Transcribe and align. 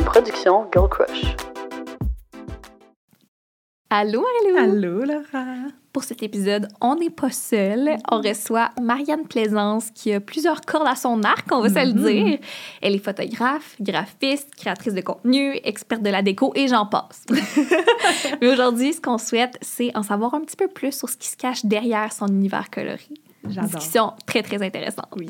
Une 0.00 0.06
production 0.06 0.66
Girl 0.72 0.88
Crush. 0.88 1.36
Allô, 3.90 4.22
Marilou! 4.54 4.58
Allô, 4.72 5.04
Laura! 5.04 5.44
Pour 5.92 6.04
cet 6.04 6.22
épisode, 6.22 6.68
on 6.80 6.94
n'est 6.94 7.10
pas 7.10 7.30
seul. 7.30 7.96
On 8.10 8.22
reçoit 8.22 8.70
Marianne 8.80 9.26
Plaisance 9.28 9.90
qui 9.90 10.14
a 10.14 10.20
plusieurs 10.20 10.62
cordes 10.62 10.86
à 10.88 10.94
son 10.94 11.22
arc, 11.22 11.46
on 11.52 11.60
va 11.60 11.68
se 11.68 11.86
le 11.86 11.92
Mhm. 11.92 12.06
dire. 12.28 12.38
Elle 12.80 12.94
est 12.94 13.04
photographe, 13.04 13.76
graphiste, 13.78 14.54
créatrice 14.56 14.94
de 14.94 15.02
contenu, 15.02 15.60
experte 15.64 16.02
de 16.02 16.08
la 16.08 16.22
déco 16.22 16.52
et 16.54 16.66
j'en 16.66 16.86
passe. 16.86 17.26
Mais 18.40 18.48
aujourd'hui, 18.48 18.94
ce 18.94 19.02
qu'on 19.02 19.18
souhaite, 19.18 19.58
c'est 19.60 19.94
en 19.94 20.02
savoir 20.02 20.32
un 20.32 20.40
petit 20.40 20.56
peu 20.56 20.68
plus 20.68 20.96
sur 20.96 21.10
ce 21.10 21.16
qui 21.18 21.28
se 21.28 21.36
cache 21.36 21.66
derrière 21.66 22.10
son 22.14 22.28
univers 22.28 22.70
coloré. 22.70 23.00
J'adore. 23.46 23.68
Discussion 23.70 24.12
très, 24.26 24.42
très 24.42 24.62
intéressante. 24.62 25.12
Oui. 25.16 25.28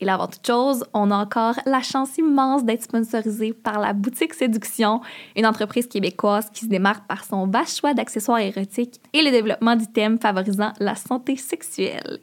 Et 0.00 0.06
là, 0.06 0.14
avant 0.14 0.28
toute 0.28 0.46
chose, 0.46 0.84
on 0.94 1.10
a 1.10 1.16
encore 1.16 1.56
la 1.66 1.82
chance 1.82 2.16
immense 2.16 2.64
d'être 2.64 2.82
sponsorisé 2.82 3.52
par 3.52 3.78
la 3.78 3.92
boutique 3.92 4.32
Séduction, 4.32 5.02
une 5.36 5.46
entreprise 5.46 5.86
québécoise 5.86 6.48
qui 6.52 6.64
se 6.64 6.70
démarque 6.70 7.06
par 7.06 7.24
son 7.24 7.46
vaste 7.46 7.78
choix 7.78 7.92
d'accessoires 7.92 8.38
érotiques 8.38 9.00
et 9.12 9.22
le 9.22 9.30
développement 9.30 9.76
d'items 9.76 10.18
favorisant 10.20 10.72
la 10.80 10.94
santé 10.94 11.36
sexuelle. 11.36 12.20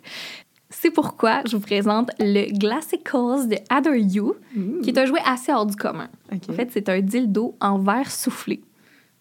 C'est 0.69 0.91
pourquoi 0.91 1.43
je 1.45 1.55
vous 1.55 1.61
présente 1.61 2.09
le 2.19 2.51
Glassicles 2.51 3.47
de 3.47 3.57
Adore 3.69 3.95
You, 3.95 4.35
qui 4.83 4.89
est 4.89 4.97
un 4.97 5.05
jouet 5.05 5.21
assez 5.25 5.53
hors 5.53 5.65
du 5.65 5.75
commun. 5.75 6.09
En 6.31 6.53
fait, 6.53 6.69
c'est 6.73 6.89
un 6.89 6.99
dildo 6.99 7.55
en 7.61 7.77
verre 7.77 8.11
soufflé. 8.11 8.61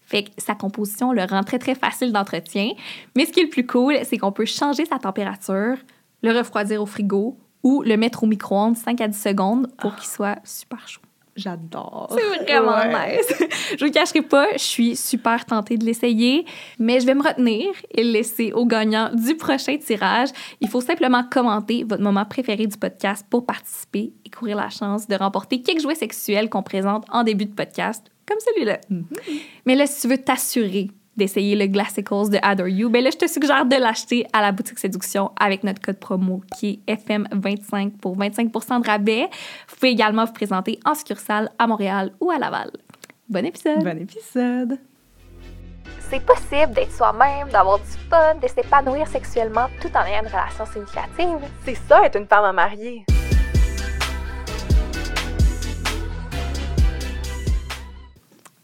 Fait 0.01 0.23
que 0.23 0.29
sa 0.37 0.55
composition 0.55 1.11
le 1.13 1.23
rend 1.23 1.43
très, 1.43 1.59
très 1.59 1.75
facile 1.75 2.11
d'entretien. 2.11 2.71
Mais 3.15 3.25
ce 3.25 3.31
qui 3.31 3.41
est 3.41 3.43
le 3.43 3.49
plus 3.49 3.65
cool, 3.65 3.97
c'est 4.03 4.17
qu'on 4.17 4.31
peut 4.31 4.45
changer 4.45 4.85
sa 4.85 4.99
température, 4.99 5.77
le 6.23 6.31
refroidir 6.31 6.81
au 6.81 6.85
frigo 6.85 7.37
ou 7.67 7.81
le 7.83 7.97
mettre 7.97 8.23
au 8.23 8.27
micro-ondes 8.27 8.77
5 8.77 9.01
à 9.01 9.07
10 9.09 9.21
secondes 9.21 9.67
pour 9.77 9.93
qu'il 9.95 10.07
soit 10.07 10.37
super 10.45 10.87
chaud. 10.87 11.01
J'adore. 11.35 12.15
C'est 12.17 12.43
vraiment 12.45 12.77
Ouais. 12.77 13.17
nice. 13.19 13.43
je 13.77 13.85
vous 13.85 13.91
cacherai 13.91 14.21
pas, 14.23 14.47
je 14.53 14.63
suis 14.63 14.95
super 14.95 15.45
tentée 15.45 15.77
de 15.77 15.85
l'essayer, 15.85 16.45
mais 16.79 16.99
je 17.01 17.05
vais 17.05 17.13
me 17.13 17.21
retenir 17.21 17.67
et 17.91 18.03
le 18.03 18.11
laisser 18.11 18.53
au 18.53 18.65
gagnant 18.65 19.11
du 19.13 19.35
prochain 19.35 19.77
tirage. 19.77 20.29
Il 20.61 20.69
faut 20.69 20.81
simplement 20.81 21.23
commenter 21.29 21.83
votre 21.83 22.01
moment 22.01 22.25
préféré 22.25 22.65
du 22.65 22.77
podcast 22.77 23.23
pour 23.29 23.45
participer 23.45 24.13
et 24.25 24.29
courir 24.31 24.55
la 24.57 24.69
chance 24.69 25.07
de 25.07 25.15
remporter 25.15 25.61
quelques 25.61 25.81
jouets 25.81 25.93
sexuels 25.95 26.49
qu'on 26.49 26.63
présente 26.63 27.05
en 27.11 27.23
début 27.23 27.45
de 27.45 27.53
podcast, 27.53 28.03
comme 28.27 28.39
celui-là. 28.39 28.79
Mais 29.67 29.75
là, 29.75 29.85
si 29.85 30.01
tu 30.01 30.07
veux 30.07 30.17
t'assurer 30.17 30.87
d'essayer 31.17 31.55
le 31.55 31.67
Glassicles 31.67 32.29
de 32.29 32.37
Adore 32.41 32.67
You, 32.67 32.89
ben 32.89 33.03
là, 33.03 33.09
je 33.11 33.17
te 33.17 33.27
suggère 33.27 33.65
de 33.65 33.75
l'acheter 33.75 34.25
à 34.33 34.41
la 34.41 34.51
boutique 34.51 34.79
Séduction 34.79 35.31
avec 35.39 35.63
notre 35.63 35.81
code 35.81 35.99
promo 35.99 36.41
qui 36.57 36.81
est 36.87 36.95
FM25 36.95 37.97
pour 37.97 38.17
25% 38.17 38.81
de 38.81 38.87
rabais. 38.87 39.27
Vous 39.67 39.75
pouvez 39.75 39.91
également 39.91 40.25
vous 40.25 40.33
présenter 40.33 40.79
en 40.85 40.95
succursale 40.95 41.49
à 41.57 41.67
Montréal 41.67 42.11
ou 42.19 42.31
à 42.31 42.37
Laval. 42.37 42.71
Bon 43.29 43.45
épisode! 43.45 43.83
Bon 43.83 43.97
épisode. 43.97 44.79
C'est 46.09 46.25
possible 46.25 46.71
d'être 46.73 46.93
soi-même, 46.93 47.49
d'avoir 47.49 47.79
du 47.79 47.91
fun, 48.09 48.35
de 48.41 48.47
s'épanouir 48.47 49.07
sexuellement 49.07 49.67
tout 49.81 49.89
en 49.93 50.05
ayant 50.05 50.21
une 50.21 50.29
relation 50.29 50.65
significative. 50.65 51.49
C'est 51.65 51.75
ça, 51.75 52.05
être 52.05 52.17
une 52.17 52.27
femme 52.27 52.45
à 52.45 52.53
marier. 52.53 53.03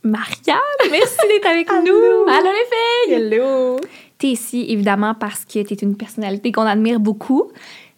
Marianne, 0.04 0.58
merci 0.92 1.16
d'être 1.30 1.46
avec 1.50 1.70
nous! 1.70 2.28
Allô 2.28 2.50
les 2.52 3.10
filles! 3.10 3.14
Hello! 3.38 3.78
T'es 4.18 4.28
ici 4.28 4.66
évidemment 4.68 5.14
parce 5.18 5.46
que 5.46 5.64
t'es 5.64 5.76
une 5.76 5.96
personnalité 5.96 6.52
qu'on 6.52 6.64
admire 6.66 7.00
beaucoup, 7.00 7.52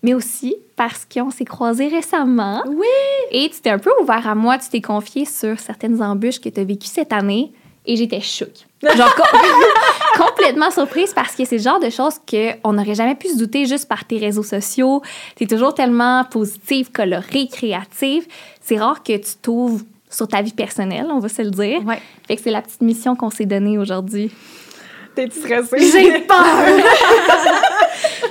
mais 0.03 0.13
aussi 0.13 0.55
parce 0.75 1.05
qu'on 1.11 1.31
s'est 1.31 1.45
croisés 1.45 1.87
récemment. 1.87 2.61
Oui! 2.67 2.85
Et 3.31 3.49
tu 3.49 3.59
t'es 3.59 3.71
un 3.71 3.79
peu 3.79 3.89
ouvert 4.01 4.27
à 4.27 4.35
moi, 4.35 4.59
tu 4.59 4.69
t'es 4.69 4.81
confié 4.81 5.25
sur 5.25 5.59
certaines 5.59 5.99
embûches 6.01 6.39
que 6.39 6.49
tu 6.49 6.59
as 6.59 6.63
vécues 6.63 6.87
cette 6.87 7.11
année 7.11 7.51
et 7.87 7.95
j'étais 7.95 8.21
choquée. 8.21 8.65
Genre 8.83 9.15
com- 9.15 9.25
complètement 10.27 10.69
surprise 10.69 11.11
parce 11.11 11.35
que 11.35 11.43
c'est 11.43 11.57
le 11.57 11.63
genre 11.63 11.79
de 11.79 11.89
choses 11.89 12.19
qu'on 12.29 12.73
n'aurait 12.73 12.93
jamais 12.95 13.15
pu 13.15 13.29
se 13.29 13.37
douter 13.37 13.65
juste 13.65 13.87
par 13.87 14.05
tes 14.05 14.19
réseaux 14.19 14.43
sociaux. 14.43 15.01
Tu 15.35 15.45
es 15.45 15.47
toujours 15.47 15.73
tellement 15.73 16.23
positive, 16.25 16.91
colorée, 16.91 17.47
créative. 17.51 18.27
C'est 18.61 18.77
rare 18.77 19.01
que 19.01 19.17
tu 19.17 19.35
t'ouvres 19.41 19.83
sur 20.15 20.27
ta 20.27 20.41
vie 20.41 20.53
personnelle, 20.53 21.07
on 21.09 21.19
va 21.19 21.29
se 21.29 21.41
le 21.41 21.51
dire. 21.51 21.85
Ouais. 21.85 22.01
Fait 22.27 22.35
que 22.35 22.41
c'est 22.41 22.51
la 22.51 22.61
petite 22.61 22.81
mission 22.81 23.15
qu'on 23.15 23.29
s'est 23.29 23.45
donnée 23.45 23.77
aujourd'hui. 23.77 24.31
T'es 25.13 25.29
stressée? 25.29 25.79
J'ai 25.79 26.19
peur! 26.27 26.37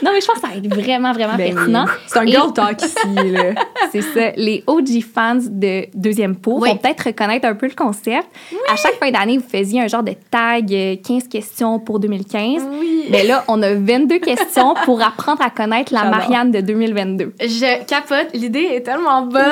non, 0.03 0.11
mais 0.13 0.21
je 0.21 0.27
pense 0.27 0.37
que 0.37 0.41
ça 0.43 0.49
va 0.49 0.55
être 0.57 0.75
vraiment, 0.75 1.13
vraiment 1.13 1.35
Ben 1.37 1.49
oui. 1.49 1.55
pertinent. 1.55 1.87
C'est 2.07 2.19
un 2.19 2.27
Et- 2.27 2.31
girl 2.31 2.53
talk 2.53 2.83
ici, 2.83 3.31
là. 3.31 3.43
C'est 3.93 4.03
ça. 4.03 4.31
Les 4.37 4.63
OG 4.67 5.03
fans 5.03 5.39
de 5.51 5.87
Deuxième 5.95 6.37
Pot 6.37 6.59
Oui. 6.61 6.69
vont 6.71 6.77
peut-être 6.77 7.05
reconnaître 7.07 7.47
un 7.47 7.55
peu 7.55 7.67
le 7.67 7.75
concept. 7.75 8.27
À 8.71 8.77
chaque 8.77 8.95
fin 8.99 9.11
d'année, 9.11 9.39
vous 9.39 9.49
faisiez 9.49 9.81
un 9.83 9.89
genre 9.89 10.03
de 10.03 10.15
tag 10.31 10.73
euh, 10.73 10.97
15 11.07 11.29
questions 11.29 11.79
pour 11.79 12.01
2015. 12.01 12.63
Oui. 12.81 13.07
Mais 13.11 13.25
là, 13.25 13.45
on 13.49 13.63
a 13.63 13.75
22 13.75 14.19
questions 14.19 14.75
pour 14.85 15.03
apprendre 15.03 15.43
à 15.43 15.51
connaître 15.51 15.93
la. 15.93 16.05
Marianne 16.05 16.51
de 16.51 16.61
2022. 16.61 17.33
Je 17.41 17.85
capote, 17.87 18.29
l'idée 18.35 18.69
est 18.73 18.83
tellement 18.83 19.23
bonne. 19.23 19.43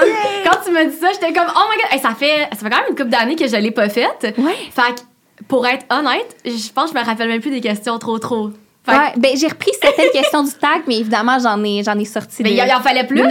Quand 0.44 0.58
tu 0.64 0.70
m'as 0.72 0.84
dit 0.84 0.96
ça, 0.96 1.08
j'étais 1.12 1.32
comme 1.32 1.48
oh 1.54 1.60
my 1.70 1.76
god, 1.76 1.86
Hey, 1.92 1.98
ça 2.00 2.14
fait 2.14 2.48
ça 2.52 2.58
fait 2.58 2.70
quand 2.70 2.76
même 2.78 2.86
une 2.90 2.96
couple 2.96 3.08
d'années 3.10 3.36
que 3.36 3.46
je 3.48 3.56
l'ai 3.56 3.70
pas 3.70 3.88
faite. 3.88 4.20
Fait 4.20 4.94
que 4.94 5.44
pour 5.48 5.66
être 5.66 5.84
honnête, 5.90 6.36
je 6.44 6.72
pense 6.72 6.90
que 6.92 6.96
je 6.98 7.02
me 7.02 7.06
rappelle 7.06 7.28
même 7.28 7.40
plus 7.40 7.50
des 7.50 7.60
questions 7.60 7.98
trop 7.98 8.18
trop. 8.18 8.50
Ouais, 8.88 9.12
ben, 9.16 9.36
j'ai 9.36 9.46
repris 9.46 9.70
certaines 9.80 10.10
questions 10.12 10.42
du 10.42 10.52
tag, 10.52 10.82
mais 10.88 10.98
évidemment, 10.98 11.38
j'en 11.38 11.62
ai, 11.62 11.82
j'en 11.84 11.96
ai 11.98 12.04
sorti 12.04 12.42
mais 12.42 12.50
il 12.50 12.56
y 12.56 12.62
en 12.72 12.80
fallait 12.80 13.06
plus. 13.06 13.22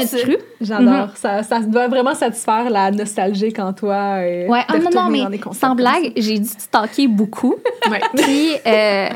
J'adore. 0.62 1.10
ça, 1.16 1.44
ça 1.44 1.60
doit 1.60 1.88
vraiment 1.88 2.16
satisfaire 2.16 2.70
la 2.70 2.90
nostalgique 2.92 3.60
en 3.60 3.74
toi. 3.74 4.26
Et 4.26 4.48
Ouais, 4.48 4.62
ah 4.68 4.78
non, 4.78 4.90
non, 4.94 5.10
mais 5.10 5.24
sans 5.52 5.76
blague, 5.76 6.14
j'ai 6.16 6.40
dû 6.40 6.48
stalker 6.48 7.08
beaucoup. 7.08 7.56
Ouais. 7.90 8.00
Puis, 8.16 8.54
euh, 8.66 8.70
euh, 8.70 9.10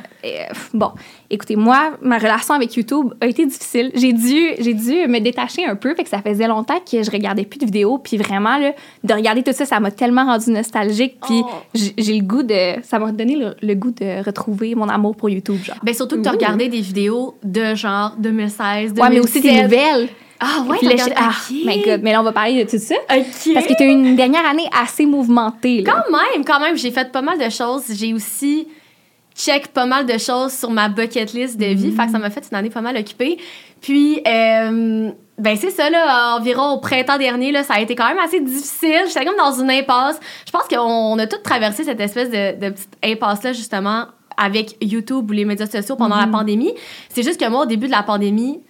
bon, 0.74 0.92
écoutez, 1.30 1.56
moi, 1.56 1.92
ma 2.02 2.18
relation 2.18 2.54
avec 2.54 2.76
YouTube 2.76 3.14
a 3.22 3.26
été 3.28 3.46
difficile. 3.46 3.92
J'ai 3.96 4.14
dû, 4.14 4.52
j'ai 4.60 4.74
dû 4.74 5.08
me 5.08 5.20
détacher 5.20 5.66
un 5.66 5.76
peu, 5.76 5.94
fait 5.96 6.04
que 6.04 6.10
ça 6.10 6.22
faisait 6.22 6.48
longtemps 6.48 6.80
que 6.80 7.04
je 7.04 7.12
regardais 7.12 7.44
plus 7.46 7.60
de 7.60 7.66
vidéos. 7.66 7.98
Puis 7.98 8.18
vraiment, 8.18 8.58
là, 8.58 8.72
de 9.04 9.14
regarder 9.14 9.44
tout 9.44 9.54
ça, 9.54 9.66
ça 9.66 9.80
m'a 9.80 9.92
tellement 9.92 10.26
rendu 10.26 10.50
nostalgique. 10.52 11.18
Puis 11.26 11.42
Oh. 11.44 11.48
j'ai 11.74 12.14
le 12.18 12.24
goût 12.24 12.44
de... 12.44 12.82
Ça 12.84 13.00
m'a 13.00 13.12
donné 13.12 13.36
le, 13.36 13.56
le 13.62 13.74
goût 13.76 13.92
de 13.92 14.24
retrouver 14.26 14.76
mon 14.76 14.90
amour 14.90 15.16
pour 15.16 15.30
YouTube, 15.30 15.64
genre. 15.64 15.78
Ben 15.84 15.94
surtout 15.94 16.18
que 16.18 16.22
tu 16.24 16.30
regardé 16.30 16.68
des 16.70 16.82
vidéos 16.82 17.36
de 17.44 17.76
genre 17.76 18.14
2016, 18.18 18.94
2017. 18.94 19.00
Ouais, 19.04 19.10
mais 19.10 19.20
aussi 19.20 19.42
des 19.42 19.62
nouvelles. 19.64 20.10
Ah 20.40 20.64
ouais, 20.68 20.78
regardé- 20.86 21.14
ah, 21.16 21.30
ok. 21.50 21.56
my 21.66 21.82
God. 21.82 22.02
Mais 22.04 22.12
là, 22.12 22.20
on 22.20 22.24
va 22.24 22.34
parler 22.34 22.64
de 22.66 22.70
tout 22.70 22.78
ça. 22.78 22.96
Parce 23.08 23.66
que 23.68 23.74
tu 23.78 23.84
as 23.84 23.86
eu 23.86 23.90
une 23.92 24.18
dernière 24.18 24.46
année 24.46 24.68
assez 24.78 25.06
mouvementée, 25.06 25.82
là. 25.82 25.94
Quand 25.94 26.12
même, 26.12 26.44
quand 26.44 26.60
même, 26.60 26.78
j'ai 26.78 26.92
fait 26.92 27.10
pas 27.12 27.22
mal 27.22 27.38
de 27.40 27.50
choses. 27.50 27.84
J'ai 27.94 28.14
aussi 28.14 28.68
check 29.36 29.68
pas 29.68 29.86
mal 29.86 30.06
de 30.06 30.18
choses 30.18 30.54
sur 30.54 30.72
ma 30.72 30.88
bucket 30.90 31.34
list 31.34 31.58
de 31.58 31.66
vie. 31.66 31.92
Fait 31.92 32.06
que 32.06 32.12
ça 32.12 32.20
m'a 32.20 32.30
fait 32.30 32.48
une 32.50 32.58
année 32.58 32.70
pas 32.70 32.82
mal 32.82 32.96
occupée. 32.98 33.38
Puis, 33.82 34.22
euh, 34.26 35.12
ben 35.38 35.58
c'est 35.58 35.72
ça, 35.72 35.90
là, 35.90 36.38
environ 36.38 36.72
au 36.72 36.80
printemps 36.80 37.18
dernier, 37.18 37.52
là, 37.52 37.64
ça 37.64 37.76
a 37.76 37.82
été 37.82 37.96
quand 37.96 38.08
même 38.08 38.20
assez 38.20 38.40
difficile. 38.40 39.04
J'étais 39.08 39.26
comme 39.26 39.38
dans 39.38 39.60
une 39.60 39.70
impasse. 39.70 40.20
Je 40.46 40.52
pense 40.52 40.64
qu'on 40.68 41.20
a 41.20 41.28
tous 41.28 41.42
traversé 41.44 41.84
cette 41.84 42.00
espèce 42.00 42.30
de, 42.30 42.60
de 42.60 42.70
petite 42.72 42.98
impasse-là, 43.04 43.52
justement, 43.54 44.06
avec 44.38 44.78
YouTube 44.82 45.30
ou 45.30 45.34
les 45.34 45.46
médias 45.46 45.68
sociaux 45.68 45.98
pendant 45.98 46.18
la 46.18 46.28
pandémie. 46.28 46.74
C'est 47.10 47.24
juste 47.24 47.40
que 47.40 47.50
moi, 47.50 47.64
au 47.64 47.66
début 47.66 47.88
de 47.88 47.92
la 47.92 48.04
pandémie, 48.04 48.62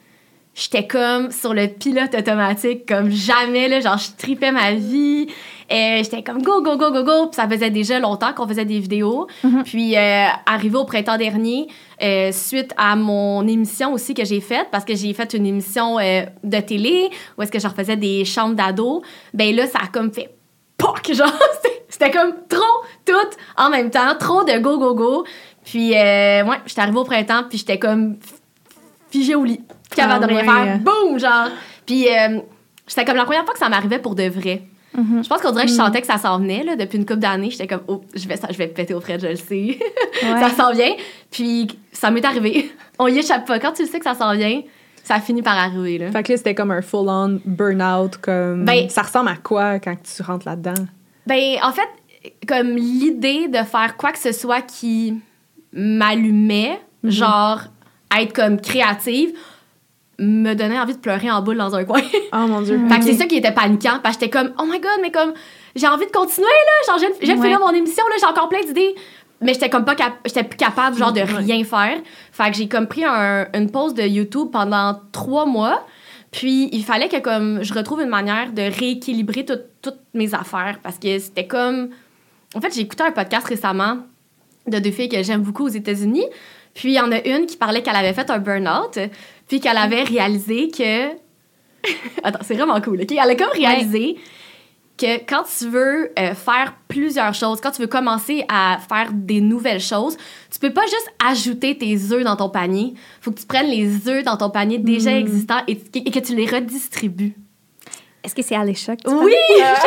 j'étais 0.56 0.88
comme 0.88 1.32
sur 1.32 1.54
le 1.54 1.68
pilote 1.68 2.16
automatique 2.16 2.88
comme 2.88 3.12
jamais 3.12 3.68
là 3.68 3.82
genre 3.82 3.98
je 3.98 4.08
tripais 4.18 4.54
ma 4.54 4.72
vie 4.72 5.28
et 5.70 6.02
j'étais 6.04 6.22
comme 6.24 6.42
go 6.42 6.62
go 6.62 6.78
go 6.78 6.92
go 6.92 7.04
go 7.04 7.28
puis 7.28 7.36
ça 7.36 7.48
faisait 7.50 7.70
déjà 7.72 8.00
longtemps 8.00 8.34
qu'on 8.34 8.48
faisait 8.48 8.66
des 8.66 8.80
vidéos 8.80 9.28
puis 9.64 9.96
euh, 9.98 10.26
arrivé 10.46 10.78
au 10.78 10.86
printemps 10.86 11.18
dernier 11.18 11.68
euh, 12.04 12.32
suite 12.32 12.72
à 12.78 12.96
mon 12.96 13.48
émission 13.48 13.94
aussi 13.94 14.14
que 14.14 14.24
j'ai 14.26 14.42
faite 14.42 14.68
parce 14.72 14.86
que 14.86 14.96
j'ai 14.96 15.14
fait 15.14 15.34
une 15.34 15.46
émission 15.46 15.98
euh, 16.00 16.22
de 16.44 16.60
télé 16.60 17.10
où 17.38 17.42
est-ce 17.42 17.52
que 17.52 17.60
je 17.60 17.68
refaisais 17.68 17.98
des 17.98 18.26
chambres 18.26 18.56
d'ados 18.56 19.02
ben 19.34 19.56
là 19.56 19.66
ça 19.68 19.80
a 19.84 19.88
comme 19.88 20.14
fait 20.14 20.30
POC! 20.78 21.14
Genre, 21.14 21.32
c'était- 21.90 22.12
comme 22.12 22.34
trop, 22.50 22.84
tout 23.06 23.14
en 23.58 23.70
même 23.70 23.90
temps, 23.90 24.14
trop 24.20 24.44
de 24.44 24.60
go, 24.60 24.78
go, 24.78 24.94
go. 24.94 25.26
Puis, 25.64 25.96
euh, 25.96 26.44
ouais, 26.44 26.58
j'étais 26.66 26.82
arrivée 26.82 26.98
au 27.00 27.06
printemps, 27.06 27.44
puis 27.50 27.58
j'étais 27.58 27.80
comme 27.80 28.18
figée 29.10 29.36
au 29.36 29.46
lit, 29.46 29.62
capable 29.96 30.26
Ah 30.26 30.28
de 30.28 30.34
rien 30.34 30.44
faire. 30.44 30.80
Boum! 30.80 31.18
Genre. 31.18 31.48
Puis, 31.86 32.10
euh, 32.10 32.40
c'était 32.86 33.06
comme 33.06 33.16
la 33.16 33.24
première 33.24 33.46
fois 33.46 33.54
que 33.54 33.60
ça 33.60 33.70
m'arrivait 33.70 34.00
pour 34.00 34.16
de 34.16 34.24
vrai. 34.28 34.64
Je 34.96 35.28
pense 35.28 35.42
qu'on 35.42 35.52
dirait 35.52 35.66
que 35.66 35.72
je 35.72 35.76
sentais 35.76 36.02
que 36.02 36.08
ça 36.08 36.18
s'en 36.18 36.40
venait, 36.40 36.64
là, 36.64 36.76
depuis 36.76 36.98
une 36.98 37.06
couple 37.06 37.20
d'années. 37.20 37.50
J'étais 37.50 37.68
comme, 37.68 37.84
oh, 37.88 38.02
je 38.16 38.28
vais, 38.28 38.36
je 38.50 38.58
vais 38.58 38.68
péter 38.68 38.94
au 38.94 39.02
frais, 39.02 39.20
je 39.20 39.28
le 39.28 39.36
sais. 39.36 39.78
ça 40.22 40.50
s'en 40.50 40.72
vient. 40.72 40.94
Puis, 41.32 41.68
ça 41.92 42.12
m'est 42.12 42.26
arrivé. 42.26 42.72
On 43.00 43.08
y 43.08 43.18
échappe 43.18 43.46
pas. 43.46 43.60
Quand 43.60 43.74
tu 43.74 43.84
le 43.84 43.88
sais 43.88 44.00
que 44.00 44.06
ça 44.06 44.14
s'en 44.16 44.34
vient, 44.34 44.62
ça 45.04 45.20
finit 45.20 45.42
par 45.42 45.58
arriver, 45.58 45.98
là. 45.98 46.12
Fait 46.12 46.24
que 46.24 46.32
là, 46.32 46.38
c'était 46.38 46.56
comme 46.56 46.72
un 46.72 46.82
full-on 46.82 47.40
burn-out. 47.46 48.18
Comme... 48.18 48.66
Ben- 48.66 48.90
ça 48.90 49.04
ressemble 49.04 49.30
à 49.30 49.36
quoi 49.36 49.80
quand 49.80 49.96
tu 50.02 50.24
rentres 50.24 50.48
là-dedans? 50.48 50.86
Ben, 51.28 51.58
en 51.64 51.72
fait, 51.72 51.90
comme 52.48 52.76
l'idée 52.76 53.48
de 53.48 53.58
faire 53.58 53.98
quoi 53.98 54.12
que 54.12 54.20
ce 54.20 54.32
soit 54.32 54.62
qui 54.62 55.16
m'allumait, 55.74 56.80
genre 57.04 57.62
être 58.18 58.34
comme 58.34 58.60
créative, 58.60 59.34
me 60.20 60.54
donnait 60.54 60.80
envie 60.80 60.94
de 60.94 61.00
pleurer 61.00 61.30
en 61.32 61.42
boule 61.42 61.58
dans 61.58 61.76
un 61.76 61.84
coin. 61.84 62.02
Oh 62.34 62.48
mon 62.48 62.62
Dieu. 62.62 62.80
Fait 62.90 63.00
que 63.00 63.06
c'est 63.06 63.14
ça 63.14 63.26
qui 63.26 63.38
était 63.38 63.52
paniquant. 63.52 64.00
Parce 64.04 64.18
que 64.18 64.26
j'étais 64.26 64.38
comme, 64.38 64.54
oh 64.60 64.64
my 64.66 64.80
god, 64.80 65.00
mais 65.02 65.12
comme, 65.12 65.34
j'ai 65.76 65.88
envie 65.88 66.06
de 66.06 66.12
continuer, 66.12 66.48
là. 66.48 66.94
Genre, 67.00 67.10
j'ai 67.22 67.34
Ouais. 67.34 67.42
finir 67.42 67.60
mon 67.60 67.72
émission, 67.72 68.04
là. 68.10 68.16
J'ai 68.20 68.26
encore 68.26 68.50
plein 68.50 68.62
d'idées. 68.64 68.96
Mais 69.42 69.54
j'étais 69.54 69.70
comme 69.70 69.84
pas 69.86 69.96
cap- 69.96 70.14
j'étais 70.26 70.44
plus 70.44 70.56
capable, 70.58 70.98
genre, 70.98 71.12
de 71.12 71.20
rien 71.22 71.64
faire. 71.66 71.98
Fait 72.32 72.52
que 72.52 72.58
j'ai 72.58 72.68
comme 72.70 72.88
pris 72.88 73.04
un- 73.06 73.48
une 73.54 73.70
pause 73.70 73.94
de 73.94 74.04
YouTube 74.04 74.48
pendant 74.52 75.00
trois 75.12 75.46
mois. 75.46 75.86
Puis, 76.32 76.70
il 76.72 76.84
fallait 76.84 77.10
que, 77.10 77.20
comme, 77.20 77.62
je 77.64 77.74
retrouve 77.74 78.02
une 78.02 78.10
manière 78.10 78.52
de 78.54 78.62
rééquilibrer 78.64 79.46
tout- 79.46 79.60
toutes 79.82 80.00
mes 80.14 80.34
affaires. 80.34 80.80
Parce 80.82 80.98
que 80.98 81.20
c'était 81.20 81.48
comme. 81.48 81.90
En 82.56 82.62
fait, 82.62 82.74
j'ai 82.74 82.82
écouté 82.82 83.04
un 83.04 83.12
podcast 83.12 83.46
récemment 83.48 83.98
de 84.68 84.80
deux 84.80 84.92
filles 84.92 85.10
que 85.10 85.22
j'aime 85.22 85.42
beaucoup 85.42 85.66
aux 85.66 85.70
États-Unis. 85.70 86.26
Puis, 86.76 86.90
il 86.90 86.96
y 86.96 87.00
en 87.00 87.12
a 87.12 87.26
une 87.26 87.48
qui 87.48 87.58
parlait 87.58 87.82
qu'elle 87.82 87.96
avait 87.96 88.14
fait 88.14 88.30
un 88.30 88.38
burn-out. 88.38 89.00
Puis, 89.48 89.60
qu'elle 89.60 89.78
avait 89.78 90.04
réalisé 90.04 90.70
que. 90.70 91.10
Attends, 92.24 92.40
c'est 92.44 92.54
vraiment 92.54 92.80
cool, 92.82 93.02
OK? 93.02 93.12
Elle 93.12 93.20
a 93.20 93.36
comme 93.36 93.52
réalisé 93.54 94.18
que 94.98 95.18
quand 95.26 95.44
tu 95.58 95.68
veux 95.68 96.12
euh, 96.18 96.34
faire 96.36 96.76
plusieurs 96.88 97.34
choses, 97.34 97.60
quand 97.60 97.72
tu 97.72 97.82
veux 97.82 97.88
commencer 97.88 98.46
à 98.48 98.80
faire 98.88 99.12
des 99.12 99.42
nouvelles 99.42 99.82
choses, 99.82 100.18
tu 100.52 100.60
peux 100.60 100.72
pas 100.72 100.84
juste 100.84 101.12
ajouter 101.26 101.78
tes 101.78 102.12
œufs 102.12 102.24
dans 102.24 102.36
ton 102.36 102.50
panier. 102.50 102.94
Faut 103.22 103.32
que 103.32 103.40
tu 103.40 103.46
prennes 103.46 103.68
les 103.68 104.08
œufs 104.08 104.24
dans 104.24 104.38
ton 104.38 104.50
panier 104.50 104.78
déjà 104.78 105.18
existant 105.18 105.62
et, 105.68 105.78
et 105.96 106.12
que 106.12 106.20
tu 106.20 106.36
les 106.36 106.46
redistribues. 106.46 107.36
Est-ce 108.26 108.36
que 108.36 108.42
c'est 108.42 108.56
Alécha 108.56 108.96
que 108.96 109.04
tu 109.08 109.14
Oui! 109.14 109.32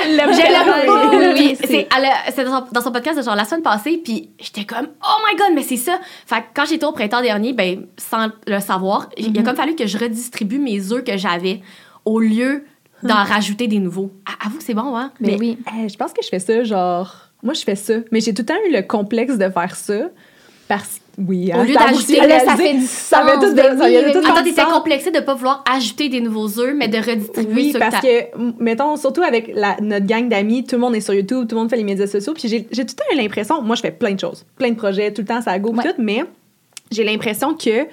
Je 0.03 0.17
l'aime 0.17 0.33
Je 0.33 0.39
l'aime. 0.39 1.35
Oui, 1.37 1.57
Oui, 1.61 1.87
c'est 2.35 2.45
dans, 2.45 2.61
son- 2.61 2.73
dans 2.73 2.81
son 2.81 2.93
podcast 2.93 3.19
de 3.19 3.23
genre 3.25 3.35
la 3.37 3.45
semaine 3.45 3.63
passée, 3.63 4.01
puis 4.03 4.31
j'étais 4.39 4.65
comme 4.65 4.87
oh 5.03 5.17
my 5.29 5.37
god, 5.37 5.49
mais 5.55 5.63
c'est 5.63 5.77
ça. 5.77 5.99
Fait 6.27 6.37
que 6.41 6.47
quand 6.55 6.65
j'étais 6.67 6.85
au 6.87 6.93
printemps 6.93 7.21
dernier, 7.21 7.53
ben 7.53 7.87
sans 7.97 8.29
le 8.47 8.61
savoir, 8.61 9.09
il 9.17 9.37
a 9.39 9.43
comme 9.43 9.57
fallu 9.57 9.75
que 9.75 9.87
je 9.87 9.99
redistribue 9.99 10.59
mes 10.59 10.93
œufs 10.93 11.03
que 11.05 11.17
j'avais 11.17 11.61
au 12.05 12.21
lieu 12.21 12.65
d'en 13.03 13.23
rajouter 13.25 13.67
des 13.69 13.79
nouveaux. 13.79 14.11
Ah, 14.27 14.47
Avoue 14.47 14.59
que 14.59 14.65
c'est 14.65 14.75
bon, 14.75 14.97
hein? 14.97 15.13
Ben 15.21 15.33
Mais, 15.33 15.39
oui. 15.39 15.59
euh, 15.69 15.89
je 15.89 15.97
pense 15.97 16.13
que 16.13 16.23
je 16.23 16.29
fais 16.29 16.39
ça, 16.41 16.63
genre. 16.65 17.15
Moi, 17.43 17.55
je 17.55 17.63
fais 17.63 17.77
ça. 17.77 17.95
Mais 18.11 18.21
j'ai 18.21 18.35
tout 18.35 18.43
le 18.43 18.47
temps 18.47 18.55
eu 18.69 18.73
le 18.73 18.83
complexe 18.83 19.37
de 19.39 19.49
faire 19.51 19.77
ça. 19.77 20.09
Parce 20.67 21.01
oui, 21.27 21.51
Au 21.53 21.59
hein, 21.59 21.65
lieu 21.65 21.75
d'ajouter- 21.75 22.17
Là, 22.17 22.39
ça 22.41 22.55
réalisé- 22.55 22.63
fait 22.73 22.75
du 22.79 22.87
ça 22.87 23.19
avait 23.19 23.35
tout 23.45 23.51
de- 23.53 23.57
ben 23.57 23.77
oui, 23.81 24.13
tout 24.13 24.19
Attends, 24.19 24.43
t'étais 24.45 24.63
complexé 24.63 25.11
de 25.11 25.21
pas 25.21 25.35
vouloir 25.35 25.65
ajouter 25.69 26.09
des 26.09 26.21
nouveaux 26.21 26.59
œufs, 26.61 26.75
mais 26.77 26.87
de 26.89 26.99
redistribuer 26.99 27.53
Oui, 27.55 27.77
parce 27.79 28.01
que, 28.01 28.63
mettons, 28.63 28.97
surtout 28.97 29.23
avec 29.23 29.51
la, 29.55 29.77
notre 29.81 30.07
gang 30.07 30.29
d'amis, 30.29 30.65
tout 30.65 30.77
le 30.77 30.81
monde 30.81 30.95
est 30.95 31.01
sur 31.01 31.15
YouTube, 31.15 31.49
tout 31.49 31.55
le 31.57 31.61
monde 31.63 31.71
fait 31.71 31.77
les 31.77 31.83
médias 31.85 32.07
sociaux, 32.07 32.35
puis 32.35 32.49
j'ai 32.49 32.67
j'ai 32.71 32.87
tout 32.87 32.95
le 32.97 33.03
temps 33.05 33.17
eu 33.17 33.17
l'impression, 33.23 33.61
moi 33.63 33.75
je 33.75 33.81
fais 33.83 33.91
plein 33.91 34.13
de 34.13 34.21
choses, 34.21 34.45
plein 34.57 34.71
de 34.71 34.77
projets, 34.77 35.13
tout 35.13 35.23
le 35.23 35.27
temps 35.27 35.41
ça 35.43 35.59
go, 35.59 35.73
Ouais. 35.75 35.83
tout, 35.83 35.95
mais 35.99 36.23
j'ai 36.93 37.03
l'impression 37.05 37.55
que 37.55 37.87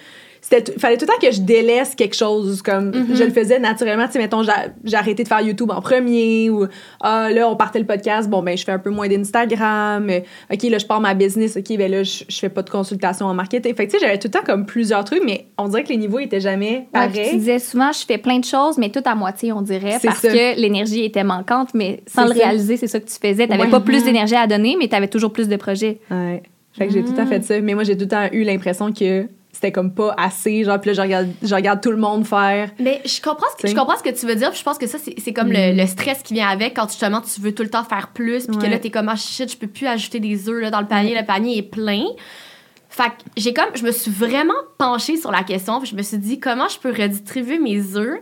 c'était 0.48 0.72
tout- 0.72 0.80
fallait 0.80 0.96
tout 0.98 1.06
le 1.06 1.14
temps 1.14 1.28
que 1.28 1.34
je 1.34 1.42
délaisse 1.42 1.96
quelque 1.96 2.16
chose 2.16 2.62
comme 2.62 2.92
Mm-hmm. 2.92 3.16
je 3.16 3.24
le 3.24 3.32
faisais 3.32 3.58
naturellement 3.60 4.06
tu 4.06 4.14
sais 4.14 4.20
mettons 4.20 4.44
j'a- 4.44 4.68
j'ai 4.84 4.96
arrêté 4.96 5.24
de 5.24 5.28
faire 5.28 5.42
YouTube 5.42 5.72
en 5.72 5.82
premier 5.82 6.50
ou 6.52 6.68
ah 7.02 7.30
là 7.32 7.50
on 7.50 7.56
partait 7.56 7.80
le 7.80 7.86
podcast 7.86 8.30
bon 8.30 8.44
ben 8.44 8.56
je 8.56 8.64
fais 8.64 8.72
un 8.72 8.80
peu 8.80 8.92
moins 8.92 9.08
d'Instagram 9.08 10.08
euh, 10.10 10.20
OK 10.54 10.64
là 10.64 10.78
je 10.78 10.86
pars 10.86 11.02
ma 11.02 11.14
business 11.14 11.58
OK 11.58 11.76
ben 11.78 11.90
là 11.90 12.04
je, 12.04 12.24
je 12.28 12.38
fais 12.40 12.50
pas 12.50 12.62
de 12.62 12.70
consultation 12.70 13.26
en 13.26 13.34
marketing 13.34 13.74
fait 13.76 13.88
que 13.88 13.92
tu 13.92 13.98
sais 14.00 14.06
j'avais 14.06 14.20
tout 14.20 14.28
le 14.28 14.32
temps 14.32 14.46
comme 14.46 14.66
plusieurs 14.66 15.04
trucs 15.04 15.24
mais 15.26 15.48
on 15.58 15.68
dirait 15.68 15.84
que 15.84 15.90
les 15.90 15.98
niveaux 15.98 16.20
étaient 16.20 16.40
jamais 16.40 16.66
Ouais, 16.66 16.88
pareils 16.92 17.30
tu 17.32 17.38
disais 17.38 17.60
souvent, 17.60 17.92
je 17.92 18.06
fais 18.06 18.18
plein 18.18 18.40
de 18.40 18.46
choses, 18.46 18.78
mais 18.78 18.90
tout 18.90 19.02
à 19.06 19.16
moitié, 19.16 19.52
on 19.54 19.62
dirait, 19.62 19.98
parce 20.04 20.20
ça. 20.20 20.28
que 20.30 20.60
l'énergie 20.60 21.04
était 21.06 21.24
manquante, 21.24 21.70
mais 21.74 22.02
sans 22.08 22.24
le 22.28 22.34
ça. 22.34 22.44
réaliser, 22.44 22.78
c'est 22.78 22.88
ça 22.88 23.00
que 23.00 23.06
tu 23.06 23.14
faisais. 23.16 23.46
Tu 23.46 23.50
n'avais 23.52 23.64
Ouais. 23.64 23.70
pas 23.70 23.80
plus 23.80 24.04
d'énergie 24.04 24.36
à 24.36 24.46
donner, 24.48 24.76
mais 24.80 24.88
tu 24.88 24.96
avais 24.96 25.08
toujours 25.08 25.32
plus 25.34 25.48
de 25.48 25.56
projets. 25.56 26.00
Ouais. 26.12 26.44
Fait 26.74 26.88
que 26.88 26.94
j'ai 26.94 27.02
tout 27.04 27.12
le 27.12 27.18
temps 27.18 27.26
fait 27.26 27.44
ça. 27.44 27.60
Mais 27.62 27.74
moi, 27.74 27.84
j'ai 27.84 27.96
tout 27.96 28.04
le 28.04 28.10
temps 28.10 28.28
eu 28.32 28.44
l'impression 28.44 28.92
que 28.92 29.28
c'était 29.66 29.72
comme 29.72 29.94
pas 29.94 30.14
assez. 30.18 30.64
Genre, 30.64 30.80
puis 30.80 30.90
là, 30.90 30.94
je 30.94 31.02
regarde, 31.02 31.28
je 31.42 31.56
regarde 31.56 31.82
tout 31.82 31.92
le 31.92 31.98
monde 31.98 32.26
faire. 32.26 32.70
Mais 32.80 33.02
je 33.04 33.20
comprends 33.20 33.48
ce 33.58 33.62
que, 33.62 33.68
je 33.68 33.76
comprends 33.76 33.98
ce 33.98 34.04
que 34.04 34.16
tu 34.16 34.28
veux 34.28 34.36
dire. 34.36 34.52
puis 34.52 34.60
je 34.60 34.64
pense 34.64 34.78
que 34.78 34.86
ça, 34.86 34.98
c'est 35.00 35.34
comme 35.34 35.52
le, 35.52 35.76
le 35.76 35.88
stress 35.88 36.22
qui 36.22 36.36
vient 36.36 36.48
avec 36.48 36.76
quand 36.76 36.88
justement 36.88 37.22
tu 37.22 37.42
veux 37.42 37.54
tout 37.54 37.64
le 37.64 37.70
temps 37.70 37.84
faire 37.84 38.10
plus. 38.10 38.46
Puis 38.46 38.58
que 38.58 38.66
là, 38.68 38.78
t'es 38.78 38.92
comme, 38.92 39.10
ah 39.10 39.16
shit, 39.16 39.52
je 39.52 39.58
peux 39.58 39.68
plus 39.68 39.88
ajouter 39.88 40.20
des 40.20 40.50
œufs 40.50 40.62
là, 40.62 40.70
dans 40.70 40.82
le 40.82 40.88
panier. 40.88 41.18
Le 41.18 41.26
panier 41.26 41.58
est 41.58 41.64
plein. 41.64 42.04
Fait 42.90 43.10
que 43.10 43.16
j'ai 43.36 43.54
comme, 43.54 43.66
je 43.74 43.84
me 43.84 43.92
suis 43.92 44.12
vraiment 44.12 44.54
penchée 44.78 45.18
sur 45.18 45.32
la 45.32 45.44
question. 45.44 45.80
Puis 45.80 45.90
je 45.90 45.96
me 45.96 46.04
suis 46.04 46.18
dit, 46.18 46.40
comment 46.40 46.68
je 46.68 46.78
peux 46.78 46.92
redistribuer 46.92 47.58
mes 47.58 47.96
œufs 47.96 48.20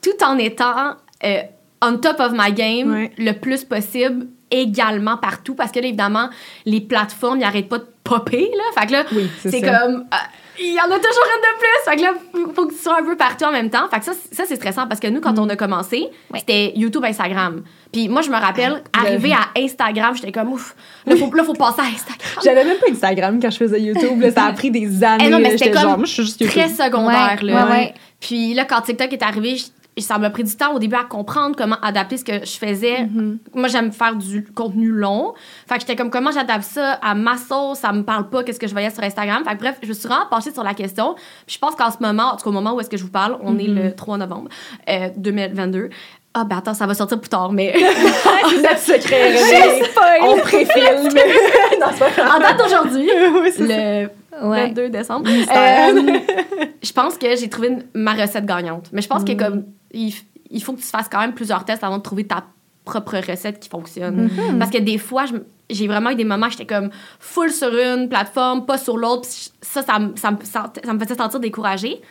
tout 0.00 0.24
en 0.24 0.38
étant 0.38 0.94
euh, 1.24 1.42
on 1.84 1.98
top 1.98 2.20
of 2.20 2.32
my 2.34 2.52
game 2.52 2.92
Ouais. 2.92 3.12
le 3.18 3.32
plus 3.32 3.64
possible 3.64 4.26
également 4.50 5.16
partout. 5.16 5.54
Parce 5.54 5.72
que 5.72 5.80
là, 5.80 5.86
évidemment, 5.86 6.28
les 6.64 6.80
plateformes, 6.80 7.38
ils 7.38 7.42
n'arrêtent 7.42 7.68
pas 7.68 7.78
de 7.78 7.86
popper. 8.04 8.50
Là. 8.54 8.80
Fait 8.80 8.86
que 8.86 8.92
là, 8.92 9.04
Oui, 9.12 9.28
c'est 9.38 9.60
comme 9.60 10.04
ah, 10.10 10.18
il 10.60 10.72
y 10.74 10.78
en 10.80 10.84
a 10.84 10.96
toujours 10.98 11.24
une 11.34 11.40
de 11.42 11.58
plus 11.58 11.90
fait 11.90 11.96
que 11.96 12.02
là 12.02 12.12
faut- 12.32 12.52
faut 12.54 12.66
que 12.68 12.74
tu 12.74 12.78
sois 12.80 13.00
un 13.00 13.02
peu 13.04 13.16
partout 13.16 13.44
en 13.44 13.50
même 13.50 13.70
temps 13.70 13.88
fait 13.92 13.98
que 13.98 14.04
ça 14.04 14.12
c'est- 14.12 14.32
ça 14.36 14.44
c'est 14.46 14.54
stressant 14.54 14.86
parce 14.86 15.00
que 15.00 15.08
nous 15.08 15.20
quand 15.20 15.36
on 15.40 15.48
a 15.48 15.56
commencé 15.56 16.06
Ouais. 16.32 16.38
c'était 16.38 16.72
YouTube 16.76 17.04
Instagram 17.04 17.64
puis 17.92 18.08
moi 18.08 18.22
je 18.22 18.30
me 18.30 18.36
rappelle 18.36 18.80
Ah, 18.92 19.00
arriver 19.00 19.32
à 19.32 19.58
Instagram 19.60 20.14
j'étais 20.14 20.30
comme 20.30 20.52
ouf 20.52 20.76
là 21.06 21.16
faut, 21.16 21.32
là, 21.34 21.42
faut 21.42 21.54
passer 21.54 21.80
à 21.80 21.86
Instagram 21.86 22.38
J'avais 22.44 22.64
même 22.64 22.76
pas 22.78 22.86
Instagram 22.88 23.40
quand 23.42 23.50
je 23.50 23.56
faisais 23.56 23.80
YouTube. 23.80 24.20
Là, 24.20 24.30
ça 24.30 24.44
a 24.44 24.52
pris 24.52 24.70
des 24.70 25.02
années. 25.02 25.24
Eh 25.26 25.30
non, 25.30 25.38
mais 25.38 25.50
là. 25.50 25.58
c'était 25.58 25.72
comme 25.72 25.82
genre, 25.82 25.96
moi, 25.98 26.06
je 26.06 26.12
suis 26.12 26.22
juste 26.22 26.40
YouTube. 26.40 26.56
très 26.60 26.68
secondaire 26.68 27.38
Ouais, 27.42 27.50
là 27.50 27.64
ouais, 27.66 27.70
ouais. 27.72 27.94
puis 28.20 28.54
là 28.54 28.64
quand 28.64 28.80
TikTok 28.82 29.12
est 29.12 29.22
arrivé 29.24 29.56
je- 29.56 29.64
ça 30.02 30.18
m'a 30.18 30.28
pris 30.30 30.42
du 30.44 30.56
temps 30.56 30.72
au 30.74 30.78
début 30.78 30.96
à 30.96 31.04
comprendre 31.04 31.54
comment 31.56 31.76
adapter 31.82 32.16
ce 32.16 32.24
que 32.24 32.44
je 32.44 32.56
faisais. 32.58 33.02
Mm-hmm. 33.04 33.36
Moi, 33.54 33.68
j'aime 33.68 33.92
faire 33.92 34.16
du 34.16 34.44
contenu 34.54 34.88
long. 34.90 35.34
Fait 35.68 35.74
que 35.76 35.80
j'étais 35.82 35.94
comme, 35.96 36.10
comment 36.10 36.32
j'adapte 36.32 36.64
ça 36.64 36.94
à 37.02 37.14
ma 37.14 37.36
sauce? 37.36 37.78
Ça 37.78 37.92
me 37.92 38.02
parle 38.02 38.28
pas, 38.28 38.42
qu'est-ce 38.42 38.58
que 38.58 38.66
je 38.66 38.72
voyais 38.72 38.90
sur 38.90 39.02
Instagram? 39.04 39.44
Fait 39.44 39.54
que 39.54 39.60
bref, 39.60 39.76
je 39.82 39.88
me 39.88 39.92
suis 39.92 40.08
vraiment 40.08 40.26
penchée 40.30 40.52
sur 40.52 40.64
la 40.64 40.74
question. 40.74 41.14
Puis 41.46 41.54
je 41.54 41.58
pense 41.58 41.74
qu'en 41.76 41.90
ce 41.90 41.98
moment, 42.00 42.32
en 42.32 42.36
tout 42.36 42.44
cas 42.44 42.50
au 42.50 42.52
moment 42.52 42.74
où 42.74 42.80
est-ce 42.80 42.90
que 42.90 42.96
je 42.96 43.04
vous 43.04 43.10
parle, 43.10 43.38
on 43.42 43.56
est 43.58 43.68
le 43.68 43.94
3 43.94 44.18
novembre 44.18 44.48
euh, 44.88 45.08
2022. 45.16 45.90
Ah, 46.36 46.42
ben 46.42 46.58
attends, 46.58 46.74
ça 46.74 46.84
va 46.88 46.94
sortir 46.94 47.20
plus 47.20 47.28
tard, 47.28 47.52
mais 47.52 47.72
notre 48.56 48.78
secret. 48.78 49.36
On 50.22 50.36
préfilme. 50.38 51.04
non, 51.80 51.86
c'est 51.96 52.16
pas 52.16 52.34
en 52.36 52.40
date 52.40 52.58
d'aujourd'hui, 52.58 53.08
Oui, 53.32 53.50
le 53.60 54.08
Ouais. 54.42 54.66
22 54.66 54.88
décembre, 54.88 55.30
euh, 55.30 56.18
je 56.82 56.92
pense 56.92 57.16
que 57.18 57.36
j'ai 57.36 57.48
trouvé 57.48 57.68
une- 57.68 57.84
ma 57.94 58.14
recette 58.14 58.44
gagnante. 58.46 58.88
Mais 58.92 59.00
je 59.00 59.06
pense 59.06 59.22
Mm. 59.22 59.24
que 59.26 59.32
comme 59.34 59.62
il, 59.94 60.62
faut 60.62 60.72
que 60.74 60.80
tu 60.80 60.86
fasses 60.86 61.08
quand 61.10 61.20
même 61.20 61.32
plusieurs 61.34 61.64
tests 61.64 61.84
avant 61.84 61.98
de 61.98 62.02
trouver 62.02 62.26
ta 62.26 62.44
propre 62.84 63.16
recette 63.16 63.60
qui 63.60 63.68
fonctionne. 63.68 64.28
Mm-hmm. 64.28 64.58
Parce 64.58 64.70
que 64.70 64.78
des 64.78 64.98
fois, 64.98 65.26
je 65.26 65.34
j'ai 65.70 65.88
vraiment 65.88 66.10
eu 66.10 66.14
des 66.14 66.24
moments 66.24 66.48
où 66.48 66.50
j'étais 66.50 66.66
comme 66.66 66.90
full 67.18 67.50
sur 67.50 67.68
une 67.74 68.08
plateforme, 68.10 68.66
pas 68.66 68.76
sur 68.76 68.98
l'autre. 68.98 69.26
Ça, 69.62 69.82
ça, 69.82 69.98
me- 69.98 70.14
ça, 70.16 70.30
me 70.32 70.36
sent- 70.44 70.80
ça 70.84 70.92
me 70.92 70.98
faisait 70.98 71.14
sentir 71.14 71.40
découragée. 71.40 72.02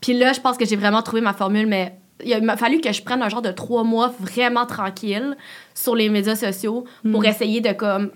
Puis 0.00 0.14
là, 0.14 0.32
je 0.32 0.40
pense 0.40 0.56
que 0.56 0.64
j'ai 0.64 0.76
vraiment 0.76 1.02
trouvé 1.02 1.20
ma 1.20 1.34
formule, 1.34 1.66
mais 1.66 1.94
il 2.24 2.40
m'a 2.42 2.56
fallu 2.56 2.80
que 2.80 2.90
je 2.90 3.02
prenne 3.02 3.20
un 3.22 3.28
genre 3.28 3.42
de 3.42 3.52
trois 3.52 3.84
mois 3.84 4.10
vraiment 4.18 4.64
tranquille 4.64 5.36
sur 5.74 5.94
les 5.94 6.08
médias 6.08 6.36
sociaux 6.36 6.84
Mm. 7.04 7.12
pour 7.12 7.24
essayer 7.26 7.60
de 7.60 7.72
comme 7.72 8.10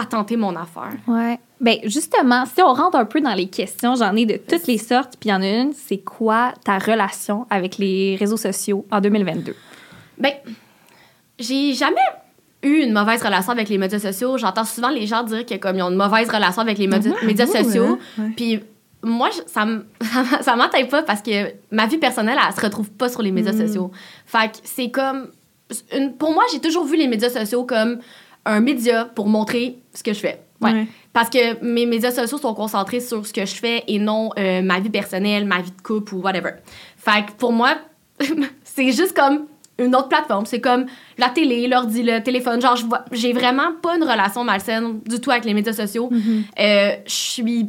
patenter 0.00 0.36
mon 0.36 0.54
affaire. 0.56 0.92
Ouais. 1.06 1.38
Ben 1.60 1.78
justement, 1.84 2.44
si 2.46 2.60
on 2.62 2.72
rentre 2.74 2.96
un 2.98 3.04
peu 3.06 3.20
dans 3.20 3.34
les 3.34 3.46
questions, 3.48 3.94
j'en 3.96 4.14
ai 4.16 4.26
de 4.26 4.36
toutes 4.36 4.66
les 4.66 4.78
sortes, 4.78 5.14
puis 5.18 5.30
il 5.30 5.32
y 5.32 5.34
en 5.34 5.42
a 5.42 5.48
une, 5.48 5.72
c'est 5.72 5.98
quoi 5.98 6.52
ta 6.64 6.78
relation 6.78 7.46
avec 7.50 7.78
les 7.78 8.16
réseaux 8.18 8.36
sociaux 8.36 8.84
en 8.90 9.00
2022? 9.00 9.54
Ben, 10.18 10.32
j'ai 11.38 11.74
jamais 11.74 11.96
eu 12.62 12.82
une 12.82 12.92
mauvaise 12.92 13.22
relation 13.22 13.52
avec 13.52 13.68
les 13.68 13.78
médias 13.78 13.98
sociaux. 13.98 14.38
J'entends 14.38 14.64
souvent 14.64 14.88
les 14.88 15.06
gens 15.06 15.22
dire 15.22 15.44
que 15.46 15.54
comme 15.56 15.76
ils 15.76 15.82
ont 15.82 15.90
une 15.90 15.96
mauvaise 15.96 16.28
relation 16.30 16.62
avec 16.62 16.78
les 16.78 16.86
médias, 16.86 17.46
sociaux. 17.46 17.98
Puis 18.36 18.60
moi, 19.02 19.30
ça 19.46 19.66
ça 20.42 20.56
m'atteint 20.56 20.84
pas 20.86 21.02
parce 21.02 21.22
que 21.22 21.52
ma 21.70 21.86
vie 21.86 21.98
personnelle, 21.98 22.38
elle 22.46 22.54
se 22.54 22.60
retrouve 22.60 22.90
pas 22.90 23.08
sur 23.08 23.22
les 23.22 23.30
médias 23.32 23.52
Mm. 23.52 23.66
sociaux. 23.66 23.90
Fait 24.24 24.48
que 24.50 24.56
c'est 24.64 24.90
comme 24.90 25.28
une- 25.94 26.14
pour 26.16 26.32
moi, 26.32 26.44
j'ai 26.52 26.60
toujours 26.60 26.84
vu 26.84 26.96
les 26.96 27.08
médias 27.08 27.30
sociaux 27.30 27.64
comme 27.64 27.98
un 28.46 28.60
média 28.60 29.04
pour 29.04 29.26
montrer 29.28 29.78
ce 29.94 30.02
que 30.02 30.12
je 30.14 30.20
fais. 30.20 30.40
Ouais. 30.60 30.72
Ouais. 30.72 30.86
Parce 31.12 31.28
que 31.28 31.62
mes 31.62 31.84
médias 31.86 32.10
sociaux 32.12 32.38
sont 32.38 32.54
concentrés 32.54 33.00
sur 33.00 33.26
ce 33.26 33.32
que 33.32 33.44
je 33.44 33.54
fais 33.54 33.84
et 33.88 33.98
non 33.98 34.30
euh, 34.38 34.62
ma 34.62 34.80
vie 34.80 34.88
personnelle, 34.90 35.44
ma 35.44 35.60
vie 35.60 35.70
de 35.70 35.82
couple 35.82 36.14
ou 36.14 36.20
whatever. 36.22 36.52
Fait 36.96 37.26
que 37.26 37.32
pour 37.32 37.52
moi, 37.52 37.74
c'est 38.64 38.92
juste 38.92 39.14
comme 39.14 39.46
une 39.78 39.94
autre 39.94 40.08
plateforme. 40.08 40.46
C'est 40.46 40.60
comme 40.62 40.86
la 41.18 41.28
télé, 41.28 41.68
l'ordi, 41.68 42.02
le 42.02 42.22
téléphone. 42.22 42.62
Genre, 42.62 42.78
j'ai 43.12 43.34
vraiment 43.34 43.72
pas 43.82 43.96
une 43.96 44.04
relation 44.04 44.42
malsaine 44.44 45.00
du 45.00 45.20
tout 45.20 45.30
avec 45.30 45.44
les 45.44 45.52
médias 45.52 45.74
sociaux. 45.74 46.08
Euh, 46.58 46.92
je 47.04 47.12
suis 47.12 47.68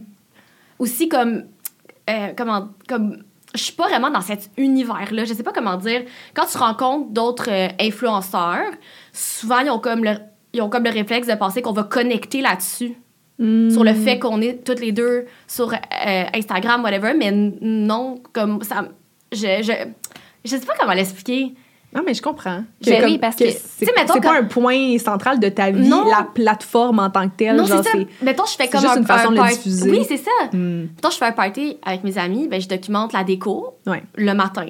aussi 0.79 1.09
comme. 1.09 1.43
euh, 2.09 2.29
comment. 2.37 2.69
Comme. 2.87 3.23
Je 3.55 3.63
suis 3.63 3.73
pas 3.73 3.87
vraiment 3.87 4.09
dans 4.11 4.21
cet 4.21 4.51
univers-là. 4.57 5.25
Je 5.25 5.33
sais 5.33 5.43
pas 5.43 5.51
comment 5.53 5.77
dire. 5.77 6.03
Quand 6.33 6.45
tu 6.45 6.57
rencontres 6.57 7.09
d'autres 7.09 7.49
euh, 7.49 7.67
influenceurs, 7.81 8.71
souvent, 9.11 9.59
ils 9.59 9.69
ont 9.69 9.79
comme 9.79 10.03
le. 10.05 10.15
Ils 10.57 10.61
ont 10.61 10.69
comme 10.69 10.83
le 10.83 10.89
réflexe 10.89 11.27
de 11.27 11.35
penser 11.35 11.61
qu'on 11.61 11.71
va 11.71 11.83
connecter 11.83 12.41
là-dessus 12.41 12.95
Mm. 13.39 13.69
sur 13.69 13.83
le 13.83 13.93
fait 13.93 14.17
qu'on 14.17 14.41
est 14.41 14.63
toutes 14.65 14.79
les 14.79 14.91
deux 14.91 15.25
sur 15.47 15.71
euh, 15.71 16.23
Instagram, 16.33 16.83
whatever, 16.83 17.13
mais 17.15 17.29
non, 17.61 18.15
comme 18.33 18.63
ça. 18.63 18.87
Je, 19.31 19.37
je, 19.61 19.71
je 20.43 20.49
sais 20.57 20.65
pas 20.65 20.73
comment 20.79 20.93
l'expliquer. 20.93 21.53
Non, 21.93 22.01
mais 22.03 22.15
je 22.15 22.21
comprends. 22.23 22.63
Ben 22.83 23.03
oui, 23.05 23.19
parce 23.19 23.35
que- 23.35 23.45
c'est 23.49 23.85
mettons 23.95 24.15
c'est 24.15 24.21
pas 24.21 24.39
un 24.39 24.43
point 24.45 24.97
central 24.97 25.39
de 25.39 25.49
ta 25.49 25.69
vie, 25.69 25.87
Non. 25.87 26.05
la 26.09 26.23
plateforme 26.33 26.97
en 26.97 27.11
tant 27.11 27.29
que 27.29 27.35
telle. 27.37 27.55
Non, 27.57 27.65
c'est 27.67 27.73
ça. 27.83 27.83
c'est- 27.91 28.07
Mettons, 28.25 28.45
je 28.45 28.55
fais 28.55 28.67
comme 28.69 28.81
juste 28.81 28.93
un, 28.93 29.01
une 29.01 29.05
façon 29.05 29.27
un 29.27 29.31
de 29.31 29.35
le 29.35 29.41
party- 29.41 29.55
diffuser. 29.69 29.91
Oui, 29.91 30.03
c'est 30.07 30.17
ça. 30.17 30.31
Hmm. 30.51 30.87
Mettons, 30.95 31.11
je 31.11 31.17
fais 31.17 31.25
un 31.25 31.31
party 31.31 31.77
avec 31.85 32.03
mes 32.03 32.17
amis, 32.17 32.47
ben, 32.47 32.59
je 32.59 32.67
documente 32.67 33.13
la 33.13 33.23
déco 33.23 33.75
Ouais. 33.85 34.01
le 34.15 34.33
matin. 34.33 34.65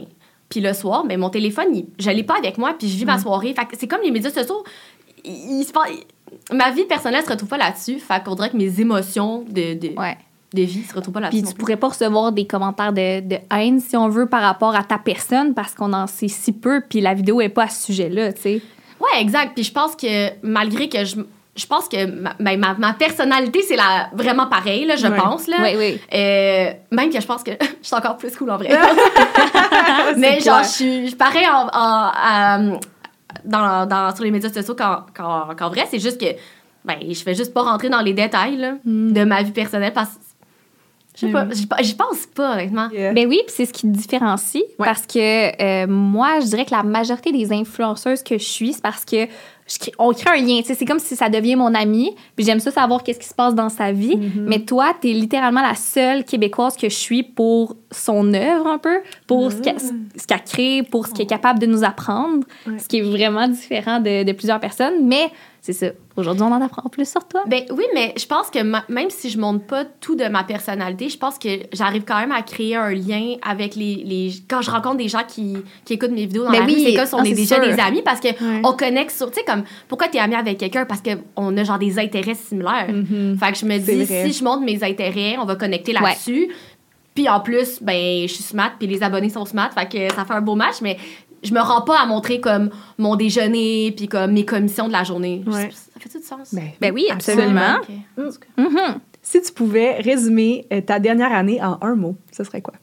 Puis 0.49 0.59
le 0.61 0.73
soir, 0.73 1.05
ben, 1.05 1.17
mon 1.19 1.29
téléphone, 1.29 1.67
il- 1.73 1.87
je 1.99 2.09
l'ai 2.09 2.23
pas 2.23 2.35
avec 2.37 2.57
moi, 2.57 2.75
puis 2.77 2.87
je 2.89 2.97
vis 2.97 3.03
Mm. 3.03 3.07
ma 3.07 3.17
soirée. 3.19 3.53
Fait 3.53 3.65
que 3.65 3.77
c'est 3.79 3.87
comme 3.87 4.01
les 4.03 4.11
médias 4.11 4.29
sociaux. 4.29 4.63
Il- 5.27 5.59
il 5.59 5.63
se 5.65 5.71
passe- 5.71 5.89
ma 6.51 6.71
vie 6.71 6.85
personnelle 6.85 7.23
se 7.23 7.29
retrouve 7.29 7.49
pas 7.49 7.57
là-dessus. 7.57 7.99
Fait 7.99 8.23
qu'on 8.23 8.35
dirait 8.35 8.49
que 8.49 8.57
mes 8.57 8.79
émotions 8.79 9.43
de, 9.49 9.73
de, 9.75 9.99
Ouais. 9.99 10.17
de 10.53 10.61
vie 10.63 10.83
se 10.83 10.93
retrouvent 10.95 11.13
pas 11.13 11.19
là-dessus. 11.21 11.41
Puis 11.43 11.51
tu 11.51 11.57
pourrais 11.57 11.77
pas 11.77 11.89
recevoir 11.89 12.31
des 12.31 12.45
commentaires 12.47 12.93
de, 12.93 13.19
de 13.21 13.37
haine, 13.55 13.79
si 13.79 13.95
on 13.97 14.09
veut, 14.09 14.25
par 14.27 14.41
rapport 14.41 14.75
à 14.75 14.83
ta 14.83 14.97
personne, 14.97 15.53
parce 15.53 15.73
qu'on 15.73 15.93
en 15.93 16.07
sait 16.07 16.27
si 16.27 16.51
peu, 16.53 16.81
puis 16.89 17.01
la 17.01 17.13
vidéo 17.13 17.41
est 17.41 17.49
pas 17.49 17.63
à 17.63 17.69
ce 17.69 17.85
sujet-là, 17.87 18.33
tu 18.33 18.41
sais. 18.41 18.61
Ouais, 18.99 19.21
exact. 19.21 19.53
Puis 19.53 19.63
je 19.63 19.71
pense 19.71 19.95
que 19.95 20.29
malgré 20.41 20.89
que 20.89 21.03
je. 21.05 21.17
Je 21.55 21.65
pense 21.65 21.87
que 21.89 22.05
ma, 22.05 22.35
ma, 22.39 22.55
ma- 22.55 22.73
ma 22.75 22.93
personnalité, 22.93 23.63
c'est 23.67 23.75
la, 23.75 24.11
vraiment 24.13 24.45
pareil, 24.45 24.85
là, 24.85 24.95
je 24.95 25.07
Ouais. 25.07 25.17
pense. 25.17 25.47
Là. 25.47 25.57
Oui, 25.63 25.71
oui. 25.75 25.99
Euh, 26.13 26.71
même 26.91 27.09
que 27.09 27.19
je 27.19 27.25
pense 27.25 27.41
que 27.41 27.49
je 27.81 27.87
suis 27.87 27.95
encore 27.95 28.15
plus 28.17 28.29
cool 28.37 28.51
en 28.51 28.57
vrai. 28.57 28.69
Mais 30.17 30.37
clair. 30.37 30.53
genre, 30.55 30.63
je 30.63 31.07
suis 31.07 31.15
pareil 31.15 31.47
en, 31.47 31.65
en- 31.67 32.11
à- 32.13 32.59
dans, 33.47 33.85
dans- 33.87 34.13
sur 34.15 34.23
les 34.23 34.31
médias 34.31 34.51
sociaux 34.51 34.75
qu'en 34.75 35.03
qu'en 35.15 35.69
vrai. 35.69 35.85
C'est 35.89 35.99
juste 35.99 36.19
que 36.19 36.27
ben, 36.85 36.95
je 37.01 37.21
fais 37.21 37.33
juste 37.35 37.53
pas 37.53 37.63
rentrer 37.63 37.89
dans 37.89 38.01
les 38.01 38.13
détails 38.13 38.55
là, 38.57 38.73
Mm. 38.85 39.11
de 39.13 39.23
ma 39.23 39.41
vie 39.43 39.51
personnelle 39.51 39.93
parce 39.93 40.11
que 40.11 40.19
je 41.15 41.25
sais 41.25 41.31
pas, 41.31 41.45
Mm. 41.45 41.53
j'y 41.53 41.65
pe- 41.67 41.75
j'y 41.83 41.95
pense 41.95 42.25
pas, 42.27 42.53
honnêtement. 42.53 42.89
Yeah. 42.91 43.11
Ben 43.13 43.27
oui, 43.27 43.41
puis 43.45 43.53
c'est 43.55 43.65
ce 43.65 43.73
qui 43.73 43.81
te 43.81 43.87
différencie. 43.87 44.63
Ouais. 44.79 44.85
Parce 44.85 45.05
que 45.07 45.61
euh, 45.83 45.87
moi, 45.87 46.39
je 46.41 46.45
dirais 46.45 46.63
que 46.65 46.71
la 46.71 46.83
majorité 46.83 47.31
des 47.31 47.51
influenceuses 47.51 48.21
que 48.23 48.37
je 48.37 48.43
suis, 48.43 48.73
c'est 48.73 48.81
parce 48.83 49.03
que 49.03 49.25
je 49.67 49.89
on 49.99 50.13
crée 50.13 50.39
un 50.39 50.41
lien. 50.41 50.61
tu 50.65 50.73
C'est 50.73 50.85
comme 50.85 50.99
si 50.99 51.15
ça 51.15 51.29
devient 51.29 51.55
mon 51.55 51.73
ami. 51.73 52.15
Puis 52.35 52.45
j'aime 52.45 52.59
ça 52.59 52.71
savoir 52.71 53.03
qu'est-ce 53.03 53.19
qui 53.19 53.27
se 53.27 53.33
passe 53.33 53.53
dans 53.53 53.69
sa 53.69 53.91
vie. 53.91 54.15
Mm-hmm. 54.15 54.45
Mais 54.47 54.59
toi, 54.59 54.93
t'es 54.99 55.11
littéralement 55.13 55.61
la 55.61 55.75
seule 55.75 56.23
Québécoise 56.23 56.77
que 56.77 56.89
je 56.89 56.95
suis 56.95 57.23
pour 57.23 57.75
son 57.91 58.33
œuvre 58.33 58.67
un 58.67 58.77
peu, 58.77 58.99
pour 59.27 59.51
ce 59.51 59.57
qu'elle 59.57 59.79
ce 59.79 60.27
qu'elle 60.27 60.43
crée, 60.43 60.83
pour 60.83 61.07
ce 61.07 61.13
qu'elle 61.13 61.23
est 61.23 61.29
capable 61.29 61.59
de 61.59 61.65
nous 61.65 61.83
apprendre. 61.83 62.45
Ouais. 62.65 62.79
Ce 62.79 62.87
qui 62.87 62.99
est 62.99 63.01
vraiment 63.01 63.47
différent 63.47 63.99
de, 63.99 64.23
de 64.23 64.31
plusieurs 64.31 64.59
personnes. 64.59 65.05
Mais 65.05 65.29
c'est 65.61 65.73
ça. 65.73 65.87
Aujourd'hui, 66.15 66.43
on 66.43 66.51
en 66.53 66.61
apprend 66.61 66.87
plus 66.89 67.09
sur 67.09 67.27
toi. 67.27 67.43
Ben 67.47 67.63
oui, 67.71 67.83
mais 67.93 68.13
je 68.17 68.25
pense 68.25 68.49
que 68.49 68.63
ma- 68.63 68.85
même 68.89 69.09
si 69.09 69.29
je 69.29 69.37
montre 69.37 69.65
pas 69.65 69.83
tout 69.85 70.15
de 70.15 70.23
ma 70.25 70.43
personnalité, 70.43 71.09
je 71.09 71.17
pense 71.17 71.37
que 71.37 71.49
j'arrive 71.73 72.03
quand 72.07 72.19
même 72.19 72.31
à 72.31 72.41
créer 72.41 72.75
un 72.75 72.91
lien 72.91 73.35
avec 73.41 73.75
les, 73.75 73.95
les 73.95 74.31
quand 74.49 74.61
je 74.61 74.71
rencontre 74.71 74.97
des 74.97 75.09
gens 75.09 75.23
qui, 75.27 75.57
qui 75.83 75.93
écoutent 75.93 76.11
mes 76.11 76.25
vidéos 76.25 76.45
dans 76.45 76.51
Ben 76.51 76.59
la 76.61 76.65
oui, 76.65 76.75
rue, 76.75 76.81
c'est 76.91 76.93
comme 76.95 77.05
si 77.05 77.13
on 77.15 77.19
ah, 77.19 77.25
est 77.27 77.33
déjà 77.33 77.61
sûr. 77.61 77.75
des 77.75 77.81
amis 77.81 78.01
parce 78.01 78.19
que 78.21 78.27
Ouais. 78.29 78.61
on 78.63 78.73
connecte 78.73 79.11
sur, 79.11 79.29
tu 79.29 79.39
sais 79.39 79.45
comme 79.45 79.63
pourquoi 79.87 80.07
tu 80.07 80.17
es 80.17 80.19
ami 80.19 80.35
avec 80.35 80.57
quelqu'un? 80.57 80.85
Parce 80.85 81.01
que 81.01 81.11
on 81.35 81.55
a 81.57 81.63
genre 81.63 81.79
des 81.79 81.99
intérêts 81.99 82.35
similaires. 82.35 82.87
Mhm. 82.89 83.37
Fait 83.37 83.51
que 83.51 83.57
je 83.57 83.65
me 83.65 83.77
dis 83.77 84.03
vrai. 84.05 84.25
si 84.29 84.33
je 84.39 84.43
montre 84.43 84.61
mes 84.63 84.83
intérêts, 84.83 85.37
on 85.39 85.45
va 85.45 85.55
connecter 85.55 85.91
là-dessus. 85.93 86.49
Puis 87.13 87.27
en 87.27 87.39
plus, 87.39 87.79
ben 87.81 88.27
je 88.27 88.33
suis 88.33 88.43
smart 88.43 88.71
puis 88.77 88.87
les 88.87 89.01
abonnés 89.01 89.29
sont 89.29 89.45
smart, 89.45 89.71
fait 89.73 89.89
que 90.09 90.13
ça 90.15 90.23
fait 90.23 90.33
un 90.33 90.41
beau 90.41 90.53
match 90.53 90.75
mais 90.83 90.97
je 91.43 91.53
me 91.53 91.59
rends 91.61 91.81
pas 91.81 91.99
à 91.99 92.05
montrer 92.05 92.39
comme 92.41 92.69
mon 92.97 93.15
déjeuner 93.15 93.91
puis 93.95 94.07
comme 94.07 94.31
mes 94.33 94.45
commissions 94.45 94.87
de 94.87 94.91
la 94.93 95.03
journée. 95.03 95.43
Ouais. 95.47 95.69
Ça 95.71 95.99
fait 95.99 96.09
tout 96.09 96.19
du 96.19 96.25
sens? 96.25 96.53
Ben, 96.53 96.69
Ben 96.81 96.93
oui, 96.93 97.05
absolument. 97.09 97.77
Ok. 98.17 98.35
Mhm. 98.57 98.99
Si 99.21 99.41
tu 99.41 99.51
pouvais 99.51 99.95
résumer 99.99 100.65
euh, 100.71 100.81
ta 100.81 100.99
dernière 100.99 101.33
année 101.33 101.61
en 101.61 101.77
un 101.81 101.95
mot, 101.95 102.15
ce 102.31 102.43
serait 102.43 102.61
quoi? 102.61 102.75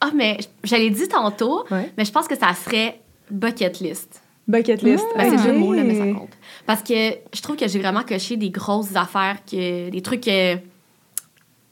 Ah, 0.00 0.10
mais 0.14 0.38
je 0.64 0.74
l'ai 0.76 0.90
dit 0.90 1.08
tantôt, 1.08 1.64
Ouais. 1.70 1.92
mais 1.96 2.04
je 2.04 2.12
pense 2.12 2.28
que 2.28 2.36
ça 2.36 2.54
serait 2.54 3.00
bucket 3.30 3.80
list. 3.80 4.22
Bucket 4.48 4.82
list. 4.82 5.04
Ben, 5.16 5.38
c'est 5.38 5.52
mots, 5.52 5.72
là, 5.72 5.82
mais 5.84 5.94
ça 5.94 6.18
compte. 6.18 6.30
Parce 6.66 6.82
que 6.82 7.14
je 7.32 7.40
trouve 7.42 7.56
que 7.56 7.68
j'ai 7.68 7.78
vraiment 7.78 8.02
coché 8.02 8.36
des 8.36 8.50
grosses 8.50 8.94
affaires, 8.96 9.38
que, 9.48 9.90
des 9.90 10.02
trucs 10.02 10.26
euh, 10.28 10.56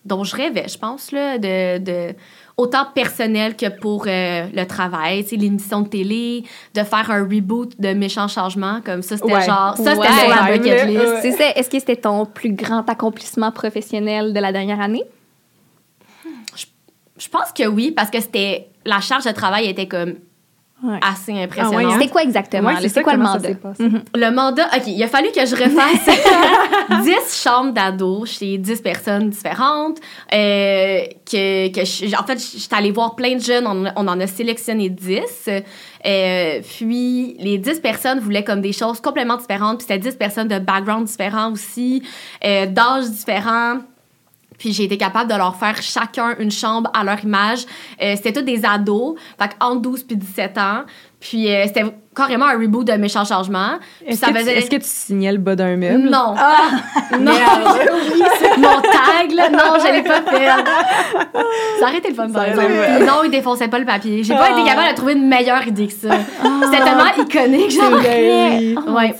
dont 0.04 0.24
je 0.24 0.34
rêvais, 0.34 0.66
je 0.68 0.78
pense, 0.78 1.12
là, 1.12 1.38
de, 1.38 1.78
de, 1.78 2.14
autant 2.60 2.84
personnel 2.94 3.56
que 3.56 3.68
pour 3.80 4.04
euh, 4.06 4.46
le 4.54 4.64
travail, 4.64 5.22
tu 5.24 5.30
sais, 5.30 5.36
l'émission 5.36 5.80
de 5.80 5.88
télé, 5.88 6.44
de 6.74 6.82
faire 6.82 7.10
un 7.10 7.22
reboot 7.22 7.80
de 7.80 7.92
Méchants 7.94 8.28
Changements, 8.28 8.80
comme 8.84 9.02
ça, 9.02 9.16
c'était 9.16 9.32
Ouais. 9.32 9.46
genre, 9.46 9.76
ça, 9.76 9.94
c'était 9.94 9.98
Ouais. 9.98 10.06
sur 10.20 10.28
la 10.28 10.52
bucket 10.56 10.86
list. 10.86 11.00
Ouais. 11.00 11.18
C'est 11.22 11.32
ça. 11.32 11.50
Est-ce 11.56 11.70
que 11.70 11.78
c'était 11.78 11.96
ton 11.96 12.26
plus 12.26 12.52
grand 12.52 12.88
accomplissement 12.88 13.50
professionnel 13.50 14.32
de 14.32 14.40
la 14.40 14.52
dernière 14.52 14.80
année? 14.80 15.04
Je 17.18 17.28
pense 17.28 17.52
que 17.52 17.66
oui, 17.66 17.90
parce 17.90 18.10
que 18.10 18.20
c'était, 18.20 18.68
la 18.86 19.00
charge 19.00 19.24
de 19.24 19.32
travail 19.32 19.66
était 19.66 19.86
comme 19.86 20.14
Ouais. 20.82 20.98
assez 21.02 21.32
impressionnante. 21.32 21.74
Ah 21.74 21.76
ouais, 21.76 21.84
hein? 21.84 21.98
C'était 22.00 22.10
quoi 22.10 22.22
exactement? 22.22 22.68
Ouais, 22.70 22.88
c'est 22.88 23.02
quoi 23.02 23.12
le 23.14 23.18
mandat? 23.22 23.48
Mhm. 23.78 24.02
Le 24.14 24.30
mandat, 24.30 24.66
OK, 24.74 24.82
il 24.86 25.02
a 25.02 25.08
fallu 25.08 25.28
que 25.30 25.44
je 25.44 25.54
refasse 25.54 27.02
10 27.04 27.42
chambres 27.42 27.72
d'ados 27.72 28.30
chez 28.30 28.56
10 28.58 28.80
personnes 28.80 29.28
différentes. 29.30 29.98
euh, 30.32 31.00
que, 31.30 31.68
que 31.68 31.84
je- 31.84 32.16
en 32.18 32.24
fait, 32.26 32.38
je 32.38 32.58
suis 32.58 32.68
allée 32.72 32.92
voir 32.92 33.14
plein 33.14 33.34
de 33.36 33.40
jeunes, 33.42 33.66
on, 33.66 33.84
on 33.94 34.08
en 34.08 34.18
a 34.20 34.26
sélectionné 34.26 34.88
10. 34.88 35.48
Euh, 36.06 36.60
puis 36.62 37.36
les 37.38 37.58
10 37.58 37.80
personnes 37.80 38.20
voulaient 38.20 38.44
comme 38.44 38.60
des 38.62 38.72
choses 38.72 39.00
complètement 39.00 39.36
différentes. 39.36 39.78
Puis 39.78 39.86
c'était 39.88 39.98
10 40.10 40.16
personnes 40.16 40.48
de 40.48 40.58
background 40.58 41.06
différents 41.06 41.52
aussi, 41.52 42.02
euh, 42.44 42.66
d'âge 42.66 43.10
différents. 43.10 43.78
Puis 44.60 44.74
j'ai 44.74 44.84
été 44.84 44.98
capable 44.98 45.30
de 45.30 45.36
leur 45.36 45.56
faire 45.56 45.80
chacun 45.80 46.36
une 46.38 46.50
chambre 46.50 46.90
à 46.92 47.02
leur 47.02 47.24
image. 47.24 47.64
Euh, 48.00 48.14
c'était 48.14 48.32
tous 48.32 48.42
des 48.42 48.64
ados, 48.64 49.18
fait 49.40 49.56
entre 49.58 49.80
12 49.80 50.04
puis 50.04 50.16
17 50.16 50.58
ans. 50.58 50.84
Puis 51.18 51.50
euh, 51.50 51.64
c'était 51.66 51.86
carrément 52.14 52.46
un 52.46 52.58
reboot 52.58 52.86
de 52.86 52.92
Méchant 52.94 53.24
Changement. 53.24 53.78
Puis 54.00 54.08
Est-ce 54.10 54.20
ça 54.20 54.26
que, 54.28 54.32
tu- 54.32 54.38
faisait... 54.40 54.58
est-ce 54.58 54.70
que 54.70 54.76
tu 54.76 54.82
signais 54.86 55.32
le 55.32 55.38
bas 55.38 55.54
d'un 55.56 55.76
meuble? 55.76 56.08
Non. 56.10 56.34
Ah! 56.36 56.56
non. 57.18 57.32
Mon 58.58 58.80
tag, 58.80 59.32
là, 59.32 59.48
non, 59.50 59.78
je 59.84 59.92
l'ai 59.92 60.02
pas 60.02 60.22
fait. 60.22 60.46
Ça 61.78 61.86
aurait 61.86 61.98
été 61.98 62.08
le 62.08 62.14
fun, 62.14 62.28
par 62.30 62.44
exemple. 62.44 62.68
Puis 62.96 63.06
non, 63.06 63.14
il 63.24 63.30
défonçait 63.30 63.68
pas 63.68 63.78
le 63.78 63.84
papier. 63.86 64.22
J'ai 64.24 64.34
pas 64.34 64.48
Ah. 64.48 64.58
été 64.58 64.64
capable 64.68 64.90
de 64.90 64.94
trouver 64.96 65.12
une 65.14 65.28
meilleure 65.28 65.66
idée 65.66 65.86
que 65.86 65.92
ça. 65.92 66.08
C'était 66.64 66.82
tellement 66.84 67.14
iconique, 67.18 67.70
genre. 67.70 67.90
vrai. 67.90 68.74
Oh 68.86 68.90
Ouais. 68.92 69.14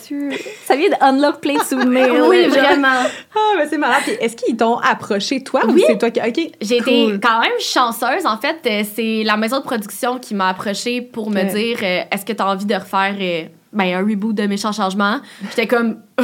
Ça 0.66 0.76
vient 0.76 0.88
de 0.88 0.94
unlock 1.00 1.40
plein 1.40 1.54
de 1.54 1.62
souvenirs. 1.62 2.26
Oui, 2.28 2.46
vraiment. 2.48 2.88
Ah, 3.34 3.38
ben 3.56 3.66
c'est 3.68 3.78
malade. 3.78 4.00
Puis 4.04 4.12
Est-ce 4.20 4.36
qu'ils 4.36 4.56
t'ont 4.56 4.78
approché, 4.78 5.42
toi, 5.42 5.60
Oui. 5.66 5.74
ou 5.82 5.84
c'est 5.86 5.98
toi 5.98 6.10
qui. 6.10 6.20
OK. 6.20 6.52
J'ai 6.60 6.78
cool. 6.80 6.92
été 6.92 7.20
quand 7.22 7.40
même 7.40 7.50
chanceuse. 7.60 8.26
En 8.26 8.36
fait, 8.36 8.58
euh, 8.66 8.82
c'est 8.94 9.22
la 9.24 9.36
maison 9.36 9.58
de 9.58 9.64
production 9.64 10.18
qui 10.18 10.34
m'a 10.34 10.48
approchée 10.48 11.00
pour 11.00 11.30
me 11.30 11.42
dire 11.44 11.78
euh, 11.82 12.00
est-ce 12.10 12.24
que 12.24 12.32
tu 12.32 12.42
as 12.42 12.46
envie 12.48 12.66
de 12.66 12.74
refaire 12.80 13.14
euh, 13.20 13.44
ben, 13.72 13.94
un 13.94 14.00
reboot 14.00 14.34
de 14.34 14.46
Méchants 14.46 14.72
Changements 14.72 15.18
J'étais 15.50 15.66
comme 15.68 15.98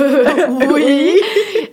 oui. 0.75 1.19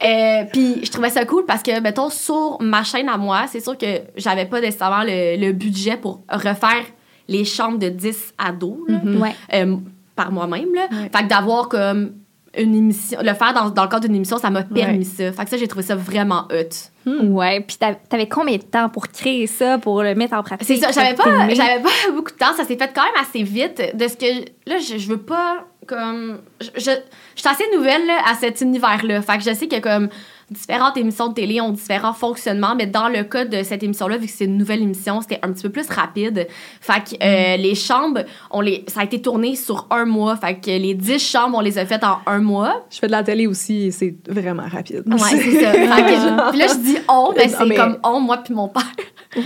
Euh, 0.04 0.44
Puis 0.52 0.82
je 0.86 0.92
trouvais 0.92 1.10
ça 1.10 1.25
cool 1.25 1.46
parce 1.46 1.63
que, 1.63 1.80
mettons, 1.80 2.10
sur 2.10 2.58
ma 2.62 2.84
chaîne 2.84 3.10
à 3.10 3.18
moi, 3.18 3.46
c'est 3.48 3.60
sûr 3.60 3.78
que 3.78 4.02
j'avais 4.16 4.46
pas 4.46 4.62
nécessairement 4.62 5.04
le, 5.04 5.38
le 5.38 5.52
budget 5.54 5.98
pour 5.98 6.22
refaire 6.30 6.84
les 7.28 7.46
chambres 7.46 7.80
de 7.80 7.90
10 7.90 8.34
ados 8.38 8.78
là, 8.88 9.00
Mhm. 9.04 9.22
Ouais. 9.22 9.36
euh, 9.54 9.78
par 10.16 10.32
moi-même. 10.32 10.74
Là. 10.75 10.88
Ouais. 10.92 11.10
Fait 11.16 11.24
que 11.24 11.30
d'avoir 11.30 11.70
comme 11.70 12.12
une 12.57 12.75
émission, 12.75 13.19
le 13.22 13.33
faire 13.33 13.53
dans, 13.53 13.69
dans 13.69 13.83
le 13.83 13.89
cadre 13.89 14.05
d'une 14.05 14.15
émission, 14.15 14.38
ça 14.38 14.50
m'a 14.50 14.63
permis 14.63 15.00
Ouais. 15.00 15.03
ça. 15.03 15.31
Fait 15.31 15.43
que 15.43 15.50
ça, 15.50 15.57
j'ai 15.57 15.67
trouvé 15.67 15.83
ça 15.83 15.95
vraiment 15.95 16.48
hot. 16.51 17.10
Ouais. 17.10 17.62
Puis 17.62 17.77
t'av- 17.79 17.98
t'avais 18.07 18.27
combien 18.27 18.57
de 18.57 18.62
temps 18.63 18.89
pour 18.89 19.07
créer 19.07 19.48
ça, 19.48 19.77
pour 19.79 20.03
le 20.03 20.13
mettre 20.15 20.36
en 20.36 20.43
pratique? 20.43 20.67
C'est 20.67 20.77
ça, 20.77 20.91
j'avais 20.91 21.15
pas, 21.15 21.24
filmer? 21.24 21.55
j'avais 21.55 21.81
pas 21.81 21.89
beaucoup 22.13 22.31
de 22.31 22.38
temps, 22.38 22.53
ça 22.55 22.63
s'est 22.63 22.77
fait 22.77 22.91
quand 22.93 23.03
même 23.03 23.22
assez 23.22 23.43
vite. 23.43 23.81
De 23.95 24.07
ce 24.07 24.15
que, 24.15 24.45
là, 24.69 24.77
je, 24.77 24.98
je 24.98 25.07
veux 25.07 25.17
pas, 25.17 25.65
comme, 25.88 26.39
je, 26.62 26.67
je, 26.75 26.91
je 27.36 27.39
suis 27.41 27.50
assez 27.50 27.63
nouvelle 27.75 28.05
là, 28.05 28.19
à 28.29 28.36
cet 28.36 28.62
univers-là. 28.62 29.22
Fait 29.22 29.38
que 29.38 29.43
je 29.43 29.53
sais 29.53 29.67
que, 29.67 29.79
comme, 29.79 30.10
différentes 30.52 30.98
émissions 30.98 31.30
de 31.30 31.34
télé 31.34 31.62
ont 31.62 31.72
différents 31.72 32.14
fonctionnements, 32.14 32.76
mais 32.76 32.86
dans 32.86 33.08
le 33.08 33.24
cas 33.24 33.46
de 33.46 33.64
cette 33.64 33.84
émission-là, 33.84 34.18
vu 34.18 34.28
que 34.28 34.32
c'est 34.34 34.46
une 34.46 34.58
nouvelle 34.58 34.82
émission, 34.82 35.22
c'était 35.22 35.40
un 35.42 35.52
petit 35.52 35.64
peu 35.64 35.70
plus 35.70 35.88
rapide. 35.90 36.48
Fait 36.82 36.94
que 37.18 37.24
euh, 37.24 37.58
les 37.58 37.76
chambres, 37.76 38.22
on 38.52 38.62
les, 38.62 38.84
ça 38.88 39.02
a 39.02 39.04
été 39.04 39.22
tourné 39.22 39.56
sur 39.56 39.88
un 39.90 40.06
mois. 40.06 40.36
Fait 40.38 40.56
que 40.60 40.70
les 40.70 40.94
10 40.94 41.20
chambres, 41.20 41.58
on 41.58 41.62
les 41.62 41.78
a 41.78 41.86
faites 41.86 42.04
en 42.04 42.20
un 42.26 42.40
mois. 42.40 42.86
Je 42.92 43.00
fais 43.00 43.08
de 43.08 43.12
la 43.12 43.24
télé 43.24 43.48
aussi 43.48 43.88
et 43.88 43.92
c'est 43.92 44.16
vraiment 44.28 44.64
rapide. 44.72 45.04
Ouais, 45.08 45.18
c'est 45.30 45.62
ça. 45.62 45.72
Que- 46.04 46.50
puis 46.52 46.60
là, 46.60 46.68
je 46.68 46.78
dis 46.80 46.98
on, 47.10 47.32
mais 47.36 47.44
Ah, 47.46 47.56
c'est 47.58 47.66
mais- 47.66 47.76
comme 47.76 47.98
on, 48.04 48.20
moi 48.20 48.38
puis 48.38 48.54
mon 48.54 48.68
père. 48.68 48.84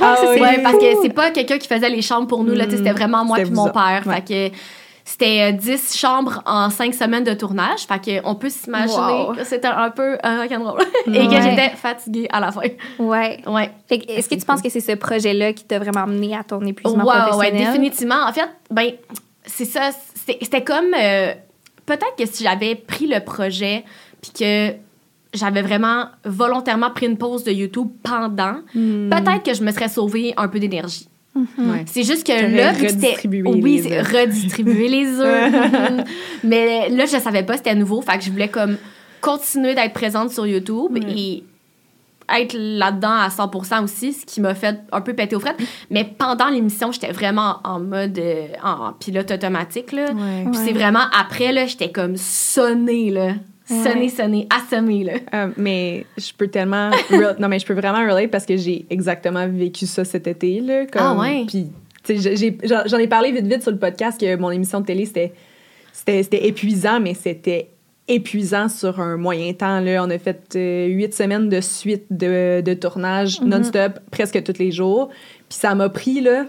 Ah 0.02 0.16
oui. 0.30 0.40
Ouais, 0.42 0.62
parce 0.64 0.78
que 0.78 0.86
c'est 1.02 1.14
pas 1.14 1.32
quelqu'un 1.32 1.58
qui 1.58 1.68
faisait 1.68 1.90
les 1.90 2.02
chambres 2.02 2.28
pour 2.28 2.44
nous, 2.44 2.54
là, 2.54 2.66
c'était 2.70 2.92
vraiment 2.92 3.24
moi 3.24 3.38
puis 3.38 3.52
mon 3.52 3.70
père. 3.70 4.04
Ouais. 4.06 4.16
Fait 4.26 4.52
que 4.52 4.58
c'était 5.10 5.54
euh, 5.54 5.58
10 5.58 5.96
chambres 5.98 6.42
en 6.46 6.70
5 6.70 6.94
semaines 6.94 7.24
de 7.24 7.34
tournage. 7.34 7.82
Fait 7.88 8.00
que 8.04 8.22
on 8.28 8.36
peut 8.36 8.50
s'imaginer 8.50 8.98
Wow. 9.28 9.34
que 9.36 9.44
c'était 9.46 9.68
un 9.70 9.90
peu 9.90 10.18
euh, 10.26 10.42
rock'n'roll. 10.42 10.82
Et 11.08 11.10
Ouais. 11.12 11.28
que 11.28 11.42
j'étais 11.42 11.70
fatiguée 11.78 12.28
à 12.32 12.42
la 12.42 12.52
fin. 12.52 12.62
Ouais. 13.00 13.42
Ouais. 13.48 13.72
Fait 13.88 14.00
que 14.00 14.12
Est-ce 14.12 14.28
que 14.28 14.36
tu 14.36 14.46
penses 14.46 14.62
que 14.62 14.70
c'est 14.70 14.82
ce 14.82 14.92
projet-là 14.94 15.54
qui 15.54 15.64
t'a 15.64 15.80
vraiment 15.80 16.02
amené 16.04 16.36
à 16.36 16.44
ton 16.44 16.60
épuisement 16.66 17.06
Ouais, 17.06 17.14
ouais, 17.16 17.28
professionnel? 17.30 17.66
définitivement. 17.68 18.26
En 18.28 18.34
fait, 18.34 18.50
ben, 18.70 18.92
c'est 19.46 19.66
ça. 19.66 19.92
C'était 20.14 20.64
comme. 20.64 20.94
euh, 21.00 21.34
Peut-être 21.86 22.18
que 22.20 22.26
si 22.26 22.44
j'avais 22.44 22.76
pris 22.76 23.08
le 23.08 23.22
projet, 23.24 23.86
puis 24.22 24.32
que 24.38 24.74
j'avais 25.34 25.62
vraiment 25.62 26.08
volontairement 26.26 26.92
pris 26.92 27.06
une 27.06 27.18
pause 27.18 27.46
de 27.46 27.52
YouTube 27.54 27.88
pendant, 28.04 28.56
Hmm. 28.74 29.10
peut-être 29.10 29.44
que 29.44 29.54
je 29.54 29.64
me 29.64 29.72
serais 29.72 29.88
sauvé 29.88 30.34
un 30.36 30.50
peu 30.50 30.60
d'énergie. 30.60 31.08
Ouais. 31.58 31.86
C'est 31.86 32.04
juste 32.04 32.26
que 32.26 32.56
là, 32.56 32.74
c'était. 32.74 33.18
Oui, 33.46 33.84
c'est 33.84 34.02
redistribuer 34.02 34.88
les 34.90 35.20
œufs. 35.20 35.52
Mhm. 35.52 36.04
Mais 36.44 36.90
là, 36.90 37.06
je 37.06 37.18
savais 37.18 37.44
pas, 37.44 37.58
c'était 37.58 37.76
nouveau. 37.76 38.02
Fait 38.02 38.18
que 38.18 38.24
je 38.24 38.32
voulais 38.32 38.50
comme 38.50 38.78
continuer 39.22 39.76
d'être 39.76 39.94
présente 39.94 40.32
sur 40.32 40.46
YouTube 40.46 40.98
et 41.08 41.44
être 42.30 42.56
là-dedans 42.58 43.12
à 43.12 43.30
100% 43.30 43.84
aussi, 43.84 44.14
ce 44.14 44.26
qui 44.26 44.42
m'a 44.42 44.54
fait 44.54 44.80
un 44.92 45.02
peu 45.02 45.14
péter 45.14 45.36
aux 45.36 45.40
frettes. 45.40 45.62
Mais 45.90 46.04
pendant 46.04 46.50
l'émission, 46.50 46.92
j'étais 46.92 47.12
vraiment 47.12 47.58
en 47.64 47.80
mode 47.80 48.18
euh, 48.20 48.48
en 48.64 48.94
pilote 48.94 49.32
automatique. 49.32 49.92
Là. 49.92 50.12
Ouais. 50.12 50.46
Puis 50.52 50.62
c'est 50.66 50.74
vraiment 50.74 51.06
après, 51.18 51.52
là, 51.52 51.66
j'étais 51.66 51.92
comme 51.92 52.18
sonnée, 52.18 53.12
là. 53.12 53.34
Sonnée, 53.68 54.02
Ouais. 54.04 54.08
sonnée, 54.10 54.48
assommée, 54.50 55.04
là. 55.04 55.14
Euh, 55.34 55.48
mais 55.58 56.06
je 56.18 56.32
peux 56.38 56.48
tellement. 56.48 56.90
non, 57.40 57.48
mais 57.50 57.60
je 57.60 57.66
peux 57.66 57.74
vraiment 57.74 58.00
relate 58.00 58.32
parce 58.32 58.46
que 58.46 58.56
j'ai 58.56 58.86
exactement 58.90 59.46
vécu 59.48 59.86
ça 59.86 60.06
cet 60.06 60.26
été. 60.28 60.62
Là, 60.62 60.86
comme, 60.86 61.02
Ah 61.02 61.16
ouais? 61.20 61.44
Puis, 61.48 61.68
tu 62.04 62.18
sais, 62.18 62.56
j'en 62.64 62.98
ai 62.98 63.08
parlé 63.08 63.32
vite, 63.34 63.46
vite 63.46 63.62
sur 63.64 63.72
le 63.72 63.78
podcast 63.78 64.20
que 64.20 64.36
mon 64.38 64.52
émission 64.52 64.80
de 64.82 64.86
télé, 64.86 65.06
c'était 65.06 65.34
c'était 65.92 66.24
c'était 66.24 66.48
épuisant, 66.48 67.00
mais 67.02 67.14
c'était 67.14 67.70
épuisant 68.08 68.70
sur 68.70 69.02
un 69.02 69.18
moyen 69.18 69.52
temps. 69.52 69.82
Là. 69.82 70.02
On 70.02 70.10
a 70.10 70.18
fait 70.18 70.56
euh, 70.56 70.86
huit 70.86 71.14
semaines 71.14 71.50
de 71.50 71.60
suite 71.60 72.06
de, 72.10 72.62
de 72.62 72.74
tournage 72.74 73.42
Mhm. 73.42 73.50
non-stop, 73.50 74.00
presque 74.12 74.42
tous 74.44 74.60
les 74.60 74.72
jours. 74.72 75.10
Puis 75.50 75.58
ça 75.60 75.76
m'a 75.76 75.90
pris, 75.90 76.22
là. 76.22 76.46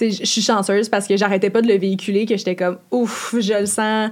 Je 0.00 0.24
suis 0.24 0.40
chanceuse 0.42 0.88
parce 0.88 1.06
que 1.06 1.16
j'arrêtais 1.16 1.50
pas 1.50 1.60
de 1.62 1.68
le 1.68 1.76
véhiculer, 1.78 2.24
que 2.26 2.36
j'étais 2.36 2.56
comme, 2.56 2.78
ouf, 2.90 3.34
je 3.38 3.52
le 3.60 3.66
sens, 3.66 4.10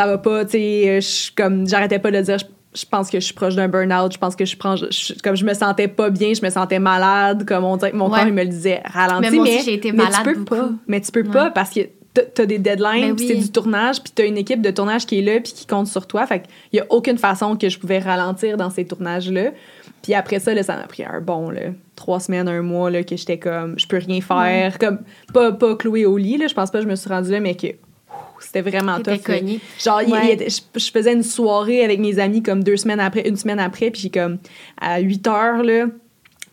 ça 0.00 0.06
va 0.06 0.18
pas, 0.18 0.44
tu 0.44 0.52
sais, 0.52 1.00
je 1.00 1.06
suis 1.06 1.32
comme, 1.34 1.66
j'arrêtais 1.68 1.98
pas 1.98 2.10
de 2.10 2.20
dire, 2.20 2.38
je, 2.38 2.84
pense 2.90 3.10
que 3.10 3.20
je 3.20 3.24
suis 3.24 3.34
proche 3.34 3.54
d'un 3.56 3.68
burn-out, 3.68 4.12
je 4.12 4.18
pense 4.18 4.34
que 4.36 4.44
je 4.44 4.56
prends, 4.56 4.76
je- 4.76 5.14
comme 5.22 5.36
je 5.36 5.44
me 5.44 5.52
sentais 5.54 5.88
pas 5.88 6.08
bien, 6.10 6.32
je 6.34 6.42
me 6.44 6.50
sentais 6.50 6.78
malade, 6.78 7.44
comme 7.46 7.64
on 7.64 7.76
dirait 7.76 7.90
que 7.90 7.96
mon 7.96 8.08
Ouais. 8.10 8.18
corps, 8.20 8.28
il 8.28 8.32
me 8.34 8.42
le 8.42 8.48
disait, 8.48 8.80
ralentis, 8.84 9.28
Mais 9.30 9.36
moi 9.36 9.44
aussi, 9.44 9.62
j'ai 9.64 9.74
été 9.74 9.92
mais 9.92 10.04
tu 10.10 10.22
peux 10.22 10.34
beaucoup. 10.34 10.44
pas, 10.56 10.70
mais 10.86 11.00
tu 11.00 11.10
peux 11.12 11.22
Ouais. 11.22 11.32
pas 11.32 11.50
parce 11.50 11.70
que 11.70 11.80
t'as- 12.14 12.46
des 12.46 12.58
deadlines, 12.58 13.14
Ben 13.14 13.16
oui. 13.18 13.26
c'est 13.28 13.36
du 13.36 13.50
tournage, 13.52 14.02
puis 14.02 14.12
t'as 14.14 14.26
une 14.26 14.38
équipe 14.38 14.62
de 14.62 14.70
tournage 14.70 15.04
qui 15.06 15.18
est 15.18 15.22
là, 15.22 15.40
puis 15.40 15.52
qui 15.52 15.66
compte 15.66 15.86
sur 15.86 16.06
toi, 16.06 16.26
fait 16.26 16.40
qu'il 16.40 16.78
y 16.78 16.80
a 16.80 16.86
aucune 16.90 17.18
façon 17.18 17.56
que 17.56 17.68
je 17.68 17.78
pouvais 17.78 17.98
ralentir 17.98 18.56
dans 18.56 18.70
ces 18.70 18.84
tournage-là. 18.84 19.50
Puis 20.02 20.14
après 20.14 20.38
ça, 20.40 20.54
là, 20.54 20.62
ça 20.62 20.76
m'a 20.76 20.84
pris 20.84 21.04
un 21.04 21.20
bon, 21.20 21.50
là, 21.50 21.60
trois 21.94 22.20
semaines, 22.20 22.48
un 22.48 22.62
mois, 22.62 22.90
là, 22.90 23.02
que 23.04 23.16
j'étais 23.16 23.38
comme, 23.38 23.78
je 23.78 23.86
peux 23.86 23.98
rien 23.98 24.20
faire, 24.22 24.78
comme, 24.78 25.00
pas, 25.34 25.52
pas 25.52 25.74
cloué 25.76 26.06
au 26.06 26.16
lit, 26.16 26.38
là, 26.38 26.46
je 26.46 26.54
pense 26.54 26.70
pas 26.70 26.78
que 26.78 26.84
je 26.84 26.88
me 26.90 26.96
suis 26.96 27.08
rendue 27.10 27.30
là, 27.30 27.40
mais 27.40 27.54
que 27.54 27.66
c'était 28.44 28.60
vraiment 28.62 28.98
cognée. 29.24 29.60
Genre, 29.82 30.00
Ouais. 30.08 30.36
il 30.40 30.50
je, 30.50 30.60
je 30.80 30.90
faisais 30.90 31.12
une 31.12 31.22
soirée 31.22 31.84
avec 31.84 31.98
mes 32.00 32.18
amis 32.18 32.42
comme 32.42 32.62
deux 32.64 32.76
semaines 32.76 33.00
après, 33.00 33.28
une 33.28 33.36
semaine 33.36 33.60
après, 33.60 33.90
puis 33.90 34.10
comme 34.10 34.38
à 34.80 35.00
8 35.00 35.26
heures, 35.28 35.62
là, 35.62 35.86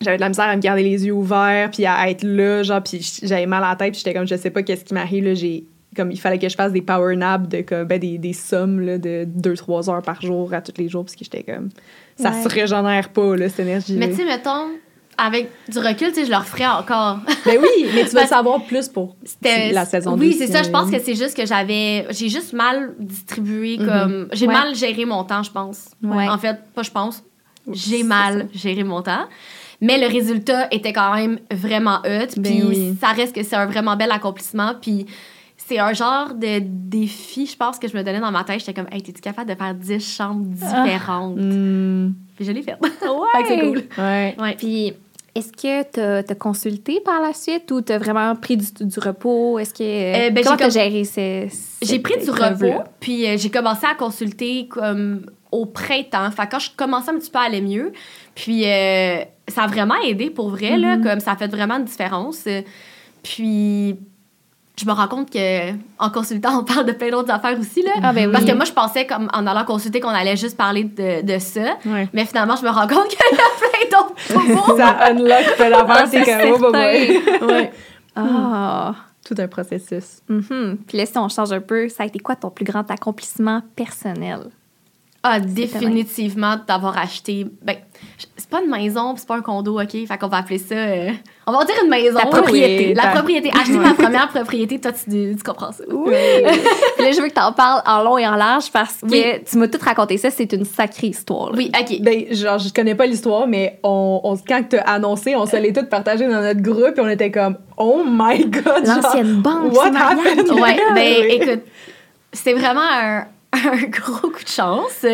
j'avais 0.00 0.16
de 0.16 0.20
la 0.22 0.28
misère 0.28 0.44
à 0.46 0.54
me 0.56 0.60
garder 0.62 0.82
les 0.82 1.06
yeux 1.06 1.12
ouverts, 1.12 1.70
puis 1.72 1.84
à 1.86 2.08
être 2.10 2.22
là, 2.22 2.62
genre, 2.62 2.82
puis 2.82 3.00
j'avais 3.22 3.46
mal 3.46 3.64
à 3.64 3.70
la 3.70 3.76
tête, 3.76 3.92
puis 3.92 4.02
j'étais 4.04 4.14
comme, 4.16 4.28
je 4.28 4.36
sais 4.36 4.50
pas 4.50 4.62
qu'est-ce 4.62 4.84
qui 4.84 4.94
m'arrive, 4.94 5.24
là, 5.24 5.34
j'ai 5.34 5.64
comme 5.96 6.10
il 6.12 6.20
fallait 6.20 6.38
que 6.38 6.48
je 6.48 6.54
fasse 6.54 6.70
des 6.70 6.82
power 6.82 7.16
naps 7.16 7.48
de 7.48 7.62
comme, 7.62 7.84
ben, 7.84 7.98
des, 7.98 8.18
des 8.18 8.32
sommes 8.34 8.78
là, 8.80 8.98
de 8.98 9.26
2-3 9.40 9.90
heures 9.90 10.02
par 10.02 10.20
jour 10.20 10.52
à 10.54 10.60
tous 10.60 10.74
les 10.80 10.88
jours 10.88 11.02
parce 11.04 11.16
que 11.16 11.24
j'étais 11.24 11.42
comme 11.42 11.70
ça 12.14 12.30
Ouais. 12.30 12.42
se 12.42 12.48
régénère 12.48 13.08
pas 13.08 13.34
là, 13.34 13.48
cette 13.48 13.60
énergie 13.60 13.96
Mais 13.96 14.08
tu 14.10 14.16
sais, 14.16 14.24
mettons, 14.24 14.68
avec 15.18 15.50
du 15.68 15.78
recul, 15.78 16.08
tu 16.08 16.14
sais, 16.14 16.24
je 16.26 16.30
le 16.30 16.36
referais 16.36 16.66
encore. 16.66 17.18
ben 17.44 17.58
oui 17.60 17.86
mais 17.94 18.04
tu 18.04 18.10
vas 18.14 18.26
savoir 18.26 18.62
plus 18.64 18.88
pour 18.88 19.16
la 19.42 19.84
saison 19.84 20.16
Oui, 20.16 20.30
2, 20.30 20.38
c'est 20.38 20.46
ça. 20.52 20.62
Je 20.62 20.70
pense 20.70 20.90
que 20.90 20.98
c'est 21.00 21.14
juste 21.16 21.36
que 21.36 21.44
j'avais. 21.44 22.06
J'ai 22.10 22.28
juste 22.28 22.52
mal 22.52 22.94
distribué 22.98 23.76
Mhm. 23.78 23.86
comme. 23.86 24.28
J'ai 24.32 24.46
Ouais. 24.46 24.54
mal 24.54 24.74
géré 24.74 25.04
mon 25.04 25.24
temps, 25.24 25.42
je 25.42 25.50
pense. 25.50 25.86
Ouais. 26.02 26.28
En 26.28 26.38
fait, 26.38 26.56
pas 26.74 26.82
je 26.82 26.90
pense. 26.90 27.22
J'ai 27.70 27.98
c'est 27.98 28.02
mal 28.04 28.48
ça. 28.52 28.58
géré 28.58 28.84
mon 28.84 29.02
temps. 29.02 29.26
Mais 29.80 29.98
le 30.00 30.06
résultat 30.12 30.68
était 30.72 30.92
quand 30.92 31.14
même 31.14 31.38
vraiment 31.52 31.98
hot. 32.04 32.26
Ben 32.36 32.42
Puis 32.42 32.62
oui. 32.64 32.96
ça 33.00 33.08
reste 33.08 33.34
que 33.34 33.42
c'est 33.42 33.56
un 33.56 33.66
vraiment 33.66 33.96
bel 33.96 34.10
accomplissement. 34.10 34.72
Puis 34.80 35.06
c'est 35.56 35.78
un 35.78 35.92
genre 35.92 36.32
de 36.34 36.60
défi, 36.62 37.46
je 37.46 37.56
pense, 37.56 37.78
que 37.78 37.86
je 37.88 37.96
me 37.96 38.02
donnais 38.02 38.20
dans 38.20 38.30
ma 38.32 38.42
tête. 38.42 38.60
J'étais 38.60 38.72
comme, 38.74 38.88
hey, 38.90 39.02
t'es-tu 39.02 39.20
capable 39.20 39.50
de 39.50 39.54
faire 39.54 39.74
10 39.74 40.00
chambres 40.16 40.46
différentes? 40.46 41.36
hmm, 41.36 42.12
Puis 42.36 42.44
je 42.46 42.52
l'ai 42.52 42.62
fait. 42.62 42.76
Ouais. 42.80 42.88
fait 43.36 43.42
que 43.42 43.48
c'est 43.48 43.60
cool. 43.60 43.82
ouais 43.98 44.36
Ouais. 44.40 44.54
Puis, 44.56 44.94
est-ce 45.34 45.52
que 45.52 45.82
tu 45.92 46.00
as, 46.00 46.34
consulté 46.34 47.00
par 47.00 47.20
la 47.20 47.32
suite 47.32 47.70
ou 47.70 47.80
tu 47.80 47.92
as 47.92 47.98
vraiment 47.98 48.34
pris 48.34 48.56
du, 48.56 48.66
du 48.80 48.98
repos? 48.98 49.58
Est-ce 49.58 49.74
que. 49.74 49.82
Euh, 49.82 50.30
ben, 50.30 50.42
comment 50.42 50.56
tu 50.56 50.64
as 50.64 50.70
géré 50.70 51.04
ces. 51.04 51.48
J'ai 51.82 51.98
pris 52.00 52.18
du 52.22 52.30
repos, 52.30 52.82
puis 53.00 53.26
euh, 53.26 53.36
j'ai 53.36 53.50
commencé 53.50 53.86
à 53.86 53.94
consulter 53.94 54.66
comme 54.68 55.26
au 55.52 55.66
printemps. 55.66 56.30
Fait 56.30 56.48
quand 56.50 56.58
je 56.58 56.70
commençais 56.76 57.10
un 57.10 57.18
petit 57.18 57.30
peu 57.30 57.38
à 57.38 57.42
aller 57.42 57.60
mieux, 57.60 57.92
puis 58.34 58.64
euh, 58.66 59.22
ça 59.48 59.62
a 59.62 59.66
vraiment 59.66 60.00
aidé 60.02 60.30
pour 60.30 60.50
vrai, 60.50 60.76
là, 60.76 60.96
comme 60.98 61.20
ça 61.20 61.32
a 61.32 61.36
fait 61.36 61.48
vraiment 61.48 61.76
une 61.76 61.84
différence. 61.84 62.44
Puis 63.22 63.96
je 64.78 64.86
me 64.86 64.92
rends 64.92 65.08
compte 65.08 65.30
que 65.30 65.70
en 65.98 66.10
consultant, 66.10 66.60
on 66.60 66.64
parle 66.64 66.86
de 66.86 66.92
plein 66.92 67.10
d'autres 67.10 67.30
affaires 67.32 67.58
aussi, 67.58 67.82
là. 67.82 67.90
Ah, 68.02 68.12
ben 68.12 68.26
oui. 68.26 68.32
Parce 68.32 68.44
que 68.44 68.52
moi, 68.52 68.64
je 68.64 68.72
pensais, 68.72 69.06
comme 69.06 69.28
en 69.32 69.46
allant 69.46 69.64
consulter, 69.64 70.00
qu'on 70.00 70.08
allait 70.08 70.36
juste 70.36 70.56
parler 70.56 70.84
de, 70.84 71.22
de 71.22 71.38
ça. 71.38 71.76
ouais 71.86 72.08
Mais 72.12 72.24
finalement, 72.24 72.56
je 72.56 72.62
me 72.64 72.70
rends 72.70 72.86
compte 72.86 73.08
qu'il 73.08 73.18
y 73.18 73.34
a 73.34 73.36
plein 73.58 73.98
d'autres 73.98 74.76
ça 74.76 74.96
unlock 75.10 75.56
plein 75.56 75.70
d'affaires 75.70 76.06
c'est 76.08 76.50
comme 76.50 76.64
oh, 76.66 76.70
bah, 76.72 76.90
ouais. 77.46 77.72
Ah. 78.16 78.94
tout 79.24 79.34
un 79.38 79.48
processus 79.48 80.20
Mhm. 80.28 80.78
Puis 80.86 80.98
là, 80.98 81.06
si 81.06 81.18
on 81.18 81.28
change 81.28 81.52
un 81.52 81.60
peu, 81.60 81.88
ça 81.88 82.02
a 82.02 82.06
été 82.06 82.18
quoi 82.18 82.36
ton 82.36 82.50
plus 82.50 82.64
grand 82.64 82.88
accomplissement 82.90 83.62
personnel? 83.76 84.40
Ah, 85.22 85.40
définitivement 85.40 86.56
d'avoir 86.66 86.96
acheté. 86.96 87.44
Ben, 87.62 87.76
c'est 88.36 88.48
pas 88.48 88.62
une 88.62 88.70
maison, 88.70 89.14
c'est 89.16 89.26
pas 89.26 89.36
un 89.36 89.40
condo, 89.42 89.80
OK? 89.80 89.90
Fait 89.90 90.18
qu'on 90.18 90.28
va 90.28 90.38
appeler 90.38 90.58
ça. 90.58 90.74
euh, 90.76 91.10
on 91.46 91.52
va 91.52 91.64
dire 91.64 91.74
une 91.82 91.90
maison. 91.90 92.18
La 92.18 92.26
propriété. 92.26 92.86
Oui, 92.88 92.94
La 92.94 93.08
propriété. 93.08 93.50
Acheter 93.52 93.78
ma 93.78 93.94
première 93.94 94.28
propriété, 94.28 94.80
toi, 94.80 94.92
tu, 94.92 95.34
tu 95.36 95.42
comprends 95.44 95.72
ça. 95.72 95.82
Oui. 95.90 96.12
Puis 96.96 97.04
là, 97.04 97.10
je 97.12 97.20
veux 97.20 97.28
que 97.28 97.34
tu 97.34 97.40
en 97.40 97.52
parles 97.52 97.82
en 97.84 98.04
long 98.04 98.16
et 98.16 98.26
en 98.28 98.36
large 98.36 98.70
parce 98.70 98.98
que 99.00 99.06
Oui. 99.10 99.24
tu 99.44 99.58
m'as 99.58 99.66
tout 99.66 99.80
raconté 99.82 100.18
ça. 100.18 100.30
C'est 100.30 100.52
une 100.52 100.64
sacrée 100.64 101.08
histoire. 101.08 101.50
là. 101.50 101.58
Oui, 101.58 101.70
OK. 101.78 102.00
Ben, 102.00 102.32
genre, 102.32 102.58
je 102.60 102.72
connais 102.72 102.94
pas 102.94 103.06
l'histoire, 103.06 103.48
mais 103.48 103.80
on, 103.82 104.20
on, 104.22 104.36
quand 104.36 104.62
t'as 104.68 104.82
annoncé, 104.82 105.34
on 105.34 105.46
se 105.46 105.56
l'est 105.56 105.72
toutes 105.72 105.90
partagées 105.90 106.28
dans 106.28 106.40
notre 106.40 106.60
groupe 106.62 106.96
et 106.96 107.00
on 107.00 107.08
était 107.08 107.32
comme, 107.32 107.56
oh 107.76 108.02
my 108.06 108.46
god! 108.46 108.86
genre, 108.86 109.00
L'ancienne 109.02 109.34
banque, 109.42 109.74
What 109.74 109.90
c'est 109.92 109.96
happened? 109.96 110.50
Ouais, 110.52 110.60
Oui. 110.94 110.94
ben 110.94 111.24
écoute, 111.28 111.62
c'était 112.32 112.54
vraiment 112.54 112.82
un, 112.88 113.24
un 113.66 113.86
gros 113.88 114.30
coup 114.30 114.42
de 114.42 114.48
chance. 114.48 115.04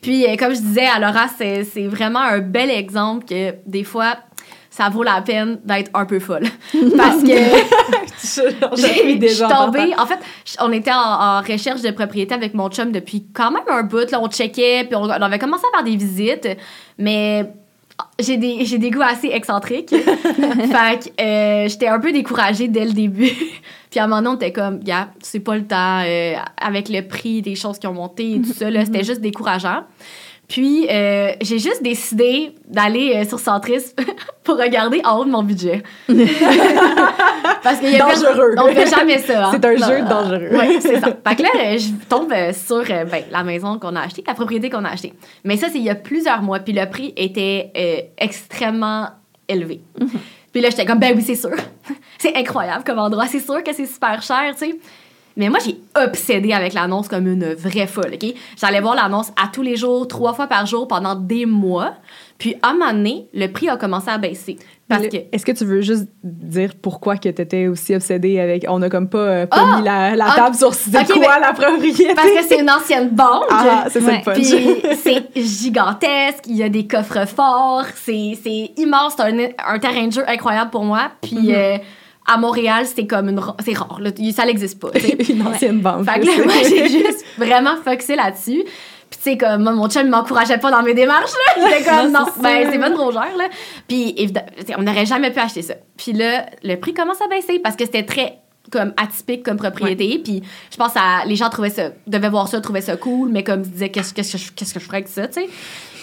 Puis, 0.00 0.26
euh, 0.26 0.36
comme 0.36 0.54
je 0.54 0.60
disais 0.60 0.86
à 0.86 0.98
Laura, 0.98 1.26
c'est 1.36 1.86
vraiment 1.86 2.20
un 2.20 2.40
bel 2.40 2.70
exemple 2.70 3.26
que 3.26 3.54
des 3.66 3.84
fois, 3.84 4.16
ça 4.70 4.88
vaut 4.88 5.02
la 5.02 5.20
peine 5.22 5.58
d'être 5.64 5.90
un 5.94 6.04
peu 6.04 6.20
folle. 6.20 6.44
Parce 6.96 7.22
que 7.22 8.76
j'ai 8.76 9.36
tombée. 9.48 9.94
En 9.98 10.06
fait, 10.06 10.18
on 10.60 10.72
était 10.72 10.92
en, 10.92 10.96
en 10.96 11.40
recherche 11.40 11.82
de 11.82 11.90
propriété 11.90 12.34
avec 12.34 12.54
mon 12.54 12.68
chum 12.68 12.92
depuis 12.92 13.26
quand 13.32 13.50
même 13.50 13.64
un 13.68 13.82
bout. 13.82 14.10
Là, 14.10 14.20
on 14.20 14.28
checkait, 14.28 14.84
puis 14.84 14.94
on, 14.94 15.02
on 15.02 15.08
avait 15.08 15.38
commencé 15.38 15.64
à 15.72 15.78
faire 15.78 15.84
des 15.84 15.96
visites, 15.96 16.48
mais 16.96 17.50
j'ai 18.18 18.36
des, 18.36 18.64
j'ai 18.64 18.78
des 18.78 18.90
goûts 18.90 19.02
assez 19.02 19.28
excentriques. 19.28 19.90
fait 19.90 21.10
que 21.16 21.22
euh, 21.22 21.68
j'étais 21.68 21.88
un 21.88 22.00
peu 22.00 22.12
découragée 22.12 22.68
dès 22.68 22.84
le 22.84 22.92
début. 22.92 23.32
Puis 23.98 24.02
à 24.02 24.04
un 24.04 24.06
moment 24.06 24.22
donné, 24.22 24.34
on 24.34 24.36
était 24.36 24.52
comme, 24.52 24.78
gars, 24.78 25.08
c'est 25.20 25.40
pas 25.40 25.56
le 25.56 25.66
temps. 25.66 26.02
euh, 26.06 26.34
avec 26.60 26.88
le 26.88 27.02
prix 27.02 27.42
des 27.42 27.56
choses 27.56 27.80
qui 27.80 27.86
ont 27.88 27.92
monté 27.94 28.34
et 28.36 28.40
tout 28.40 28.52
ça, 28.52 28.70
là, 28.70 28.84
c'était 28.84 29.02
juste 29.02 29.20
décourageant. 29.20 29.82
Puis, 30.46 30.86
euh, 30.88 31.32
j'ai 31.42 31.58
juste 31.58 31.82
décidé 31.82 32.54
d'aller 32.68 33.12
euh, 33.16 33.28
sur 33.28 33.38
Centris 33.40 33.82
pour 34.44 34.56
regarder 34.56 35.00
en 35.04 35.18
haut 35.18 35.24
de 35.24 35.30
mon 35.30 35.42
budget. 35.42 35.82
Parce 37.62 37.80
qu'il 37.80 37.90
y 37.90 37.96
a 37.96 37.98
Dangereux. 37.98 38.54
personne- 38.54 38.58
On 38.60 38.72
fait 38.72 38.86
jamais 38.86 39.18
ça. 39.18 39.46
hein. 39.48 39.50
C'est 39.52 39.64
un 39.64 39.74
Non. 39.74 39.86
jeu 39.88 40.02
dangereux. 40.08 40.48
Oui, 40.52 40.76
c'est 40.80 41.00
ça. 41.00 41.06
Fait 41.28 41.36
que 41.36 41.42
là, 41.42 41.76
je 41.76 41.88
tombe 42.08 42.32
sur 42.52 42.84
ben, 42.84 43.24
la 43.32 43.42
maison 43.42 43.78
qu'on 43.78 43.96
a 43.96 44.00
achetée, 44.02 44.22
la 44.26 44.34
propriété 44.34 44.70
qu'on 44.70 44.84
a 44.84 44.90
achetée. 44.90 45.12
Mais 45.44 45.56
ça, 45.56 45.66
c'est 45.70 45.78
il 45.78 45.84
y 45.84 45.90
a 45.90 45.94
plusieurs 45.96 46.40
mois. 46.42 46.60
Puis 46.60 46.72
le 46.72 46.88
prix 46.88 47.12
était 47.16 48.10
extrêmement 48.16 49.08
élevé. 49.48 49.80
Puis 50.52 50.60
là, 50.60 50.70
j'étais 50.70 50.86
comme, 50.86 50.98
ben 50.98 51.14
oui, 51.16 51.22
c'est 51.22 51.34
sûr. 51.34 51.56
c'est 52.18 52.34
incroyable 52.34 52.84
comme 52.84 52.98
endroit. 52.98 53.26
C'est 53.26 53.40
sûr 53.40 53.62
que 53.62 53.72
c'est 53.72 53.86
super 53.86 54.22
cher, 54.22 54.54
tu 54.56 54.70
sais. 54.70 54.78
Mais 55.38 55.48
moi, 55.48 55.58
j'ai 55.64 55.78
obsédé 56.04 56.52
avec 56.52 56.74
l'annonce 56.74 57.08
comme 57.08 57.26
une 57.26 57.54
vraie 57.54 57.86
folle, 57.86 58.10
OK? 58.14 58.34
J'allais 58.60 58.80
voir 58.80 58.94
l'annonce 58.96 59.30
à 59.42 59.48
tous 59.50 59.62
les 59.62 59.76
jours, 59.76 60.06
trois 60.08 60.34
fois 60.34 60.46
par 60.48 60.66
jour, 60.66 60.86
pendant 60.88 61.14
des 61.14 61.46
mois. 61.46 61.94
Puis, 62.38 62.56
à 62.62 62.68
un 62.70 62.72
moment 62.74 62.92
donné, 62.92 63.28
le 63.32 63.46
prix 63.48 63.68
a 63.68 63.76
commencé 63.76 64.10
à 64.10 64.18
baisser. 64.18 64.58
Parce 64.88 65.02
Le- 65.04 65.08
que... 65.10 65.16
Est-ce 65.32 65.44
que 65.44 65.52
tu 65.52 65.64
veux 65.64 65.80
juste 65.80 66.08
dire 66.22 66.70
pourquoi 66.80 67.16
que 67.16 67.28
t'étais 67.28 67.66
aussi 67.68 67.94
obsédée 67.94 68.40
avec... 68.40 68.64
On 68.68 68.80
a 68.82 68.88
comme 68.88 69.08
pas, 69.08 69.18
euh, 69.18 69.46
pas 69.46 69.56
Ah! 69.60 69.76
mis 69.78 69.84
la, 69.84 70.16
la 70.16 70.26
Ah! 70.30 70.34
table 70.36 70.56
sur 70.56 70.72
c'est 70.74 70.90
quoi 71.12 71.38
la 71.38 71.52
propriété? 71.52 72.14
Parce 72.14 72.28
que 72.30 72.42
c'est 72.48 72.60
une 72.60 72.70
ancienne 72.70 73.10
banque. 73.10 73.44
Ah, 73.50 73.86
c'est 73.90 74.00
ça 74.00 74.10
Ouais. 74.12 74.22
Puis 74.34 74.44
c'est 75.02 75.24
gigantesque, 75.36 76.44
il 76.46 76.56
y 76.56 76.62
a 76.62 76.68
des 76.68 76.86
coffres 76.86 77.26
forts, 77.26 77.84
c'est 77.96 78.38
c'est 78.42 78.70
immense, 78.76 79.14
c'est 79.16 79.22
un, 79.24 79.38
un 79.74 79.78
terrain 79.78 80.06
de 80.06 80.12
jeu 80.12 80.24
incroyable 80.28 80.70
pour 80.70 80.84
moi. 80.84 81.10
Puis 81.20 81.36
Mhm. 81.36 81.50
euh, 81.54 81.76
à 82.28 82.36
Montréal, 82.36 82.84
c'est 82.86 83.06
comme 83.06 83.30
une 83.30 83.40
c'est 83.64 83.76
rare, 83.76 83.98
là, 84.00 84.10
ça 84.32 84.44
n'existe 84.44 84.78
pas. 84.78 84.90
sais. 84.92 85.16
une 85.32 85.46
ancienne 85.46 85.80
banque. 85.80 86.04
Fait 86.08 86.20
que 86.20 86.26
je 86.26 86.30
là, 86.30 86.36
sais. 86.36 86.44
moi, 86.44 86.54
j'ai 86.68 86.88
juste 87.06 87.24
vraiment 87.38 87.76
focusé 87.82 88.14
là-dessus. 88.14 88.64
Puis 89.10 89.18
tu 89.22 89.30
sais, 89.30 89.36
comme, 89.38 89.62
moi, 89.62 89.72
mon 89.72 89.88
chum 89.88 90.04
il 90.04 90.10
m'encourageait 90.10 90.58
pas 90.58 90.70
dans 90.70 90.82
mes 90.82 90.92
démarches, 90.92 91.32
là. 91.32 91.62
Il 91.70 91.72
était 91.72 91.90
comme, 91.90 92.12
Non, 92.12 92.20
non, 92.20 92.26
c'est 92.36 92.42
ben, 92.42 92.68
c'est 92.70 92.78
bonne 92.78 92.92
drôgère, 92.92 93.34
là. 93.38 93.48
Puis 93.88 94.14
évidemment, 94.18 94.46
on 94.76 94.82
n'aurait 94.82 95.06
jamais 95.06 95.30
pu 95.30 95.40
acheter 95.40 95.62
ça. 95.62 95.74
Puis 95.96 96.12
là, 96.12 96.44
le 96.62 96.76
prix 96.76 96.92
commence 96.92 97.20
à 97.22 97.28
baisser 97.28 97.58
parce 97.58 97.74
que 97.74 97.86
c'était 97.86 98.04
très 98.04 98.38
comme 98.70 98.92
atypique 98.98 99.42
comme 99.42 99.56
propriété 99.56 100.20
puis 100.22 100.42
je 100.70 100.76
pense 100.76 100.92
à 100.94 101.24
les 101.24 101.36
gens 101.36 101.48
trouvaient 101.48 101.70
ça 101.70 101.88
devaient 102.06 102.28
voir 102.28 102.48
ça 102.48 102.60
trouvaient 102.60 102.82
ça 102.82 102.98
cool 102.98 103.30
mais 103.30 103.42
comme 103.42 103.60
ils 103.60 103.64
se 103.64 103.70
disaient 103.70 103.88
qu'est-ce 103.88 104.12
que 104.12 104.22
je 104.22 104.52
qu'est-ce 104.52 104.74
que 104.74 104.80
je 104.80 104.84
ferais 104.84 104.98
avec 104.98 105.08
ça 105.08 105.26
tu 105.26 105.40
sais 105.40 105.48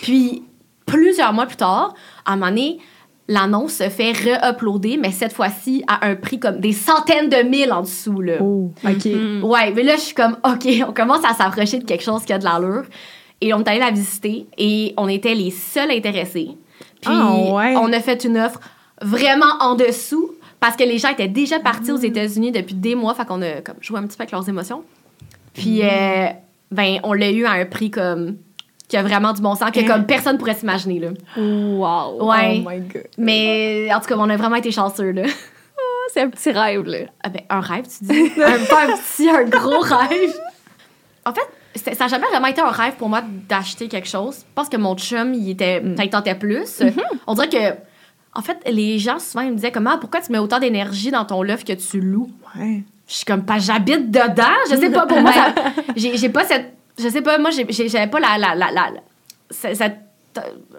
puis 0.02 0.42
plusieurs 0.88 1.32
mois 1.32 1.46
plus 1.46 1.58
tard 1.58 1.94
à 2.26 2.34
un 2.34 2.38
moment 2.38 2.50
donné 2.50 2.80
l'annonce 3.28 3.74
se 3.74 3.90
fait 3.90 4.12
re-uploader 4.12 4.98
mais 4.98 5.12
cette 5.12 5.34
fois-ci 5.34 5.84
à 5.88 6.06
un 6.08 6.16
prix 6.16 6.40
comme 6.40 6.60
des 6.60 6.74
centaines 6.74 7.30
de 7.30 7.38
mille 7.48 7.72
en 7.74 7.82
dessous 7.82 8.22
là 8.22 8.36
Oh, 8.42 8.72
OK. 8.84 9.06
Mhm. 9.06 9.44
Ouais, 9.44 9.72
mais 9.72 9.84
là, 9.84 9.96
je 9.96 10.02
suis 10.02 10.16
comme, 10.16 10.38
OK, 10.44 10.68
on 10.88 10.94
commence 10.94 11.26
à 11.26 11.34
s'approcher 11.34 11.80
de 11.80 11.86
quelque 11.86 12.04
chose 12.04 12.24
qui 12.24 12.34
a 12.34 12.38
de 12.38 12.44
l'allure. 12.44 12.84
Et 13.42 13.54
on 13.54 13.60
est 13.60 13.68
allé 13.68 13.80
la 13.80 13.92
visiter 13.92 14.46
et 14.58 14.94
on 14.98 15.08
était 15.08 15.36
les 15.36 15.52
seuls 15.52 15.92
intéressés. 15.92 16.50
Puis 17.02 17.12
Ah, 17.12 17.36
ouais. 17.54 17.76
on 17.78 17.92
a 17.92 18.00
fait 18.00 18.24
une 18.24 18.38
offre 18.38 18.60
vraiment 19.02 19.54
en 19.60 19.76
dessous 19.76 20.32
parce 20.60 20.76
que 20.76 20.84
les 20.84 20.98
gens 21.00 21.10
étaient 21.10 21.28
déjà 21.28 21.60
partis 21.60 21.92
aux 21.92 21.98
États-Unis 21.98 22.52
depuis 22.52 22.76
des 22.76 22.96
mois. 22.96 23.14
Fait 23.14 23.26
qu'on 23.26 23.42
a 23.42 23.62
comme, 23.62 23.76
joué 23.82 24.00
un 24.00 24.04
petit 24.04 24.18
peu 24.18 24.22
avec 24.24 24.32
leurs 24.32 24.48
émotions. 24.48 24.84
Puis, 25.54 25.80
Mm. 25.82 25.90
euh, 25.92 26.28
ben, 26.72 27.00
on 27.04 27.14
l'a 27.14 27.30
eu 27.32 27.46
à 27.46 27.52
un 27.52 27.66
prix 27.66 27.92
comme 27.92 28.38
qui 28.88 28.98
a 28.98 29.04
vraiment 29.04 29.34
du 29.34 29.42
bon 29.42 29.56
sens, 29.56 29.72
que 29.72 29.80
Hein? 29.80 29.88
comme 29.88 30.06
personne 30.06 30.38
pourrait 30.38 30.54
s'imaginer. 30.56 31.00
là. 31.00 31.10
Wow. 31.38 32.24
Ouais. 32.30 32.64
Oh 32.66 32.70
my 32.70 32.80
God. 32.82 33.08
Mais 33.18 33.90
en 33.94 34.00
tout 34.00 34.08
cas, 34.08 34.16
on 34.18 34.30
a 34.30 34.38
vraiment 34.38 34.56
été 34.58 34.72
chanceux. 34.72 35.12
Là. 35.12 35.24
C'est 36.14 36.22
un 36.22 36.30
petit 36.30 36.52
rêve, 36.52 36.84
là. 36.86 37.00
Ah 37.24 37.30
ben, 37.30 37.42
un 37.50 37.60
rêve, 37.62 37.86
tu 37.88 38.06
dis? 38.06 38.32
un, 38.42 38.66
pas 38.70 38.84
un 38.86 38.96
petit, 38.96 39.30
un 39.30 39.44
gros 39.44 39.80
rêve. 39.80 40.34
En 41.26 41.34
fait, 41.34 41.94
ça 41.96 42.06
n'a 42.06 42.08
jamais 42.08 42.28
vraiment 42.28 42.48
été 42.48 42.62
un 42.62 42.70
rêve 42.70 42.94
pour 42.96 43.10
moi 43.10 43.22
d'acheter 43.50 43.88
quelque 43.88 44.08
chose. 44.08 44.38
Je 44.40 44.54
pense 44.54 44.70
que 44.70 44.78
mon 44.78 44.96
chum, 44.96 45.34
il 45.34 45.50
était, 45.50 45.82
Mm. 45.82 45.96
il 46.04 46.10
tentait 46.10 46.36
plus. 46.36 46.80
Mm-hmm. 46.80 47.02
On 47.28 47.34
dirait 47.34 47.50
que, 47.50 47.74
en 48.36 48.42
fait, 48.42 48.58
les 48.70 49.00
gens, 49.00 49.18
souvent, 49.20 49.44
ils 49.44 49.50
me 49.52 49.56
disaient 49.56 49.72
comment, 49.72 49.98
pourquoi 49.98 50.22
tu 50.22 50.32
mets 50.32 50.38
autant 50.38 50.60
d'énergie 50.60 51.10
dans 51.12 51.26
ton 51.26 51.42
loft 51.42 51.68
que 51.68 51.74
tu 51.74 52.00
loues? 52.00 52.30
Ouais. 52.56 52.84
Je 53.08 53.14
suis 53.16 53.26
comme, 53.26 53.44
pas 53.44 53.58
j'habite 53.60 54.10
dedans. 54.12 54.44
Je 54.70 54.76
sais 54.76 54.90
pas, 54.92 55.06
pour 55.08 55.20
moi, 55.22 55.32
j'ai 55.96 56.30
pas 56.30 56.44
cette. 56.46 56.74
Je 57.00 57.10
sais 57.10 57.22
pas, 57.22 57.38
moi, 57.38 57.50
j'avais 57.52 58.08
pas 58.08 58.20
la. 58.20 58.38
la, 58.38 58.56
la, 58.56 58.72
la- 58.72 58.92
la- 58.92 59.02
ce- 59.52 59.74
cette- 59.74 60.00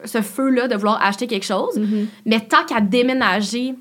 ce 0.04 0.20
feu-là 0.20 0.68
de 0.68 0.74
vouloir 0.76 1.02
acheter 1.02 1.26
quelque 1.26 1.46
chose. 1.46 1.78
Mm-hmm. 1.78 2.06
Mais 2.26 2.40
tant 2.40 2.64
qu'à 2.66 2.80
déménager 2.82 3.74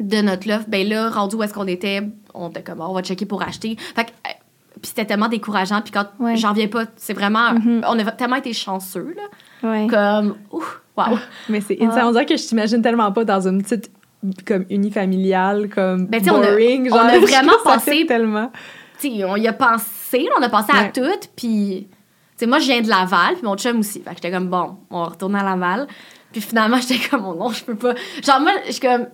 de 0.00 0.20
notre 0.20 0.46
loft, 0.48 0.68
ben 0.68 0.86
là, 0.88 1.08
rendu 1.10 1.36
où 1.36 1.42
est-ce 1.42 1.54
qu'on 1.54 1.66
était, 1.66 2.02
on 2.34 2.50
était 2.50 2.62
comme, 2.62 2.80
on 2.80 2.92
va 2.92 3.02
checker 3.02 3.24
pour 3.26 3.42
acheter. 3.42 3.76
Fait 3.96 4.04
que, 4.04 4.10
euh, 4.10 4.32
puis 4.80 4.88
c'était 4.90 5.06
tellement 5.06 5.28
décourageant. 5.28 5.80
Puis 5.80 5.92
quand 5.92 6.06
Ouais. 6.20 6.36
j'en 6.36 6.52
viens 6.52 6.68
pas, 6.68 6.84
c'est 6.96 7.14
vraiment. 7.14 7.52
Mhm. 7.54 7.84
On 7.88 7.98
a 7.98 8.12
tellement 8.12 8.36
été 8.36 8.52
chanceux, 8.52 9.14
là. 9.16 9.68
Ouais. 9.70 9.86
Comme, 9.88 10.36
ouf, 10.52 10.80
wow. 10.96 11.18
Mais 11.48 11.60
c'est 11.60 11.78
insane. 11.82 12.04
On 12.06 12.12
dirait 12.12 12.26
que 12.26 12.36
je 12.36 12.46
t'imagine 12.46 12.82
tellement 12.82 13.10
pas 13.10 13.24
dans 13.24 13.48
une 13.48 13.62
petite 13.62 13.90
comme 14.46 14.64
unifamiliale 14.68 15.68
comme 15.68 16.06
Ben, 16.06 16.22
sais, 16.22 16.30
on 16.30 16.42
a- 16.42 16.50
boring 16.50 16.90
on 16.92 16.96
a 16.96 17.12
genre, 17.14 17.20
vraiment 17.26 17.52
pensé- 17.64 18.04
tellement 18.06 18.50
Tu 19.00 19.24
on 19.24 19.36
y 19.36 19.46
a 19.48 19.52
pensé, 19.52 19.84
là, 20.12 20.30
on 20.38 20.42
a 20.42 20.48
pensé 20.48 20.72
à 20.72 20.84
tout. 20.88 21.28
Puis, 21.36 21.86
tu 21.90 21.96
sais, 22.36 22.46
moi, 22.46 22.58
je 22.58 22.66
viens 22.66 22.80
de 22.80 22.88
Laval, 22.88 23.34
puis 23.34 23.44
mon 23.44 23.56
chum 23.56 23.80
aussi. 23.80 24.00
Fait 24.00 24.10
que 24.10 24.16
j'étais 24.16 24.30
comme, 24.30 24.48
bon, 24.48 24.76
on 24.90 25.02
va 25.02 25.08
retourner 25.10 25.38
à 25.38 25.44
Laval. 25.44 25.86
Puis 26.32 26.40
finalement, 26.40 26.78
j'étais 26.80 27.08
comme, 27.08 27.26
oh 27.26 27.34
non, 27.34 27.50
je 27.50 27.64
peux 27.64 27.76
pas. 27.76 27.94
Genre, 28.24 28.40
moi, 28.40 28.52
je 28.66 28.72
suis 28.72 28.80
comme, 28.80 29.06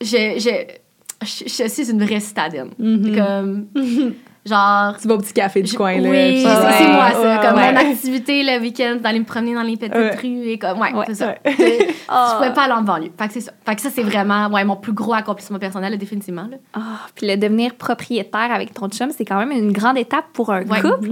je, 0.00 0.38
je, 0.38 1.26
je, 1.26 1.64
je 1.64 1.68
suis 1.68 1.90
une 1.90 2.04
vraie 2.04 2.20
citadine. 2.20 2.70
Mhm. 2.78 3.16
Comme, 3.16 3.66
genre. 4.44 4.96
tu 5.00 5.08
vas 5.08 5.14
au 5.14 5.18
petit 5.18 5.32
café 5.32 5.62
du 5.62 5.70
Je- 5.70 5.76
coin 5.76 5.98
là 5.98 6.08
oui, 6.10 6.42
c'est 6.42 6.88
moi, 6.88 7.10
ça. 7.10 7.20
Ouais, 7.20 7.46
comme 7.46 7.56
ouais. 7.56 7.72
mon 7.72 7.78
activité 7.80 8.42
le 8.42 8.60
week-end, 8.60 8.96
d'aller 9.00 9.20
me 9.20 9.24
promener 9.24 9.54
dans 9.54 9.62
les 9.62 9.76
petites 9.76 9.94
Ouais. 9.94 10.14
rues 10.16 10.48
et 10.48 10.58
comme, 10.58 10.78
ouais, 10.80 10.92
Ouais. 10.92 11.04
c'est 11.08 11.14
ça. 11.14 11.34
Je 11.44 11.52
Ah. 12.08 12.34
pouvais 12.38 12.52
pas 12.52 12.64
aller 12.64 12.72
en 12.74 12.82
banlieue. 12.82 13.10
Fait 13.18 13.26
que 13.28 13.32
c'est 13.34 13.40
ça. 13.40 13.52
Fait 13.66 13.74
que 13.74 13.80
ça, 13.80 13.90
c'est 13.90 14.02
vraiment, 14.02 14.48
ouais, 14.48 14.64
mon 14.64 14.76
plus 14.76 14.92
gros 14.92 15.14
accomplissement 15.14 15.58
personnel, 15.58 15.90
là, 15.92 15.96
définitivement, 15.96 16.46
là. 16.50 16.56
Ah, 16.74 16.80
puis 17.14 17.26
le 17.26 17.36
devenir 17.36 17.74
propriétaire 17.74 18.52
avec 18.52 18.74
ton 18.74 18.88
chum, 18.88 19.10
c'est 19.10 19.24
quand 19.24 19.38
même 19.38 19.50
une 19.52 19.72
grande 19.72 19.96
étape 19.98 20.26
pour 20.32 20.50
un 20.52 20.62
Ouais. 20.64 20.80
couple. 20.80 21.10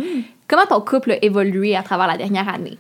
Comment 0.49 0.67
ton 0.69 0.81
couple 0.81 1.13
a 1.13 1.25
évolué 1.25 1.75
à 1.77 1.83
travers 1.83 2.07
la 2.07 2.17
dernière 2.19 2.49
année? 2.49 2.79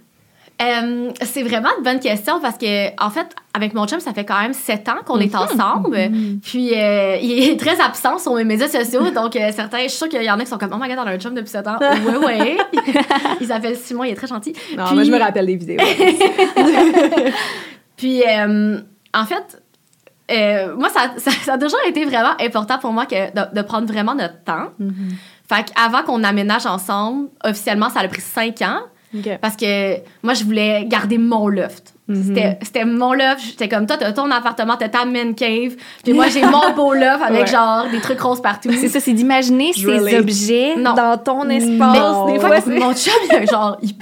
Euh, 0.62 1.10
c'est 1.22 1.42
vraiment 1.42 1.70
une 1.78 1.82
bonne 1.84 1.98
question 1.98 2.38
parce 2.40 2.56
que, 2.56 2.88
en 3.02 3.10
fait, 3.10 3.26
avec 3.54 3.74
mon 3.74 3.86
chum, 3.86 3.98
ça 4.00 4.12
fait 4.12 4.24
quand 4.24 4.40
même 4.40 4.52
sept 4.52 4.88
ans 4.88 4.98
qu'on 5.04 5.18
est 5.18 5.34
ensemble. 5.34 5.96
Puis, 6.42 6.72
euh, 6.74 7.16
il 7.20 7.50
est 7.50 7.58
très 7.58 7.80
absent 7.80 8.18
sur 8.18 8.34
mes 8.34 8.44
médias 8.44 8.68
sociaux. 8.68 9.10
donc, 9.10 9.34
euh, 9.34 9.50
certains, 9.52 9.78
je 9.84 9.88
suis 9.88 9.98
sûre 9.98 10.08
qu'il 10.08 10.22
y 10.22 10.30
en 10.30 10.38
a 10.38 10.42
qui 10.42 10.46
sont 10.46 10.58
comme, 10.58 10.72
oh 10.72 10.78
my 10.80 10.88
god, 10.88 10.98
on 11.00 11.06
a 11.06 11.12
un 11.12 11.18
chum 11.18 11.34
depuis 11.34 11.50
sept 11.50 11.66
ans. 11.66 11.78
ouais, 11.80 12.16
ouais. 12.16 12.56
il 13.40 13.46
s'appelle 13.46 13.76
Simon, 13.76 14.04
il 14.04 14.12
est 14.12 14.14
très 14.14 14.28
gentil. 14.28 14.52
non 14.76 14.84
Puis- 14.84 14.94
moi 14.94 15.04
je 15.04 15.10
me 15.10 15.18
rappelle 15.18 15.46
des 15.46 15.56
vidéos 15.56 15.78
Puis, 17.96 18.22
en 19.14 19.24
fait, 19.24 19.62
moi, 20.76 20.88
ça, 20.90 21.12
ça, 21.16 21.30
ça 21.30 21.54
a 21.54 21.58
toujours 21.58 21.80
été 21.86 22.04
vraiment 22.04 22.34
important 22.40 22.78
pour 22.78 22.92
moi 22.92 23.06
que 23.06 23.32
de, 23.32 23.54
de 23.54 23.62
prendre 23.62 23.90
vraiment 23.92 24.14
notre 24.14 24.42
temps. 24.44 24.68
Fait 25.48 25.64
qu'avant 25.64 26.02
qu'on 26.02 26.22
aménage 26.24 26.66
ensemble, 26.66 27.28
officiellement, 27.44 27.88
ça 27.90 28.00
a 28.00 28.08
pris 28.08 28.20
cinq 28.20 28.62
ans. 28.62 28.80
Parce 29.40 29.56
que 29.56 29.96
moi, 30.22 30.34
je 30.34 30.44
voulais 30.44 30.84
garder 30.86 31.18
mon 31.18 31.48
loft. 31.48 31.94
Mhm. 32.08 32.22
C'était- 32.24 32.58
C'était 32.62 32.84
mon 32.84 33.12
loft. 33.12 33.40
J'étais 33.46 33.68
comme, 33.68 33.86
toi, 33.86 33.96
t'as 33.98 34.12
ton 34.12 34.30
appartement, 34.30 34.76
t'as 34.76 34.88
ta 34.88 35.04
man 35.04 35.34
cave. 35.34 35.76
Puis 36.02 36.12
moi, 36.12 36.28
j'ai 36.28 36.42
mon 36.42 36.72
beau 36.74 36.94
loft 36.94 37.22
avec 37.22 37.40
Ouais. 37.46 37.46
genre 37.46 37.86
des 37.90 38.00
trucs 38.00 38.20
roses 38.20 38.40
partout. 38.42 38.70
C'est 38.72 38.88
ça, 38.88 39.00
c'est 39.00 39.12
d'imaginer 39.12 39.72
ces 39.72 39.84
relate. 39.86 40.20
objets 40.20 40.76
Non. 40.76 40.94
dans 40.94 41.18
ton 41.18 41.48
espace. 41.48 41.98
Non. 41.98 42.32
Des 42.32 42.40
fois, 42.40 42.60
c'est- 42.60 42.70
mon 42.78 42.94
chum, 42.94 43.12
il 43.30 43.34
a 43.36 43.44
genre, 43.44 43.76
il, 43.82 43.92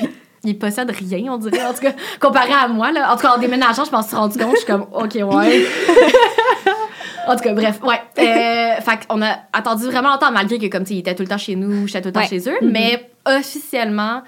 il 0.44 0.58
possède 0.58 0.90
rien, 0.90 1.32
on 1.32 1.38
dirait. 1.38 1.64
En 1.66 1.72
tout 1.74 1.80
cas, 1.82 1.92
comparé 2.20 2.52
à 2.52 2.68
moi, 2.68 2.92
là. 2.92 3.12
En 3.12 3.16
tout 3.16 3.22
cas, 3.22 3.34
en 3.36 3.38
déménageant, 3.38 3.84
je 3.84 3.90
m'en 3.90 4.02
suis 4.02 4.16
rendu 4.16 4.38
compte. 4.38 4.52
Je 4.52 4.56
suis 4.58 4.66
comme, 4.66 4.86
OK, 4.94 5.14
ouais. 5.14 5.66
en 7.26 7.36
tout 7.36 7.42
cas, 7.42 7.52
bref, 7.52 7.80
ouais. 7.82 8.00
Euh, 8.18 8.80
fait 8.80 9.06
qu'on 9.08 9.20
a 9.22 9.36
attendu 9.52 9.84
vraiment 9.86 10.10
longtemps, 10.10 10.32
malgré 10.32 10.58
que, 10.58 10.66
comme, 10.66 10.84
tu 10.84 10.94
il 10.94 10.98
était 11.00 11.14
tout 11.14 11.22
le 11.22 11.28
temps 11.28 11.38
chez 11.38 11.56
nous, 11.56 11.86
j'étais 11.86 12.00
tout 12.02 12.08
le 12.08 12.12
temps 12.12 12.20
Ouais. 12.20 12.26
chez 12.28 12.48
eux. 12.48 12.56
Mais 12.62 13.10
officiellement, 13.26 14.22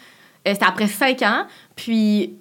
euh, 0.47 0.53
c'était 0.53 0.65
après 0.67 0.87
cinq 0.87 1.23
ans. 1.23 1.45
Puis, 1.77 2.35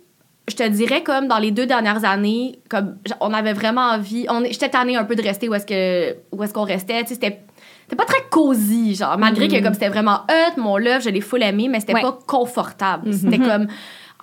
je 0.49 0.55
te 0.55 0.67
dirais, 0.67 1.03
comme 1.03 1.27
dans 1.27 1.37
les 1.37 1.51
deux 1.51 1.65
dernières 1.65 2.03
années, 2.03 2.59
comme, 2.69 2.97
on 3.21 3.33
avait 3.33 3.53
vraiment 3.53 3.81
envie. 3.81 4.25
on 4.29 4.43
J'étais 4.45 4.69
tannée 4.69 4.95
un 4.97 5.03
peu 5.05 5.15
de 5.15 5.21
rester 5.21 5.47
où 5.49 5.53
est-ce 5.53 5.65
que 5.65 6.15
où 6.35 6.43
est-ce 6.43 6.53
qu'on 6.53 6.63
restait. 6.63 7.01
Tu 7.03 7.09
sais, 7.09 7.13
c'était 7.15 7.41
c'était 7.83 7.95
pas 7.95 8.05
très 8.05 8.23
cosy, 8.29 8.95
genre, 8.95 9.17
malgré 9.17 9.47
que 9.49 9.61
comme 9.61 9.73
c'était 9.73 9.89
vraiment 9.89 10.21
hot, 10.29 10.59
mon 10.61 10.77
love, 10.77 11.01
je 11.03 11.09
l'ai 11.09 11.19
full 11.21 11.43
aimé, 11.43 11.67
mais 11.69 11.79
c'était 11.81 11.93
Ouais. 11.93 12.01
pas 12.01 12.17
confortable. 12.25 13.13
C'était 13.13 13.37
comme 13.39 13.67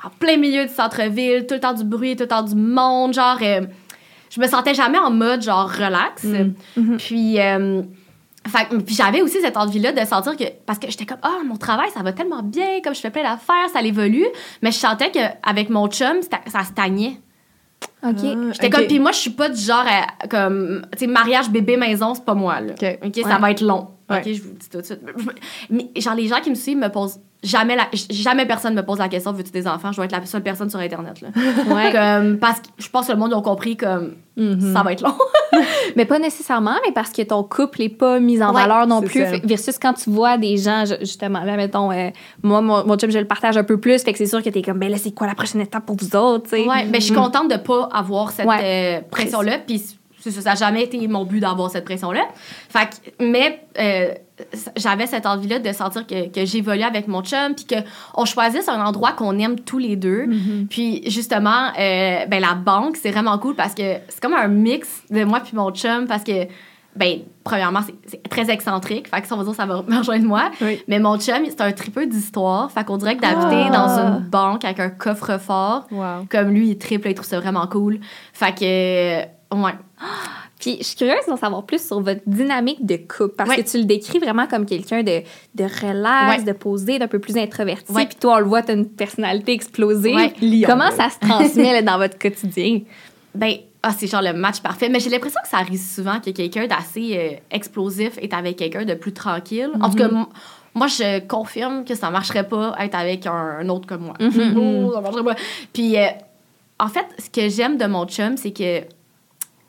en 0.04 0.10
plein 0.18 0.36
milieu 0.38 0.64
du 0.64 0.72
centre-ville, 0.72 1.46
tout 1.46 1.54
le 1.54 1.60
temps 1.60 1.74
du 1.74 1.84
bruit, 1.84 2.16
tout 2.16 2.22
le 2.22 2.28
temps 2.28 2.42
du 2.42 2.54
monde, 2.54 3.12
genre, 3.14 3.38
euh, 3.42 3.60
je 4.30 4.40
me 4.40 4.46
sentais 4.46 4.72
jamais 4.74 4.98
en 4.98 5.10
mode, 5.10 5.42
genre, 5.42 5.68
relax. 5.70 6.26
Puis, 6.98 7.40
euh, 7.40 7.82
fait 8.48 8.68
puis 8.84 8.94
j'avais 8.94 9.22
aussi 9.22 9.40
cette 9.40 9.56
envie-là 9.56 9.92
de 9.92 10.04
sentir 10.06 10.37
que, 10.37 10.44
parce 10.66 10.78
que 10.78 10.90
j'étais 10.90 11.06
comme, 11.06 11.18
ah, 11.22 11.38
mon 11.46 11.56
travail, 11.56 11.90
ça 11.94 12.02
va 12.02 12.12
tellement 12.12 12.42
bien, 12.42 12.80
comme 12.82 12.94
je 12.94 13.00
fais 13.00 13.11
plein 13.11 13.22
d'affaires, 13.22 13.68
ça 13.72 13.80
évolue, 13.82 14.26
mais 14.62 14.70
je 14.72 14.78
sentais 14.78 15.11
qu'avec 15.11 15.70
mon 15.70 15.88
chum, 15.88 16.16
ça 16.46 16.64
stagnait. 16.64 17.20
OK. 18.04 18.16
J'étais 18.52 18.66
Ok. 18.66 18.72
comme, 18.72 18.87
puis 18.87 18.98
moi, 18.98 19.12
je 19.12 19.18
suis 19.18 19.30
pas 19.30 19.48
du 19.48 19.61
genre, 19.61 19.84
à- 19.87 20.26
comme, 20.28 20.82
tu 20.92 20.98
sais, 21.00 21.06
mariage, 21.06 21.48
bébé, 21.50 21.76
maison, 21.76 22.14
c'est 22.14 22.24
pas 22.24 22.34
moi, 22.34 22.61
là. 22.61 22.72
Ok. 22.80 22.98
OK, 23.06 23.20
ça 23.24 23.38
va 23.38 23.50
être 23.50 23.61
long. 23.61 23.88
OK, 24.10 24.22
je 24.24 24.42
vous 24.42 24.48
le 24.50 24.54
dis 24.58 24.68
tout 24.70 24.78
de 24.78 24.82
suite. 24.82 25.00
Mais, 25.70 25.90
genre, 25.96 26.14
les 26.14 26.26
gens 26.28 26.40
qui 26.40 26.50
me 26.50 26.54
suivent 26.54 26.78
me 26.78 26.88
posent 26.88 27.20
jamais 27.42 27.76
la, 27.76 27.86
jamais 28.10 28.46
personne 28.46 28.74
me 28.74 28.82
pose 28.82 28.98
la 28.98 29.08
question, 29.08 29.32
veux-tu 29.32 29.50
des 29.52 29.68
enfants? 29.68 29.92
Je 29.92 29.96
dois 29.96 30.06
être 30.06 30.12
la 30.12 30.24
seule 30.26 30.42
personne 30.42 30.70
sur 30.70 30.80
Internet, 30.80 31.20
là. 31.20 31.28
Ouais. 31.68 31.92
Comme, 31.92 32.38
parce 32.38 32.60
que 32.60 32.66
je 32.78 32.88
pense 32.88 33.06
que 33.06 33.12
le 33.12 33.18
monde 33.18 33.34
a 33.34 33.40
compris, 33.42 33.76
comme, 33.76 34.14
Mhm. 34.36 34.72
ça 34.72 34.82
va 34.84 34.92
être 34.92 35.02
long. 35.02 35.14
Mais 35.96 36.04
pas 36.04 36.18
nécessairement, 36.20 36.76
mais 36.86 36.92
parce 36.92 37.10
que 37.10 37.22
ton 37.22 37.42
couple 37.42 37.80
n'est 37.80 37.88
pas 37.88 38.20
mis 38.20 38.40
en 38.42 38.54
Ouais, 38.54 38.60
valeur 38.62 38.86
non 38.86 39.00
plus. 39.02 39.20
ça. 39.24 39.32
Versus 39.42 39.78
quand 39.78 39.94
tu 39.94 40.10
vois 40.10 40.38
des 40.38 40.56
gens, 40.56 40.84
ju- 40.84 40.94
justement, 41.00 41.42
là, 41.42 41.56
mettons, 41.56 41.90
euh, 41.90 42.10
moi, 42.44 42.60
mon, 42.60 42.86
mon 42.86 42.96
job, 42.96 43.10
je 43.10 43.18
le 43.18 43.24
partage 43.24 43.56
un 43.56 43.64
peu 43.64 43.80
plus. 43.80 44.00
Fait 44.04 44.12
que 44.12 44.18
c'est 44.18 44.26
sûr 44.26 44.40
que 44.42 44.50
t'es 44.50 44.62
comme, 44.62 44.78
ben 44.78 44.90
là, 44.90 44.96
c'est 44.96 45.10
quoi 45.12 45.26
la 45.26 45.34
prochaine 45.34 45.60
étape 45.60 45.84
pour 45.86 45.96
vous 45.96 46.14
autres, 46.14 46.44
tu 46.44 46.50
sais? 46.50 46.68
Ouais, 46.68 46.84
mais 46.84 47.00
je 47.00 47.06
suis 47.06 47.14
contente 47.14 47.50
de 47.50 47.56
pas 47.56 47.88
avoir 47.92 48.30
cette 48.30 48.46
Ouais. 48.46 48.60
euh, 48.62 49.00
pression-là. 49.10 49.58
Puis 49.66 49.78
c'est 49.80 49.96
ça, 50.20 50.40
n'a 50.50 50.54
jamais 50.54 50.83
été 50.85 51.07
mon 51.09 51.24
but 51.24 51.40
d'avoir 51.40 51.70
cette 51.70 51.85
pression-là. 51.85 52.22
Fait 52.68 52.88
que, 52.88 53.24
mais 53.24 53.62
euh, 53.78 54.12
j'avais 54.76 55.07
cette 55.07 55.26
envie-là 55.26 55.59
de 55.59 55.72
sentir 55.72 56.07
que, 56.07 56.28
que 56.28 56.44
j'évolue 56.44 56.83
avec 56.83 57.09
mon 57.09 57.22
chum, 57.22 57.54
puis 57.54 57.66
qu'on 57.66 58.24
choisisse 58.24 58.68
un 58.68 58.81
endroit 58.85 59.12
qu'on 59.12 59.38
aime 59.38 59.59
tous 59.61 59.78
les 59.78 59.96
deux. 59.96 60.26
Puis 60.70 61.02
justement, 61.11 61.68
euh, 61.78 62.26
ben, 62.26 62.40
la 62.40 62.54
banque, 62.54 62.96
c'est 62.96 63.11
vraiment 63.11 63.38
cool 63.38 63.54
parce 63.54 63.74
que 63.74 63.94
c'est 64.09 64.20
comme 64.20 64.35
un 64.35 64.48
mix 64.48 64.88
de 65.11 65.24
moi 65.24 65.40
puis 65.40 65.57
mon 65.57 65.70
chum 65.72 66.07
parce 66.07 66.24
que. 66.24 66.46
Ben, 66.96 67.20
premièrement, 67.44 67.81
c'est- 68.07 68.28
très 68.28 68.50
excentrique. 68.50 69.07
Fait 69.09 69.20
que 69.20 69.28
ça, 69.28 69.37
on 69.37 69.38
va 69.38 69.44
dire, 69.44 69.54
ça 69.54 69.66
va 69.66 69.85
me 69.87 69.98
rejoindre 69.98 70.24
moi. 70.24 70.50
Oui. 70.61 70.83
Mais 70.88 70.98
mon 70.98 71.16
chum, 71.16 71.44
c'est 71.46 71.61
un 71.61 71.70
tripeux 71.70 72.07
d'histoire. 72.07 72.72
Fait 72.72 72.83
qu'on 72.85 72.96
dirait 72.96 73.14
que 73.16 73.20
d'habiter 73.20 73.66
Ah. 73.68 73.70
dans 73.70 73.88
une 74.18 74.18
banque 74.28 74.64
avec 74.64 74.81
un 74.81 74.88
coffre-fort, 74.90 75.87
Wow. 75.92 76.26
comme 76.28 76.48
lui, 76.50 76.70
il 76.70 76.78
triple, 76.78 77.09
il 77.09 77.14
trouve 77.14 77.28
ça 77.28 77.38
vraiment 77.38 77.68
cool. 77.68 78.00
Fait 78.33 78.52
que, 78.52 79.28
ouais. 79.52 79.72
Puis 80.61 80.78
je 80.80 80.84
suis 80.84 80.96
curieuse 80.96 81.24
d'en 81.28 81.37
savoir 81.37 81.64
plus 81.64 81.84
sur 81.87 82.00
votre 82.00 82.20
dynamique 82.26 82.84
de 82.84 82.96
couple 82.96 83.34
parce 83.37 83.48
Ouais. 83.50 83.62
que 83.62 83.68
tu 83.70 83.78
le 83.78 83.84
décris 83.84 84.18
vraiment 84.18 84.46
comme 84.48 84.66
quelqu'un 84.66 85.02
de, 85.04 85.22
de 85.54 85.64
relax, 85.64 86.38
Ouais. 86.40 86.44
de 86.44 86.52
posé, 86.52 86.98
d'un 86.98 87.06
peu 87.06 87.20
plus 87.20 87.37
introverti. 87.37 87.92
Puis 87.92 88.06
toi, 88.20 88.37
on 88.37 88.38
le 88.40 88.46
voit, 88.46 88.62
tu 88.62 88.72
as 88.72 88.74
une 88.74 88.88
personnalité 88.88 89.52
explosive. 89.52 90.16
Comment 90.66 90.90
ça 90.90 91.11
se 91.11 91.18
transmet 91.20 91.72
là, 91.74 91.82
dans 91.82 91.98
votre 91.98 92.18
quotidien? 92.18 92.80
Ben, 93.34 93.52
ah, 93.84 93.92
c'est 93.96 94.08
genre 94.08 94.22
le 94.22 94.32
match 94.32 94.61
parfait. 94.61 94.88
Mais 94.88 94.98
j'ai 94.98 95.11
l'impression 95.11 95.38
que 95.44 95.48
ça 95.48 95.58
arrive 95.58 95.78
souvent 95.78 96.18
que 96.18 96.30
quelqu'un 96.30 96.66
d'assez 96.66 97.16
euh, 97.16 97.37
explosif 97.54 98.18
est 98.18 98.32
avec 98.34 98.56
quelqu'un 98.56 98.84
de 98.84 98.94
plus 98.94 99.12
tranquille. 99.12 99.70
En 99.80 99.90
tout 99.90 99.96
cas, 99.96 100.08
m- 100.08 100.24
moi, 100.74 100.88
je 100.88 101.20
confirme 101.20 101.84
que 101.84 101.94
ça 101.94 102.11
marcherait 102.11 102.48
pas 102.48 102.74
être 102.80 102.96
avec 102.96 103.26
un, 103.26 103.58
un 103.61 103.68
autre 103.68 103.87
comme 103.87 104.06
moi. 104.06 104.14
Oh, 104.18 104.90
ça 104.94 105.00
marcherait 105.02 105.22
pas. 105.22 105.37
Puis, 105.72 105.96
euh, 105.98 106.06
en 106.80 106.88
fait, 106.88 107.04
ce 107.18 107.30
que 107.30 107.48
j'aime 107.48 107.76
de 107.76 107.84
mon 107.87 108.06
chum, 108.06 108.37
c'est 108.37 108.52
que 108.52 108.80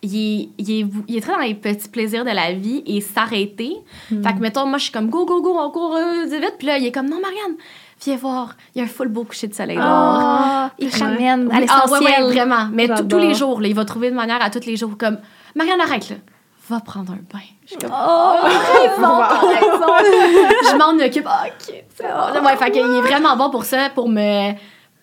il 0.01 0.15
est, 0.15 0.49
il, 0.57 0.89
il 1.07 1.21
très 1.21 1.33
dans 1.33 1.39
les 1.39 1.55
petits 1.55 1.89
plaisirs 1.89 2.23
de 2.23 2.29
la 2.31 2.53
vie 2.53 2.83
et 2.85 3.01
s'arrêter. 3.01 3.75
Fait 4.09 4.33
que, 4.33 4.39
mettons, 4.39 4.65
moi, 4.65 4.77
je 4.77 4.83
suis 4.83 4.91
comme 4.93 5.09
go, 5.09 5.25
go, 5.25 5.41
go, 5.41 5.57
on 5.59 5.69
court 5.71 5.95
euh, 5.95 6.25
vite. 6.25 6.55
Puis 6.57 6.67
là, 6.67 6.77
il 6.77 6.85
est 6.85 6.91
comme 6.91 7.09
non, 7.09 7.19
Marianne, 7.21 7.57
viens 8.01 8.15
voir, 8.15 8.55
il 8.73 8.79
y 8.79 8.81
a 8.81 8.85
un 8.85 8.87
full 8.87 9.09
beau 9.09 9.25
coucher 9.25 9.47
de 9.47 9.53
soleil 9.53 9.75
dehors. 9.75 9.85
Ah, 9.87 10.71
il 10.79 10.89
te 10.89 10.99
ramène 11.03 11.49
à 11.51 11.53
ah, 11.53 11.55
ouais, 11.55 11.61
l'essentiel. 11.61 12.23
ouais, 12.23 12.33
vraiment. 12.33 12.69
Mais 12.71 12.87
tous- 12.87 13.17
les 13.17 13.33
jours, 13.33 13.59
là, 13.61 13.67
il 13.67 13.75
va 13.75 13.83
trouver 13.85 14.07
une 14.07 14.15
manière 14.15 14.41
à 14.41 14.49
tous 14.49 14.65
les 14.65 14.77
jours, 14.77 14.97
comme 14.97 15.17
Marianne, 15.55 15.81
arrête, 15.81 16.09
là. 16.09 16.15
Va 16.69 16.79
prendre 16.79 17.13
un 17.13 17.15
bain. 17.15 17.39
Je 17.65 17.69
suis 17.71 17.77
comme, 17.79 17.91
Oh, 17.91 18.35
je 18.95 20.77
m'en 20.77 21.03
occupe. 21.03 21.25
Ah, 21.27 21.45
ok, 21.47 21.83
c'est 21.95 22.03
bon. 22.07 22.45
Ouais, 22.45 22.55
fait 22.57 22.71
qu'il 22.71 22.81
est 22.81 23.01
vraiment 23.01 23.35
bon 23.35 23.49
pour 23.49 23.65
ça, 23.65 23.89
pour 23.93 24.07
me. 24.07 24.53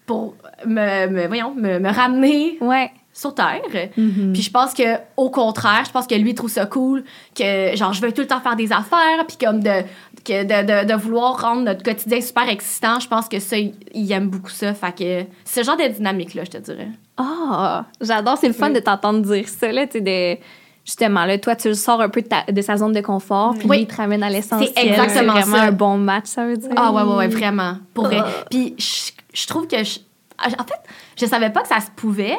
Pour 0.07 0.37
me, 0.65 1.09
me- 1.09 1.27
voyons, 1.27 1.53
me, 1.57 1.81
me 1.81 1.93
ramener 1.93 2.57
ouais. 2.61 2.93
Sur 3.17 3.35
terre. 3.35 3.63
Puis 3.95 4.43
je 4.43 4.51
pense 4.51 4.75
que 4.75 4.83
au 5.17 5.31
contraire, 5.31 5.83
je 5.87 5.91
pense 5.91 6.07
que 6.07 6.15
lui 6.15 6.31
il 6.31 6.35
trouve 6.35 6.51
ça 6.51 6.67
cool 6.67 7.03
que 7.35 7.75
genre 7.75 7.93
je 7.93 8.01
veux 8.03 8.13
tout 8.13 8.21
le 8.21 8.27
temps 8.27 8.41
faire 8.41 8.57
des 8.57 8.73
affaires 8.73 9.25
puis 9.27 9.39
comme 9.41 9.61
de 9.63 9.83
que 10.25 10.43
de, 10.43 10.85
de, 10.85 10.93
de 10.93 10.95
vouloir 10.99 11.41
rendre 11.41 11.63
notre 11.63 11.83
quotidien 11.83 12.21
super 12.21 12.49
excitant, 12.49 13.01
je 13.01 13.09
pense 13.09 13.29
que 13.29 13.39
ça 13.39 13.57
il, 13.57 13.75
il 13.95 14.11
aime 14.13 14.29
beaucoup 14.29 14.51
ça, 14.51 14.75
fait 14.75 14.93
que 14.93 15.31
c'est 15.45 15.63
ce 15.63 15.67
genre 15.67 15.77
de 15.77 15.87
dynamique 15.89 16.35
là, 16.35 16.43
je 16.45 16.51
te 16.51 16.59
dirais. 16.59 16.89
Ah, 17.17 17.87
j'adore. 18.01 18.37
C'est 18.39 18.49
le 18.49 18.53
fun 18.53 18.69
Oui. 18.69 18.75
de 18.75 18.81
t'entendre 18.81 19.21
dire 19.23 19.49
ça, 19.49 19.73
là, 19.73 19.87
tu 19.87 19.93
sais, 19.95 20.01
de... 20.03 20.39
Justement, 20.85 21.25
là, 21.25 21.37
toi, 21.39 21.57
tu 21.57 21.67
le 21.69 21.75
sors 21.75 22.01
un 22.01 22.09
peu 22.11 22.21
de, 22.23 22.29
ta- 22.29 22.45
de 22.53 22.61
sa 22.61 22.77
zone 22.77 22.93
de 22.93 23.01
confort, 23.01 23.55
puis 23.59 23.67
Oui. 23.67 23.77
lui, 23.79 23.83
il 23.85 23.87
te 23.89 23.97
ramène 23.97 24.23
à 24.23 24.29
l'essentiel. 24.31 24.71
C'est 24.77 24.87
exactement 24.87 25.33
C'est 25.35 25.41
vraiment 25.41 25.57
ça. 25.57 25.63
un 25.65 25.73
bon 25.73 25.97
match, 25.97 26.27
ça 26.27 26.45
veut 26.47 26.57
dire. 26.59 26.71
Ah 26.77 26.93
ouais 26.93 27.03
ouais 27.03 27.15
ouais, 27.17 27.29
vraiment, 27.29 27.79
pour 27.95 28.05
vrai. 28.05 28.21
Puis 28.51 28.75
je, 28.79 29.11
je 29.33 29.47
trouve 29.49 29.67
que 29.67 29.83
je- 29.83 29.99
en 30.45 30.65
fait, 30.65 30.81
je 31.19 31.27
savais 31.27 31.51
pas 31.51 31.63
que 31.63 31.69
ça 31.69 31.81
se 31.81 31.91
pouvait. 31.97 32.37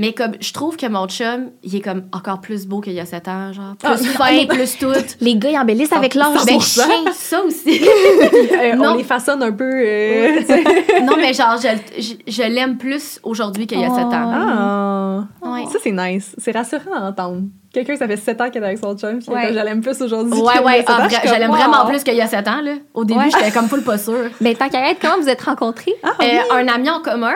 Mais 0.00 0.12
comme 0.12 0.32
je 0.40 0.52
trouve 0.52 0.76
que 0.76 0.86
mon 0.86 1.08
chum, 1.08 1.50
il 1.64 1.74
est 1.74 1.80
comme 1.80 2.04
encore 2.12 2.40
plus 2.40 2.66
beau 2.66 2.80
qu'il 2.80 2.92
y 2.92 3.00
a 3.00 3.04
7 3.04 3.26
ans, 3.28 3.52
genre 3.52 3.74
plus 3.76 3.88
Ah, 3.90 3.96
fin, 3.96 4.46
plus 4.46 4.78
tout. 4.78 4.92
Les 5.20 5.36
gars, 5.36 5.50
ils 5.50 5.58
embellissent 5.58 5.92
avec 5.92 6.14
l'âge. 6.14 6.38
Ben, 6.46 6.56
100%. 6.58 7.12
ça 7.12 7.42
aussi. 7.42 7.82
Euh, 8.60 8.74
Non. 8.76 8.90
on 8.92 8.94
les 8.96 9.04
façonne 9.04 9.42
un 9.42 9.52
peu. 9.52 9.64
euh, 9.64 10.40
non, 11.02 11.16
mais 11.16 11.32
genre, 11.32 11.56
je, 11.60 12.00
je, 12.00 12.14
je 12.26 12.42
l'aime 12.42 12.76
plus 12.78 13.18
aujourd'hui 13.22 13.66
qu'il 13.66 13.80
y 13.80 13.84
a 13.84 13.88
7 13.90 13.98
ans. 14.04 14.08
ah. 14.12 15.24
Ouais. 15.42 15.64
Ça, 15.72 15.78
c'est 15.82 15.90
nice. 15.92 16.34
C'est 16.38 16.52
rassurant 16.52 17.00
d'entendre. 17.00 17.42
Quelqu'un, 17.72 17.96
ça 17.96 18.06
fait 18.06 18.16
7 18.16 18.40
ans 18.40 18.50
qu'il 18.50 18.62
est 18.62 18.66
avec 18.66 18.78
son 18.78 18.96
chum, 18.96 19.18
puis 19.18 19.28
Ouais. 19.32 19.48
je 19.48 19.54
l'aime 19.58 19.80
plus 19.80 20.00
aujourd'hui. 20.00 20.40
Ouais, 20.40 20.52
qu'il 20.54 20.62
y 20.62 20.64
a 20.64 20.66
ouais, 20.66 20.80
ans. 20.90 20.94
ah, 20.98 21.08
Je 21.24 21.34
l'aime 21.34 21.50
wow. 21.50 21.56
vraiment 21.56 21.86
plus 21.86 22.02
qu'il 22.04 22.14
y 22.14 22.20
a 22.20 22.26
7 22.26 22.46
ans. 22.48 22.60
Là. 22.62 22.72
Au 22.94 23.04
début, 23.04 23.18
Ouais. 23.20 23.30
j'étais 23.32 23.50
comme 23.50 23.68
full 23.68 23.82
pas 23.82 23.98
sûre. 23.98 24.30
Ben, 24.40 24.54
tant 24.56 24.68
qu'à 24.68 24.90
être, 24.90 24.98
comment 25.00 25.20
vous 25.20 25.28
êtes 25.28 25.42
rencontrés? 25.42 25.94
Ah, 26.02 26.10
Euh, 26.20 26.24
oui. 26.24 26.38
un 26.52 26.68
ami 26.68 26.88
en 26.90 27.00
commun, 27.00 27.34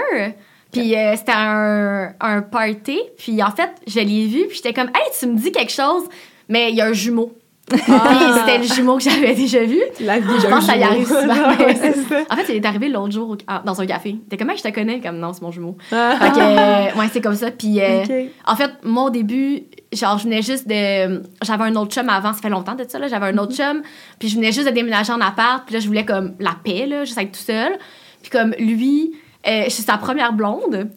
puis 0.72 0.96
euh, 0.96 1.14
c'était 1.16 1.32
un, 1.36 2.12
un 2.20 2.42
party, 2.42 2.98
puis 3.18 3.42
en 3.42 3.50
fait, 3.50 3.70
je 3.86 4.00
l'ai 4.00 4.26
vu, 4.26 4.46
puis 4.48 4.56
j'étais 4.56 4.72
comme, 4.72 4.88
hey, 4.88 5.10
tu 5.18 5.26
me 5.26 5.36
dis 5.36 5.52
quelque 5.52 5.72
chose, 5.72 6.04
mais 6.48 6.70
il 6.70 6.76
y 6.76 6.80
a 6.80 6.86
un 6.86 6.92
jumeau. 6.92 7.36
Puis 7.68 7.78
c'était 7.80 8.58
le 8.58 8.64
jumeau 8.64 8.96
que 8.98 9.04
j'avais 9.04 9.34
déjà 9.34 9.62
vu. 9.64 9.80
La 10.00 10.18
vie 10.18 10.26
Je 10.42 10.46
pense 10.48 10.66
que 10.66 10.72
ça 10.72 10.76
y 10.76 10.82
arrive 10.82 11.06
souvent. 11.06 11.22
Ouais. 11.58 12.26
En 12.28 12.36
fait, 12.36 12.44
il 12.52 12.56
est 12.56 12.66
arrivé 12.66 12.88
l'autre 12.88 13.12
jour 13.12 13.30
au- 13.30 13.36
ah, 13.46 13.62
dans 13.64 13.80
un 13.80 13.86
café. 13.86 14.16
T'es 14.28 14.36
comme, 14.36 14.50
hey, 14.50 14.58
je 14.58 14.64
te 14.64 14.68
connais, 14.74 15.00
comme 15.00 15.16
non, 15.18 15.32
c'est 15.32 15.40
mon 15.42 15.52
jumeau. 15.52 15.78
Ah. 15.92 16.16
Fait 16.20 16.30
que, 16.32 16.38
euh, 16.40 17.00
ouais, 17.00 17.06
c'est 17.12 17.20
comme 17.22 17.36
ça. 17.36 17.50
Puis, 17.52 17.80
euh, 17.80 18.26
en 18.46 18.56
fait, 18.56 18.70
moi, 18.82 19.04
au 19.04 19.10
début, 19.10 19.62
genre, 19.92 20.18
je 20.18 20.24
venais 20.24 20.42
juste 20.42 20.66
de. 20.68 21.22
J'avais 21.42 21.64
un 21.64 21.76
autre 21.76 21.92
chum 21.94 22.08
avant, 22.10 22.34
ça 22.34 22.42
fait 22.42 22.50
longtemps 22.50 22.74
de 22.74 22.84
ça, 22.86 22.98
là. 22.98 23.06
J'avais 23.08 23.26
un 23.26 23.38
autre 23.38 23.54
chum, 23.54 23.80
puis 24.18 24.28
je 24.28 24.34
venais 24.36 24.52
juste 24.52 24.66
de 24.66 24.72
déménager 24.72 25.12
en 25.12 25.20
appart, 25.20 25.64
puis 25.64 25.74
là, 25.74 25.80
je 25.80 25.86
voulais 25.86 26.04
comme 26.04 26.34
la 26.40 26.56
paix, 26.62 26.86
là, 26.86 27.04
juste 27.04 27.16
être 27.18 27.32
tout 27.32 27.40
seul. 27.44 27.78
Puis, 28.22 28.30
comme 28.30 28.54
lui, 28.58 29.12
euh, 29.46 29.64
je 29.64 29.70
suis 29.70 29.82
sa 29.82 29.98
première 29.98 30.32
blonde, 30.32 30.88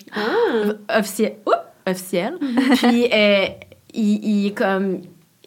officielle. 0.98 1.36
Oups, 1.46 1.56
officielle. 1.88 2.38
puis, 2.76 3.08
euh, 3.14 3.46
il, 3.94 4.26
il 4.26 4.48
est 4.48 4.52
comme. 4.58 5.02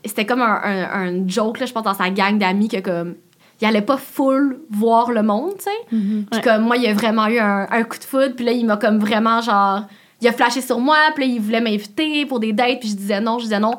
C'était 0.05 0.25
comme 0.27 0.41
un, 0.43 0.61
un, 0.63 1.09
un 1.09 1.29
joke, 1.29 1.59
là, 1.61 1.67
je 1.67 1.73
pense, 1.73 1.83
dans 1.83 1.95
sa 1.95 2.11
gang 2.11 2.39
d'amis, 2.39 2.69
que 2.69 2.81
comme. 2.81 3.15
Il 3.61 3.67
allait 3.67 3.83
pas 3.83 3.97
full 3.97 4.61
voir 4.71 5.11
le 5.11 5.23
monde, 5.25 5.55
tu 5.59 5.65
sais. 5.65 5.71
Puis 5.89 6.27
Ouais. 6.33 6.41
comme 6.43 6.63
moi, 6.63 6.77
il 6.77 6.87
a 6.87 6.95
vraiment 6.95 7.27
eu 7.27 7.41
un, 7.41 7.67
un 7.69 7.83
coup 7.83 7.99
de 7.99 8.05
foudre. 8.05 8.37
Puis 8.37 8.45
là, 8.45 8.53
il 8.53 8.65
m'a 8.65 8.77
comme 8.77 9.01
vraiment 9.01 9.41
genre... 9.41 9.83
Il 10.23 10.29
a 10.29 10.33
flashé 10.33 10.61
sur 10.61 10.79
moi. 10.79 10.97
Puis 11.17 11.25
là, 11.27 11.33
il 11.35 11.41
voulait 11.41 11.61
m'inviter 11.61 12.25
pour 12.25 12.39
des 12.39 12.53
dates. 12.53 12.79
Puis 12.79 12.91
je 12.91 12.95
disais 12.95 13.21
non, 13.21 13.39
je 13.41 13.45
disais 13.45 13.59
non. 13.59 13.73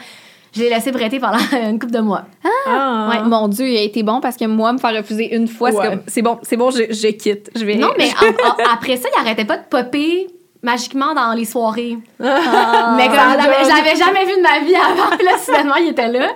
Je 0.60 0.64
l'ai 0.66 0.70
laissé 0.70 0.92
bretter 0.92 1.20
pendant 1.20 1.38
une 1.70 1.80
couple 1.80 1.94
de 1.94 2.00
mois. 2.00 2.24
Ah. 2.68 3.10
Ouais, 3.12 3.24
mon 3.30 3.48
Dieu, 3.48 3.68
il 3.68 3.78
a 3.78 3.82
été 3.82 4.04
bon 4.04 4.20
parce 4.20 4.36
que 4.36 4.46
moi, 4.46 4.74
me 4.74 4.78
faire 4.78 4.94
refuser 4.94 5.34
une 5.34 5.48
fois, 5.48 5.72
c'est 5.72 5.78
Ouais. 5.78 5.88
comme, 5.90 6.02
c'est 6.08 6.22
bon, 6.22 6.38
c'est 6.44 6.58
bon, 6.58 6.70
je, 6.70 6.84
je 6.94 7.08
quitte. 7.10 7.50
Je 7.56 7.64
vais. 7.64 7.76
Non, 7.76 7.90
mais 7.98 8.10
en- 8.22 8.50
en- 8.50 8.74
après 8.74 8.98
ça, 8.98 9.08
il 9.16 9.20
arrêtait 9.26 9.46
pas 9.46 9.58
de 9.58 9.64
popper 9.70 10.28
magiquement 10.62 11.14
dans 11.16 11.32
les 11.34 11.46
soirées. 11.46 11.98
Ah. 12.22 12.94
mais 12.98 13.08
comme 13.08 13.16
l'avais 13.16 13.96
jamais 13.96 14.26
vu 14.26 14.34
de 14.36 14.42
ma 14.42 14.60
vie 14.66 14.76
avant. 14.76 15.10
Là, 15.24 15.38
soudainement, 15.44 15.76
il 15.76 15.90
était 15.90 16.12
là. 16.12 16.28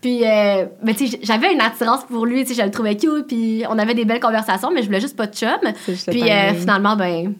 Puis, 0.00 0.24
euh, 0.24 0.66
mais 0.82 0.94
tu 0.94 1.08
sais, 1.08 1.18
j'avais 1.22 1.52
une 1.52 1.60
attirance 1.60 2.04
pour 2.04 2.24
lui. 2.26 2.44
Tu 2.44 2.54
sais, 2.54 2.60
je 2.60 2.64
le 2.66 2.70
trouvais 2.70 2.96
cute. 2.96 3.26
Puis 3.28 3.64
on 3.68 3.78
avait 3.78 3.94
des 3.94 4.04
belles 4.04 4.20
conversations, 4.20 4.70
mais 4.72 4.82
je 4.82 4.86
voulais 4.86 5.00
juste 5.00 5.16
pas 5.16 5.26
de 5.26 5.34
chum. 5.34 5.50
Puis 6.08 6.30
euh, 6.30 6.54
finalement, 6.54 6.94
ben... 6.96 7.34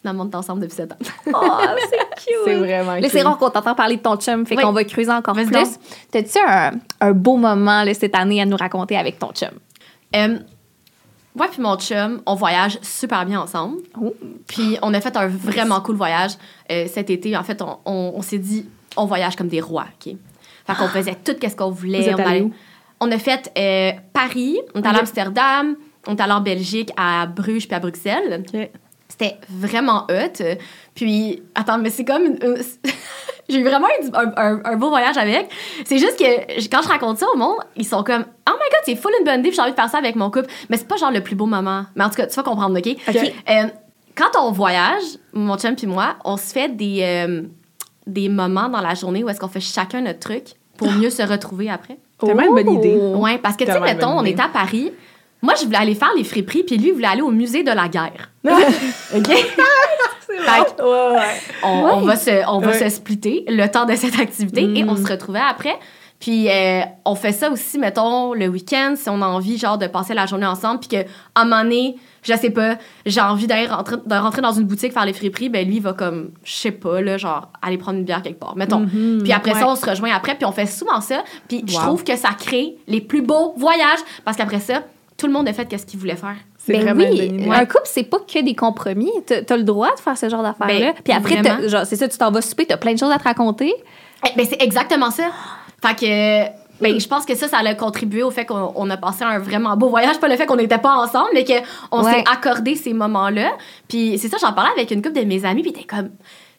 Finalement, 0.00 0.24
on 0.24 0.30
est 0.30 0.34
ensemble 0.34 0.62
depuis 0.62 0.76
7 0.76 0.92
ans. 0.92 0.96
Oh, 1.34 1.58
c'est 1.90 1.98
cute. 2.24 2.34
C'est 2.44 2.54
vraiment 2.56 2.94
Là, 2.94 3.00
c'est 3.02 3.10
cute. 3.10 3.22
rare 3.22 3.36
qu'on 3.38 3.50
t'entend 3.50 3.74
parler 3.74 3.96
de 3.96 4.00
ton 4.02 4.16
chum, 4.16 4.46
fait 4.46 4.56
Oui. 4.56 4.62
qu'on 4.62 4.72
va 4.72 4.84
creuser 4.84 5.10
encore 5.12 5.34
Vas-y 5.34 5.46
plus. 5.46 5.78
T'as-tu 6.10 6.38
un, 6.46 6.72
un 7.00 7.12
beau 7.12 7.36
moment 7.36 7.82
là, 7.84 7.92
cette 7.94 8.14
année 8.14 8.40
à 8.40 8.46
nous 8.46 8.56
raconter 8.56 8.96
avec 8.96 9.18
ton 9.18 9.30
chum? 9.32 9.50
Euh, 10.16 10.38
moi 11.34 11.46
puis 11.50 11.60
mon 11.62 11.76
chum, 11.76 12.22
on 12.26 12.34
voyage 12.34 12.78
super 12.82 13.24
bien 13.26 13.40
ensemble. 13.40 13.76
Oh. 14.00 14.14
Puis 14.48 14.78
on 14.82 14.92
a 14.94 15.00
fait 15.00 15.16
un 15.16 15.28
vraiment 15.28 15.80
cool 15.80 15.96
voyage 15.96 16.32
euh, 16.72 16.86
cet 16.88 17.10
été. 17.10 17.36
En 17.36 17.42
fait, 17.44 17.60
on, 17.62 17.78
on- 17.84 18.12
on 18.16 18.22
s'est 18.22 18.38
dit, 18.38 18.66
on 18.96 19.04
voyage 19.04 19.36
comme 19.36 19.48
des 19.48 19.60
rois, 19.60 19.84
OK? 20.04 20.14
Fait 20.66 20.74
qu'on 20.76 20.88
faisait 20.88 21.16
tout 21.24 21.32
ce 21.42 21.54
qu'on 21.54 21.70
voulait. 21.70 22.02
Vous 22.02 22.08
êtes 22.08 22.18
on, 22.20 22.26
allait- 22.26 22.40
où? 22.42 22.52
on 23.00 23.12
a 23.12 23.18
fait 23.18 23.52
euh, 23.58 23.92
Paris, 24.12 24.58
on 24.74 24.82
est 24.82 24.86
allé 24.86 24.96
à. 24.96 25.00
Amsterdam, 25.00 25.76
on 26.06 26.16
est 26.16 26.20
allé 26.20 26.32
en 26.32 26.40
Belgique, 26.40 26.90
à 26.96 27.26
Bruges 27.26 27.66
puis 27.68 27.76
à 27.76 27.80
Bruxelles. 27.80 28.42
C'était 29.10 29.36
vraiment 29.50 30.06
hot. 30.08 30.42
Puis, 30.94 31.42
attends, 31.54 31.78
mais 31.78 31.90
c'est 31.90 32.04
comme 32.04 32.24
une... 32.24 32.38
une- 32.42 32.56
J'ai 33.48 33.58
eu 33.58 33.64
vraiment 33.64 33.88
eu 33.88 34.06
un, 34.14 34.32
un- 34.36 34.60
un 34.64 34.76
beau 34.76 34.90
voyage 34.90 35.16
avec. 35.18 35.48
C'est 35.84 35.98
juste 35.98 36.16
que 36.16 36.68
quand 36.70 36.82
je 36.82 36.88
raconte 36.88 37.18
ça 37.18 37.26
au 37.34 37.36
monde, 37.36 37.56
ils 37.74 37.84
sont 37.84 38.04
comme 38.04 38.24
Oh 38.48 38.52
my 38.52 38.70
god, 38.70 38.80
c'est 38.84 38.94
full 38.94 39.10
une 39.18 39.24
bonne 39.24 39.40
idée, 39.40 39.50
j'ai 39.50 39.60
envie 39.60 39.72
de 39.72 39.76
faire 39.76 39.88
ça 39.90 39.98
avec 39.98 40.14
mon 40.14 40.30
couple. 40.30 40.46
Mais 40.68 40.76
c'est 40.76 40.86
pas 40.86 40.96
genre 40.96 41.10
le 41.10 41.20
plus 41.20 41.34
beau 41.34 41.46
moment. 41.46 41.84
Mais 41.96 42.04
en 42.04 42.10
tout 42.10 42.14
cas, 42.14 42.28
tu 42.28 42.36
vas 42.36 42.44
comprendre, 42.44 42.78
OK? 42.78 42.86
OK. 43.08 43.16
Euh, 43.48 43.66
quand 44.14 44.38
on 44.40 44.52
voyage, 44.52 45.02
mon 45.32 45.58
chum 45.58 45.74
puis 45.74 45.88
moi, 45.88 46.14
on 46.24 46.36
se 46.36 46.52
fait 46.52 46.68
des, 46.68 47.00
euh, 47.02 47.42
des 48.06 48.28
moments 48.28 48.68
dans 48.68 48.80
la 48.80 48.94
journée 48.94 49.24
où 49.24 49.28
est-ce 49.28 49.40
qu'on 49.40 49.48
fait 49.48 49.58
chacun 49.58 50.00
notre 50.02 50.20
truc 50.20 50.44
pour 50.76 50.88
mieux 50.92 51.10
se 51.10 51.22
retrouver 51.22 51.68
après. 51.70 51.98
Tellement 52.28 52.42
une 52.44 52.54
bonne 52.64 52.74
idée. 52.78 52.96
Ouais, 53.16 53.38
parce 53.38 53.56
que 53.56 53.64
tu 53.64 53.72
sais, 53.72 53.80
mettons, 53.94 54.10
on 54.16 54.24
était 54.24 54.42
à 54.42 54.48
Paris. 54.48 54.92
Moi, 55.42 55.54
je 55.60 55.64
voulais 55.64 55.78
aller 55.78 55.94
faire 55.94 56.10
les 56.16 56.24
friperies, 56.24 56.64
puis 56.64 56.76
lui, 56.76 56.88
il 56.88 56.92
voulait 56.94 57.06
aller 57.06 57.22
au 57.22 57.30
musée 57.30 57.62
de 57.62 57.70
la 57.72 57.88
guerre. 57.88 58.30
OK? 58.44 59.26
Fait 60.30 60.76
que 60.76 60.82
Ouais, 60.82 61.16
ouais. 61.18 61.26
on, 61.64 61.68
on 61.68 62.00
va 62.02 62.16
se, 62.16 62.46
on 62.48 62.58
va 62.60 62.72
se 62.72 62.88
splitter 62.88 63.44
le 63.48 63.66
temps 63.68 63.84
de 63.84 63.94
cette 63.96 64.18
activité 64.18 64.62
et 64.62 64.84
on 64.84 64.94
Mm. 64.94 65.04
se 65.04 65.10
retrouvait 65.12 65.40
après. 65.40 65.76
Puis 66.18 66.48
euh, 66.50 66.82
on 67.06 67.14
fait 67.14 67.32
ça 67.32 67.50
aussi, 67.50 67.78
mettons, 67.78 68.34
le 68.34 68.46
week-end, 68.48 68.92
si 68.96 69.08
on 69.08 69.22
a 69.22 69.26
envie, 69.26 69.56
genre, 69.56 69.78
de 69.78 69.86
passer 69.86 70.12
la 70.14 70.26
journée 70.26 70.44
ensemble, 70.46 70.80
puis 70.80 70.88
qu'à 70.88 71.04
un 71.34 71.44
moment 71.44 71.62
donné, 71.62 71.96
je 72.22 72.34
sais 72.34 72.50
pas, 72.50 72.76
j'ai 73.06 73.22
envie 73.22 73.46
d'aller 73.46 73.66
rentrer, 73.66 73.96
de 74.04 74.14
rentrer 74.14 74.42
dans 74.42 74.52
une 74.52 74.64
boutique 74.64 74.92
faire 74.92 75.06
les 75.06 75.14
friperies, 75.14 75.48
ben 75.48 75.66
lui, 75.66 75.76
il 75.76 75.82
va 75.82 75.94
comme, 75.94 76.30
je 76.44 76.52
sais 76.52 76.72
pas, 76.72 77.00
là, 77.00 77.16
genre, 77.16 77.48
aller 77.62 77.78
prendre 77.78 77.98
une 77.98 78.04
bière 78.04 78.20
quelque 78.22 78.38
part, 78.38 78.54
mettons. 78.54 78.80
Mhm. 78.80 79.20
Puis 79.22 79.32
après 79.32 79.54
ça, 79.54 79.66
on 79.66 79.74
se 79.76 79.86
rejoint 79.88 80.12
après, 80.14 80.34
puis 80.34 80.44
on 80.44 80.52
fait 80.52 80.66
souvent 80.66 81.00
ça. 81.00 81.24
Puis 81.48 81.64
je 81.66 81.74
trouve 81.76 82.04
que 82.04 82.14
ça 82.16 82.30
crée 82.38 82.76
les 82.86 83.00
plus 83.00 83.22
beaux 83.22 83.54
voyages, 83.56 84.00
parce 84.24 84.36
qu'après 84.36 84.60
ça, 84.60 84.82
tout 85.20 85.26
le 85.26 85.32
monde 85.32 85.46
a 85.48 85.52
fait 85.52 85.66
qu'est-ce 85.66 85.84
qu'il 85.84 85.98
voulait 86.00 86.16
faire. 86.16 86.36
C'est 86.56 86.72
Ben 86.78 86.96
oui, 86.96 87.42
un 87.50 87.64
couple, 87.66 87.82
c'est 87.84 88.04
pas 88.04 88.18
que 88.20 88.42
des 88.42 88.54
compromis. 88.54 89.10
T'as 89.26 89.42
as 89.54 89.56
le 89.56 89.62
droit 89.64 89.94
de 89.94 90.00
faire 90.00 90.16
ce 90.16 90.28
genre 90.28 90.42
d'affaires-là. 90.42 90.92
Ben, 90.92 91.02
Puis 91.04 91.12
après, 91.12 91.68
genre, 91.68 91.84
c'est 91.84 91.96
ça, 91.96 92.08
tu 92.08 92.16
t'en 92.16 92.30
vas 92.30 92.40
souper, 92.42 92.64
t'as 92.66 92.76
plein 92.78 92.94
de 92.94 92.98
choses 92.98 93.10
à 93.12 93.18
te 93.18 93.24
raconter. 93.24 93.72
Eh, 94.26 94.36
Ben, 94.36 94.46
c'est 94.48 94.62
exactement 94.62 95.10
ça. 95.10 95.24
Fait 95.84 95.94
que, 95.94 96.82
ben, 96.82 96.98
je 97.00 97.06
pense 97.08 97.26
que 97.26 97.34
ça, 97.34 97.48
ça 97.48 97.58
a 97.58 97.74
contribué 97.74 98.22
au 98.22 98.30
fait 98.30 98.44
qu'on 98.46 98.72
on 98.74 98.88
a 98.90 98.96
passé 98.96 99.24
un 99.24 99.38
vraiment 99.38 99.76
beau 99.76 99.88
voyage. 99.90 100.18
Pas 100.20 100.28
le 100.28 100.36
fait 100.36 100.46
qu'on 100.46 100.56
n'était 100.56 100.78
pas 100.78 100.94
ensemble, 100.96 101.28
mais 101.34 101.44
qu'on 101.44 102.02
Ouais. 102.02 102.12
s'est 102.12 102.24
accordé 102.30 102.74
ces 102.74 102.92
moments-là. 102.94 103.52
Puis 103.88 104.18
c'est 104.18 104.28
ça, 104.28 104.36
j'en 104.40 104.52
parlais 104.52 104.70
avec 104.76 104.90
une 104.90 105.02
couple 105.02 105.18
de 105.20 105.24
mes 105.26 105.44
amis, 105.44 105.62
puis 105.62 105.72
t'es 105.72 105.84
comme. 105.84 106.10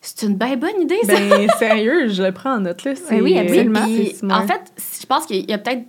c'est 0.04 0.26
une 0.26 0.36
bien 0.36 0.56
bonne 0.58 0.82
idée, 0.82 0.97
ça. 1.04 1.13
Ben, 1.13 1.47
sérieux, 1.60 2.08
je 2.08 2.24
le 2.24 2.32
prends 2.32 2.56
en 2.56 2.60
note, 2.62 2.84
là. 2.86 2.93
C'est- 2.95 3.15
Ben 3.15 3.21
oui, 3.21 3.38
absolument. 3.38 3.84
Puis, 3.86 4.15
en 4.32 4.47
fait, 4.47 4.62
je 5.00 5.06
pense 5.06 5.28
qu'il 5.28 5.47
y 5.50 5.54
a 5.54 5.60
peut-être 5.60 5.84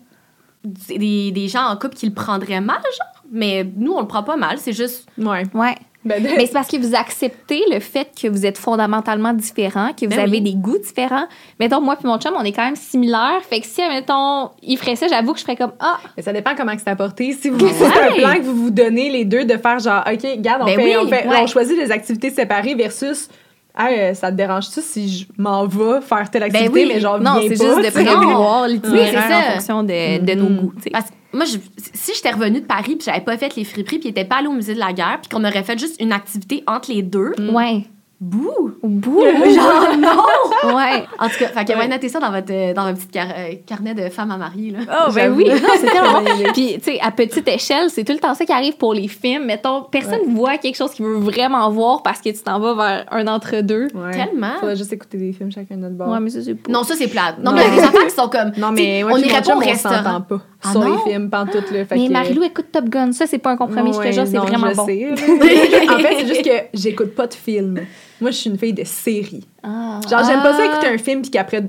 des, 0.64 1.30
des 1.32 1.48
gens 1.48 1.64
en 1.66 1.76
couple 1.76 1.94
qui 1.96 2.06
le 2.06 2.12
prendraient 2.14 2.60
mal, 2.60 2.76
genre. 2.80 3.22
Mais 3.30 3.66
nous, 3.76 3.92
on 3.92 4.00
le 4.00 4.06
prend 4.06 4.22
pas 4.22 4.36
mal. 4.36 4.58
C'est 4.58 4.72
juste. 4.72 5.06
Ouais. 5.18 5.44
Ouais. 5.54 5.74
Ben, 6.04 6.20
Mais 6.20 6.46
c'est 6.46 6.52
parce 6.52 6.66
que 6.66 6.76
vous 6.78 6.96
acceptez 6.96 7.62
le 7.70 7.78
fait 7.78 8.08
que 8.20 8.26
vous 8.26 8.44
êtes 8.44 8.58
fondamentalement 8.58 9.32
différents, 9.32 9.92
que 9.92 10.04
vous 10.06 10.10
Ben 10.10 10.18
avez 10.18 10.32
oui. 10.38 10.40
des 10.40 10.54
goûts 10.54 10.78
différents. 10.78 11.26
Mettons, 11.60 11.80
moi 11.80 11.94
puis 11.94 12.08
mon 12.08 12.18
chum, 12.18 12.32
on 12.36 12.42
est 12.42 12.50
quand 12.50 12.64
même 12.64 12.74
similaires. 12.74 13.40
Fait 13.48 13.60
que 13.60 13.66
si, 13.68 13.80
mettons, 13.88 14.50
il 14.64 14.76
ferait 14.78 14.96
ça, 14.96 15.06
j'avoue 15.06 15.32
que 15.32 15.38
je 15.38 15.44
ferais 15.44 15.54
comme 15.54 15.70
Ah, 15.78 15.98
Mais 16.16 16.24
ça 16.24 16.32
dépend 16.32 16.56
comment 16.56 16.74
que 16.74 16.82
c'est 16.82 16.90
apporté. 16.90 17.32
Si 17.40 17.50
vous, 17.50 17.64
Ouais. 17.64 17.70
c'est 17.72 17.84
un 17.86 18.14
plan 18.16 18.34
que 18.34 18.42
vous 18.42 18.56
vous 18.64 18.70
donnez 18.70 19.10
les 19.10 19.24
deux 19.24 19.44
de 19.44 19.56
faire 19.56 19.78
genre, 19.78 20.02
OK, 20.12 20.22
regarde, 20.22 20.62
on, 20.62 20.66
Ben 20.66 20.74
fait, 20.76 20.84
oui, 20.84 20.96
on, 21.00 21.06
fait- 21.08 21.28
ouais. 21.28 21.36
on 21.40 21.46
choisit 21.46 21.76
des 21.78 21.92
activités 21.92 22.30
séparées 22.30 22.74
versus, 22.74 23.28
Hey, 23.76 23.98
euh, 24.00 24.14
ça 24.14 24.30
te 24.30 24.36
dérange-tu 24.36 24.80
si 24.82 25.08
je 25.08 25.26
m'en 25.38 25.66
vais 25.66 26.00
faire 26.02 26.30
telle 26.30 26.42
activité, 26.42 26.68
Ben 26.68 26.74
oui. 26.74 26.90
mais 26.92 27.00
genre, 27.00 27.18
non, 27.18 27.40
c'est 27.40 27.56
pas, 27.56 27.64
juste 27.64 27.86
de 27.86 27.90
prévoir 27.90 28.64
Oui, 28.66 28.72
l'itinéraire 28.74 29.10
c'est 29.28 29.34
en 29.34 29.42
ça. 29.42 29.50
fonction 29.52 29.82
de, 29.82 30.24
de 30.24 30.34
nos 30.34 30.48
Mhm. 30.50 30.56
goûts. 30.58 30.72
Parce 30.92 31.06
que 31.06 31.14
moi, 31.32 31.46
je- 31.46 31.56
si 31.94 32.12
j'étais 32.14 32.30
revenue 32.32 32.60
de 32.60 32.66
Paris 32.66 32.96
puis 32.96 33.04
j'avais 33.06 33.22
pas 33.22 33.38
fait 33.38 33.56
les 33.56 33.64
friperies 33.64 33.98
puis 33.98 34.08
était 34.10 34.26
pas 34.26 34.36
allé 34.36 34.48
au 34.48 34.52
musée 34.52 34.74
de 34.74 34.78
la 34.78 34.92
guerre 34.92 35.20
puis 35.22 35.30
qu'on 35.30 35.42
aurait 35.44 35.62
fait 35.62 35.78
juste 35.78 35.98
une 36.00 36.12
activité 36.12 36.62
entre 36.66 36.92
les 36.92 37.02
deux, 37.02 37.32
Ouais. 37.50 37.84
Bouh! 38.22 38.72
Au 38.82 38.88
bout. 38.88 39.22
Genre, 39.24 39.96
non! 39.98 40.76
ouais. 40.76 41.04
En 41.18 41.28
tout 41.28 41.38
cas, 41.38 41.48
fait 41.48 41.64
que 41.64 41.72
Ouais. 41.72 41.78
ouais, 41.78 41.88
notez 41.88 42.08
ça 42.08 42.20
dans 42.20 42.30
votre, 42.30 42.72
dans 42.74 42.84
votre 42.86 42.98
petit 42.98 43.08
car- 43.08 43.26
euh, 43.36 43.54
carnet 43.66 43.94
de 43.94 44.08
femmes 44.10 44.30
à 44.30 44.36
marier, 44.36 44.70
là. 44.70 44.78
Oh, 45.08 45.12
ben 45.12 45.32
oui. 45.32 45.44
Non, 45.50 45.68
c'est 45.76 45.86
tellement. 45.90 46.22
Puis, 46.52 46.74
tu 46.74 46.80
sais, 46.82 47.00
à 47.00 47.10
petite 47.10 47.48
échelle, 47.48 47.90
c'est 47.90 48.04
tout 48.04 48.12
le 48.12 48.18
temps 48.18 48.34
ça 48.34 48.44
qui 48.44 48.52
arrive 48.52 48.76
pour 48.76 48.94
les 48.94 49.08
films. 49.08 49.44
Mettons, 49.46 49.82
personne 49.90 50.34
voit 50.34 50.56
quelque 50.58 50.76
chose 50.76 50.92
qu'il 50.92 51.04
veut 51.04 51.16
vraiment 51.18 51.68
voir 51.70 52.02
parce 52.02 52.20
que 52.20 52.28
tu 52.30 52.42
t'en 52.42 52.60
vas 52.60 52.74
vers 52.74 53.06
un 53.10 53.26
entre-deux. 53.26 53.88
Ouais. 53.94 54.12
Tellement. 54.12 54.54
Faudrait 54.60 54.76
juste 54.76 54.92
écouter 54.92 55.18
des 55.18 55.32
films 55.32 55.50
chacun 55.50 55.76
de 55.76 55.80
notre 55.82 55.96
bord. 55.96 56.08
Ouais, 56.08 56.20
mais 56.20 56.30
ça, 56.30 56.40
c'est 56.42 56.54
pas. 56.54 56.70
Non, 56.72 56.84
ça, 56.84 56.94
c'est 56.96 57.08
plate. 57.08 57.38
Non, 57.38 57.50
Non. 57.50 57.56
mais 57.56 57.64
il 57.66 57.74
y 57.74 57.78
a 57.78 57.82
des 57.82 57.88
enfants 57.88 58.04
qui 58.06 58.10
sont 58.14 58.28
comme. 58.28 58.52
Non, 58.56 58.68
tu 58.68 58.82
mais 58.82 59.04
on 59.04 59.16
irait 59.16 59.42
pas 59.42 59.54
au 59.54 59.56
on 59.56 59.58
restaurant. 59.60 59.96
s'entend 59.96 60.20
pas 60.20 60.40
Ah 60.64 60.70
sur 60.72 60.80
non? 60.80 60.92
les 61.04 61.10
films, 61.12 61.28
pantoute, 61.30 61.70
là. 61.72 61.84
Fait 61.84 61.96
mais 61.96 62.06
que- 62.08 62.12
Marilou 62.12 62.42
écoute 62.44 62.66
Top 62.72 62.84
Gun. 62.88 63.12
Ça, 63.12 63.26
c'est 63.26 63.38
pas 63.38 63.50
un 63.50 63.56
compromis, 63.56 63.92
je 63.92 63.98
te 63.98 64.02
Ouais, 64.04 64.12
jure, 64.12 64.26
c'est 64.26 64.36
vraiment 64.38 64.68
je 64.70 64.74
bon. 64.76 64.82
en 64.82 65.98
fait, 65.98 66.16
c'est 66.20 66.26
juste 66.28 66.44
que 66.44 66.66
j'écoute 66.74 67.14
pas 67.14 67.26
de 67.26 67.34
films. 67.34 67.80
Moi, 68.22 68.30
je 68.30 68.36
suis 68.36 68.50
une 68.50 68.58
fille 68.58 68.72
de 68.72 68.84
série. 68.84 69.44
Ah. 69.62 70.00
Genre, 70.08 70.24
j'aime 70.24 70.40
pas 70.42 70.52
ça 70.54 70.62
Ah. 70.62 70.72
écouter 70.72 70.88
un 70.94 70.98
film 70.98 71.20
puis 71.22 71.30
qu'après 71.30 71.62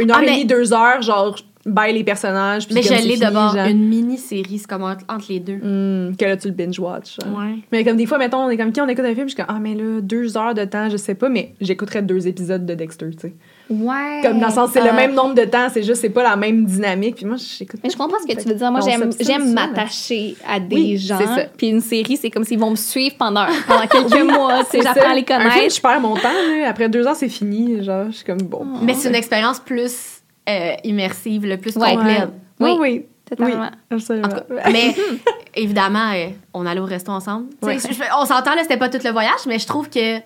une 0.00 0.10
heure 0.10 0.18
Ah, 0.20 0.24
et 0.24 0.26
demie, 0.26 0.44
deux 0.44 0.72
heures, 0.72 1.00
genre, 1.02 1.36
baille 1.66 1.92
les 1.94 2.02
personnages. 2.04 2.66
puis 2.66 2.74
Mais 2.74 2.82
je 2.82 2.94
l'ai 3.06 3.16
d'abord. 3.18 3.54
Une 3.56 3.86
mini-série, 3.88 4.58
c'est 4.58 4.66
comme 4.66 4.82
entre, 4.84 5.04
entre 5.08 5.26
les 5.28 5.38
deux. 5.40 5.56
Hmm, 5.56 6.16
que 6.16 6.24
là, 6.24 6.36
tu 6.36 6.48
le 6.48 6.54
binge-watch. 6.54 7.18
Ouais. 7.26 7.56
Mais 7.70 7.84
comme 7.84 7.96
des 7.96 8.06
fois, 8.06 8.16
mettons, 8.18 8.38
on 8.38 8.48
est 8.50 8.56
comme 8.56 8.72
qui 8.72 8.80
on 8.80 8.88
écoute 8.88 9.04
un 9.04 9.14
film, 9.14 9.28
je 9.28 9.34
suis 9.34 9.36
comme, 9.36 9.54
ah, 9.54 9.58
mais 9.60 9.74
là, 9.74 10.00
deux 10.00 10.36
heures 10.36 10.54
de 10.54 10.64
temps, 10.64 10.88
je 10.88 10.96
sais 10.96 11.14
pas, 11.14 11.28
mais 11.28 11.52
j'écouterais 11.60 12.02
deux 12.02 12.26
épisodes 12.26 12.64
de 12.64 12.74
Dexter, 12.74 13.10
tu 13.10 13.18
sais. 13.28 13.34
Ouais. 13.70 14.20
Comme 14.22 14.40
dans 14.40 14.46
le 14.48 14.52
sens, 14.52 14.70
c'est 14.72 14.80
le 14.80 14.88
Ah. 14.90 14.94
même 14.94 15.14
nombre 15.14 15.34
de 15.34 15.44
temps, 15.44 15.68
c'est 15.72 15.82
juste, 15.82 16.00
c'est 16.00 16.08
pas 16.10 16.22
la 16.22 16.36
même 16.36 16.64
dynamique. 16.64 17.16
Puis 17.16 17.26
moi, 17.26 17.36
j'écoute. 17.36 17.80
Mais 17.84 17.90
je 17.90 17.96
comprends 17.96 18.18
ce 18.20 18.26
que 18.32 18.40
tu 18.40 18.48
veux 18.48 18.54
dire. 18.54 18.70
Moi, 18.72 18.80
j'aime, 18.80 19.52
m'attacher 19.52 20.36
à 20.48 20.58
des 20.58 20.74
Oui, 20.76 20.96
gens. 20.98 21.18
c'est 21.18 21.26
ça. 21.26 21.46
Puis 21.56 21.68
une 21.68 21.80
série, 21.80 22.16
c'est 22.16 22.30
comme 22.30 22.44
s'ils 22.44 22.58
vont 22.58 22.70
me 22.70 22.76
suivre 22.76 23.16
pendant, 23.18 23.46
pendant 23.68 23.86
quelques 23.86 24.22
mois. 24.30 24.62
J'apprends 24.72 24.94
ça. 25.02 25.10
à 25.10 25.14
les 25.14 25.20
Un 25.28 25.40
film, 25.40 25.50
connaître. 25.50 25.74
je 25.74 25.80
perds 25.80 26.00
mon 26.00 26.14
temps, 26.16 26.22
là. 26.32 26.68
Après 26.68 26.88
deux 26.88 27.06
heures, 27.06 27.16
c'est 27.16 27.28
fini. 27.28 27.82
Genre, 27.84 28.06
je 28.10 28.16
suis 28.16 28.24
comme, 28.24 28.38
bon. 28.42 28.64
Mais 28.82 28.94
c'est 28.94 29.08
une 29.08 29.14
expérience 29.14 29.60
plus 29.60 30.22
euh, 30.48 30.72
immersive, 30.84 31.44
le 31.44 31.58
plus 31.58 31.76
Ouais. 31.76 31.94
complète. 31.94 32.28
Oui, 32.60 32.70
Oui, 32.70 32.76
oui. 32.80 33.04
Totalement. 33.28 33.64
Oui, 33.64 33.96
absolument. 33.96 34.28
Cas, 34.28 34.44
mais 34.72 34.94
évidemment, 35.54 36.12
euh, 36.14 36.28
on 36.54 36.64
allait 36.64 36.80
au 36.80 36.86
resto 36.86 37.12
ensemble. 37.12 37.48
Je- 37.62 37.68
on 38.18 38.24
s'entend, 38.24 38.54
là, 38.54 38.62
c'était 38.62 38.78
pas 38.78 38.88
tout 38.88 38.98
le 39.04 39.10
voyage, 39.10 39.40
mais 39.46 39.58
je 39.58 39.66
trouve 39.66 39.90
que 39.90 40.18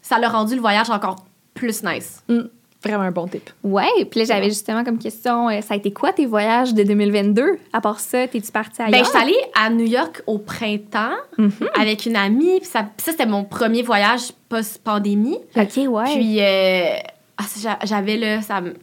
ça 0.00 0.18
l'a 0.20 0.28
rendu 0.28 0.54
le 0.54 0.60
voyage 0.60 0.88
encore 0.90 1.16
plus 1.54 1.82
nice. 1.82 2.22
Hmm, 2.28 2.42
Vraiment 2.84 3.04
un 3.04 3.10
bon 3.10 3.26
tip. 3.26 3.50
Ouais, 3.62 3.88
puis 4.10 4.20
là, 4.20 4.26
j'avais 4.26 4.48
justement 4.50 4.84
comme 4.84 4.98
question, 4.98 5.48
euh, 5.48 5.60
ça 5.60 5.74
a 5.74 5.76
été 5.76 5.92
quoi 5.92 6.12
tes 6.12 6.26
voyages 6.26 6.74
de 6.74 6.82
2022? 6.82 7.58
À 7.72 7.80
part 7.80 7.98
ça, 8.00 8.26
t'es-tu 8.28 8.52
partie 8.52 8.82
ailleurs? 8.82 8.92
Ben, 9.00 9.04
je 9.04 9.08
suis 9.10 9.18
allée 9.18 9.40
à 9.60 9.70
New 9.70 9.86
York 9.86 10.22
au 10.26 10.38
printemps 10.38 11.14
Mhm. 11.38 11.50
avec 11.78 12.06
une 12.06 12.16
amie. 12.16 12.60
Puis 12.60 12.68
ça, 12.68 12.86
c'était 12.98 13.26
mon 13.26 13.44
premier 13.44 13.82
voyage 13.82 14.32
post-pandémie. 14.48 15.38
OK, 15.56 15.76
ouais. 15.88 16.14
Puis 16.14 16.40
euh, 16.40 16.96
ah, 17.38 17.76
j'avais 17.84 18.16
là, 18.16 18.42
ça 18.42 18.60
me- 18.60 18.74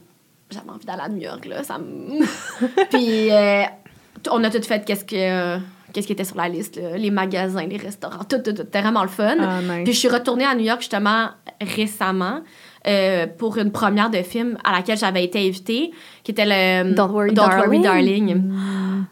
j'avais 0.50 0.68
envie 0.70 0.84
d'aller 0.84 1.02
à 1.02 1.08
New 1.08 1.22
York 1.22 1.46
là, 1.46 1.62
ça 1.62 1.78
Puis 2.90 3.30
euh, 3.30 3.62
on 4.30 4.42
a 4.44 4.50
tout 4.50 4.62
fait 4.62 4.84
qu'est-ce 4.84 5.04
que 5.04 5.58
qu'est-ce 5.92 6.06
qui 6.06 6.12
était 6.14 6.24
sur 6.24 6.36
la 6.38 6.48
liste, 6.48 6.76
là, 6.76 6.96
les 6.96 7.10
magasins, 7.10 7.66
les 7.66 7.76
restaurants, 7.76 8.24
tout, 8.24 8.38
tout, 8.38 8.52
tout, 8.52 8.62
c'était 8.62 8.80
vraiment 8.80 9.02
le 9.02 9.10
fun. 9.10 9.36
Ah, 9.38 9.60
nice. 9.60 9.84
Puis 9.84 9.92
je 9.92 9.98
suis 9.98 10.08
retournée 10.08 10.44
à 10.46 10.54
New 10.54 10.64
York 10.64 10.80
justement 10.80 11.26
récemment 11.60 12.40
euh, 12.86 13.26
pour 13.26 13.58
une 13.58 13.72
première 13.72 14.10
de 14.10 14.22
film 14.22 14.58
à 14.64 14.72
laquelle 14.72 14.98
j'avais 14.98 15.24
été 15.24 15.46
invitée, 15.46 15.92
qui 16.22 16.32
était 16.32 16.44
le 16.44 16.94
Don't 16.94 17.10
Worry, 17.10 17.32
Don't 17.32 17.48
Worry 17.48 17.80
Darling. 17.80 18.26
Darling. 18.26 19.06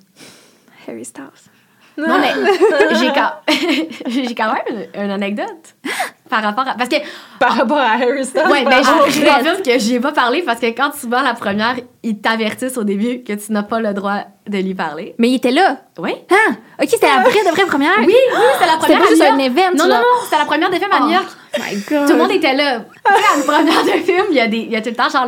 Harry 0.86 1.04
Styles. 1.04 1.50
Non, 1.96 2.18
mais 2.18 2.32
j'ai 2.98 3.08
quand, 3.08 3.32
quand 4.36 4.54
même 4.54 4.86
une 4.94 5.10
anecdote 5.10 5.76
par 6.30 6.42
rapport 6.42 6.66
à. 6.66 6.74
Parce 6.74 6.88
que, 6.88 6.96
Par 7.38 7.54
rapport 7.56 7.76
à 7.78 7.92
Harry 7.94 8.24
Styles. 8.24 8.42
ouais, 8.50 8.64
ben, 8.64 8.82
je, 8.82 9.20
confirme 9.20 9.62
que 9.62 9.78
j'y 9.78 9.96
ai 9.96 10.00
pas 10.00 10.12
parlé 10.12 10.42
parce 10.42 10.60
que 10.60 10.66
quand 10.66 10.90
tu 10.98 11.06
vas 11.08 11.18
à 11.18 11.22
la 11.24 11.34
première, 11.34 11.74
ils 12.02 12.18
t'avertissent 12.18 12.78
au 12.78 12.84
début 12.84 13.22
que 13.22 13.32
tu 13.34 13.52
n'as 13.52 13.62
pas 13.64 13.80
le 13.80 13.92
droit 13.92 14.20
de 14.48 14.58
lui 14.58 14.74
parler. 14.74 15.14
Mais 15.18 15.28
il 15.28 15.34
était 15.34 15.50
là. 15.50 15.78
Oui? 15.98 16.12
Ah! 16.30 16.52
OK, 16.80 16.88
c'était 16.88 17.06
la 17.08 17.22
vraie 17.22 17.44
de 17.44 17.50
vraie 17.50 17.66
première? 17.66 17.92
Oui, 17.98 18.06
oui, 18.06 18.14
c'était 18.54 18.66
la 18.66 18.72
C'était 18.72 18.78
première 18.94 18.98
pas 19.00 19.04
à 19.04 19.08
juste 19.10 19.22
un 19.22 19.38
event. 19.38 19.70
Non, 19.76 19.84
non, 19.84 19.96
non, 19.96 20.02
c'était 20.24 20.38
la 20.38 20.44
première 20.46 20.70
de 20.70 20.76
film 20.76 20.90
à 20.92 20.98
Oh. 21.00 21.04
New 21.04 21.12
York. 21.12 21.26
My 21.58 21.76
God. 21.76 22.06
Tout 22.06 22.12
le 22.12 22.18
monde 22.18 22.30
était 22.30 22.54
là. 22.54 22.84
À 23.04 23.36
une 23.36 23.44
première 23.44 23.84
de 23.84 24.02
film, 24.04 24.24
il 24.30 24.36
y 24.36 24.40
a, 24.40 24.46
des, 24.46 24.58
il 24.58 24.70
y 24.70 24.76
a 24.76 24.80
tout 24.80 24.90
le 24.90 24.94
temps 24.96 25.08
genre 25.08 25.26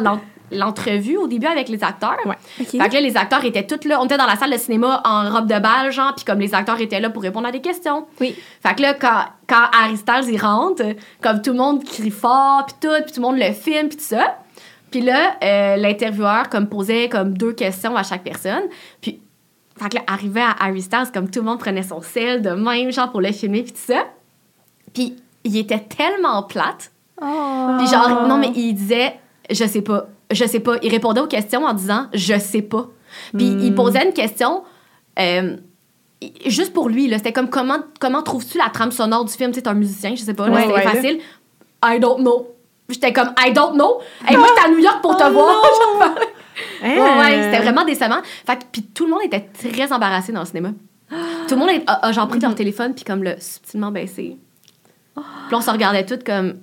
l'entrevue 0.52 1.16
au 1.16 1.26
début 1.26 1.46
avec 1.46 1.68
les 1.68 1.82
acteurs. 1.82 2.16
Ouais. 2.24 2.36
Fait 2.56 2.88
que 2.88 2.94
là, 2.94 3.00
les 3.00 3.16
acteurs 3.16 3.44
étaient 3.44 3.66
tous 3.66 3.86
là. 3.88 4.00
On 4.00 4.04
était 4.04 4.16
dans 4.16 4.26
la 4.26 4.36
salle 4.36 4.52
de 4.52 4.56
cinéma 4.56 5.02
en 5.04 5.30
robe 5.30 5.46
de 5.46 5.58
bal, 5.58 5.90
genre, 5.92 6.14
puis 6.14 6.24
comme 6.24 6.40
les 6.40 6.54
acteurs 6.54 6.80
étaient 6.80 7.00
là 7.00 7.10
pour 7.10 7.22
répondre 7.22 7.46
à 7.46 7.52
des 7.52 7.60
questions. 7.60 8.06
Oui. 8.20 8.36
Fait 8.62 8.74
que 8.74 8.82
là, 8.82 8.94
quand, 8.94 9.24
quand 9.46 9.64
Harry 9.72 9.96
Styles, 9.96 10.28
il 10.28 10.40
rentre, 10.40 10.82
comme 11.20 11.42
tout 11.42 11.52
le 11.52 11.58
monde 11.58 11.84
crie 11.84 12.10
fort, 12.10 12.66
puis 12.66 12.76
tout, 12.80 13.02
puis 13.04 13.12
tout 13.12 13.20
le 13.20 13.26
monde 13.26 13.38
le 13.38 13.52
filme, 13.52 13.88
puis 13.88 13.98
tout 13.98 14.04
ça. 14.04 14.38
Puis 14.90 15.00
là, 15.00 15.36
euh, 15.42 15.76
l'intervieweur, 15.76 16.48
comme, 16.50 16.68
posait 16.68 17.08
comme 17.08 17.36
deux 17.36 17.52
questions 17.52 17.96
à 17.96 18.02
chaque 18.02 18.22
personne. 18.22 18.64
Puis, 19.00 19.20
fait 19.76 19.88
que 19.88 19.96
là, 19.96 20.02
arrivé 20.06 20.42
à 20.42 20.54
Harry 20.60 20.82
Styles, 20.82 21.10
comme 21.12 21.30
tout 21.30 21.40
le 21.40 21.46
monde 21.46 21.58
prenait 21.58 21.82
son 21.82 22.02
sel 22.02 22.42
de 22.42 22.50
même, 22.50 22.92
genre, 22.92 23.10
pour 23.10 23.22
le 23.22 23.32
filmer, 23.32 23.62
puis 23.62 23.72
tout 23.72 23.92
ça. 23.92 24.04
Puis, 24.92 25.16
il 25.44 25.56
était 25.56 25.80
tellement 25.80 26.42
plate. 26.42 26.92
Oh. 27.20 27.76
Puis 27.78 27.86
genre, 27.88 28.26
non, 28.28 28.38
mais 28.38 28.52
il 28.54 28.74
disait, 28.74 29.14
je 29.50 29.64
sais 29.64 29.82
pas, 29.82 30.06
je 30.32 30.44
sais 30.46 30.60
pas. 30.60 30.76
Il 30.82 30.90
répondait 30.90 31.20
aux 31.20 31.26
questions 31.26 31.64
en 31.64 31.72
disant, 31.74 32.06
je 32.14 32.38
sais 32.38 32.62
pas. 32.62 32.88
Puis 33.36 33.50
Hmm. 33.50 33.60
il 33.60 33.74
posait 33.74 34.04
une 34.06 34.12
question 34.12 34.62
euh, 35.18 35.56
juste 36.46 36.72
pour 36.72 36.88
lui. 36.88 37.10
C'était 37.10 37.32
comme, 37.32 37.50
comment, 37.50 37.78
comment 38.00 38.22
trouves-tu 38.22 38.58
la 38.58 38.68
trame 38.70 38.90
sonore 38.92 39.24
du 39.24 39.32
film? 39.32 39.50
Tu 39.50 39.56
sais, 39.56 39.62
t'es 39.62 39.68
un 39.68 39.74
musicien, 39.74 40.14
je 40.14 40.22
sais 40.22 40.34
pas, 40.34 40.48
Ouais, 40.48 40.62
c'était 40.62 40.72
ouais, 40.74 40.84
là. 40.84 40.90
facile. 40.90 41.18
I 41.84 41.98
don't 42.00 42.20
know. 42.20 42.48
J'étais 42.88 43.12
comme, 43.12 43.32
I 43.38 43.52
don't 43.52 43.74
know. 43.74 44.00
Et 44.30 44.36
moi, 44.36 44.46
j'étais 44.48 44.66
à 44.66 44.70
New 44.70 44.78
York 44.78 45.00
pour 45.02 45.16
te 45.16 45.24
Oh 45.26 45.30
voir. 45.32 45.62
Hein? 46.84 46.96
ouais, 46.96 47.18
ouais, 47.18 47.42
c'était 47.44 47.62
vraiment 47.62 47.84
décevant. 47.84 48.18
Fait 48.46 48.56
que, 48.56 48.64
puis 48.70 48.82
tout 48.82 49.04
le 49.06 49.10
monde 49.10 49.22
était 49.24 49.40
très 49.40 49.90
embarrassé 49.92 50.32
dans 50.32 50.40
le 50.40 50.46
cinéma. 50.46 50.70
Tout 51.48 51.54
le 51.54 51.56
monde 51.56 51.70
est- 51.70 51.82
a, 51.86 52.06
a 52.06 52.12
genre 52.12 52.28
pris 52.28 52.38
Mm-hmm. 52.38 52.42
leur 52.42 52.54
téléphone 52.54 52.94
puis 52.94 53.04
comme 53.04 53.22
le 53.22 53.36
subtilement 53.38 53.90
baissé. 53.90 54.36
Puis 55.14 55.54
on 55.54 55.60
se 55.60 55.70
regardait 55.70 56.04
toutes 56.04 56.24
comme. 56.24 56.54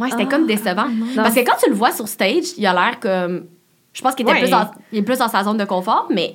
Ouais, 0.00 0.10
c'était 0.10 0.24
Ah, 0.26 0.30
comme 0.30 0.46
décevant. 0.46 0.86
Parce 1.14 1.34
que 1.34 1.40
quand 1.40 1.56
tu 1.62 1.68
le 1.70 1.76
vois 1.76 1.92
sur 1.92 2.08
stage, 2.08 2.44
il 2.56 2.66
a 2.66 2.72
l'air 2.72 2.98
comme. 3.00 3.46
Je 3.92 4.02
pense 4.02 4.14
qu'il 4.14 4.24
était 4.24 4.32
Ouais. 4.34 4.40
plus, 4.40 4.50
dans, 4.50 4.70
il 4.92 4.98
est 5.00 5.02
plus 5.02 5.18
dans 5.18 5.28
sa 5.28 5.44
zone 5.44 5.56
de 5.58 5.64
confort, 5.64 6.06
mais. 6.10 6.34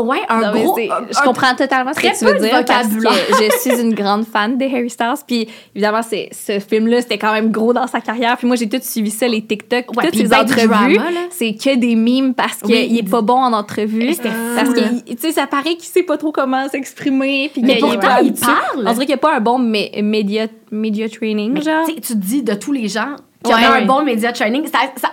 Ouais, 0.00 0.20
un 0.30 0.40
Non, 0.40 0.52
gros. 0.64 0.78
un- 0.78 1.06
je 1.10 1.22
comprends 1.22 1.54
totalement 1.54 1.92
ce 1.92 2.00
que 2.00 2.18
tu 2.18 2.24
veux 2.24 2.38
dire 2.40 2.64
parce 2.64 2.88
que 2.88 2.94
je 3.02 3.58
suis 3.60 3.80
une 3.82 3.92
grande 3.92 4.24
fan 4.24 4.56
des 4.56 4.64
Harry 4.74 4.88
Styles 4.88 5.12
puis 5.26 5.46
évidemment 5.74 6.00
c'est 6.02 6.30
ce 6.32 6.60
film 6.60 6.86
là 6.86 7.02
c'était 7.02 7.18
quand 7.18 7.32
même 7.32 7.50
gros 7.52 7.74
dans 7.74 7.86
sa 7.86 8.00
carrière 8.00 8.38
puis 8.38 8.46
moi 8.46 8.56
j'ai 8.56 8.68
tout 8.70 8.78
suivi 8.80 9.10
ça 9.10 9.28
les 9.28 9.42
TikTok 9.44 9.94
Ouais, 9.94 10.04
toutes 10.06 10.16
ces 10.16 10.28
ben 10.28 10.40
entrevues 10.40 10.98
c'est 11.30 11.52
que 11.54 11.76
des 11.76 11.94
mimes 11.94 12.32
parce 12.32 12.56
qu'il 12.56 12.74
Oui, 12.74 12.98
est 12.98 13.08
pas 13.08 13.20
bon 13.20 13.36
en 13.36 13.52
entrevue 13.52 14.14
fou, 14.14 14.22
parce 14.56 14.70
que 14.70 14.80
il- 15.06 15.14
tu 15.16 15.20
sais 15.20 15.32
ça 15.32 15.46
paraît 15.46 15.74
qu'il 15.74 15.84
sait 15.84 16.02
pas 16.04 16.16
trop 16.16 16.32
comment 16.32 16.66
s'exprimer 16.70 17.50
puis 17.52 17.60
Mais 17.62 17.74
qu'il 17.76 17.82
pourtant, 17.84 18.16
il 18.22 18.28
habitué. 18.28 18.46
parle. 18.46 18.78
on 18.88 18.92
dirait 18.94 19.04
qu'il 19.04 19.06
n'y 19.08 19.12
a 19.14 19.18
pas 19.18 19.36
un 19.36 19.40
bon 19.40 19.58
mé- 19.60 20.02
média 20.02 20.46
média 20.70 21.06
training 21.08 21.52
Mais 21.52 21.60
genre 21.60 21.84
tu 21.86 22.00
te 22.00 22.14
dis 22.14 22.42
de 22.42 22.54
tous 22.54 22.72
les 22.72 22.88
gens 22.88 23.16
qui 23.44 23.52
Ouais, 23.52 23.58
auraient 23.58 23.68
ouais. 23.78 23.82
un 23.82 23.86
bon 23.86 24.02
média 24.04 24.32
training. 24.32 24.64
Ça, 24.66 24.78
ça- 24.96 25.12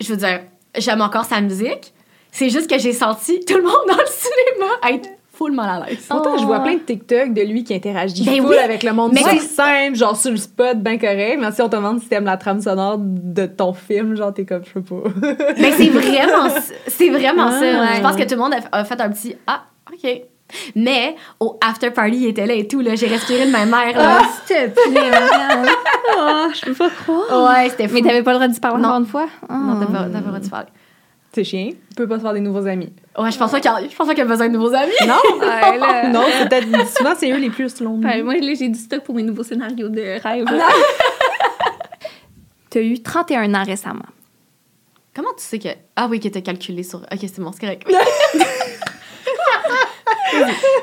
je 0.00 0.08
veux 0.12 0.16
dire, 0.16 0.40
j'aime 0.78 1.02
encore 1.02 1.24
sa 1.26 1.40
musique. 1.42 1.92
C'est 2.32 2.48
juste 2.48 2.68
que 2.68 2.78
j'ai 2.78 2.92
senti 2.92 3.40
tout 3.44 3.56
le 3.58 3.62
monde 3.62 3.72
dans 3.88 3.94
le 3.96 4.06
cinéma 4.06 4.72
être 4.96 5.08
full 5.34 5.52
mal 5.52 5.82
à 5.82 5.86
l'aise. 5.86 6.04
Pourtant, 6.08 6.36
je 6.38 6.44
vois 6.44 6.60
plein 6.60 6.74
de 6.74 6.80
TikTok 6.80 7.32
de 7.34 7.42
lui 7.42 7.62
qui 7.62 7.74
interagit 7.74 8.24
Ben 8.24 8.36
full 8.40 8.50
oui. 8.50 8.56
avec 8.58 8.82
le 8.82 8.92
monde. 8.92 9.12
Mais 9.14 9.20
C'est 9.22 9.38
simple, 9.40 9.96
genre 9.96 10.16
sur 10.16 10.30
le 10.30 10.36
spot, 10.38 10.78
bien 10.78 10.98
correct. 10.98 11.38
Mais 11.40 11.52
si 11.52 11.60
on 11.62 11.68
te 11.68 11.76
demande 11.76 12.00
si 12.00 12.08
t'aimes 12.08 12.24
la 12.24 12.36
trame 12.38 12.60
sonore 12.60 12.96
de 12.98 13.46
ton 13.46 13.72
film, 13.74 14.16
genre 14.16 14.32
t'es 14.32 14.44
comme, 14.46 14.62
je 14.64 14.72
sais 14.72 14.80
pas. 14.80 15.10
Mais 15.58 15.72
c'est 15.72 15.88
vraiment, 15.88 16.48
c'est 16.86 17.10
vraiment 17.10 17.46
Ah, 17.48 17.52
ça. 17.52 17.60
ouais. 17.60 17.96
Je 17.96 18.00
pense 18.00 18.16
que 18.16 18.22
tout 18.24 18.34
le 18.34 18.40
monde 18.40 18.54
a, 18.72 18.84
fait 18.84 19.00
un 19.00 19.10
petit 19.10 19.36
ah, 19.46 19.64
ok. 19.92 20.22
Mais 20.76 21.16
au 21.40 21.58
after 21.66 21.90
party, 21.90 22.16
il 22.16 22.26
était 22.28 22.46
là 22.46 22.52
et 22.54 22.66
tout 22.68 22.80
là. 22.80 22.94
J'ai 22.94 23.06
respiré 23.06 23.46
de 23.46 23.50
ma 23.50 23.64
mère 23.64 23.96
là. 23.96 24.20
s'il 24.46 24.56
te 24.56 24.70
plaît 24.90 25.10
madame. 25.10 25.66
Oh, 26.18 26.48
je 26.54 26.66
peux 26.66 26.74
pas 26.74 26.90
croire. 26.90 27.50
Ouais, 27.54 27.70
c'était 27.70 27.88
fou. 27.88 27.94
Mais 27.94 28.02
t'avais 28.02 28.22
pas 28.22 28.32
le 28.32 28.36
droit 28.38 28.48
d'y 28.48 28.60
parler 28.60 28.84
encore 28.84 28.98
une 28.98 29.06
fois? 29.06 29.26
Ah. 29.48 29.54
Non, 29.54 29.80
t'as 29.80 29.86
pas, 29.86 29.92
pas 30.00 30.04
le 30.18 30.20
droit 30.26 30.38
de 30.38 30.48
parler. 30.48 30.66
C'est 31.34 31.44
chien. 31.44 31.70
Tu 31.70 31.94
peux 31.96 32.06
pas 32.06 32.16
se 32.18 32.22
faire 32.22 32.34
des 32.34 32.40
nouveaux 32.40 32.66
amis. 32.66 32.92
Ouais, 33.18 33.30
je 33.30 33.38
pense 33.38 33.50
pas 33.50 33.60
qu'il 33.60 33.70
y 33.70 33.74
a, 33.74 33.80
je 33.88 33.96
pense 33.96 34.06
pas 34.06 34.12
qu'il 34.14 34.22
y 34.22 34.26
a 34.26 34.28
besoin 34.28 34.48
de 34.48 34.52
nouveaux 34.52 34.74
amis. 34.74 34.92
Non? 35.06 35.14
Ouais, 35.40 35.78
là. 35.78 36.08
non, 36.12 36.20
peut-être. 36.42 36.68
Souvent, 36.96 37.14
c'est 37.16 37.30
eux 37.32 37.38
les 37.38 37.48
plus 37.50 37.80
longs. 37.80 38.00
Ouais, 38.02 38.22
moi, 38.22 38.34
là, 38.34 38.54
j'ai 38.54 38.68
du 38.68 38.78
stock 38.78 39.02
pour 39.02 39.14
mes 39.14 39.22
nouveaux 39.22 39.42
scénarios 39.42 39.88
de 39.88 40.20
rêve. 40.22 40.44
T'as 42.70 42.80
eu 42.80 43.02
31 43.02 43.54
ans 43.54 43.64
récemment. 43.64 44.04
Comment 45.14 45.32
tu 45.36 45.44
sais 45.44 45.58
que. 45.58 45.68
Ah 45.96 46.06
oui, 46.10 46.20
que 46.20 46.28
t'as 46.28 46.40
calculé 46.40 46.82
sur. 46.82 47.00
Ok, 47.00 47.18
c'est 47.20 47.40
bon, 47.40 47.50
c'est 47.52 47.60
correct. 47.60 47.86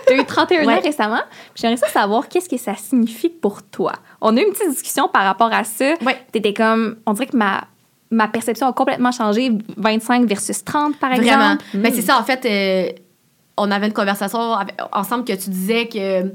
T'as 0.06 0.16
eu 0.16 0.26
31 0.26 0.66
Ouais. 0.66 0.74
ans 0.76 0.82
récemment. 0.82 1.22
J'aimerais 1.56 1.78
ça 1.78 1.88
savoir 1.88 2.28
qu'est-ce 2.28 2.50
que 2.50 2.58
ça 2.58 2.76
signifie 2.76 3.30
pour 3.30 3.64
toi. 3.64 3.94
On 4.22 4.36
a 4.38 4.42
eu 4.42 4.44
une 4.46 4.52
petite 4.52 4.70
discussion 4.70 5.08
par 5.08 5.24
rapport 5.24 5.52
à 5.54 5.64
ça. 5.64 5.94
Ouais. 6.04 6.18
T'étais 6.32 6.54
comme, 6.54 6.98
on 7.06 7.14
dirait 7.14 7.28
que 7.28 7.38
ma, 7.38 7.64
ma 8.12 8.28
perception 8.28 8.68
a 8.68 8.74
complètement 8.74 9.12
changé, 9.12 9.52
25 9.78 10.26
versus 10.26 10.64
30 10.64 10.98
par 10.98 11.12
exemple. 11.12 11.30
Vraiment. 11.30 11.58
Ben, 11.76 11.94
c'est 11.94 12.02
ça, 12.02 12.20
en 12.20 12.24
fait, 12.24 12.46
euh, 12.46 12.92
on 13.58 13.70
avait 13.72 13.88
une 13.88 13.94
conversation 13.94 14.54
avec- 14.54 14.76
ensemble 14.92 15.26
que 15.26 15.34
tu 15.34 15.50
disais 15.50 15.88
que. 15.88 16.32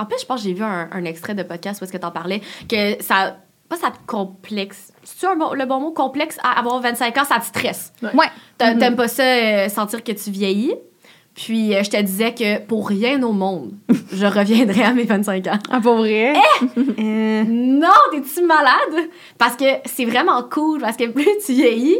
En 0.00 0.06
plus, 0.06 0.20
je 0.20 0.26
pense 0.26 0.40
que 0.42 0.48
j'ai 0.48 0.54
vu 0.54 0.62
un, 0.62 0.88
un 0.92 1.04
extrait 1.04 1.34
de 1.34 1.42
podcast 1.42 1.80
où 1.80 1.84
est-ce 1.84 1.92
que 1.92 1.98
t'en 1.98 2.10
parlais, 2.12 2.40
que 2.68 3.02
ça. 3.02 3.36
Pas 3.68 3.76
ça 3.76 3.90
te 3.90 3.98
complexe. 4.06 4.92
C'est 5.04 5.26
le 5.26 5.66
bon 5.66 5.78
mot 5.80 5.90
complexe 5.90 6.38
à 6.42 6.58
avoir 6.58 6.80
25 6.80 7.18
ans, 7.18 7.24
ça 7.24 7.38
te 7.38 7.44
stresse. 7.44 7.92
Ouais. 8.02 8.10
T'a- 8.56 8.74
T'aimes 8.74 8.96
pas 8.96 9.08
ça, 9.08 9.22
euh, 9.22 9.68
sentir 9.68 10.02
que 10.02 10.12
tu 10.12 10.30
vieillis? 10.30 10.74
Puis 11.40 11.72
euh, 11.74 11.84
je 11.84 11.90
te 11.90 12.02
disais 12.02 12.34
que 12.34 12.58
pour 12.66 12.88
rien 12.88 13.22
au 13.22 13.32
monde, 13.32 13.70
je 14.12 14.26
reviendrai 14.26 14.82
à 14.82 14.92
mes 14.92 15.04
25 15.04 15.46
ans. 15.46 15.58
Ah, 15.70 15.80
pour 15.80 15.98
vrai? 15.98 16.34
Euh, 16.98 17.44
Non, 17.46 17.88
t'es-tu 18.10 18.44
malade? 18.44 19.08
Parce 19.38 19.54
que 19.56 19.64
c'est 19.84 20.04
vraiment 20.04 20.42
cool, 20.42 20.80
parce 20.80 20.96
que 20.96 21.06
plus 21.08 21.28
tu 21.46 21.52
vieillis, 21.52 21.98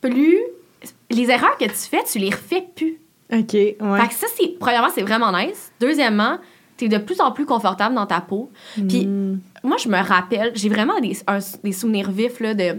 plus 0.00 0.38
les 1.10 1.30
erreurs 1.30 1.58
que 1.58 1.64
tu 1.64 1.70
fais, 1.90 2.04
tu 2.10 2.18
les 2.18 2.30
refais 2.30 2.64
plus. 2.76 2.98
OK, 3.32 3.52
ouais. 3.54 3.76
Fait 4.00 4.08
que 4.08 4.14
ça, 4.14 4.26
c'est, 4.36 4.56
premièrement, 4.60 4.90
c'est 4.94 5.02
vraiment 5.02 5.32
nice. 5.36 5.72
Deuxièmement, 5.80 6.38
t'es 6.76 6.86
de 6.88 6.98
plus 6.98 7.20
en 7.20 7.32
plus 7.32 7.46
confortable 7.46 7.94
dans 7.96 8.06
ta 8.06 8.20
peau. 8.20 8.50
Puis 8.88 9.06
Mm. 9.06 9.40
moi, 9.64 9.76
je 9.82 9.88
me 9.88 9.98
rappelle, 9.98 10.52
j'ai 10.54 10.68
vraiment 10.68 11.00
des, 11.00 11.16
un- 11.26 11.38
des 11.64 11.72
souvenirs 11.72 12.10
vifs 12.12 12.38
là, 12.40 12.54
de 12.54 12.76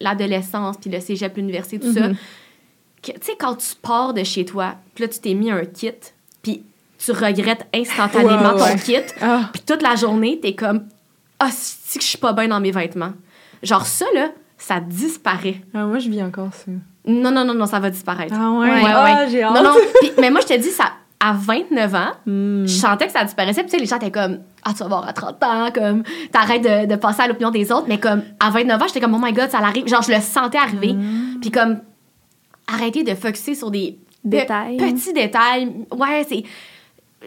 l'adolescence, 0.00 0.76
puis 0.80 0.90
le 0.90 0.98
cégep, 1.00 1.36
l'université, 1.36 1.78
tout 1.78 1.92
ça. 1.92 2.08
Mhm. 2.08 2.14
Que, 2.14 2.18
Tu 3.02 3.12
sais, 3.20 3.32
quand 3.38 3.54
tu 3.56 3.74
pars 3.80 4.12
de 4.14 4.22
chez 4.24 4.44
toi, 4.44 4.74
puis 4.94 5.04
là, 5.04 5.08
tu 5.08 5.18
t'es 5.20 5.34
mis 5.34 5.50
un 5.50 5.64
kit, 5.64 5.92
puis 6.42 6.62
tu 6.98 7.12
regrettes 7.12 7.66
instantanément 7.74 8.54
ouais. 8.54 8.72
ton 8.72 8.78
kit, 8.78 8.96
Ah, 9.22 9.48
puis 9.52 9.62
toute 9.66 9.82
la 9.82 9.96
journée, 9.96 10.38
t'es 10.40 10.54
comme 10.54 10.82
Ah, 11.38 11.48
c'est 11.50 11.98
que 11.98 12.04
je 12.04 12.08
suis 12.10 12.18
pas 12.18 12.32
bien 12.34 12.48
dans 12.48 12.60
mes 12.60 12.70
vêtements? 12.72 13.12
Genre, 13.62 13.86
ça, 13.86 14.04
là, 14.14 14.28
ça 14.58 14.80
disparaît. 14.80 15.62
ah, 15.74 15.84
moi, 15.84 15.98
je 15.98 16.08
vis 16.10 16.22
encore 16.22 16.52
ça. 16.52 16.70
Non, 17.06 17.30
non, 17.30 17.44
non, 17.46 17.54
non, 17.54 17.64
ça 17.66 17.80
va 17.80 17.88
disparaître. 17.88 18.34
Ah, 18.38 18.50
ouais? 18.50 18.70
Ouais, 18.70 18.82
Ah, 18.86 19.04
ouais. 19.24 19.30
j'ai 19.30 19.42
hâte. 19.42 19.54
Non, 19.54 19.62
non, 19.62 19.74
mais 20.20 20.30
moi, 20.30 20.40
je 20.42 20.48
te 20.54 20.58
dis, 20.58 20.68
ça, 20.68 20.84
à 21.18 21.32
29 21.32 21.94
ans, 21.94 22.12
Hmm. 22.26 22.66
je 22.66 22.72
sentais 22.74 23.06
que 23.06 23.12
ça 23.12 23.24
disparaissait. 23.24 23.62
Puis, 23.62 23.70
tu 23.70 23.76
sais, 23.76 23.82
les 23.82 23.86
gens 23.86 23.96
étaient 23.96 24.10
comme, 24.10 24.40
ah, 24.64 24.72
tu 24.74 24.78
vas 24.80 24.88
voir 24.88 25.08
à 25.08 25.12
30 25.14 25.42
ans, 25.42 25.70
comme, 25.74 26.02
t'arrêtes 26.30 26.62
de, 26.62 26.86
de 26.92 26.96
passer 26.96 27.22
à 27.22 27.28
l'opinion 27.28 27.50
des 27.50 27.72
autres. 27.72 27.86
Mais 27.88 27.98
comme, 27.98 28.22
à 28.38 28.50
29 28.50 28.82
ans, 28.82 28.84
j'étais 28.86 29.00
comme, 29.00 29.14
oh 29.14 29.18
my 29.22 29.32
god, 29.32 29.50
ça 29.50 29.60
l'arrive. 29.60 29.88
Genre, 29.88 30.02
je 30.02 30.12
le 30.12 30.20
sentais 30.20 30.58
arriver. 30.58 30.92
Hmm. 30.92 31.38
Puis, 31.40 31.50
comme, 31.50 31.78
arrêter 32.72 33.02
de 33.02 33.14
focuser 33.14 33.54
sur 33.54 33.70
des 33.70 33.98
pe- 34.28 34.46
petits 34.78 35.12
détails. 35.12 35.70
Ouais, 35.96 36.24
c'est. 36.28 36.42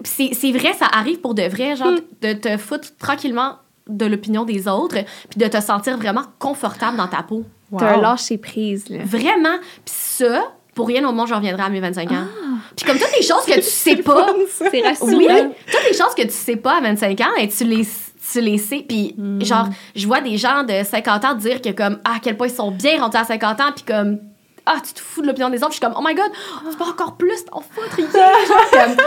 C'est 0.03 0.33
c'est 0.33 0.51
vrai, 0.51 0.73
ça 0.73 0.87
arrive 0.91 1.19
pour 1.19 1.35
de 1.35 1.43
vrai, 1.43 1.75
genre, 1.75 1.91
de 2.21 2.33
te 2.33 2.57
foutre 2.57 2.95
tranquillement 2.97 3.57
de 3.87 4.05
l'opinion 4.07 4.43
des 4.43 4.67
autres, 4.67 4.97
puis 5.29 5.37
de 5.37 5.45
te 5.47 5.61
sentir 5.61 5.97
vraiment 5.97 6.23
confortable 6.39 6.97
dans 6.97 7.07
ta 7.07 7.21
peau. 7.21 7.43
T'as 7.77 7.93
un 7.93 7.95
Wow. 7.97 8.01
lâcher 8.01 8.37
prise, 8.39 8.89
là. 8.89 8.99
Vraiment. 9.03 9.57
Puis 9.85 9.93
ça, 9.95 10.51
pour 10.73 10.87
rien 10.87 11.07
au 11.07 11.11
monde, 11.11 11.27
je 11.27 11.33
reviendrai 11.35 11.63
à 11.63 11.69
mes 11.69 11.79
25 11.79 12.11
ans. 12.11 12.15
Ah. 12.25 12.47
Puis 12.75 12.85
comme 12.87 12.97
toutes 12.97 13.15
les 13.15 13.23
choses 13.25 13.45
que 13.45 13.55
tu 13.55 13.61
sais 13.61 13.97
pas, 13.97 14.27
C'est 14.49 14.81
rassurant. 14.81 15.11
oui, 15.15 15.27
toutes 15.27 15.85
les 15.91 15.95
choses 15.97 16.15
que 16.17 16.23
tu 16.23 16.29
sais 16.31 16.55
pas 16.55 16.77
à 16.77 16.81
25 16.81 17.21
ans, 17.21 17.35
et 17.39 17.47
tu 17.47 17.63
les 17.65 17.85
tu 18.31 18.39
les 18.41 18.57
sais 18.57 18.85
puis 18.87 19.15
genre 19.41 19.67
je 19.95 20.07
vois 20.07 20.21
des 20.21 20.37
gens 20.37 20.63
de 20.63 20.81
50 20.83 21.25
ans 21.25 21.33
dire 21.35 21.61
que 21.61 21.69
comme 21.71 21.99
ah 22.05 22.13
à 22.15 22.19
quel 22.19 22.37
point 22.37 22.47
ils 22.47 22.53
sont 22.53 22.71
bien 22.71 22.99
rendus 23.01 23.17
à 23.17 23.25
50 23.25 23.59
ans 23.59 23.71
puis 23.75 23.83
comme 23.83 24.17
ah 24.65 24.77
tu 24.85 24.93
te 24.93 24.99
fous 24.99 25.21
de 25.21 25.27
l'opinion 25.27 25.49
des 25.49 25.57
autres 25.57 25.71
je 25.71 25.77
suis 25.77 25.81
comme 25.81 25.95
oh 25.97 26.03
my 26.05 26.15
god 26.15 26.31
tu 26.69 26.77
peux 26.77 26.83
encore 26.83 27.15
plus 27.15 27.45
t'en 27.45 27.61
foutre 27.61 27.95
comme 27.95 28.95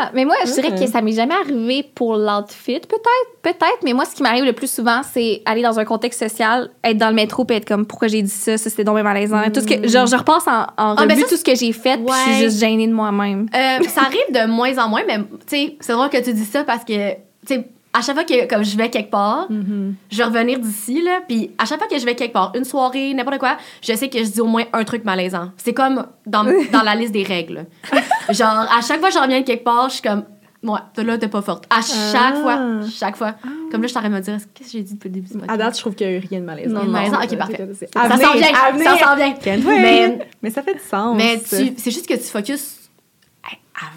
Ah, 0.00 0.10
mais 0.14 0.24
moi, 0.24 0.36
je 0.44 0.52
dirais 0.52 0.70
que 0.74 0.86
ça 0.86 1.00
m'est 1.02 1.12
jamais 1.12 1.34
arrivé 1.34 1.82
pour 1.82 2.16
l'outfit. 2.16 2.80
Peut-être, 2.80 3.42
peut-être, 3.42 3.78
mais 3.82 3.92
moi, 3.92 4.04
ce 4.04 4.14
qui 4.14 4.22
m'arrive 4.22 4.44
le 4.44 4.52
plus 4.52 4.70
souvent, 4.72 5.00
c'est 5.02 5.42
aller 5.44 5.62
dans 5.62 5.78
un 5.80 5.84
contexte 5.84 6.20
social, 6.20 6.70
être 6.84 6.98
dans 6.98 7.08
le 7.08 7.16
métro, 7.16 7.44
puis 7.44 7.56
être 7.56 7.66
comme, 7.66 7.84
pourquoi 7.84 8.06
j'ai 8.06 8.22
dit 8.22 8.30
ça, 8.30 8.56
ça 8.56 8.70
c'était 8.70 8.84
donc 8.84 8.94
bien 8.94 9.02
malaisant. 9.02 9.42
Tout 9.52 9.60
ce 9.60 9.66
que, 9.66 9.88
genre, 9.88 10.06
je 10.06 10.14
repasse 10.16 10.46
en, 10.46 10.62
en 10.62 10.66
Ah, 10.76 10.94
ben 10.98 11.10
revue 11.10 11.22
ça, 11.22 11.28
tout 11.28 11.36
ce 11.36 11.44
que 11.44 11.54
j'ai 11.56 11.72
fait, 11.72 11.96
puis 11.96 12.06
je 12.06 12.30
suis 12.30 12.44
juste 12.44 12.60
gênée 12.60 12.86
de 12.86 12.92
moi-même. 12.92 13.48
Euh, 13.54 13.84
ça 13.88 14.02
arrive 14.02 14.20
de 14.30 14.46
moins 14.46 14.76
en 14.78 14.88
moins 14.88 15.02
mais 15.06 15.18
tu 15.18 15.24
sais 15.46 15.76
c'est 15.80 15.92
drôle 15.92 16.10
que 16.10 16.22
tu 16.22 16.32
dis 16.32 16.44
ça 16.44 16.64
parce 16.64 16.84
que 16.84 17.12
tu 17.12 17.18
sais 17.46 17.68
à 17.98 18.02
chaque 18.02 18.14
fois 18.14 18.24
que 18.24 18.46
comme 18.48 18.64
je 18.64 18.76
vais 18.76 18.88
quelque 18.90 19.10
part 19.10 19.46
Mhm. 19.50 19.94
je 20.10 20.16
vais 20.18 20.24
revenir 20.24 20.58
d'ici, 20.58 21.02
là, 21.02 21.20
puis 21.26 21.50
à 21.58 21.64
chaque 21.64 21.78
fois 21.78 21.88
que 21.88 21.98
je 21.98 22.04
vais 22.04 22.14
quelque 22.14 22.32
part, 22.32 22.52
une 22.54 22.64
soirée, 22.64 23.12
n'importe 23.14 23.38
quoi, 23.38 23.56
je 23.82 23.92
sais 23.94 24.08
que 24.08 24.18
je 24.18 24.30
dis 24.30 24.40
au 24.40 24.46
moins 24.46 24.64
un 24.72 24.84
truc 24.84 25.04
malaisant. 25.04 25.50
C'est 25.56 25.74
comme 25.74 26.06
dans, 26.26 26.44
dans 26.72 26.82
la 26.82 26.94
liste 26.94 27.12
des 27.12 27.22
règles. 27.24 27.66
Genre, 28.30 28.48
à 28.48 28.80
chaque 28.86 29.00
fois 29.00 29.08
que 29.08 29.14
je 29.14 29.18
reviens 29.20 29.40
de 29.40 29.44
quelque 29.46 29.64
part, 29.64 29.88
je 29.88 29.94
suis 29.94 30.02
comme, 30.02 30.24
ouais, 30.62 30.80
là, 31.04 31.18
t'es 31.18 31.28
pas 31.28 31.42
forte. 31.42 31.64
À 31.70 31.80
chaque 31.82 32.34
Ah. 32.36 32.42
fois, 32.42 32.88
chaque 32.90 33.16
fois. 33.16 33.34
Comme 33.70 33.82
là, 33.82 33.88
je 33.88 33.94
t'arrête 33.94 34.10
de 34.10 34.16
me 34.16 34.20
dire, 34.20 34.36
qu'est-ce 34.54 34.72
que 34.72 34.78
j'ai 34.78 34.82
dit 34.82 34.94
depuis 34.94 35.08
le 35.08 35.14
début 35.14 35.28
du? 35.28 35.38
À 35.48 35.56
date, 35.56 35.76
je 35.76 35.80
trouve 35.80 35.94
qu'il 35.94 36.06
n'y 36.08 36.14
a 36.14 36.16
eu 36.16 36.20
rien 36.28 36.40
de 36.40 36.44
malaisant. 36.44 36.74
Non, 36.74 36.84
non. 36.84 36.90
Malaisant? 36.90 37.22
Ok, 37.22 37.36
parfait. 37.36 37.68
Ça 37.92 38.08
venir, 38.08 38.26
s'en 38.28 38.32
vient, 38.34 38.48
à 38.54 38.72
venir. 38.72 38.90
ça 38.90 38.98
s'en 39.04 39.16
vient. 39.16 39.32
Can't 39.34 39.64
wait. 39.64 39.80
Mais- 39.82 40.28
Mais 40.42 40.50
ça 40.50 40.62
fait 40.62 40.74
du 40.74 40.80
sens. 40.80 41.16
Mais 41.16 41.38
c'est 41.44 41.90
juste 41.90 42.06
que 42.08 42.14
tu 42.14 42.24
focuses. 42.24 42.74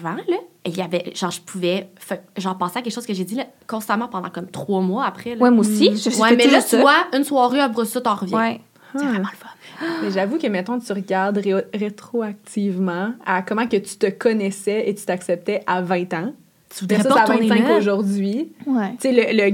Avant, 0.00 0.14
là, 0.28 0.36
il 0.64 0.76
y 0.76 0.80
avait, 0.82 1.12
genre, 1.14 1.30
je 1.30 1.40
pouvais, 1.40 1.88
genre, 2.36 2.56
penser 2.56 2.78
à 2.78 2.82
quelque 2.82 2.92
chose 2.94 3.06
que 3.06 3.14
j'ai 3.14 3.24
dit, 3.24 3.34
là, 3.34 3.46
constamment 3.66 4.08
pendant 4.08 4.30
comme 4.30 4.46
trois 4.46 4.80
mois 4.80 5.04
après, 5.06 5.34
là. 5.34 5.42
Ouais, 5.42 5.50
moi 5.50 5.60
aussi. 5.60 5.96
Je 5.96 6.08
Ouais, 6.20 6.28
fais 6.30 6.36
mais 6.36 6.46
là, 6.46 6.62
tu 6.62 6.68
ça. 6.68 6.80
vois, 6.80 6.94
une 7.14 7.24
soirée, 7.24 7.60
après 7.60 7.84
ça, 7.84 8.00
t'en 8.00 8.14
reviens. 8.14 8.38
Ouais. 8.38 8.60
C'est 8.94 9.04
vraiment 9.04 9.28
le 9.32 9.36
fun. 9.36 9.86
Mais 10.02 10.10
j'avoue 10.10 10.38
que, 10.38 10.46
mettons, 10.48 10.78
tu 10.78 10.92
regardes 10.92 11.38
ré- 11.38 11.64
rétroactivement 11.72 13.12
à 13.24 13.42
comment 13.42 13.66
que 13.66 13.76
tu 13.78 13.96
te 13.96 14.06
connaissais 14.10 14.88
et 14.88 14.94
tu 14.94 15.04
t'acceptais 15.04 15.62
à 15.66 15.80
20 15.82 16.12
ans. 16.14 16.32
Tu 16.74 16.80
voudrais 16.84 17.02
pas 17.04 17.20
à 17.20 17.24
retourner 17.24 17.48
25 17.48 17.68
là? 17.68 17.76
aujourd'hui. 17.76 18.52
Ouais. 18.66 18.90
Tu 19.00 19.08
sais, 19.08 19.12
le, 19.12 19.22
le, 19.32 19.50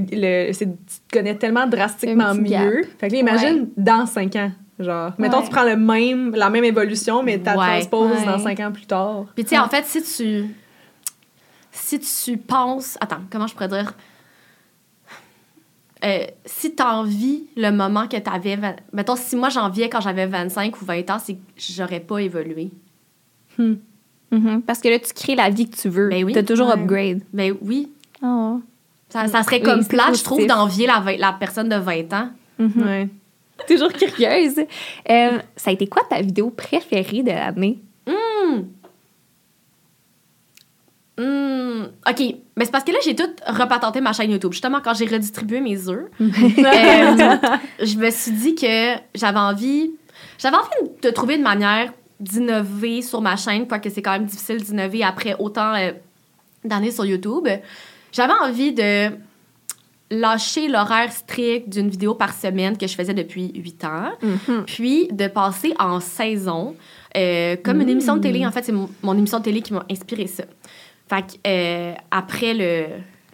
le- 0.49 0.53
tu 0.53 0.67
te 0.67 1.17
connais 1.19 1.35
tellement 1.37 1.67
drastiquement 1.67 2.35
mieux. 2.35 2.49
gap. 2.49 2.73
Fait 2.99 3.09
que 3.09 3.13
là, 3.15 3.19
imagine 3.21 3.69
dans 3.77 4.07
5 4.07 4.37
ans. 4.37 4.51
Genre, 4.79 5.13
mettons, 5.19 5.39
Ouais. 5.39 5.45
tu 5.45 5.51
prends 5.51 5.65
le 5.65 5.77
même, 5.77 6.35
la 6.37 6.51
même 6.51 6.63
évolution, 6.63 7.25
mais 7.25 7.39
tu 7.39 7.45
la 7.45 7.57
Ouais. 7.59 7.67
transposes 7.67 8.19
Ouais. 8.21 8.25
dans 8.27 8.39
5 8.39 8.61
ans 8.61 8.71
plus 8.71 8.87
tard. 8.87 9.25
Puis 9.35 9.45
tu 9.45 9.51
sais, 9.51 9.59
en 9.59 9.69
fait, 9.69 9.85
si 9.87 10.03
tu. 10.03 10.45
Si 11.81 11.99
tu 12.01 12.37
penses. 12.37 12.99
Attends, 13.01 13.21
comment 13.31 13.47
je 13.47 13.55
pourrais 13.55 13.69
dire? 13.69 13.95
Euh, 16.05 16.27
si 16.45 16.75
t'envies 16.75 17.47
le 17.57 17.71
moment 17.71 18.07
que 18.07 18.17
t'avais. 18.17 18.57
vingt- 18.57 18.77
Mettons, 18.93 19.17
si 19.17 19.35
moi 19.37 19.49
j'enviais 19.49 19.89
quand 19.89 20.01
j'avais 20.01 20.27
25 20.27 20.81
ou 20.81 20.85
20 20.85 21.11
ans, 21.11 21.19
c'est 21.19 21.35
que 21.35 21.41
j'aurais 21.59 22.01
pas 22.01 22.19
évolué. 22.19 22.71
Mhm. 23.59 24.63
Parce 24.67 24.79
que 24.81 24.89
là, 24.89 24.99
tu 24.99 25.13
crées 25.13 25.35
la 25.35 25.51
vie 25.51 25.69
que 25.69 25.77
tu 25.77 25.89
veux. 25.89 26.09
Ben 26.11 26.23
oui. 26.25 26.33
T'as 26.33 26.43
toujours 26.45 26.69
Ouais. 26.69 26.75
upgrade. 26.75 27.23
Ben 27.33 27.55
oui. 27.63 27.91
Oh. 28.23 28.61
Ça, 29.09 29.27
ça 29.27 29.43
serait 29.43 29.57
Oui, 29.57 29.63
comme 29.63 29.83
c'est 29.83 29.89
plate, 29.89 30.17
je 30.19 30.23
trouve, 30.23 30.47
d'envier 30.47 30.87
la, 30.87 31.33
personne 31.33 31.69
de 31.69 31.77
20 31.77 32.13
ans. 32.13 32.31
Mhm. 32.59 32.83
Ouais. 32.85 33.09
Toujours 33.67 33.93
curieuse. 33.93 34.59
Euh, 35.11 35.39
ça 35.57 35.71
a 35.71 35.73
été 35.73 35.87
quoi 35.89 36.03
ta 36.09 36.21
vidéo 36.21 36.51
préférée 36.51 37.23
de 37.23 37.31
l'année? 37.31 37.79
Hmm, 41.19 41.87
OK. 42.09 42.21
Mais 42.57 42.65
c'est 42.65 42.71
parce 42.71 42.85
que 42.85 42.93
là, 42.93 42.99
j'ai 43.05 43.17
tout 43.17 43.29
repatenté 43.47 44.01
ma 44.01 44.13
chaîne 44.13 44.31
YouTube. 44.31 44.53
Justement, 44.53 44.81
quand 44.83 44.95
j'ai 44.95 45.07
redistribué 45.07 45.61
mes 45.61 45.89
œufs, 45.89 46.07
euh, 46.21 46.27
je 47.83 47.97
me 47.97 48.11
suis 48.11 48.33
dit 48.33 48.55
que 48.55 48.95
j'avais 49.15 49.39
envie... 49.39 49.91
J'avais 50.39 50.57
envie 50.57 50.91
de 51.03 51.11
trouver 51.11 51.35
une 51.35 51.43
manière 51.43 51.93
d'innover 52.21 53.03
sur 53.03 53.21
ma 53.21 53.37
chaîne, 53.37 53.67
quoique 53.67 53.91
c'est 53.91 54.03
quand 54.03 54.13
même 54.13 54.27
difficile 54.27 54.63
d'innover 54.63 55.03
après 55.03 55.35
autant 55.39 55.75
euh, 55.75 55.91
d'années 56.65 56.93
sur 56.93 57.05
YouTube. 57.05 57.49
J'avais 58.13 58.35
envie 58.41 58.73
de 58.73 59.11
lâcher 60.11 60.69
l'horaire 60.69 61.13
strict 61.13 61.69
d'une 61.69 61.89
vidéo 61.91 62.15
par 62.15 62.33
semaine 62.33 62.79
que 62.79 62.87
je 62.87 62.95
faisais 62.95 63.15
depuis 63.15 63.53
huit 63.55 63.85
ans, 63.85 64.13
puis 64.67 65.09
de 65.09 65.27
passer 65.27 65.75
en 65.79 66.01
saison, 66.01 66.77
euh, 67.17 67.57
comme 67.63 67.81
une 67.81 67.89
émission 67.89 68.17
de 68.17 68.23
télé. 68.23 68.47
En 68.47 68.53
fait, 68.53 68.65
c'est 68.65 68.73
mon, 68.73 68.89
mon 69.03 69.17
émission 69.17 69.39
de 69.39 69.45
télé 69.45 69.61
qui 69.61 69.73
m'a 69.73 69.85
inspiré 69.91 70.27
ça. 70.27 70.45
Fait 71.09 71.23
que, 71.23 71.33
euh, 71.47 71.95
après 72.11 72.55
le, 72.55 72.87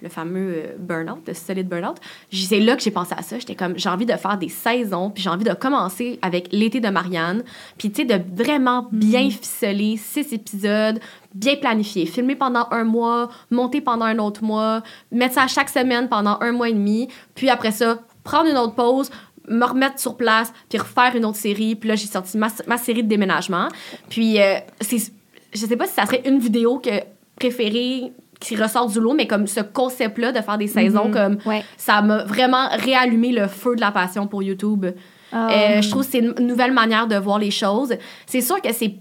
le 0.03 0.09
fameux 0.09 0.55
euh, 0.57 0.77
burn-out, 0.79 1.23
le 1.27 1.35
solide 1.35 1.69
burn-out, 1.69 1.97
c'est 2.33 2.61
là 2.61 2.77
que 2.77 2.83
j'ai 2.83 2.91
pensé 2.91 3.15
à 3.17 3.23
ça. 3.23 3.39
J'étais 3.39 3.55
comme, 3.55 3.79
j'ai 3.79 3.89
envie 3.89 4.07
de 4.07 4.13
faire 4.13 4.39
des 4.39 4.49
saisons, 4.49 5.11
puis 5.11 5.23
j'ai 5.23 5.31
envie 5.31 5.45
de 5.45 5.55
commencer 5.55 6.19
avec 6.23 6.49
l'été 6.53 6.81
de 6.81 6.89
Marianne, 6.89 7.43
puis 7.79 7.91
tu 7.91 8.03
sais, 8.03 8.05
de 8.07 8.23
vraiment 8.35 8.89
bien 8.93 9.29
ficeler 9.31 9.97
six 9.97 10.33
épisodes, 10.33 11.01
bien 11.35 11.57
planifier, 11.57 12.07
filmer 12.07 12.37
pendant 12.37 12.69
un 12.71 12.85
mois, 12.85 13.29
monter 13.51 13.81
pendant 13.81 14.05
un 14.05 14.19
autre 14.19 14.45
mois, 14.45 14.83
mettre 15.11 15.35
ça 15.35 15.47
chaque 15.47 15.69
semaine 15.69 16.09
pendant 16.09 16.39
un 16.41 16.53
mois 16.53 16.69
et 16.69 16.75
demi, 16.75 17.09
puis 17.35 17.51
après 17.51 17.73
ça, 17.73 17.99
prendre 18.23 18.49
une 18.49 18.57
autre 18.57 18.75
pause, 18.75 19.11
me 19.49 19.65
remettre 19.65 19.99
sur 19.99 20.17
place, 20.17 20.53
puis 20.69 20.79
refaire 20.79 21.15
une 21.15 21.25
autre 21.25 21.37
série. 21.37 21.77
Puis 21.77 21.89
là, 21.89 21.97
j'ai 21.97 22.07
sorti 22.07 22.39
ma, 22.39 22.49
ma 22.67 22.79
série 22.79 23.03
de 23.03 23.09
déménagement. 23.09 23.69
Puis, 24.09 24.41
euh, 24.41 24.57
c'est, 24.81 25.13
je 25.53 25.67
sais 25.67 25.77
pas 25.77 25.87
si 25.87 25.93
ça 25.93 26.07
serait 26.07 26.23
une 26.25 26.39
vidéo 26.39 26.79
que 26.79 26.91
préférée 27.37 28.13
qui 28.41 28.57
ressort 28.57 28.89
du 28.89 29.01
lot, 29.01 29.15
mais 29.15 29.27
comme 29.27 29.47
ce 29.47 29.61
concept-là 29.61 30.33
de 30.33 30.41
faire 30.41 30.59
des 30.59 30.67
saisons, 30.67 31.11
comme 31.11 31.39
Ouais. 31.47 31.65
ça 31.77 32.03
m'a 32.03 32.25
vraiment 32.25 32.69
réallumé 32.73 33.33
le 33.33 33.47
feu 33.47 33.75
de 33.77 33.81
la 33.81 33.91
passion 33.91 34.27
pour 34.27 34.43
YouTube. 34.43 34.85
Ah. 35.33 35.49
Euh, 35.51 35.83
je 35.83 35.89
trouve 35.91 36.05
que 36.05 36.11
c'est 36.11 36.19
une 36.19 36.47
nouvelle 36.47 36.73
manière 36.73 37.07
de 37.07 37.17
voir 37.17 37.39
les 37.39 37.51
choses. 37.51 37.95
C'est 38.27 38.41
sûr 38.43 38.61
que 38.61 38.73
c'est. 38.73 38.97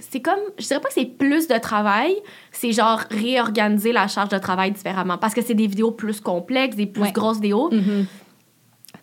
C'est 0.00 0.20
comme. 0.20 0.40
Je 0.58 0.66
dirais 0.66 0.80
pas 0.80 0.88
que 0.88 0.94
c'est 0.94 1.04
plus 1.04 1.46
de 1.46 1.56
travail, 1.58 2.16
c'est 2.50 2.72
genre 2.72 3.00
réorganiser 3.12 3.92
la 3.92 4.08
charge 4.08 4.28
de 4.30 4.38
travail 4.38 4.72
différemment. 4.72 5.18
Parce 5.18 5.34
que 5.34 5.40
c'est 5.42 5.54
des 5.54 5.68
vidéos 5.68 5.92
plus 5.92 6.20
complexes, 6.20 6.74
des 6.74 6.86
plus 6.86 7.02
Ouais. 7.02 7.12
grosses 7.12 7.36
vidéos. 7.36 7.70
Mhm. 7.70 8.06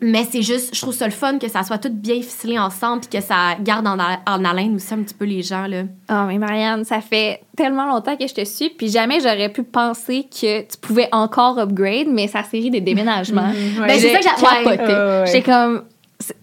Mais 0.02 0.24
c'est 0.30 0.42
juste, 0.42 0.74
je 0.74 0.80
trouve 0.80 0.92
ça 0.94 1.06
le 1.06 1.12
fun 1.12 1.38
que 1.38 1.48
ça 1.48 1.62
soit 1.62 1.78
tout 1.78 1.90
bien 1.92 2.16
ficelé 2.16 2.58
ensemble 2.58 3.02
puis 3.02 3.18
que 3.20 3.24
ça 3.24 3.54
garde 3.60 3.86
en, 3.86 3.96
en 3.96 4.44
haleine 4.44 4.74
aussi 4.74 4.92
un 4.92 4.98
petit 5.02 5.14
peu 5.14 5.24
les 5.24 5.42
gens. 5.42 5.66
Là. 5.66 5.84
Ah, 6.08 6.24
mais 6.28 6.38
Marianne, 6.38 6.84
ça 6.84 7.00
fait 7.00 7.40
tellement 7.56 7.86
longtemps 7.86 8.16
que 8.16 8.26
je 8.26 8.34
te 8.34 8.44
suis, 8.44 8.68
puis 8.70 8.88
jamais 8.88 9.20
j'aurais 9.20 9.48
pu 9.48 9.62
penser 9.62 10.24
que 10.28 10.62
tu 10.62 10.76
pouvais 10.80 11.08
encore 11.12 11.58
upgrade, 11.58 12.08
mais 12.10 12.26
sa 12.26 12.42
série 12.42 12.70
de 12.70 12.80
déménagements. 12.80 13.42
Ouais. 13.80 13.86
Ben, 13.86 13.98
c'est 13.98 14.10
ça 14.12 14.18
que 14.18 14.24
j'ai- 14.24 14.44
ouais. 14.44 14.64
capoté. 14.76 14.92
Ouais, 14.92 14.98
ouais, 14.98 15.20
ouais. 15.20 15.26
J'étais 15.26 15.42
comme. 15.42 15.82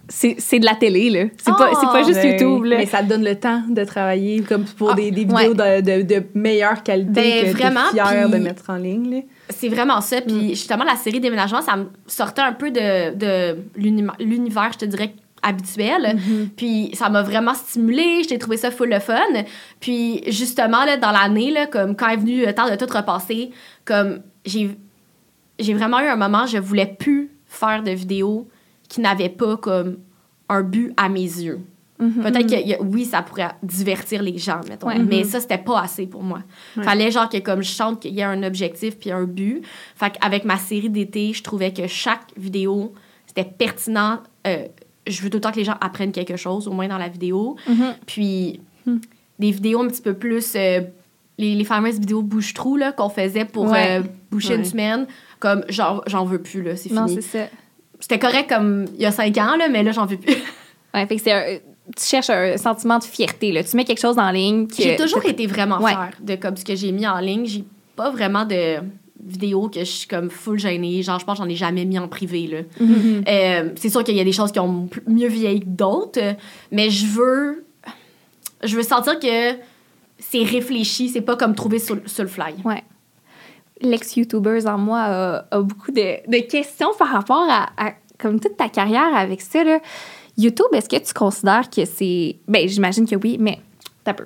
c'est- 0.07 0.59
de 0.59 0.65
la 0.65 0.75
télé, 0.75 1.09
là. 1.09 1.25
C'est 1.37 1.51
pas, 1.51 1.69
c'est 1.79 1.85
pas 1.87 1.99
Oh, 2.01 2.07
juste 2.07 2.21
Ben, 2.21 2.31
YouTube, 2.31 2.63
là. 2.65 2.77
Mais 2.77 2.85
ça 2.85 3.03
te 3.03 3.09
donne 3.09 3.23
le 3.23 3.35
temps 3.35 3.61
de 3.69 3.83
travailler 3.83 4.41
comme 4.41 4.63
pour 4.65 4.91
Ah, 4.91 4.95
des, 4.95 5.11
des 5.11 5.25
ouais. 5.25 5.47
vidéos 5.49 5.53
de, 5.53 5.81
de, 5.81 6.01
de 6.19 6.23
meilleure 6.33 6.81
qualité 6.83 7.11
Ben, 7.43 7.45
que 7.53 7.57
vraiment, 7.57 7.89
fière 7.91 8.29
de 8.29 8.37
mettre 8.37 8.63
en 8.69 8.75
ligne. 8.75 9.09
Là. 9.11 9.21
C'est 9.49 9.69
vraiment 9.69 9.99
ça. 10.01 10.21
Puis 10.21 10.49
justement, 10.49 10.83
la 10.83 10.95
série 10.95 11.19
Déménagement, 11.19 11.61
ça 11.61 11.75
me 11.75 11.85
sortait 12.07 12.41
un 12.41 12.53
peu 12.53 12.71
de, 12.71 13.15
de 13.15 13.57
l'uni- 13.75 14.03
l'univers, 14.19 14.71
je 14.73 14.79
te 14.79 14.85
dirais, 14.85 15.13
habituel. 15.41 16.17
Puis 16.55 16.91
ça 16.93 17.09
m'a 17.09 17.21
vraiment 17.23 17.53
stimulée. 17.53 18.23
J'ai 18.27 18.37
trouvé 18.37 18.57
ça 18.57 18.71
full 18.71 18.89
le 18.89 18.99
fun. 18.99 19.15
Puis 19.79 20.21
justement, 20.27 20.85
là, 20.85 20.97
dans 20.97 21.11
l'année, 21.11 21.53
comme 21.71 21.95
quand 21.95 22.09
est 22.09 22.17
venu 22.17 22.45
le 22.45 22.53
temps 22.53 22.69
de 22.69 22.75
tout 22.75 22.91
repasser, 22.93 23.51
comme 23.85 24.21
j'ai 24.45 24.77
j'ai 25.59 25.73
vraiment 25.73 25.99
eu 25.99 26.05
un 26.07 26.15
moment, 26.15 26.45
je 26.45 26.57
voulais 26.57 26.85
plus 26.85 27.31
faire 27.45 27.83
de 27.83 27.91
vidéos 27.91 28.47
qui 28.87 29.01
n'avaient 29.01 29.27
pas 29.29 29.57
comme 29.57 29.97
un 30.47 30.61
but 30.61 30.93
à 30.95 31.09
mes 31.09 31.19
yeux. 31.21 31.59
Mhm. 31.99 32.23
Peut-être 32.23 32.47
que 32.47 32.83
oui, 32.83 33.03
ça 33.05 33.21
pourrait 33.21 33.49
divertir 33.61 34.23
les 34.23 34.37
gens, 34.37 34.61
mettons. 34.69 34.87
Ouais. 34.87 34.99
Mais 34.99 35.23
ça, 35.25 35.39
c'était 35.39 35.57
pas 35.57 35.81
assez 35.81 36.07
pour 36.07 36.23
moi. 36.23 36.39
Ouais. 36.77 36.83
Fallait 36.83 37.11
genre 37.11 37.27
que 37.29 37.37
comme 37.39 37.61
je 37.61 37.71
chante 37.71 37.99
qu'il 38.01 38.13
y 38.13 38.19
ait 38.21 38.23
un 38.23 38.41
objectif 38.43 38.97
puis 38.97 39.11
un 39.11 39.25
but. 39.25 39.61
Fait 39.95 40.11
qu'avec 40.11 40.45
ma 40.45 40.57
série 40.57 40.89
d'été, 40.89 41.33
je 41.33 41.43
trouvais 41.43 41.73
que 41.73 41.87
chaque 41.87 42.21
vidéo, 42.37 42.93
c'était 43.27 43.43
pertinent. 43.43 44.19
Euh, 44.47 44.65
je 45.07 45.21
veux 45.21 45.29
tout 45.29 45.37
le 45.37 45.41
temps 45.41 45.51
que 45.51 45.57
les 45.57 45.65
gens 45.65 45.75
apprennent 45.81 46.11
quelque 46.13 46.37
chose, 46.37 46.67
au 46.67 46.71
moins 46.71 46.87
dans 46.87 46.97
la 46.97 47.09
vidéo. 47.09 47.55
Mhm. 47.67 47.93
Puis 48.05 48.59
Hmm. 48.85 48.99
des 49.39 49.51
vidéos 49.51 49.81
un 49.83 49.87
petit 49.87 50.01
peu 50.01 50.13
plus... 50.13 50.53
euh, 50.55 50.79
les, 51.37 51.55
les 51.55 51.63
fameuses 51.63 51.99
vidéos 51.99 52.21
bouche-trou 52.21 52.75
là, 52.77 52.91
qu'on 52.91 53.07
faisait 53.09 53.45
pour 53.45 53.65
Ouais. 53.71 53.99
euh, 53.99 54.03
boucher 54.29 54.55
une 54.55 54.65
semaine, 54.65 55.05
comme 55.39 55.63
genre, 55.69 56.03
j'en 56.07 56.25
veux 56.25 56.41
plus, 56.41 56.61
là, 56.63 56.75
c'est 56.75 56.91
Non, 56.91 57.07
fini. 57.07 57.21
c'est 57.21 57.39
ça. 57.39 57.45
C'était 57.99 58.19
correct 58.19 58.49
comme 58.49 58.85
il 58.95 59.01
y 59.01 59.05
a 59.05 59.11
cinq 59.11 59.37
ans, 59.37 59.55
là, 59.57 59.67
mais 59.69 59.83
là, 59.83 59.91
j'en 59.93 60.05
veux 60.05 60.17
plus. 60.17 60.35
Ouais, 60.93 61.05
fait 61.07 61.15
que 61.17 61.21
c'est 61.21 61.31
un- 61.31 61.59
tu 61.97 62.03
cherches 62.05 62.29
un 62.29 62.57
sentiment 62.57 62.99
de 62.99 63.03
fierté, 63.03 63.51
là. 63.51 63.63
Tu 63.63 63.75
mets 63.75 63.85
quelque 63.85 63.99
chose 64.01 64.17
en 64.19 64.31
ligne 64.31 64.67
que... 64.67 64.75
J'ai 64.81 64.95
toujours 64.95 65.25
été 65.25 65.47
vraiment 65.47 65.79
Ouais. 65.81 65.91
fière 65.91 66.11
de 66.21 66.35
comme 66.35 66.55
ce 66.57 66.63
que 66.65 66.75
j'ai 66.75 66.91
mis 66.91 67.07
en 67.07 67.19
ligne. 67.19 67.45
J'ai 67.45 67.63
pas 67.95 68.09
vraiment 68.09 68.45
de 68.45 68.77
vidéos 69.21 69.67
que 69.69 69.79
je 69.81 69.85
suis 69.85 70.07
comme 70.07 70.29
full 70.29 70.57
gênée. 70.59 71.01
Genre, 71.03 71.19
je 71.19 71.25
pense 71.25 71.37
que 71.39 71.43
j'en 71.43 71.49
ai 71.49 71.55
jamais 71.55 71.85
mis 71.85 71.99
en 71.99 72.07
privé, 72.07 72.47
là. 72.47 72.59
Mhm. 72.79 73.23
Euh, 73.27 73.69
c'est 73.75 73.89
sûr 73.89 74.03
qu'il 74.03 74.15
y 74.15 74.19
a 74.21 74.23
des 74.23 74.31
choses 74.31 74.51
qui 74.51 74.59
ont 74.59 74.89
mieux 75.07 75.27
vieilli 75.27 75.59
que 75.61 75.65
d'autres, 75.65 76.35
mais 76.71 76.89
je 76.89 77.05
veux... 77.05 77.65
Je 78.63 78.75
veux 78.75 78.83
sentir 78.83 79.19
que 79.19 79.55
c'est 80.19 80.43
réfléchi, 80.43 81.07
c'est 81.09 81.21
pas 81.21 81.37
comme 81.37 81.55
trouvé 81.55 81.79
sur, 81.79 81.97
sur 82.05 82.23
le 82.23 82.29
fly. 82.29 82.53
Ouais. 82.65 82.83
L'ex-YouTubers 83.81 84.67
en 84.67 84.77
moi 84.77 84.99
a, 84.99 85.45
a 85.51 85.61
beaucoup 85.61 85.91
de, 85.91 86.17
de 86.29 86.45
questions 86.45 86.89
par 86.97 87.07
rapport 87.07 87.45
à, 87.49 87.69
à 87.77 87.93
comme 88.17 88.37
toute 88.41 88.57
ta 88.57 88.67
carrière 88.67 89.15
avec 89.15 89.39
ça. 89.39 89.63
Là. 89.63 89.79
YouTube, 90.39 90.67
est-ce 90.73 90.87
que 90.89 90.97
tu 90.97 91.13
considères 91.13 91.69
que 91.69 91.85
c'est. 91.85 92.37
Ben, 92.47 92.67
j'imagine 92.67 93.05
que 93.07 93.15
oui, 93.15 93.37
mais 93.39 93.59
t'as 94.03 94.13
peu. 94.13 94.25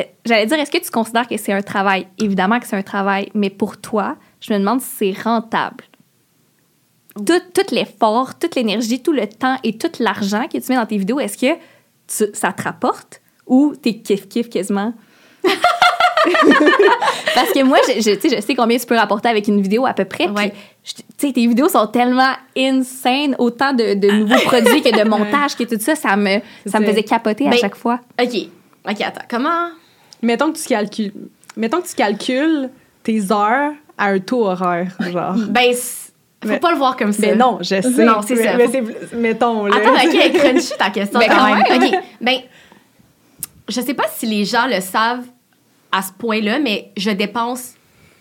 Euh, 0.00 0.04
J'allais 0.24 0.46
dire, 0.46 0.58
est-ce 0.58 0.70
que 0.70 0.78
tu 0.78 0.90
considères 0.90 1.28
que 1.28 1.36
c'est 1.36 1.52
un 1.52 1.62
travail? 1.62 2.06
Évidemment 2.18 2.58
que 2.58 2.66
c'est 2.66 2.76
un 2.76 2.82
travail, 2.82 3.30
mais 3.34 3.50
pour 3.50 3.76
toi, 3.76 4.16
je 4.40 4.52
me 4.52 4.58
demande 4.58 4.80
si 4.80 5.12
c'est 5.14 5.22
rentable. 5.22 5.84
Tout, 7.16 7.40
tout 7.52 7.74
l'effort, 7.74 8.38
toute 8.38 8.54
l'énergie, 8.54 9.02
tout 9.02 9.12
le 9.12 9.26
temps 9.28 9.56
et 9.64 9.76
tout 9.76 9.90
l'argent 9.98 10.46
que 10.50 10.56
tu 10.58 10.64
mets 10.72 10.76
dans 10.76 10.86
tes 10.86 10.96
vidéos, 10.96 11.20
est-ce 11.20 11.36
que 11.36 11.54
tu- 12.06 12.32
ça 12.34 12.52
te 12.52 12.62
rapporte 12.62 13.20
ou 13.46 13.74
t'es 13.80 13.90
kiff-kiff 13.90 14.48
quasiment? 14.48 14.94
Parce 17.34 17.50
que 17.52 17.62
moi, 17.62 17.78
je, 17.88 18.00
je, 18.00 18.10
tu 18.16 18.28
sais, 18.28 18.36
je 18.36 18.40
sais 18.42 18.54
combien 18.54 18.78
tu 18.78 18.86
peux 18.86 18.96
rapporter 18.96 19.28
avec 19.28 19.46
une 19.48 19.60
vidéo 19.60 19.86
à 19.86 19.92
peu 19.92 20.04
près. 20.04 20.26
puis 20.26 20.34
Ouais. 20.34 20.52
Tu 20.84 21.02
sais, 21.18 21.32
tes 21.32 21.46
vidéos 21.46 21.68
sont 21.68 21.86
tellement 21.86 22.32
insane, 22.56 23.34
autant 23.38 23.72
de, 23.72 23.94
de 23.94 24.10
nouveaux 24.10 24.40
produits 24.44 24.82
que 24.82 24.96
de 25.02 25.08
montage, 25.08 25.56
que 25.56 25.64
tout 25.64 25.80
ça, 25.80 25.94
ça 25.94 26.16
me, 26.16 26.38
ça 26.66 26.80
me 26.80 26.86
faisait 26.86 27.02
capoter 27.02 27.46
à 27.46 27.50
Ben, 27.50 27.58
chaque 27.58 27.76
fois. 27.76 28.00
OK. 28.20 28.34
OK, 28.88 29.00
attends. 29.02 29.24
Comment... 29.28 29.68
Mettons 30.22 30.52
que 30.52 30.58
tu 30.58 30.64
calcules, 30.66 31.12
mettons 31.56 31.80
que 31.80 31.88
tu 31.88 31.94
calcules 31.94 32.68
tes 33.02 33.20
heures 33.32 33.72
à 33.96 34.06
un 34.06 34.18
taux 34.18 34.46
horaire, 34.46 34.96
genre. 35.12 35.34
Ben, 35.48 35.72
faut 36.42 36.48
Mais- 36.48 36.58
pas 36.58 36.70
le 36.72 36.76
voir 36.78 36.96
comme 36.96 37.12
ça. 37.12 37.20
Mais 37.26 37.36
non, 37.36 37.58
je 37.60 37.80
sais. 37.82 38.04
Non, 38.04 38.20
c'est 38.26 38.36
ça. 38.36 38.54
Mais 38.56 38.66
Faut- 38.66 38.72
c'est, 38.72 39.16
mettons, 39.16 39.66
là. 39.66 39.76
Attends, 39.76 39.92
OK, 39.92 40.32
crunchy 40.32 40.72
ta 40.78 40.88
question 40.90 41.18
Ben, 41.20 41.28
quand, 41.28 41.36
quand 41.36 41.54
même. 41.54 41.80
même. 41.80 41.94
OK, 41.94 41.98
ben, 42.20 42.36
je 43.68 43.80
sais 43.80 43.94
pas 43.94 44.04
si 44.14 44.26
les 44.26 44.44
gens 44.46 44.66
le 44.66 44.80
savent 44.80 45.24
à 45.92 46.02
ce 46.02 46.12
point-là, 46.12 46.58
mais 46.58 46.92
je 46.96 47.10
dépense 47.10 47.74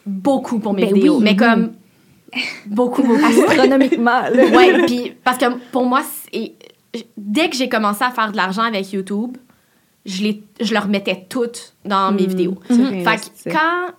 beaucoup 0.06 0.60
pour 0.60 0.74
mes 0.74 0.86
Ben 0.86 0.94
vidéos. 0.94 1.18
oui, 1.18 1.24
mais 1.24 1.32
oui. 1.32 1.36
comme 1.38 1.74
beaucoup, 2.68 3.04
beaucoup. 3.04 3.24
Astronomiquement. 3.26 4.22
ouais, 4.56 4.86
puis 4.86 5.14
parce 5.24 5.38
que 5.38 5.46
pour 5.72 5.86
moi, 5.86 6.02
dès 7.18 7.50
que 7.50 7.56
j'ai 7.56 7.70
commencé 7.70 8.04
à 8.04 8.12
faire 8.12 8.32
de 8.32 8.38
l'argent 8.38 8.64
avec 8.64 8.92
YouTube, 8.92 9.38
je, 10.06 10.24
les, 10.24 10.44
je 10.62 10.74
le 10.74 10.80
remettais 10.80 11.26
toutes 11.30 11.74
dans 11.86 12.12
mes 12.12 12.24
Hmm, 12.24 12.30
vidéos. 12.30 12.58
tu 12.68 12.76
Fait 12.76 13.18
que 13.18 13.52
quand, 13.52 13.94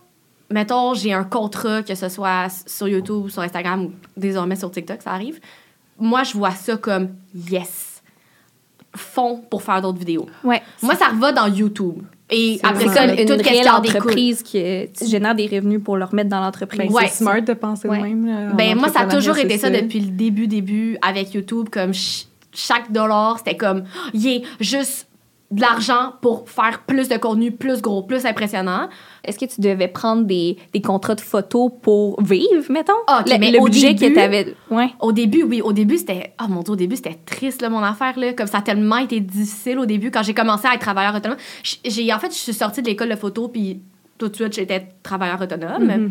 mettons, 0.51 0.95
j'ai 0.95 1.13
un 1.13 1.25
contrat, 1.25 1.83
que 1.83 1.95
ce 1.95 2.09
soit 2.09 2.49
sur 2.67 2.89
YouTube, 2.89 3.29
sur 3.29 3.43
Instagram 3.43 3.85
ou 3.87 3.93
désormais 4.17 4.57
sur 4.57 4.71
TikTok, 4.71 5.03
ça 5.03 5.11
arrive, 5.13 5.39
moi, 5.99 6.23
je 6.23 6.33
vois 6.37 6.53
ça 6.53 6.77
comme 6.77 7.11
yes, 7.35 8.03
fond 8.97 9.43
pour 9.51 9.63
faire 9.63 9.83
d'autres 9.83 9.99
vidéos. 9.99 10.27
Ouais. 10.43 10.63
Moi, 10.83 10.95
ça 10.95 11.11
va 11.15 11.31
dans 11.33 11.47
YouTube. 11.47 12.03
Et 12.31 12.59
après 12.63 12.89
ça, 12.89 13.05
une 13.07 13.27
tout 13.27 13.33
réelle 13.43 13.43
qui 13.43 13.81
découle. 13.83 14.01
entreprise 14.01 14.43
que 14.43 14.87
tu 14.87 15.07
génères 15.07 15.35
des 15.35 15.47
revenus 15.47 15.81
pour 15.83 15.97
le 15.97 16.05
remettre 16.05 16.31
dans 16.31 16.41
l'entreprise. 16.41 16.81
Ben, 16.89 16.95
Ouais. 16.95 17.09
c'est 17.09 17.17
smart 17.25 17.41
de 17.43 17.53
penser 17.55 17.89
Ouais. 17.89 17.99
de 17.99 18.03
même. 18.03 18.55
Ben, 18.57 18.77
moi, 18.77 18.89
ça 18.89 19.01
a 19.01 19.07
toujours 19.07 19.37
été 19.39 19.59
ça 19.59 19.69
depuis 19.71 20.01
le 20.01 20.11
début, 20.11 20.47
début 20.47 20.97
avec 21.03 21.35
YouTube. 21.35 21.69
Comme 21.71 21.93
ch- 21.93 22.27
chaque 22.55 22.91
dollar, 22.93 23.39
c'était 23.39 23.57
comme, 23.57 23.85
yeah, 24.15 24.41
juste 24.61 25.07
de 25.51 25.61
l'argent 25.61 26.13
pour 26.23 26.49
faire 26.49 26.83
plus 26.87 27.09
de 27.09 27.17
contenu, 27.17 27.51
plus 27.51 27.83
gros, 27.83 28.03
plus 28.03 28.25
impressionnant. 28.25 28.89
Est-ce 29.25 29.37
que 29.37 29.47
tu 29.47 29.61
devais 29.61 29.89
prendre 29.89 30.23
des, 30.25 30.57
des 30.73 30.81
contrats 30.81 31.17
de 31.17 31.21
photos 31.21 31.73
pour 31.83 32.23
vivre, 32.23 32.71
mettons? 32.71 32.93
Ah, 33.09 33.25
le, 33.27 33.37
mais 33.39 33.51
le 33.51 33.59
au 33.61 33.65
budget 33.65 33.95
début- 33.95 34.15
que 34.15 34.15
tu 34.15 34.21
avais. 34.21 34.55
Ouais. 34.71 34.91
Au 35.01 35.11
début, 35.11 35.43
oui, 35.43 35.61
au 35.61 35.73
début, 35.73 35.99
c'était. 35.99 36.35
Oh 36.41 36.47
mon 36.49 36.63
dieu, 36.63 36.73
au 36.75 36.77
début, 36.77 36.95
c'était 36.95 37.19
triste, 37.27 37.63
là, 37.63 37.69
mon 37.69 37.83
affaire, 37.83 38.17
là. 38.19 38.33
Comme 38.33 38.47
ça 38.47 38.59
a 38.59 38.63
tellement 38.63 38.99
été 38.99 39.19
difficile 39.19 39.81
au 39.81 39.87
début. 39.87 40.13
Quand 40.13 40.23
j'ai 40.23 40.35
commencé 40.35 40.69
à 40.69 40.75
être 40.75 40.81
travailleur 40.81 41.17
autonome, 41.17 41.39
j'ai, 41.85 42.13
en 42.15 42.19
fait, 42.21 42.31
je 42.31 42.39
suis 42.39 42.53
sortie 42.55 42.81
de 42.83 42.87
l'école 42.87 43.09
de 43.09 43.17
photo, 43.17 43.49
puis 43.49 43.81
tout 44.19 44.29
de 44.29 44.35
suite, 44.37 44.53
j'étais 44.53 44.87
travailleur 45.03 45.41
autonome. 45.41 45.85
Mhm. 45.85 46.11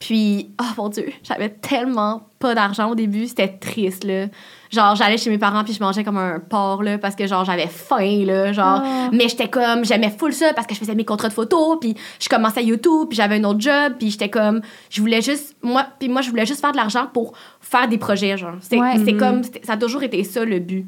Puis, 0.00 0.50
oh 0.60 0.64
mon 0.76 0.88
dieu, 0.88 1.06
j'avais 1.22 1.50
tellement 1.50 2.22
pas 2.40 2.56
d'argent 2.56 2.90
au 2.90 2.94
début, 2.96 3.28
c'était 3.28 3.46
triste, 3.46 4.02
là. 4.02 4.26
Genre, 4.72 4.94
j'allais 4.96 5.18
chez 5.18 5.28
mes 5.28 5.36
parents, 5.36 5.64
puis 5.64 5.74
je 5.74 5.82
mangeais 5.82 6.02
comme 6.02 6.16
un 6.16 6.40
porc, 6.40 6.82
là, 6.82 6.96
parce 6.96 7.14
que, 7.14 7.26
genre, 7.26 7.44
j'avais 7.44 7.66
faim, 7.66 8.24
là. 8.24 8.52
Genre, 8.52 8.82
Ah. 8.82 9.08
mais 9.12 9.28
j'étais 9.28 9.48
comme, 9.48 9.84
j'aimais 9.84 10.08
full 10.16 10.32
ça 10.32 10.54
parce 10.54 10.66
que 10.66 10.74
je 10.74 10.78
faisais 10.80 10.94
mes 10.94 11.04
contrats 11.04 11.28
de 11.28 11.34
photos, 11.34 11.76
puis 11.78 11.94
je 12.18 12.28
commençais 12.28 12.64
YouTube, 12.64 13.08
puis 13.10 13.16
j'avais 13.16 13.36
un 13.36 13.44
autre 13.44 13.60
job, 13.60 13.94
puis 13.98 14.10
j'étais 14.10 14.30
comme, 14.30 14.62
je 14.88 15.00
voulais 15.02 15.20
juste, 15.20 15.54
moi, 15.62 15.86
puis 15.98 16.08
moi, 16.08 16.22
je 16.22 16.30
voulais 16.30 16.46
juste 16.46 16.62
faire 16.62 16.72
de 16.72 16.78
l'argent 16.78 17.06
pour 17.12 17.34
faire 17.60 17.86
des 17.86 17.98
projets, 17.98 18.38
genre. 18.38 18.54
C'est 18.60 18.78
Ouais. 18.80 18.94
c'est 19.04 19.12
Mhm. 19.12 19.18
comme, 19.18 19.42
ça 19.62 19.74
a 19.74 19.76
toujours 19.76 20.02
été 20.04 20.24
ça 20.24 20.42
le 20.44 20.58
but. 20.58 20.86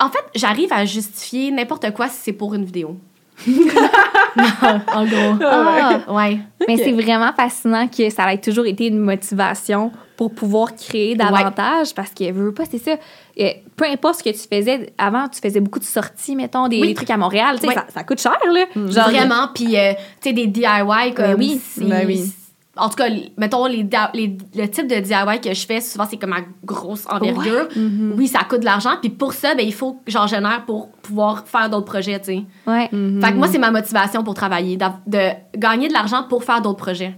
En 0.00 0.08
fait, 0.08 0.24
j'arrive 0.34 0.72
à 0.72 0.84
justifier 0.84 1.52
n'importe 1.52 1.88
quoi 1.92 2.08
si 2.08 2.16
c'est 2.24 2.32
pour 2.32 2.54
une 2.54 2.64
vidéo. 2.64 2.98
en 3.46 5.04
gros. 5.06 5.38
Ah, 5.44 5.98
Ouais. 6.08 6.38
Mais 6.66 6.76
c'est 6.76 6.92
vraiment 6.92 7.32
fascinant 7.32 7.86
que 7.88 8.10
ça 8.10 8.32
ait 8.32 8.38
toujours 8.40 8.66
été 8.66 8.86
une 8.88 8.98
motivation 8.98 9.92
pour 10.16 10.32
pouvoir 10.34 10.74
créer 10.76 11.14
davantage 11.16 11.94
parce 11.94 12.10
que 12.10 12.30
veux, 12.32 12.52
pas 12.54 12.64
c'est 12.70 12.78
ça 12.78 12.96
Euh, 13.40 13.48
peu 13.76 13.84
importe 13.86 14.20
ce 14.20 14.22
que 14.22 14.30
tu 14.30 14.46
faisais 14.52 14.92
avant 14.96 15.28
tu 15.28 15.40
faisais 15.40 15.58
beaucoup 15.60 15.80
de 15.80 15.84
sorties 15.84 16.36
mettons 16.36 16.68
des, 16.68 16.80
Oui. 16.80 16.94
trucs 16.94 17.10
à 17.10 17.16
Montréal 17.16 17.56
tu 17.56 17.62
sais 17.62 17.68
Oui. 17.68 17.74
ça, 17.74 17.84
ça 17.92 18.04
coûte 18.04 18.20
cher 18.20 18.36
là 18.52 18.64
genre 18.74 19.10
Vraiment. 19.10 19.48
Puis, 19.54 19.76
euh, 19.76 19.92
tu 20.20 20.28
sais, 20.28 20.32
des 20.32 20.46
DIY 20.46 21.14
comme. 21.14 21.26
Ben 21.26 21.36
oui. 21.38 21.60
c'est- 21.62 21.84
Ben 21.84 22.04
oui. 22.06 22.32
En 22.76 22.88
tout 22.88 22.96
cas, 22.96 23.06
mettons, 23.36 23.66
les, 23.66 23.86
les- 24.14 24.36
le 24.56 24.66
type 24.68 24.88
de 24.88 24.96
DIY 24.98 25.40
que 25.40 25.54
je 25.54 25.64
fais, 25.64 25.80
souvent, 25.80 26.06
c'est 26.10 26.16
comme 26.16 26.32
à 26.32 26.40
grosse 26.64 27.06
envergure. 27.08 27.68
Oui, 28.16 28.26
ça 28.26 28.40
coûte 28.48 28.60
de 28.60 28.64
l'argent. 28.64 28.96
Puis 29.00 29.10
pour 29.10 29.32
ça, 29.32 29.54
ben, 29.54 29.64
il 29.64 29.72
faut 29.72 29.92
que 30.04 30.10
j'en 30.10 30.26
génère 30.26 30.64
pour 30.66 30.88
pouvoir 30.90 31.44
faire 31.46 31.70
d'autres 31.70 31.84
projets, 31.86 32.18
tu 32.18 32.24
sais. 32.26 32.42
ouais 32.66 32.88
Fait 32.88 33.30
que 33.32 33.34
moi, 33.36 33.46
c'est 33.46 33.58
ma 33.58 33.70
motivation 33.70 34.24
pour 34.24 34.34
travailler, 34.34 34.76
de 34.76 35.28
gagner 35.56 35.86
de 35.86 35.92
l'argent 35.92 36.24
pour 36.28 36.42
faire 36.42 36.60
d'autres 36.62 36.78
projets. 36.82 37.14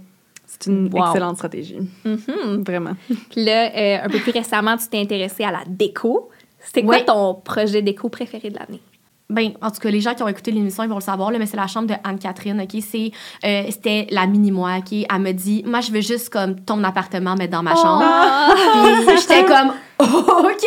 C'est 0.59 0.69
une 0.71 0.89
Wow. 0.93 1.05
excellente 1.07 1.35
stratégie. 1.37 1.79
Mhm. 2.05 2.63
Vraiment. 2.65 2.93
Puis 3.29 3.43
là 3.45 3.71
euh, 3.75 3.97
un 4.05 4.09
peu 4.09 4.19
plus 4.19 4.31
récemment 4.31 4.75
tu 4.77 4.87
t'es 4.87 4.99
intéressée 4.99 5.43
à 5.43 5.51
la 5.51 5.63
déco 5.67 6.29
c'était 6.59 6.83
quoi 6.83 6.99
ton 7.01 7.35
projet 7.35 7.81
déco 7.81 8.09
préféré 8.09 8.49
de 8.49 8.55
l'année? 8.59 8.81
Ben, 9.29 9.51
en 9.61 9.71
tout 9.71 9.79
cas, 9.79 9.89
les 9.89 9.99
gens 10.01 10.13
qui 10.15 10.23
ont 10.23 10.27
écouté 10.29 10.51
l'émission, 10.51 10.83
ils 10.83 10.89
vont 10.89 10.95
le 10.95 11.01
savoir, 11.01 11.31
là, 11.31 11.37
mais 11.39 11.45
c'est 11.45 11.57
la 11.57 11.67
chambre 11.67 11.87
de 11.87 11.93
Anne-Catherine, 12.03 12.61
OK? 12.61 12.81
C'est, 12.81 13.11
euh, 13.45 13.63
c'était 13.69 14.07
la 14.09 14.25
mini-moi, 14.25 14.77
OK? 14.79 14.91
Elle 15.09 15.19
me 15.21 15.31
dit, 15.33 15.63
moi, 15.65 15.81
je 15.81 15.91
veux 15.91 15.99
juste, 16.01 16.29
comme, 16.29 16.55
ton 16.61 16.81
appartement, 16.85 17.35
mettre 17.35 17.51
dans 17.51 17.61
ma 17.63 17.75
chambre. 17.75 18.03
Puis 19.07 19.17
j'étais 19.19 19.43
comme, 19.45 19.71
OK! 19.99 20.65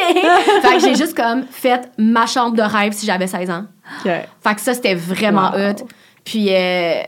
fait 0.63 0.75
que 0.75 0.79
j'ai 0.81 0.95
juste, 0.95 1.15
comme, 1.17 1.45
fait 1.51 1.91
ma 1.99 2.27
chambre 2.27 2.55
de 2.55 2.63
rêve 2.63 2.93
si 2.93 3.07
j'avais 3.07 3.27
16 3.27 3.49
ans. 3.51 3.65
Fait 4.03 4.27
que 4.55 4.61
ça, 4.61 4.75
c'était 4.75 4.95
vraiment 4.95 5.51
Wow. 5.53 5.71
hot. 5.71 5.87
Puis, 6.25 6.55
euh, 6.55 7.01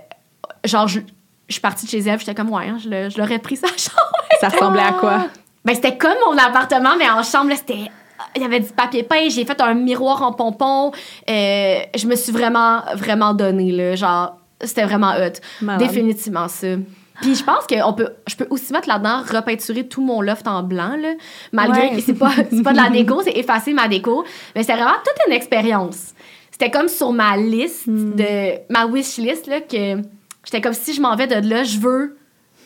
genre, 0.64 0.88
je, 0.88 1.00
je 1.52 1.54
suis 1.54 1.60
partie 1.60 1.86
de 1.86 1.90
chez 1.90 1.98
elle, 2.00 2.18
j'étais 2.18 2.34
comme, 2.34 2.50
ouais, 2.50 2.66
hein, 2.66 2.78
je, 2.78 3.18
l'aurais 3.18 3.38
pris 3.38 3.56
sa 3.56 3.66
chambre. 3.76 4.12
Ça 4.40 4.48
ressemblait 4.48 4.82
à 4.82 4.92
quoi? 4.92 5.26
Ben, 5.64 5.74
c'était 5.74 5.96
comme 5.96 6.16
mon 6.26 6.36
appartement, 6.36 6.96
mais 6.98 7.08
en 7.08 7.22
chambre, 7.22 7.52
c'était. 7.54 7.90
Il 8.36 8.42
y 8.42 8.44
avait 8.44 8.60
du 8.60 8.70
papier 8.70 9.02
peint, 9.02 9.28
j'ai 9.28 9.44
fait 9.44 9.60
un 9.60 9.74
miroir 9.74 10.22
en 10.22 10.32
pompon. 10.32 10.92
Euh, 11.28 11.78
je 11.94 12.06
me 12.06 12.14
suis 12.16 12.32
vraiment, 12.32 12.80
vraiment 12.94 13.34
donnée, 13.34 13.72
là. 13.72 13.94
Genre, 13.94 14.36
c'était 14.60 14.84
vraiment 14.84 15.12
hot. 15.12 15.40
Malade. 15.60 15.88
Définitivement 15.88 16.48
ça. 16.48 16.68
Puis 17.20 17.34
je 17.34 17.44
pense 17.44 17.66
que 17.66 17.84
on 17.84 17.92
peut, 17.92 18.08
je 18.26 18.34
peux 18.36 18.46
aussi 18.50 18.72
mettre 18.72 18.88
là-dedans, 18.88 19.22
repeinturer 19.22 19.86
tout 19.86 20.02
mon 20.02 20.20
loft 20.22 20.46
en 20.48 20.62
blanc, 20.62 20.96
là. 21.00 21.10
Malgré 21.52 21.88
Ouais. 21.90 21.96
que 21.96 22.00
c'est 22.00 22.14
pas, 22.14 22.32
c'est 22.50 22.62
pas 22.62 22.72
de 22.72 22.78
la 22.78 22.88
déco, 22.90 23.22
c'est 23.22 23.36
effacer 23.36 23.72
ma 23.72 23.86
déco. 23.86 24.24
Mais 24.56 24.62
c'est 24.62 24.72
vraiment 24.72 24.94
toute 25.04 25.26
une 25.26 25.32
expérience. 25.34 26.14
C'était 26.50 26.70
comme 26.70 26.88
sur 26.88 27.12
ma 27.12 27.36
liste, 27.36 27.88
de 27.88 28.58
ma 28.72 28.86
wish 28.86 29.18
list, 29.18 29.46
là, 29.46 29.60
que 29.60 29.96
j'étais 30.44 30.60
comme 30.60 30.74
si 30.74 30.94
je 30.94 31.00
m'en 31.00 31.14
vais 31.16 31.26
de 31.26 31.48
là, 31.48 31.64
je 31.64 31.78
veux 31.78 32.16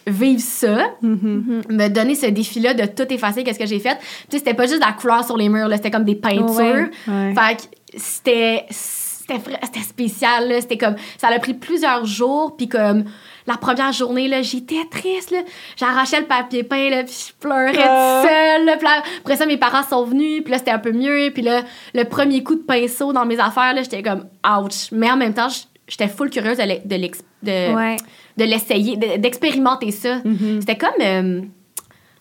vivre 0.07 0.41
ça 0.41 0.91
me 1.03 1.89
donner 1.89 2.15
ce 2.15 2.27
défi-là 2.27 2.75
de 2.75 2.85
tout 2.87 3.13
effacer, 3.13 3.43
qu'est-ce 3.43 3.59
que 3.59 3.67
j'ai 3.67 3.81
fait. 3.81 3.97
Tu 3.97 4.05
sais, 4.33 4.39
c'était 4.39 4.55
pas 4.55 4.67
juste 4.67 4.81
de 4.81 4.87
la 4.87 4.93
couleur 4.93 5.25
sur 5.25 5.37
les 5.37 5.49
murs, 5.49 5.69
c'était 5.73 5.91
comme 5.91 6.05
des 6.05 6.15
peintures. 6.15 6.49
Ouais, 6.49 6.91
ouais. 7.09 7.35
Fait 7.35 7.57
que 7.57 7.63
c'était 7.97 8.67
c'était 8.71 9.81
spécial, 9.83 10.49
là. 10.49 10.61
C'était 10.61 10.79
comme... 10.79 10.95
Ça 11.19 11.27
a 11.27 11.39
pris 11.41 11.55
plusieurs 11.55 12.07
jours, 12.07 12.57
puis 12.57 12.69
comme... 12.69 13.05
La 13.49 13.57
première 13.57 13.91
journée, 13.93 14.29
là, 14.29 14.41
j'étais 14.43 14.85
triste, 14.89 15.33
là. 15.33 15.39
J'arrachais 15.77 16.21
le 16.21 16.27
papier 16.27 16.63
peint, 16.63 16.91
là, 16.91 17.03
puis 17.03 17.29
je 17.29 17.33
pleurais 17.41 17.73
Ah. 17.89 18.21
toute 18.23 18.31
seule, 18.31 18.65
là. 18.67 18.77
Puis 18.77 18.85
là, 18.87 19.03
après 19.23 19.37
ça, 19.37 19.47
mes 19.47 19.57
parents 19.57 19.83
sont 19.83 20.05
venus, 20.05 20.43
puis 20.45 20.53
là, 20.53 20.59
c'était 20.59 20.71
un 20.71 20.79
peu 20.79 20.93
mieux. 20.93 21.31
Puis 21.33 21.43
là, 21.43 21.63
le 21.95 22.05
premier 22.05 22.45
coup 22.45 22.55
de 22.55 22.61
pinceau 22.63 23.13
dans 23.13 23.25
mes 23.27 23.41
affaires, 23.41 23.75
là, 23.75 23.83
j'étais 23.83 24.03
comme 24.05 24.27
«ouch». 24.47 24.91
Mais 24.93 25.11
en 25.11 25.17
même 25.17 25.35
temps, 25.35 25.49
j- 25.49 25.65
j'étais 25.89 26.09
full 26.09 26.31
curieuse 26.31 26.59
de 26.59 27.75
ouais 27.75 27.97
l'essayer, 28.45 28.97
de- 28.97 29.17
d'expérimenter 29.19 29.91
ça. 29.91 30.19
C'était 30.61 30.77
comme 30.77 30.91
euh, 31.01 31.41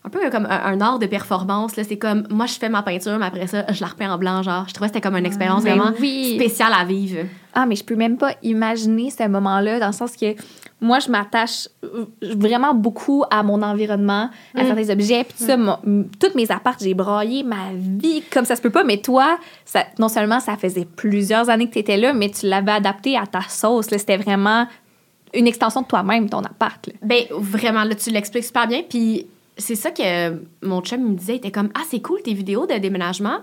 un 0.04 0.08
peu 0.08 0.30
comme 0.30 0.46
un, 0.46 0.72
un 0.72 0.80
art 0.80 0.98
de 1.00 1.06
performance. 1.06 1.74
là. 1.76 1.82
C'est 1.82 1.98
comme, 1.98 2.26
moi, 2.30 2.46
je 2.46 2.52
fais 2.54 2.68
ma 2.68 2.82
peinture, 2.82 3.18
mais 3.18 3.26
après 3.26 3.46
ça, 3.48 3.64
je 3.72 3.80
la 3.80 3.88
repeins 3.88 4.10
en 4.12 4.18
blanc. 4.18 4.42
Genre, 4.42 4.64
je 4.68 4.72
trouvais 4.72 4.88
que 4.88 4.94
c'était 4.94 5.06
comme 5.06 5.16
une 5.16 5.26
expérience 5.26 5.64
Ben 5.64 5.74
vraiment 5.76 5.92
oui. 6.00 6.36
spéciale 6.36 6.72
à 6.78 6.84
vivre. 6.84 7.24
Ah, 7.54 7.66
mais 7.66 7.74
je 7.74 7.82
peux 7.84 7.96
même 7.96 8.16
pas 8.16 8.32
imaginer 8.42 9.10
ce 9.10 9.26
moment-là, 9.26 9.80
dans 9.80 9.88
le 9.88 9.92
sens 9.92 10.16
que 10.16 10.34
moi, 10.80 10.98
je 10.98 11.10
m'attache 11.10 11.68
euh, 11.84 12.04
vraiment 12.20 12.74
beaucoup 12.74 13.24
à 13.30 13.42
mon 13.42 13.62
environnement, 13.62 14.28
à 14.54 14.62
Mm. 14.62 14.66
certains 14.66 14.90
objets, 14.90 15.24
puis 15.24 15.34
tout 15.38 15.44
ça, 15.44 15.56
mon- 15.56 15.78
m- 15.86 16.08
toutes 16.20 16.34
mes 16.34 16.50
apparts, 16.52 16.76
j'ai 16.80 16.92
braillé 16.92 17.42
ma 17.44 17.70
vie 17.74 18.22
comme 18.30 18.44
ça 18.44 18.56
se 18.56 18.60
peut 18.62 18.70
pas, 18.70 18.84
mais 18.84 18.98
toi, 18.98 19.38
ça, 19.64 19.84
non 19.98 20.08
seulement 20.08 20.38
ça 20.38 20.56
faisait 20.56 20.84
plusieurs 20.84 21.48
années 21.48 21.66
que 21.68 21.72
tu 21.72 21.78
étais 21.78 21.96
là, 21.96 22.12
mais 22.12 22.30
tu 22.30 22.46
l'avais 22.46 22.72
adapté 22.72 23.16
à 23.16 23.26
ta 23.26 23.40
sauce. 23.48 23.86
C'était 23.88 24.18
vraiment 24.18 24.66
une 25.34 25.46
extension 25.46 25.80
de 25.82 25.86
toi-même, 25.86 26.28
ton 26.28 26.40
appart. 26.40 26.86
là. 26.86 26.92
Ben, 27.02 27.24
vraiment, 27.30 27.84
là, 27.84 27.94
tu 27.94 28.10
l'expliques 28.10 28.44
super 28.44 28.66
bien. 28.68 28.82
Puis 28.88 29.26
c'est 29.58 29.74
ça 29.74 29.90
que 29.90 30.42
mon 30.62 30.82
chum 30.82 31.00
me 31.02 31.14
disait. 31.14 31.34
Il 31.34 31.38
était 31.38 31.50
comme, 31.50 31.70
ah, 31.74 31.82
c'est 31.90 32.00
cool 32.00 32.20
tes 32.22 32.34
vidéos 32.34 32.66
de 32.66 32.74
déménagement. 32.74 33.38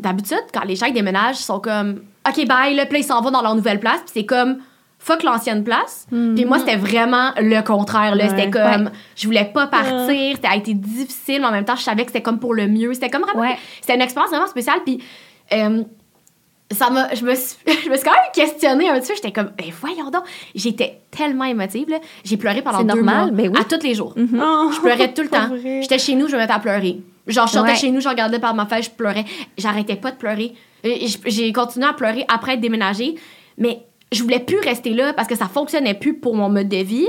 D'habitude, 0.00 0.42
quand 0.52 0.64
les 0.64 0.74
gens 0.76 0.90
déménagent, 0.90 1.38
ils 1.40 1.44
sont 1.44 1.60
comme, 1.60 2.00
OK, 2.28 2.46
bye, 2.46 2.74
là, 2.74 2.86
puis 2.86 2.94
là, 2.94 2.98
ils 2.98 3.04
s'en 3.04 3.20
vont 3.20 3.30
dans 3.30 3.42
leur 3.42 3.54
nouvelle 3.54 3.78
place. 3.78 4.00
Puis 4.00 4.10
c'est 4.14 4.26
comme, 4.26 4.58
fuck 5.04 5.22
l'ancienne 5.24 5.64
place. 5.64 6.06
Puis 6.10 6.44
moi, 6.44 6.58
c'était 6.60 6.76
vraiment 6.76 7.32
le 7.38 7.60
contraire. 7.62 8.14
Là. 8.14 8.28
C'était 8.28 8.44
Ouais. 8.44 8.50
comme, 8.50 8.90
je 9.16 9.26
voulais 9.26 9.50
pas 9.52 9.66
partir. 9.66 10.36
Ça 10.42 10.50
a 10.50 10.56
été 10.56 10.74
difficile, 10.74 11.40
mais 11.40 11.46
en 11.46 11.50
même 11.52 11.64
temps, 11.64 11.74
je 11.76 11.82
savais 11.82 12.02
que 12.04 12.12
c'était 12.12 12.22
comme 12.22 12.38
pour 12.38 12.54
le 12.54 12.68
mieux. 12.68 12.94
C'était 12.94 13.10
comme 13.10 13.22
vraiment, 13.22 13.40
Ouais. 13.40 13.56
c'était 13.80 13.94
une 13.96 14.00
expérience 14.02 14.30
vraiment 14.30 14.46
spéciale. 14.46 14.78
Puis 14.84 15.02
euh, 15.52 15.82
ça 16.70 16.88
m'a, 16.90 17.12
je 17.14 17.24
me 17.24 17.34
suis, 17.34 17.56
je 17.84 17.90
me 17.90 17.96
suis 17.96 18.04
quand 18.04 18.12
même 18.12 18.30
questionnée 18.32 18.88
un 18.88 19.00
petit 19.00 19.08
peu. 19.08 19.14
J'étais 19.16 19.32
comme, 19.32 19.50
ben 19.58 19.66
voyons 19.80 20.10
donc. 20.10 20.22
J'étais 20.54 21.00
tellement 21.10 21.44
émotive, 21.44 21.88
là. 21.90 21.98
J'ai 22.24 22.36
pleuré 22.36 22.62
pendant 22.62 22.78
C'est 22.78 22.84
deux 22.84 22.94
normal, 23.02 23.32
mois. 23.32 23.42
ben 23.42 23.50
oui. 23.52 23.60
À 23.60 23.64
tous 23.64 23.84
les 23.84 23.94
jours. 23.94 24.14
Oh, 24.16 24.70
Je 24.72 24.80
pleurais 24.80 25.12
tout 25.12 25.22
le 25.22 25.28
temps. 25.28 25.48
vrai. 25.48 25.80
J'étais 25.82 25.98
chez 25.98 26.14
nous, 26.14 26.28
je 26.28 26.34
me 26.36 26.40
mettais 26.40 26.52
à 26.52 26.60
pleurer. 26.60 27.00
Genre, 27.26 27.46
je 27.48 27.52
sortais 27.52 27.72
Ouais. 27.72 27.76
chez 27.76 27.90
nous, 27.90 28.00
je 28.00 28.08
regardais 28.08 28.38
par 28.38 28.54
ma 28.54 28.66
fenêtre, 28.66 28.86
je 28.86 28.90
pleurais. 28.96 29.24
J'arrêtais 29.58 29.96
pas 29.96 30.10
de 30.12 30.16
pleurer. 30.16 30.54
J- 30.84 31.18
J'ai 31.26 31.52
continué 31.52 31.86
à 31.86 31.92
pleurer 31.92 32.24
après 32.28 32.54
être 32.54 32.60
déménagée. 32.60 33.16
Mais 33.58 33.82
je 34.12 34.22
voulais 34.22 34.40
plus 34.40 34.58
rester 34.60 34.90
là 34.90 35.12
parce 35.12 35.26
que 35.28 35.34
ça 35.36 35.46
fonctionnait 35.46 35.94
plus 35.94 36.14
pour 36.14 36.34
mon 36.36 36.48
mode 36.48 36.68
de 36.68 36.76
vie. 36.76 37.08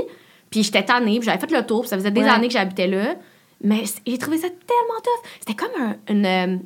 Puis 0.50 0.62
j'étais 0.62 0.84
tannée, 0.84 1.18
puis 1.18 1.26
j'avais 1.26 1.38
fait 1.38 1.50
le 1.50 1.64
tour, 1.66 1.80
puis 1.80 1.88
ça 1.90 1.96
faisait 1.96 2.10
des 2.10 2.22
Ouais. 2.22 2.28
années 2.28 2.46
que 2.48 2.52
j'habitais 2.54 2.86
là. 2.86 3.16
Mais 3.62 3.82
j'ai 4.06 4.18
trouvé 4.18 4.38
ça 4.38 4.48
tellement 4.48 5.00
tough. 5.02 5.30
C'était 5.40 5.54
comme 5.54 5.82
un, 5.82 5.96
une, 6.12 6.26
euh, 6.26 6.56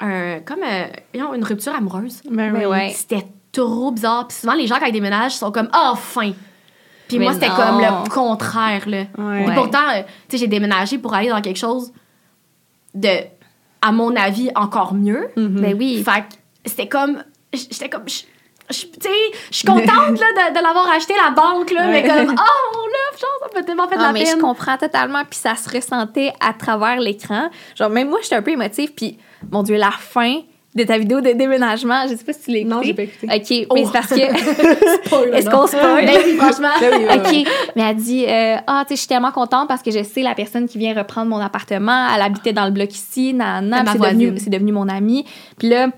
un- 0.00 0.40
comme 0.40 0.60
euh, 0.62 0.86
une 1.34 1.44
rupture 1.44 1.74
amoureuse. 1.74 2.20
Ben 2.30 2.52
Mais 2.52 2.60
oui. 2.66 2.70
ouais. 2.70 2.92
C'était 2.94 3.26
trop 3.52 3.90
bizarre. 3.92 4.28
Puis 4.28 4.38
souvent, 4.38 4.54
les 4.54 4.66
gens, 4.66 4.78
quand 4.78 4.86
ils 4.86 4.92
déménagent, 4.92 5.34
sont 5.34 5.52
comme 5.52 5.68
«enfin!» 5.72 6.32
Puis 7.08 7.18
Mais 7.18 7.24
moi, 7.26 7.34
c'était 7.34 7.48
comme 7.48 7.80
le 7.80 8.08
contraire, 8.10 8.88
là. 8.88 9.04
Ouais. 9.18 9.46
Ouais. 9.46 9.54
pourtant, 9.54 9.88
euh, 9.94 10.02
tu 10.28 10.36
sais, 10.36 10.38
j'ai 10.38 10.46
déménagé 10.48 10.98
pour 10.98 11.14
aller 11.14 11.28
dans 11.28 11.40
quelque 11.42 11.58
chose 11.58 11.92
de, 12.94 13.08
à 13.82 13.92
mon 13.92 14.14
avis, 14.16 14.50
encore 14.54 14.94
mieux. 14.94 15.28
Mhm. 15.36 15.60
Ben 15.60 15.74
oui. 15.78 16.02
Fait 16.04 16.24
c'était 16.64 16.88
comme... 16.88 17.22
J'étais 17.52 17.88
comme... 17.90 18.04
je- 18.72 18.86
suis 19.50 19.66
contente 19.66 19.86
là, 19.88 20.50
de, 20.50 20.58
de 20.58 20.62
l'avoir 20.62 20.90
acheté 20.90 21.14
la 21.14 21.30
banque, 21.30 21.70
là, 21.70 21.86
mais 21.88 22.02
comme, 22.02 22.30
oh, 22.34 23.18
genre, 23.20 23.50
ça 23.50 23.58
m'a 23.58 23.62
tellement 23.64 23.88
fait 23.88 23.96
de 23.96 24.02
la 24.02 24.12
mais 24.12 24.24
peine. 24.24 24.36
je 24.36 24.40
comprends 24.40 24.76
totalement, 24.78 25.22
puis 25.28 25.38
ça 25.38 25.54
se 25.56 25.68
ressentait 25.68 26.32
à 26.40 26.52
travers 26.52 26.98
l'écran. 27.00 27.48
Genre, 27.76 27.90
même 27.90 28.08
moi, 28.08 28.18
j'étais 28.22 28.36
un 28.36 28.42
peu 28.42 28.52
émotive, 28.52 28.92
puis 28.94 29.18
mon 29.50 29.62
Dieu, 29.62 29.76
la 29.76 29.90
fin 29.90 30.40
de 30.74 30.84
ta 30.84 30.96
vidéo 30.96 31.20
de 31.20 31.32
déménagement, 31.32 32.04
je 32.08 32.16
sais 32.16 32.24
pas 32.24 32.32
si 32.32 32.44
tu 32.44 32.50
l'as 32.52 32.58
écouté. 32.60 32.74
Non, 32.74 32.82
j'ai 32.82 32.94
pas 32.94 33.02
écouté. 33.02 33.26
OK, 33.30 33.66
Oh. 33.68 33.74
mais 33.74 33.84
c'est 33.84 33.92
parce 33.92 34.08
que... 34.08 35.34
Est-ce 35.36 35.50
qu'on 35.50 35.66
spoil? 35.66 36.06
Ben 36.06 36.18
oui, 36.24 36.36
franchement. 36.38 36.68
Ben. 36.80 37.20
OK. 37.20 37.48
Mais 37.76 37.82
elle 37.82 37.96
dit 37.96 38.24
euh, 38.26 38.56
Ah, 38.66 38.82
tu 38.86 38.88
sais, 38.88 38.94
je 38.94 39.00
suis 39.00 39.08
tellement 39.08 39.32
contente 39.32 39.68
parce 39.68 39.82
que 39.82 39.90
je 39.90 40.02
sais 40.02 40.22
la 40.22 40.34
personne 40.34 40.66
qui 40.66 40.78
vient 40.78 40.94
reprendre 40.94 41.28
mon 41.28 41.38
appartement. 41.40 42.06
Elle 42.14 42.22
habitait 42.22 42.54
dans 42.54 42.64
le 42.64 42.70
bloc 42.70 42.90
ici. 42.94 43.34
Nan, 43.34 43.68
ma 43.68 43.84
c'est 43.92 43.98
devenu, 43.98 44.30
devenu 44.30 44.72
mon 44.72 44.88
amie. 44.88 45.26
Puis 45.58 45.68
là, 45.68 45.88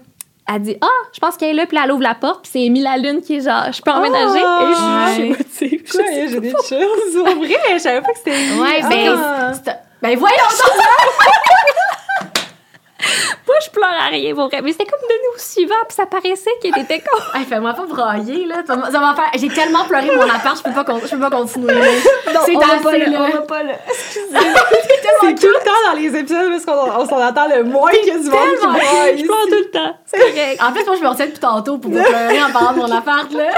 elle 0.53 0.62
dit 0.62 0.76
Ah, 0.80 0.86
je 1.12 1.20
pense 1.20 1.36
qu'elle 1.36 1.51
est 1.51 1.55
là. 1.55 1.66
Puis 1.66 1.78
elle 1.82 1.90
ouvre 1.92 2.03
la 2.03 2.14
porte. 2.14 2.42
Puis 2.42 2.51
c'est 2.53 2.61
Émile 2.62 2.84
Lalune 2.84 3.20
qui 3.22 3.36
est 3.36 3.40
genre 3.40 3.72
Je 3.72 3.80
peux 3.82 3.90
emménager. 3.90 4.40
Oh, 4.45 4.61
Et 4.62 4.74
je 4.74 5.12
suis 5.14 5.22
émotive. 5.24 5.82
J'ai 6.30 6.40
des 6.40 6.51
choses. 6.51 6.68
C'est 6.68 7.34
vrai, 7.34 7.57
je 7.74 7.78
savais 7.78 8.01
pas 8.01 8.12
que 8.12 8.18
c'était. 8.18 8.30
Ouais, 8.61 8.80
Ah. 8.82 8.88
ben, 8.88 9.55
c'est- 9.64 9.78
ben 10.03 10.18
voyons 10.18 10.36
pas, 13.46 13.52
je 13.64 13.70
pleure 13.70 13.88
à 14.00 14.07
rien 14.09 14.34
pour 14.34 14.48
vrai. 14.48 14.61
Mais 14.62 14.72
c'était 14.72 14.84
comme 14.86 15.00
donné 15.00 15.20
au 15.34 15.38
suivant. 15.38 15.74
Puis 15.88 15.96
ça 15.96 16.07
paraissait 16.07 16.50
qu'il 16.61 16.76
était 16.78 17.00
con. 17.00 17.18
Hey, 17.34 17.44
fais-moi 17.44 17.72
pas 17.74 17.86
brailler, 17.86 18.46
là. 18.46 18.57
Ça 18.66 18.74
va 18.76 19.14
faire... 19.14 19.30
J'ai 19.36 19.48
tellement 19.48 19.84
pleuré 19.84 20.14
mon 20.14 20.22
appart, 20.22 20.57
je 20.57 20.62
peux 20.62 20.72
pas, 20.72 20.84
con- 20.84 21.00
je 21.05 21.09
peux 21.11 21.18
pas 21.20 21.30
continuer. 21.30 21.74
C'est 22.24 22.32
assez, 22.34 22.52
là, 22.55 23.18
on 23.20 23.30
va 23.32 23.40
pas 23.42 23.62
là. 23.62 23.72
C'est 25.20 25.34
tout 25.34 25.46
le 25.46 25.64
temps 25.64 25.90
dans 25.92 25.98
les 25.98 26.16
épisodes 26.16 26.50
parce 26.50 26.64
qu'on 26.64 27.00
on 27.00 27.09
s'en 27.09 27.26
entend 27.26 27.48
le 27.48 27.64
moins 27.64 27.90
que 27.90 28.22
du 28.22 28.28
monde 28.30 28.59
qui 28.61 28.66
braille. 28.66 29.18
Je 29.18 29.24
pleure 29.24 29.46
tout 29.48 29.55
le 29.55 29.70
temps. 29.70 29.96
C'est 30.07 30.18
correct. 30.18 30.62
En 30.62 30.72
plus, 30.72 30.84
moi, 30.86 30.96
je 30.96 31.02
me 31.02 31.09
retiens 31.09 31.26
depuis 31.26 31.40
tantôt 31.40 31.78
pour 31.78 31.90
pleurer 31.90 32.42
en 32.42 32.50
parlant 32.52 32.72
de 32.72 32.78
mon 32.78 32.90
appart, 32.96 33.30
là. 33.32 33.50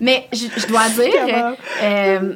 Mais 0.00 0.28
je, 0.32 0.46
je 0.56 0.66
dois 0.68 0.88
dire, 0.90 1.46
euh, 1.82 2.34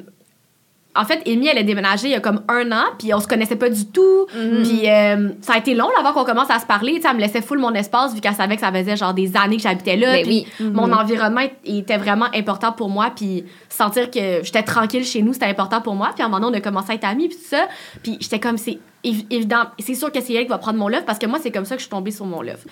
en 0.95 1.05
fait, 1.07 1.23
Amy, 1.27 1.47
elle 1.49 1.57
a 1.59 1.63
déménagé 1.63 2.09
il 2.09 2.11
y 2.11 2.15
a 2.15 2.21
comme 2.21 2.43
un 2.49 2.71
an, 2.71 2.85
puis 2.99 3.15
on 3.15 3.21
se 3.21 3.27
connaissait 3.27 3.57
pas 3.57 3.71
du 3.71 3.87
tout. 3.87 4.27
Puis 4.63 4.89
euh, 4.91 5.31
ça 5.41 5.55
a 5.55 5.59
été 5.59 5.75
long 5.75 5.89
là, 5.89 5.95
avant 6.01 6.13
qu'on 6.13 6.25
commence 6.25 6.51
à 6.51 6.59
se 6.59 6.67
parler. 6.67 6.97
Tu 6.97 7.03
sais, 7.03 7.09
elle 7.09 7.17
me 7.17 7.21
laissait 7.21 7.41
full 7.41 7.59
mon 7.59 7.73
espace, 7.73 8.15
vu 8.15 8.21
qu'elle 8.21 8.35
savait 8.35 8.57
que 8.57 8.61
ça 8.61 8.71
faisait 8.71 8.97
genre 8.97 9.15
des 9.15 9.35
années 9.37 9.57
que 9.57 9.63
j'habitais 9.63 9.97
là. 9.97 10.13
Ben 10.13 10.25
oui. 10.27 10.47
mon 10.61 10.93
environnement 10.93 11.41
était 11.65 11.97
vraiment 11.97 12.27
important 12.35 12.73
pour 12.73 12.91
moi. 12.91 13.11
Puis 13.17 13.45
sentir 13.71 14.11
que 14.11 14.41
j'étais 14.43 14.63
tranquille 14.63 15.05
chez 15.05 15.23
nous, 15.23 15.33
c'était 15.33 15.47
important 15.47 15.81
pour 15.81 15.95
moi. 15.95 16.11
Puis 16.15 16.23
à 16.23 16.27
un 16.27 16.29
moment 16.29 16.41
donné, 16.47 16.59
on 16.59 16.61
a 16.61 16.63
commencé 16.63 16.93
à 16.93 16.95
être 16.97 17.05
amis, 17.07 17.29
puis 17.29 17.39
tout 17.39 17.49
ça. 17.49 17.69
Puis 18.03 18.19
j'étais 18.21 18.39
comme, 18.39 18.59
c'est 18.59 18.79
évi- 19.03 19.27
évident, 19.31 19.63
c'est 19.79 19.95
sûr 19.95 20.13
que 20.13 20.21
c'est 20.21 20.35
elle 20.35 20.43
qui 20.45 20.51
va 20.51 20.59
prendre 20.59 20.79
mon 20.79 20.89
love, 20.89 21.05
parce 21.07 21.19
que 21.19 21.27
moi, 21.27 21.39
c'est 21.43 21.51
comme 21.51 21.65
ça 21.65 21.75
que 21.77 21.81
je 21.81 21.87
suis 21.87 21.91
tombée 21.91 22.11
sur 22.11 22.27
mon 22.27 22.43
love. 22.43 22.65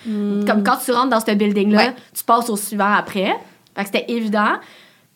Comme 0.45 0.63
quand 0.63 0.77
tu 0.85 0.91
rentres 0.91 1.09
dans 1.09 1.19
ce 1.19 1.31
building-là, 1.31 1.77
Ouais. 1.87 1.95
tu 2.15 2.23
passes 2.23 2.49
au 2.51 2.55
suivant 2.55 2.93
après. 2.93 3.33
Fait 3.75 3.81
que 3.83 3.85
c'était 3.85 4.05
évident. 4.09 4.59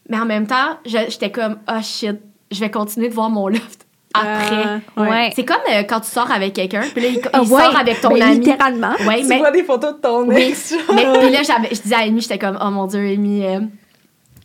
Mais 0.09 0.17
en 0.19 0.25
même 0.25 0.47
temps, 0.47 0.77
je- 0.85 1.09
j'étais 1.09 1.29
comme, 1.31 1.57
oh 1.69 1.81
shit, 1.83 2.17
je 2.51 2.59
vais 2.59 2.69
continuer 2.71 3.09
de 3.09 3.13
voir 3.13 3.29
mon 3.29 3.47
loft 3.47 3.85
après. 4.13 4.63
Ah, 4.95 5.01
Ouais. 5.01 5.31
C'est 5.35 5.43
comme 5.45 5.57
euh, 5.71 5.83
quand 5.83 5.99
tu 6.01 6.09
sors 6.09 6.31
avec 6.31 6.53
quelqu'un, 6.53 6.83
puis 6.93 7.01
là, 7.01 7.07
il, 7.09 7.15
il 7.15 7.21
Ah 7.33 7.41
ouais, 7.41 7.47
sort 7.47 7.75
avec 7.77 7.99
ton 8.01 8.13
mais 8.13 8.21
ami. 8.21 8.35
Littéralement. 8.39 8.93
Ouais, 9.07 9.21
Tu 9.21 9.27
mais, 9.27 9.37
vois 9.39 9.51
des 9.51 9.63
photos 9.63 9.95
de 9.95 9.99
ton 9.99 10.27
Oui. 10.27 10.41
ex. 10.41 10.73
mais 10.93 11.05
puis 11.19 11.29
là, 11.31 11.43
j'avais- 11.43 11.73
je 11.75 11.81
disais 11.81 11.95
à 11.95 11.99
Amy, 11.99 12.21
j'étais 12.21 12.37
comme, 12.39 12.57
oh 12.61 12.69
mon 12.69 12.85
Dieu, 12.87 12.99
Amy, 13.01 13.45
euh, 13.45 13.59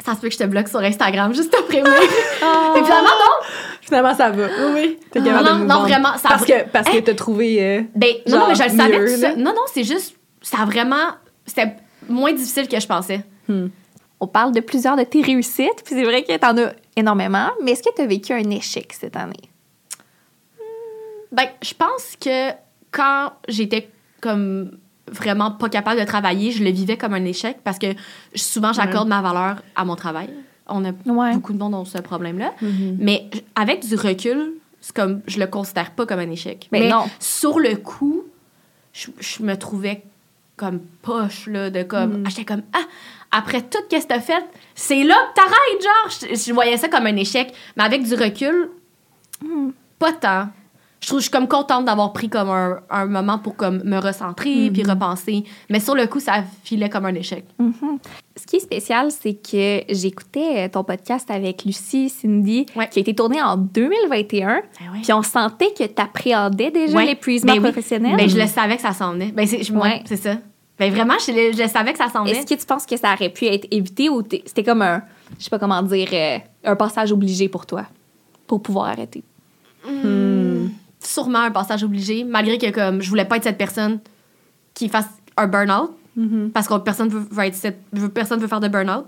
ça 0.05 0.15
se 0.15 0.21
peut 0.21 0.29
que 0.29 0.35
je 0.35 0.39
te 0.39 0.45
bloque 0.45 0.69
sur 0.69 0.81
Instagram 0.81 1.35
juste 1.35 1.55
après 1.57 1.83
moi. 1.83 1.91
Et 2.77 2.83
finalement, 2.83 3.05
non. 3.05 3.47
Finalement, 3.83 4.15
ça 4.15 4.31
va. 4.31 4.47
Oui, 4.75 4.99
t'es 5.11 5.21
capable 5.21 5.45
non, 5.49 5.55
de 5.59 5.65
non, 5.65 5.75
vendre. 5.75 5.89
vraiment, 5.89 6.17
ça 6.17 6.29
Parce 6.31 6.45
que, 6.45 6.65
parce 6.71 6.89
que 6.89 6.99
t'as 7.01 7.15
trouvé... 7.15 7.63
euh, 7.63 7.83
Ben, 7.95 8.15
non, 8.29 8.39
non, 8.39 8.45
mais 8.49 8.55
je 8.55 8.63
le 8.63 8.69
savais 8.71 8.99
mieux, 8.99 9.07
tout 9.15 9.21
ça. 9.21 9.35
Non, 9.37 9.51
non, 9.53 9.63
c'est 9.73 9.85
juste, 9.85 10.17
ça 10.43 10.59
a 10.63 10.65
vraiment, 10.65 11.11
c'était 11.45 11.75
moins 12.09 12.33
difficile 12.33 12.67
que 12.69 12.79
je 12.81 12.87
pensais. 12.87 13.21
On 14.21 14.27
parle 14.27 14.53
de 14.53 14.61
plusieurs 14.61 14.97
de 14.97 15.03
tes 15.03 15.23
réussites, 15.23 15.83
puis 15.85 15.95
c'est 15.95 16.05
vrai 16.05 16.23
que 16.23 16.37
t'en 16.37 16.57
as 16.59 16.73
énormément, 16.97 17.49
mais 17.62 17.72
est-ce 17.72 17.82
que 17.82 17.95
tu 17.95 18.03
as 18.03 18.07
vécu 18.07 18.32
un 18.32 18.51
échec 18.51 18.93
cette 18.93 19.16
année? 19.16 19.51
Ben, 21.32 21.47
je 21.62 21.74
pense 21.74 22.16
que 22.20 22.51
quand 22.91 23.32
j'étais 23.49 23.88
comme 24.20 24.78
vraiment 25.11 25.51
pas 25.53 25.68
capable 25.68 26.01
de 26.01 26.05
travailler, 26.05 26.51
je 26.51 26.62
le 26.64 26.70
vivais 26.70 26.97
comme 26.97 27.14
un 27.14 27.24
échec 27.24 27.59
parce 27.64 27.78
que 27.78 27.86
souvent 28.34 28.72
j'accorde 28.72 29.09
ma 29.09 29.22
valeur 29.22 29.62
à 29.76 29.84
mon 29.84 29.97
travail. 29.97 30.28
On 30.66 30.84
a 30.84 30.91
Ouais. 31.07 31.34
beaucoup 31.34 31.53
de 31.53 31.59
monde 31.59 31.74
ont 31.74 31.84
ce 31.84 31.99
problème-là. 31.99 32.53
Mais 32.99 33.28
j- 33.32 33.43
avec 33.55 33.86
du 33.86 33.95
recul, 33.97 34.53
c'est 34.80 34.95
comme 34.95 35.20
je 35.26 35.38
le 35.38 35.47
considère 35.47 35.93
pas 35.93 36.07
comme 36.07 36.20
un 36.20 36.30
échec. 36.30 36.68
Mais 36.72 36.88
non. 36.88 37.05
sur 37.18 37.59
le 37.59 37.76
coup, 37.76 38.24
je, 38.93 39.09
je 39.18 39.43
me 39.43 39.57
trouvais 39.57 40.03
comme 40.57 40.80
poche 41.03 41.47
là 41.47 41.70
de 41.70 41.82
comme 41.82 42.22
ah, 42.26 42.28
j'étais 42.28 42.45
comme 42.45 42.62
ah 42.72 42.82
après 43.33 43.62
tout 43.62 43.78
ce 43.91 43.97
que 43.97 44.07
t'as 44.07 44.20
fait, 44.20 44.45
c'est 44.74 45.03
là 45.05 45.14
que 45.31 45.35
t'arrêtes 45.41 45.83
genre. 45.83 46.31
Je, 46.35 46.49
je 46.49 46.53
voyais 46.53 46.76
ça 46.76 46.89
comme 46.89 47.07
un 47.07 47.16
échec, 47.16 47.53
mais 47.76 47.85
avec 47.85 48.03
du 48.03 48.14
recul, 48.14 48.70
pas 49.99 50.12
tant. 50.12 50.49
Je 51.03 51.07
trouve 51.07 51.20
je 51.20 51.24
suis 51.24 51.31
comme 51.31 51.49
contente 51.49 51.87
d'avoir 51.87 52.12
pris 52.12 52.28
comme 52.28 52.51
un, 52.51 52.78
un 52.91 53.07
moment 53.07 53.39
pour 53.39 53.57
comme 53.57 53.83
me 53.85 53.97
recentrer 53.99 54.70
puis 54.70 54.83
repenser. 54.83 55.45
Mais 55.70 55.81
sur 55.81 55.95
le 55.95 56.07
coup, 56.07 56.20
ça 56.20 56.45
filait 56.62 56.91
comme 56.91 57.07
un 57.07 57.14
échec. 57.14 57.43
Ce 58.37 58.47
qui 58.47 58.57
est 58.57 58.61
spécial, 58.61 59.11
c'est 59.11 59.33
que 59.33 59.83
j'écoutais 59.89 60.66
euh, 60.66 60.68
ton 60.68 60.85
podcast 60.85 61.31
avec 61.31 61.64
Lucie, 61.64 62.11
Cindy, 62.11 62.66
Ouais. 62.76 62.87
qui 62.91 62.99
a 62.99 63.01
été 63.01 63.14
tourné 63.14 63.41
en 63.41 63.57
2021, 63.57 64.61
puis 65.03 65.12
on 65.14 65.22
sentait 65.22 65.72
que 65.72 65.85
tu 65.85 66.03
appréhendais 66.03 66.70
déjà 66.70 66.99
Ouais. 66.99 67.07
l'épuisement 67.07 67.53
Ben 67.55 67.59
oui. 67.62 67.70
professionnel. 67.72 68.16
Ben, 68.18 68.28
je 68.28 68.37
le 68.39 68.47
savais 68.47 68.76
que 68.76 68.83
ça 68.83 68.93
s'en 68.93 69.12
venait. 69.12 69.33
Ben, 69.33 69.47
c'est, 69.47 69.70
ouais, 69.70 70.03
ça. 70.16 70.37
Ben, 70.81 70.93
vraiment, 70.93 71.14
je, 71.24 71.31
le- 71.31 71.53
je 71.57 71.62
le 71.62 71.68
savais 71.68 71.93
que 71.93 71.99
ça 71.99 72.09
s'en 72.09 72.24
venait. 72.24 72.39
Est-ce 72.39 72.47
que 72.55 72.59
tu 72.59 72.66
penses 72.66 72.87
que 72.87 72.97
ça 72.97 73.12
aurait 73.14 73.28
pu 73.28 73.45
être 73.47 73.68
évité 73.70 74.09
ou 74.09 74.22
c'était 74.47 74.64
comme 74.64 74.83
un, 74.83 75.03
je 75.39 75.45
sais 75.45 75.51
pas 75.51 75.59
comment 75.61 75.83
dire, 75.83 76.09
euh, 76.12 76.39
un 76.64 76.74
passage 76.74 77.12
obligé 77.12 77.49
pour 77.49 77.66
toi, 77.66 77.85
pour 78.47 78.62
pouvoir 78.62 78.87
arrêter? 78.89 79.22
Sûrement 81.03 81.41
un 81.41 81.51
passage 81.51 81.83
obligé, 81.85 82.24
malgré 82.24 82.59
que 82.59 82.70
comme 82.70 83.01
je 83.01 83.09
voulais 83.09 83.24
pas 83.24 83.37
être 83.37 83.45
cette 83.45 83.59
personne 83.59 84.01
qui 84.74 84.89
fasse 84.89 85.09
un 85.37 85.47
burn-out, 85.47 85.91
parce 86.53 86.66
que 86.68 86.76
personne 86.78 87.09
veut, 87.09 87.26
veut 87.31 87.45
être 87.45 87.55
cette, 87.55 87.81
personne 88.12 88.41
veut 88.41 88.49
faire 88.49 88.61
de 88.61 88.68
burn-out. 88.68 89.07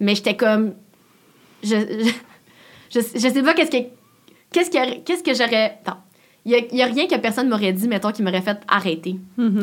Mais 0.00 0.14
j'étais 0.14 0.36
comme. 0.36 0.72
Je, 1.62 1.76
je, 1.76 2.10
je, 2.94 3.00
je 3.14 3.18
sais 3.18 3.42
pas 3.42 3.52
qu'est-ce 3.54 3.70
que. 3.70 3.86
Qu'est-ce 4.52 4.70
que, 4.70 5.00
qu'est-ce 5.00 5.22
que 5.22 5.34
j'aurais. 5.34 5.78
Attends. 5.84 5.98
Il 6.46 6.52
y 6.52 6.54
a, 6.54 6.74
y 6.74 6.82
a 6.82 6.86
rien 6.86 7.06
que 7.06 7.16
personne 7.16 7.48
m'aurait 7.50 7.72
dit, 7.74 7.88
mettons, 7.88 8.12
qui 8.12 8.22
m'aurait 8.22 8.40
fait 8.40 8.58
arrêter. 8.68 9.16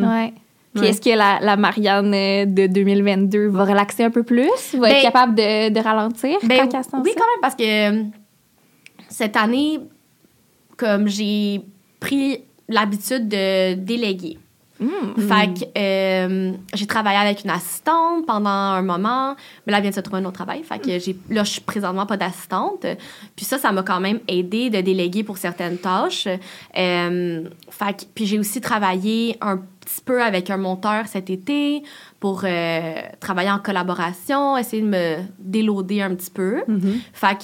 Ouais. 0.05 0.33
Puis 0.75 0.83
Ouais. 0.83 0.89
est-ce 0.89 1.01
que 1.01 1.09
la, 1.15 1.39
la 1.41 1.55
Marianne 1.57 2.13
euh, 2.13 2.45
de 2.45 2.67
2022 2.67 3.47
va 3.47 3.63
relaxer 3.65 4.03
un 4.03 4.11
peu 4.11 4.23
plus? 4.23 4.49
Va 4.73 4.89
Ben- 4.89 4.95
être 4.97 5.01
capable 5.03 5.33
de, 5.35 5.69
de 5.69 5.79
ralentir 5.79 6.37
Ben, 6.43 6.67
quand 6.69 6.77
oui, 6.77 6.83
ça? 6.83 6.89
quand 6.93 7.01
même, 7.01 7.41
parce 7.41 7.55
que 7.55 7.63
euh, 7.91 8.03
cette 9.09 9.37
année, 9.37 9.79
comme 10.77 11.07
j'ai 11.07 11.61
pris 11.99 12.39
l'habitude 12.67 13.27
de 13.29 13.75
déléguer. 13.75 14.37
Fait 15.17 15.53
que 15.53 15.65
euh, 15.77 16.51
j'ai 16.73 16.85
travaillé 16.85 17.17
avec 17.17 17.45
une 17.45 17.49
assistante 17.49 18.25
pendant 18.27 18.49
un 18.49 18.81
moment, 18.81 19.33
mais 19.65 19.71
là, 19.71 19.77
elle 19.77 19.83
vient 19.83 19.89
de 19.91 19.95
se 19.95 20.01
trouver 20.01 20.19
un 20.21 20.25
autre 20.25 20.33
travail. 20.33 20.63
Fait 20.63 20.79
que 20.79 20.99
j'ai, 20.99 21.15
là, 21.29 21.45
je 21.45 21.51
suis 21.51 21.61
présentement 21.61 22.05
pas 22.05 22.17
d'assistante. 22.17 22.85
Puis 23.37 23.45
ça, 23.45 23.57
ça 23.57 23.71
m'a 23.71 23.83
quand 23.83 24.01
même 24.01 24.19
aidé 24.27 24.69
de 24.69 24.81
déléguer 24.81 25.23
pour 25.23 25.37
certaines 25.37 25.77
tâches. 25.77 26.27
Euh, 26.77 27.43
fait 27.69 27.93
que, 27.97 28.03
puis 28.13 28.25
j'ai 28.25 28.37
aussi 28.37 28.59
travaillé 28.59 29.37
un 29.39 29.61
petit 29.95 30.03
peu 30.03 30.21
avec 30.21 30.49
un 30.49 30.57
monteur 30.57 31.07
cet 31.07 31.29
été 31.29 31.83
pour 32.19 32.41
euh, 32.43 32.93
travailler 33.19 33.51
en 33.51 33.59
collaboration, 33.59 34.57
essayer 34.57 34.81
de 34.81 34.87
me 34.87 35.15
déloader 35.39 36.01
un 36.01 36.13
petit 36.15 36.31
peu. 36.31 36.63
Fait 37.13 37.37
que 37.37 37.43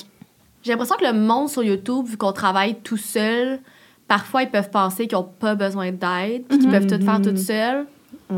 j'ai 0.64 0.72
l'impression 0.72 0.96
que 0.96 1.06
le 1.06 1.14
monde 1.14 1.50
sur 1.50 1.64
YouTube, 1.64 2.06
vu 2.06 2.18
qu'on 2.18 2.34
travaille 2.34 2.76
tout 2.84 2.98
seul, 2.98 3.60
parfois 4.08 4.44
ils 4.44 4.50
peuvent 4.50 4.70
penser 4.70 5.08
qu'ils 5.08 5.18
n'ont 5.18 5.24
pas 5.40 5.56
besoin 5.56 5.92
d'aide, 5.92 6.44
puis 6.48 6.60
qu'ils 6.60 6.70
peuvent 6.70 6.88
tout 6.88 7.04
faire 7.04 7.22
tout 7.22 7.38
seuls. 7.38 7.86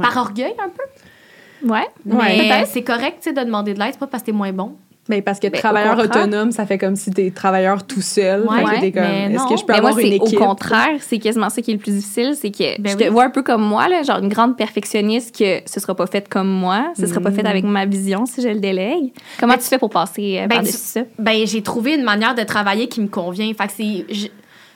Par 0.02 0.18
orgueil 0.18 0.54
un 0.60 0.70
peu. 0.70 1.70
Ouais. 1.70 1.88
Mais 2.06 2.38
Peut-être. 2.38 2.68
c'est 2.68 2.84
correct 2.84 3.28
de 3.28 3.44
demander 3.44 3.74
de 3.74 3.80
l'aide, 3.80 3.90
c'est 3.94 4.00
pas 4.00 4.08
parce 4.08 4.24
que 4.24 4.28
t'es 4.28 4.32
moins 4.32 4.52
bon. 4.52 4.76
Ben, 5.10 5.22
parce 5.22 5.38
que 5.40 5.48
Ben, 5.48 5.60
travailleur 5.60 6.00
autonome, 6.00 6.52
ça 6.54 6.66
fait 6.66 6.78
comme 6.78 6.96
si 6.96 7.12
t'es 7.12 7.30
travailleur 7.30 7.86
tout 7.86 8.02
seul. 8.02 8.46
Ouais, 8.48 8.64
mais 8.64 8.88
est-ce 8.88 9.50
que 9.50 9.58
je 9.58 9.66
peux 9.66 9.74
Mais 9.74 9.82
moi, 9.82 9.90
avoir 9.90 10.00
une 10.00 10.12
c'est 10.12 10.20
au 10.20 10.26
équipe? 10.28 10.40
contraire, 10.40 10.98
c'est 11.02 11.20
quasiment 11.20 11.50
ça 11.50 11.62
qui 11.62 11.72
est 11.72 11.74
le 11.74 11.80
plus 11.80 11.92
difficile, 11.92 12.36
c'est 12.40 12.52
que 12.52 12.82
Ben 12.82 12.94
je 12.94 13.04
te 13.06 13.10
vois 13.10 13.26
un 13.26 13.30
peu 13.30 13.44
comme 13.44 13.64
moi, 13.64 13.90
là, 13.90 14.02
genre 14.04 14.20
une 14.20 14.30
grande 14.30 14.56
perfectionniste 14.56 15.38
que 15.38 15.60
ce 15.66 15.80
sera 15.82 15.94
pas 15.94 16.08
fait 16.08 16.30
comme 16.30 16.48
moi, 16.48 16.94
ce 16.98 17.06
sera 17.06 17.20
pas 17.20 17.32
fait 17.32 17.46
avec 17.46 17.66
ma 17.66 17.86
vision 17.86 18.26
si 18.26 18.42
je 18.42 18.48
le 18.48 18.60
délègue. 18.62 19.12
Comment 19.42 19.54
Ben, 19.56 19.60
tu 19.60 19.66
fais 19.66 19.78
pour 19.78 19.90
passer 19.90 20.38
euh, 20.40 20.48
ben, 20.48 20.56
par-dessus 20.56 20.72
tu- 20.74 20.78
ça? 20.80 21.02
Ben, 21.20 21.46
j'ai 21.46 21.62
trouvé 21.62 21.96
une 21.96 22.04
manière 22.04 22.34
de 22.34 22.44
travailler 22.44 22.88
qui 22.88 23.02
me 23.02 23.08
convient. 23.08 23.52
Fait 23.54 23.68
que 23.68 23.74
c'est. 23.76 24.06
Je, 24.14 24.28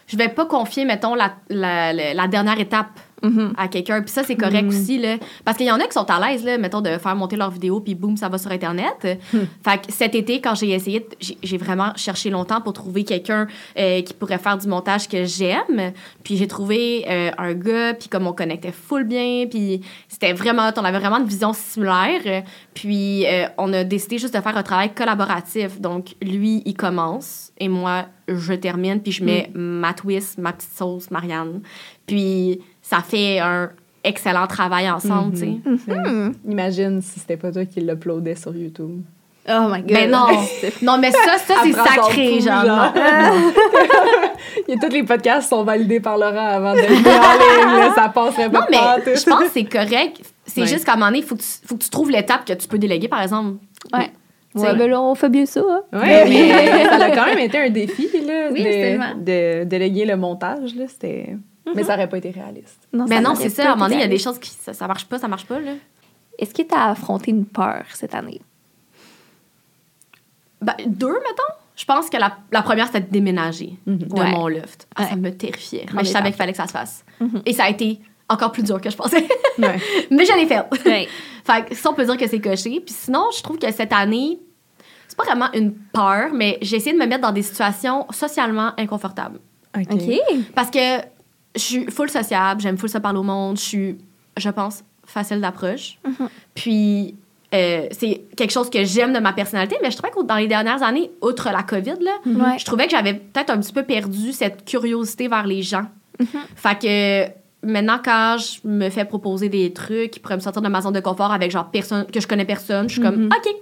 je 0.07 0.17
vais 0.17 0.27
pas 0.29 0.45
confier, 0.45 0.83
mettons, 0.83 1.15
la, 1.15 1.33
la, 1.49 1.93
la- 1.93 2.13
la 2.13 2.27
dernière 2.27 2.59
étape 2.59 2.87
Mhm. 3.23 3.53
à 3.57 3.67
quelqu'un. 3.67 4.01
Puis 4.01 4.11
ça, 4.11 4.23
c'est 4.23 4.35
correct 4.35 4.67
aussi, 4.67 4.99
là. 4.99 5.17
Parce 5.43 5.57
qu'il 5.57 5.65
y 5.65 5.71
en 5.71 5.79
a 5.79 5.85
qui 5.85 5.93
sont 5.93 6.09
à 6.09 6.29
l'aise, 6.29 6.43
là, 6.43 6.57
mettons, 6.57 6.81
de 6.81 6.97
faire 6.97 7.15
monter 7.15 7.35
leur 7.35 7.49
vidéo, 7.49 7.79
puis 7.79 7.95
boum, 7.95 8.15
ça 8.15 8.29
va 8.29 8.37
sur 8.37 8.51
Internet. 8.51 9.19
Fait 9.63 9.77
que 9.81 9.91
cet 9.91 10.13
été, 10.13 10.39
quand 10.39 10.53
j'ai 10.55 10.71
essayé, 10.71 11.07
j'ai 11.19 11.57
vraiment 11.57 11.93
cherché 11.95 12.29
longtemps 12.29 12.61
pour 12.61 12.73
trouver 12.73 13.03
quelqu'un 13.03 13.47
euh, 13.77 14.01
qui 14.01 14.13
pourrait 14.13 14.37
faire 14.37 14.57
du 14.57 14.67
montage 14.67 15.07
que 15.07 15.25
j'aime. 15.25 15.93
Puis 16.23 16.37
j'ai 16.37 16.47
trouvé 16.47 17.05
euh, 17.09 17.31
un 17.37 17.53
gars, 17.53 17.93
puis 17.95 18.07
comme 18.07 18.27
on 18.27 18.33
connectait 18.33 18.71
full 18.71 19.03
bien, 19.03 19.45
puis 19.49 19.81
c'était 20.07 20.33
vraiment, 20.33 20.69
on 20.77 20.83
avait 20.83 20.99
vraiment 20.99 21.17
une 21.17 21.27
vision 21.27 21.53
similaire. 21.53 22.43
Puis 22.73 23.25
euh, 23.25 23.47
on 23.57 23.73
a 23.73 23.83
décidé 23.83 24.19
juste 24.19 24.35
de 24.35 24.41
faire 24.41 24.55
un 24.55 24.63
travail 24.63 24.93
collaboratif. 24.93 25.81
Donc 25.81 26.15
lui, 26.21 26.61
il 26.65 26.75
commence, 26.75 27.51
et 27.57 27.67
moi, 27.67 28.05
je 28.27 28.53
termine, 28.53 29.01
puis 29.01 29.11
je 29.11 29.23
mets 29.23 29.49
ma 29.55 29.93
twist, 29.93 30.37
ma 30.37 30.53
petite 30.53 30.73
sauce, 30.73 31.09
Marianne. 31.09 31.61
Puis 32.05 32.59
ça 32.89 33.01
fait 33.01 33.39
un 33.39 33.69
excellent 34.03 34.47
travail 34.47 34.89
ensemble, 34.89 35.33
tu 35.33 35.39
sais. 35.39 35.93
Hmm. 35.93 36.31
Imagine 36.47 37.01
si 37.01 37.19
c'était 37.19 37.37
pas 37.37 37.51
toi 37.51 37.65
qui 37.65 37.81
l'uploadais 37.81 38.35
sur 38.35 38.55
YouTube. 38.55 39.01
Oh 39.49 39.67
my 39.71 39.81
god. 39.81 39.91
Mais 39.91 40.07
non, 40.07 40.25
non, 40.81 40.97
mais 40.97 41.11
ça, 41.11 41.37
ça 41.45 41.55
c'est 41.63 41.71
sacré, 41.73 42.39
genre. 42.41 42.65
genre. 42.65 42.93
Il 44.67 44.73
y 44.73 44.77
a 44.77 44.79
tous 44.79 44.93
les 44.93 45.03
podcasts 45.03 45.49
sont 45.49 45.63
validés 45.63 45.99
par 45.99 46.17
Laurent 46.17 46.37
avant 46.47 46.73
de 46.73 46.79
le 46.79 46.85
en 46.85 47.83
ligne. 47.85 47.93
ça 47.95 48.09
passerait 48.09 48.49
pas 48.49 48.59
Non, 48.59 48.65
mais 48.69 49.15
je 49.15 49.23
pense 49.29 49.43
que 49.43 49.49
c'est 49.53 49.63
correct. 49.65 50.21
C'est 50.45 50.61
Ouais. 50.61 50.67
juste 50.67 50.85
qu'à 50.85 50.93
un 50.93 50.95
moment 50.95 51.07
donné, 51.07 51.19
il 51.19 51.23
faut, 51.25 51.35
que 51.35 51.41
tu- 51.41 51.67
faut 51.67 51.75
que 51.75 51.83
tu 51.83 51.89
trouves 51.89 52.09
l'étape 52.11 52.45
que 52.45 52.53
tu 52.53 52.67
peux 52.67 52.77
déléguer, 52.77 53.07
par 53.07 53.21
exemple. 53.21 53.57
Ouais. 53.93 54.11
Tu 54.55 54.61
Ouais, 54.61 54.71
sais. 54.71 54.75
ben 54.77 54.89
là, 54.89 55.01
on 55.01 55.13
fait 55.15 55.29
bien 55.29 55.45
ça. 55.45 55.61
hein. 55.61 55.81
Ouais, 55.93 56.25
mais 56.27 56.85
ça 56.85 56.95
a 57.05 57.11
quand 57.11 57.25
même 57.25 57.39
été 57.39 57.57
un 57.59 57.69
défi 57.69 58.09
là, 58.25 58.49
Oui, 58.51 58.63
de, 58.63 59.59
de 59.61 59.63
déléguer 59.65 60.05
le 60.05 60.15
montage. 60.17 60.73
Là, 60.75 60.85
c'était... 60.87 61.35
Mais 61.75 61.83
ça 61.83 61.93
aurait 61.95 62.09
pas 62.09 62.17
été 62.17 62.31
réaliste. 62.31 62.87
Non, 62.93 63.05
Mais 63.07 63.15
ça 63.17 63.21
non, 63.21 63.35
c'est 63.35 63.49
ça. 63.49 63.63
À 63.69 63.71
un 63.71 63.75
moment 63.75 63.85
donné, 63.85 63.97
il 63.97 64.01
y 64.01 64.05
a 64.05 64.07
des 64.07 64.17
choses 64.17 64.39
qui 64.39 64.49
ça, 64.49 64.73
ça 64.73 64.87
marche 64.87 65.05
pas, 65.05 65.19
ça 65.19 65.27
marche 65.27 65.45
pas, 65.45 65.59
là. 65.59 65.73
Est-ce 66.39 66.53
que 66.53 66.61
tu 66.61 66.73
as 66.75 66.89
affronté 66.91 67.31
une 67.31 67.45
peur 67.45 67.83
cette 67.93 68.13
année? 68.15 68.41
Ben, 70.61 70.75
deux, 70.85 71.13
mettons. 71.13 71.53
Je 71.75 71.85
pense 71.85 72.09
que 72.09 72.17
la, 72.17 72.37
la 72.51 72.63
première, 72.63 72.87
c'était 72.87 73.01
de 73.01 73.11
déménager 73.11 73.73
de 73.85 74.11
Ouais. 74.13 74.31
mon 74.31 74.47
loft. 74.47 74.87
Ah, 74.95 75.05
Ça 75.07 75.15
me 75.15 75.29
terrifiait. 75.31 75.85
Mais 75.93 76.03
je 76.03 76.09
savais 76.09 76.29
qu'il 76.29 76.37
fallait 76.37 76.51
que 76.53 76.57
ça 76.57 76.65
se 76.67 76.71
fasse. 76.71 77.05
Mhm. 77.19 77.41
Et 77.45 77.53
ça 77.53 77.65
a 77.65 77.69
été 77.69 77.99
encore 78.29 78.51
plus 78.51 78.63
dur 78.63 78.81
que 78.81 78.89
je 78.89 78.97
pensais. 78.97 79.27
Ouais. 79.59 79.79
Mais 80.11 80.23
je 80.25 80.33
l'ai 80.35 80.45
fait. 80.45 80.63
Ouais. 80.85 81.07
fait 81.43 81.65
que 81.69 81.75
ça, 81.75 81.89
on 81.89 81.93
peut 81.93 82.05
dire 82.05 82.17
que 82.17 82.27
c'est 82.27 82.39
coché. 82.41 82.79
Puis 82.79 82.93
sinon, 82.95 83.25
je 83.35 83.41
trouve 83.41 83.57
que 83.57 83.71
cette 83.71 83.91
année, 83.93 84.39
c'est 85.07 85.17
pas 85.17 85.23
vraiment 85.23 85.51
une 85.53 85.73
peur, 85.73 86.29
mais 86.33 86.57
j'ai 86.61 86.77
essayé 86.77 86.93
de 86.93 86.99
me 87.01 87.07
mettre 87.07 87.21
dans 87.21 87.31
des 87.31 87.41
situations 87.41 88.05
socialement 88.11 88.73
inconfortables. 88.77 89.39
OK. 89.75 89.87
OK. 89.91 90.19
Parce 90.53 90.69
que 90.69 90.99
je 91.57 91.63
suis 91.63 91.91
full 91.91 92.09
sociable, 92.09 92.61
j'aime 92.61 92.77
full 92.77 92.89
ça 92.89 92.99
parler 92.99 93.19
au 93.19 93.23
monde, 93.23 93.57
je 93.57 93.61
suis, 93.63 93.97
je 94.37 94.49
pense, 94.49 94.83
facile 95.05 95.41
d'approche. 95.41 95.97
Mhm. 96.05 96.29
Puis, 96.55 97.15
euh, 97.53 97.87
c'est 97.91 98.21
quelque 98.35 98.51
chose 98.51 98.69
que 98.69 98.83
j'aime 98.83 99.13
de 99.13 99.19
ma 99.19 99.33
personnalité, 99.33 99.77
mais 99.81 99.89
je 99.91 99.97
trouvais 99.97 100.11
que 100.11 100.21
dans 100.23 100.35
les 100.35 100.47
dernières 100.47 100.83
années, 100.83 101.11
outre 101.21 101.49
la 101.51 101.63
COVID, 101.63 101.95
là, 102.01 102.11
Ouais. 102.25 102.59
je 102.59 102.65
trouvais 102.65 102.85
que 102.85 102.91
j'avais 102.91 103.13
peut-être 103.13 103.49
un 103.49 103.59
petit 103.59 103.73
peu 103.73 103.83
perdu 103.83 104.33
cette 104.33 104.65
curiosité 104.65 105.27
vers 105.27 105.45
les 105.47 105.61
gens. 105.61 105.85
Mhm. 106.19 106.27
Fait 106.55 106.77
que 106.81 107.67
maintenant, 107.67 107.99
quand 108.03 108.37
je 108.37 108.67
me 108.67 108.89
fais 108.89 109.05
proposer 109.05 109.49
des 109.49 109.71
trucs 109.71 110.11
qui 110.11 110.19
pourraient 110.19 110.35
me 110.35 110.41
sortir 110.41 110.61
de 110.61 110.67
ma 110.67 110.81
zone 110.81 110.93
de 110.93 110.99
confort 110.99 111.31
avec 111.31 111.51
genre 111.51 111.69
personne 111.71 112.05
que 112.05 112.19
je 112.19 112.27
connais 112.27 112.45
personne, 112.45 112.87
je 112.89 112.93
suis 112.93 113.01
comme 113.01 113.15
Mhm. 113.25 113.29
OK. 113.31 113.55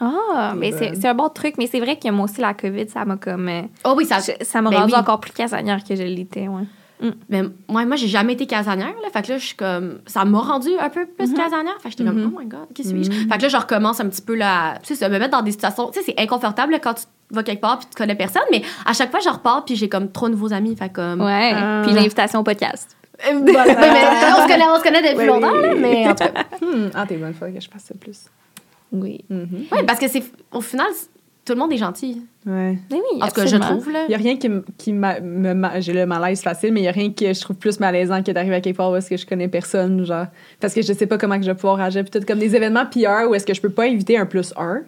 Ah, 0.00 0.54
mais 0.56 0.72
c'est 0.72 0.90
bonne. 0.90 1.00
c'est 1.00 1.08
un 1.08 1.14
bon 1.14 1.28
truc. 1.28 1.54
Mais 1.56 1.66
c'est 1.68 1.78
vrai 1.80 1.96
que 1.98 2.08
moi 2.10 2.24
aussi, 2.24 2.40
la 2.40 2.52
COVID, 2.52 2.88
ça 2.88 3.04
m'a 3.04 3.16
comme... 3.16 3.48
euh, 3.48 3.62
Oh 3.84 3.94
oui, 3.96 4.04
ça. 4.04 4.18
je- 4.18 4.44
ça 4.44 4.60
m'a 4.60 4.70
Ben 4.70 4.80
rendu 4.80 4.92
oui. 4.92 4.98
encore 4.98 5.20
plus 5.20 5.32
casanière 5.32 5.82
que 5.84 5.94
je 5.94 6.02
l'étais, 6.02 6.48
ouais. 6.48 6.64
Mais 7.28 7.42
moi, 7.68 7.84
moi 7.84 7.96
j'ai 7.96 8.08
jamais 8.08 8.32
été 8.34 8.46
casanière. 8.46 8.94
Là, 9.02 9.10
fait 9.12 9.22
que 9.22 9.32
là, 9.32 9.38
je 9.38 9.44
suis 9.46 9.56
comme. 9.56 9.98
Ça 10.06 10.24
m'a 10.24 10.38
rendu 10.38 10.68
un 10.80 10.88
peu 10.88 11.04
plus 11.06 11.30
Mhm. 11.30 11.36
casanière. 11.36 11.74
Fait 11.80 11.90
que 11.90 11.96
j'étais 11.98 12.04
comme, 12.04 12.32
oh 12.34 12.38
my 12.40 12.46
god, 12.46 12.66
qui 12.74 12.82
suis-je? 12.84 13.10
Mhm. 13.10 13.28
Fait 13.30 13.36
que 13.36 13.42
là, 13.42 13.48
je 13.48 13.56
recommence 13.56 14.00
un 14.00 14.08
petit 14.08 14.22
peu 14.22 14.34
là. 14.34 14.78
Tu 14.82 14.88
sais, 14.88 14.94
ça 15.00 15.08
me 15.08 15.18
mettre 15.18 15.36
dans 15.36 15.42
des 15.42 15.50
situations. 15.52 15.90
Tu 15.90 16.00
sais, 16.00 16.06
c'est 16.06 16.20
inconfortable 16.22 16.72
là, 16.72 16.78
quand 16.78 16.94
tu 16.94 17.02
vas 17.30 17.42
quelque 17.42 17.60
part 17.60 17.78
puis 17.78 17.88
tu 17.90 17.96
connais 17.96 18.14
personne. 18.14 18.42
Mais 18.50 18.62
à 18.86 18.92
chaque 18.92 19.10
fois, 19.10 19.20
je 19.20 19.28
repars 19.28 19.64
puis 19.64 19.76
j'ai 19.76 19.88
comme 19.88 20.10
trop 20.12 20.28
nouveaux 20.28 20.52
amis. 20.52 20.76
Fait 20.76 20.88
comme. 20.90 21.20
Ouais. 21.20 21.50
Ah. 21.54 21.82
Puis 21.84 21.92
l'invitation 21.92 22.40
au 22.40 22.44
podcast. 22.44 22.96
Euh, 23.28 23.38
voilà. 23.46 23.74
Mais 23.74 24.32
on, 24.38 24.42
se 24.42 24.48
connaît, 24.48 24.64
on 24.68 24.78
se 24.78 24.82
connaît 24.82 25.02
depuis 25.02 25.18
Oui, 25.20 25.26
longtemps, 25.26 25.52
oui, 25.54 25.62
là, 25.62 25.70
oui. 25.74 25.80
mais 25.80 26.08
en 26.08 26.14
tout 26.14 26.24
cas. 26.24 26.44
Hmm, 26.64 26.88
Ah, 26.94 27.04
t'es 27.06 27.16
bonne 27.16 27.34
fois 27.34 27.50
que 27.50 27.60
je 27.60 27.68
fasse 27.68 27.84
ça 27.84 27.94
plus. 28.00 28.24
Oui. 28.92 29.24
Mhm. 29.28 29.66
Ouais, 29.72 29.82
parce 29.84 29.98
que 29.98 30.08
c'est. 30.08 30.22
Au 30.52 30.60
final, 30.60 30.86
tout 31.44 31.52
le 31.52 31.58
monde 31.58 31.72
est 31.72 31.76
gentil. 31.78 32.22
Ouais. 32.46 32.78
Mais 32.90 32.96
oui, 32.96 33.20
En 33.22 33.28
tout 33.28 33.34
cas, 33.34 33.46
je 33.46 33.56
trouve, 33.56 33.90
là. 33.90 34.04
Il 34.08 34.12
y 34.12 34.14
a 34.14 34.18
rien 34.18 34.36
qui, 34.36 34.48
qui 34.78 34.92
m'a- 34.92 35.18
j'ai 35.80 35.92
le 35.92 36.06
malaise 36.06 36.42
facile, 36.42 36.72
mais 36.72 36.80
il 36.80 36.84
y 36.84 36.88
a 36.88 36.92
rien 36.92 37.10
que 37.10 37.32
je 37.32 37.40
trouve 37.40 37.56
plus 37.56 37.80
malaisant 37.80 38.22
que 38.22 38.30
d'arriver 38.32 38.56
à 38.56 38.60
quelque 38.60 38.76
part 38.76 38.90
où 38.90 38.96
est-ce 38.96 39.08
que 39.10 39.16
je 39.16 39.26
connais 39.26 39.48
personne, 39.48 40.04
genre 40.04 40.26
parce 40.60 40.74
que 40.74 40.82
je 40.82 40.92
sais 40.92 41.06
pas 41.06 41.16
comment 41.18 41.36
que 41.36 41.42
je 41.44 41.50
vais 41.50 41.54
pouvoir 41.54 41.80
agir, 41.80 42.04
peut-être 42.04 42.26
comme 42.26 42.38
des 42.38 42.54
événements 42.56 42.86
PR 42.86 43.28
où 43.30 43.34
est-ce 43.34 43.46
que 43.46 43.54
je 43.54 43.60
peux 43.60 43.70
pas 43.70 43.84
inviter 43.84 44.16
un 44.18 44.26
plus 44.26 44.52
un. 44.56 44.80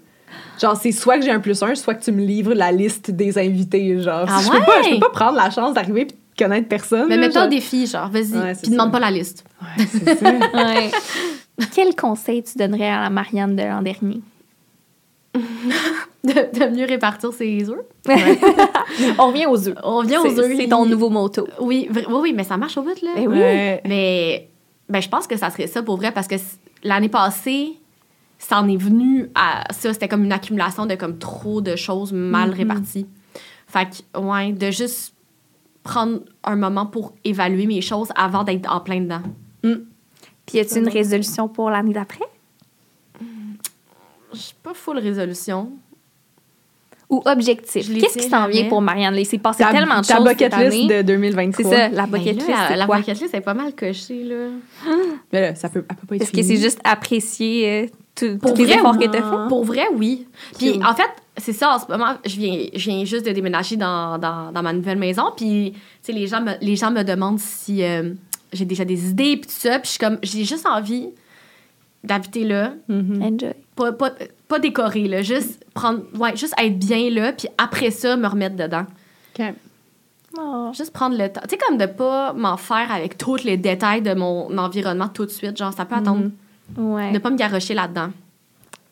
Genre 0.61 0.77
c'est 0.77 0.93
soit 0.93 1.19
que 1.19 1.25
j'ai 1.25 1.31
un 1.31 1.41
plus 1.41 1.63
un, 1.63 1.75
soit 1.75 1.95
que 1.95 2.03
tu 2.05 2.13
me 2.13 2.21
livres 2.23 2.53
la 2.55 2.73
liste 2.73 3.11
des 3.11 3.39
invités, 3.39 4.01
genre 4.03 4.27
Ah 4.29 4.41
je 4.45 4.51
peux 4.51 4.59
pas, 4.65 4.83
je 4.83 4.91
peux 4.95 5.01
pas 5.01 5.11
prendre 5.11 5.37
la 5.37 5.51
chance 5.51 5.73
d'arriver 5.75 6.03
et 6.03 6.05
de 6.07 6.13
connaître 6.39 6.69
personne. 6.69 7.07
Mais 7.09 7.17
mets-toi 7.17 7.43
au 7.43 7.45
genre. 7.45 7.51
défi, 7.51 7.87
genre, 7.87 8.11
vas-y. 8.11 8.33
Ouais, 8.37 8.53
puis 8.61 8.71
demande 8.71 8.93
pas 8.93 9.01
la 9.01 9.11
liste. 9.11 9.45
Ouais, 9.63 9.87
c'est 9.87 10.19
ça. 10.19 10.31
Ouais. 10.55 10.91
Quel 11.75 11.95
conseil 11.97 12.43
tu 12.43 12.59
donnerais 12.59 12.91
à 12.91 13.01
la 13.03 13.11
Marianne 13.11 13.57
de 13.57 13.63
l'an 13.63 13.81
dernier? 13.83 14.21
De, 16.25 16.33
de 16.33 16.77
mieux 16.77 16.87
répartir 16.87 17.33
ses 17.33 17.71
œufs. 17.71 17.85
On 19.19 19.29
revient 19.29 19.47
aux 19.47 19.69
œufs. 19.69 19.77
On 19.85 19.99
revient 19.99 20.17
aux 20.17 20.25
C'est- 20.29 20.39
œufs. 20.41 20.57
C'est 20.57 20.67
ton 20.69 20.85
nouveau 20.85 21.09
motto. 21.09 21.47
Oui, 21.61 21.89
oui, 21.95 22.03
oui, 22.11 22.33
mais 22.35 22.43
ça 22.43 22.57
marche 22.57 22.77
au 22.77 22.83
bout, 22.83 23.01
là. 23.01 23.11
Ben 23.15 23.29
oui. 23.29 23.39
Ouais. 23.39 23.81
Mais 23.87 24.49
ben, 24.89 25.01
je 25.01 25.09
pense 25.09 25.29
que 25.29 25.37
ça 25.37 25.51
serait 25.51 25.69
ça 25.69 25.85
pour 25.85 25.97
vrai 25.99 26.11
parce 26.11 26.27
que 26.27 26.35
l'année 26.83 27.09
passée, 27.09 27.75
ça 28.39 28.59
en 28.61 28.69
est 28.69 28.77
venu 28.77 29.31
à 29.37 29.73
ça. 29.73 29.93
C'était 29.93 30.09
comme 30.09 30.25
une 30.25 30.33
accumulation 30.33 30.85
de 30.87 30.97
comme 30.97 31.17
trop 31.19 31.61
de 31.61 31.77
choses 31.77 32.13
mal 32.13 32.51
Mhm. 32.51 32.55
réparties. 32.57 33.07
Fait 33.69 33.87
que, 34.13 34.19
ouais, 34.19 34.51
de 34.53 34.71
juste 34.73 35.15
prendre 35.85 36.21
un 36.43 36.57
moment 36.57 36.87
pour 36.87 37.13
évaluer 37.25 37.67
mes 37.67 37.81
choses 37.83 38.09
avant 38.17 38.43
d'être 38.43 38.69
en 38.69 38.81
plein 38.81 39.01
dedans. 39.01 39.23
Puis, 39.63 40.59
y 40.59 40.61
a-tu 40.61 40.79
une 40.79 40.89
résolution 40.89 41.47
pour 41.49 41.71
l'année 41.71 41.93
d'après? 41.93 42.25
Je 44.37 44.41
suis 44.43 44.55
pas 44.63 44.75
full 44.75 44.99
résolution. 44.99 45.71
Ou 47.09 47.23
objectif? 47.25 47.87
Je 47.87 47.93
les 47.93 48.01
Qu'est-ce 48.01 48.19
qui 48.19 48.29
s'en 48.29 48.49
vient 48.49 48.69
pour 48.69 48.83
Marianne? 48.83 49.15
Il 49.17 49.25
s'est 49.25 49.39
passé 49.39 49.63
Ta, 49.63 49.71
tellement 49.71 50.01
de 50.01 50.07
ta 50.07 50.17
choses 50.17 50.25
bucket 50.25 50.53
cette 50.53 50.73
list 50.73 50.91
année. 50.91 51.03
de 51.05 51.07
2023. 51.07 51.71
C'est 51.71 51.77
ça, 51.77 51.89
la 51.89 52.07
Ben 52.07 52.19
bucket 52.19 52.37
là, 52.37 52.43
list, 52.43 52.49
la, 52.49 52.69
c'est 52.69 52.77
la 52.77 52.87
bucket 52.87 53.21
list, 53.21 53.29
c'est 53.31 53.41
pas 53.41 53.55
mal 53.55 53.75
coché, 53.77 54.25
là. 54.25 54.49
Mais 55.33 55.41
là, 55.41 55.55
ça 55.55 55.69
peut, 55.69 55.85
elle 55.89 55.97
peut 55.97 56.07
pas 56.09 56.17
être 56.17 56.23
Est-ce 56.23 56.33
que 56.33 56.43
c'est 56.43 56.57
juste 56.57 56.81
apprécier 56.83 57.85
euh, 57.85 57.87
tout- 58.17 58.39
Pour 58.39 58.55
tous 58.55 58.59
les 58.63 58.65
vrai, 58.67 58.75
efforts 58.79 58.97
oui. 58.99 59.07
que 59.07 59.11
tu 59.13 59.19
fait? 59.19 59.49
Pour 59.49 59.65
vrai, 59.65 59.85
oui. 59.95 60.27
Puis 60.59 60.81
en 60.85 60.95
fait, 60.97 61.09
c'est 61.37 61.53
ça, 61.53 61.77
en 61.77 61.79
ce 61.79 61.87
moment, 61.89 62.15
je 62.25 62.37
viens, 62.41 62.67
je 62.75 62.91
viens 62.91 63.05
juste 63.05 63.25
de 63.25 63.31
déménager 63.31 63.77
dans, 63.77 64.19
dans, 64.19 64.51
dans 64.51 64.63
ma 64.65 64.73
nouvelle 64.73 64.99
maison. 64.99 65.27
Puis, 65.37 65.75
tu 65.75 65.79
sais, 66.03 66.13
les 66.13 66.27
gens 66.27 66.41
me, 66.41 66.55
les 66.61 66.75
gens 66.75 66.91
me 66.91 67.05
demandent 67.05 67.39
si 67.39 67.85
euh, 67.85 68.15
j'ai 68.53 68.65
déjà 68.65 68.85
des 68.85 69.11
idées, 69.11 69.37
puis 69.37 69.43
tout 69.49 69.57
ça. 69.61 69.79
Puis 69.79 69.83
je 69.85 69.91
suis 69.91 69.99
comme, 70.01 70.19
j'ai 70.25 70.43
juste 70.45 70.67
envie 70.67 71.11
d'habiter 72.07 72.45
là. 72.45 72.73
Mhm. 72.89 73.23
Enjoy. 73.23 73.53
Pas, 73.75 73.93
pas, 73.93 74.11
pas 74.49 74.59
décorer, 74.59 75.09
là. 75.09 75.23
Juste 75.23 75.65
prendre, 75.75 76.03
ouais, 76.19 76.37
juste 76.37 76.55
être 76.59 76.79
bien 76.79 77.11
là, 77.11 77.33
puis 77.33 77.49
après 77.59 77.91
ça, 77.91 78.17
me 78.17 78.27
remettre 78.27 78.57
dedans. 78.57 78.87
Ok. 79.39 79.55
Oh. 80.39 80.71
Juste 80.75 80.93
prendre 80.93 81.17
le 81.17 81.29
temps. 81.31 81.41
Tu 81.45 81.51
sais, 81.51 81.59
comme 81.59 81.79
de 81.79 81.87
pas 81.87 82.33
m'en 82.33 82.57
faire 82.57 82.93
avec 82.93 83.17
tous 83.17 83.45
les 83.45 83.57
détails 83.57 84.03
de 84.03 84.15
mon 84.15 84.57
environnement 84.59 85.09
tout 85.09 85.25
de 85.25 85.31
suite. 85.31 85.57
Genre, 85.57 85.73
ça 85.73 85.85
peut 85.85 85.95
attendre. 85.95 86.31
Ouais. 86.77 87.11
Ne 87.11 87.19
pas 87.19 87.31
me 87.31 87.37
garrocher 87.37 87.75
là-dedans. 87.75 88.11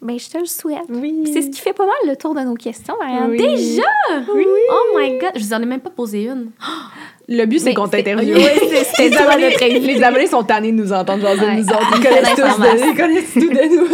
Ben, 0.04 0.18
je 0.18 0.28
te 0.28 0.36
le 0.38 0.44
souhaite. 0.44 0.82
Oui. 0.90 1.24
C'est 1.32 1.40
ce 1.42 1.48
qui 1.50 1.60
fait 1.60 1.72
pas 1.72 1.86
mal 1.86 1.94
le 2.06 2.14
tour 2.14 2.34
de 2.34 2.40
nos 2.40 2.54
questions, 2.54 2.94
Marianne. 3.00 3.30
Oui. 3.30 3.38
Déjà? 3.38 3.82
Oui. 4.34 4.44
Oh 4.70 4.98
my 4.98 5.18
god, 5.18 5.30
je 5.34 5.40
vous 5.40 5.54
en 5.54 5.62
ai 5.62 5.66
même 5.66 5.80
pas 5.80 5.90
posé 5.90 6.24
une. 6.24 6.50
Le 7.26 7.46
but, 7.46 7.58
c'est 7.58 7.70
Mais 7.70 7.74
qu'on 7.74 7.88
t'interviewe. 7.88 8.34
Oui, 8.36 8.44
c'est- 8.68 8.84
c'était 8.84 9.08
les, 9.08 9.16
ça, 9.16 9.30
abonnés, 9.32 9.78
les 9.80 10.02
abonnés 10.02 10.26
sont 10.26 10.42
tannés 10.42 10.72
de 10.72 10.76
nous 10.76 10.92
entendre 10.92 11.22
jaser 11.22 11.40
Ouais. 11.46 11.56
nous 11.56 11.66
autres. 11.68 11.98
Ils 11.98 12.06
Ah, 12.06 12.10
connaissent 12.10 12.34
tous 12.34 12.60
de, 12.60 12.90
ils 12.90 12.94
connaissent 12.94 13.32
tout 13.32 13.40
de 13.40 13.76
nous. 13.80 13.88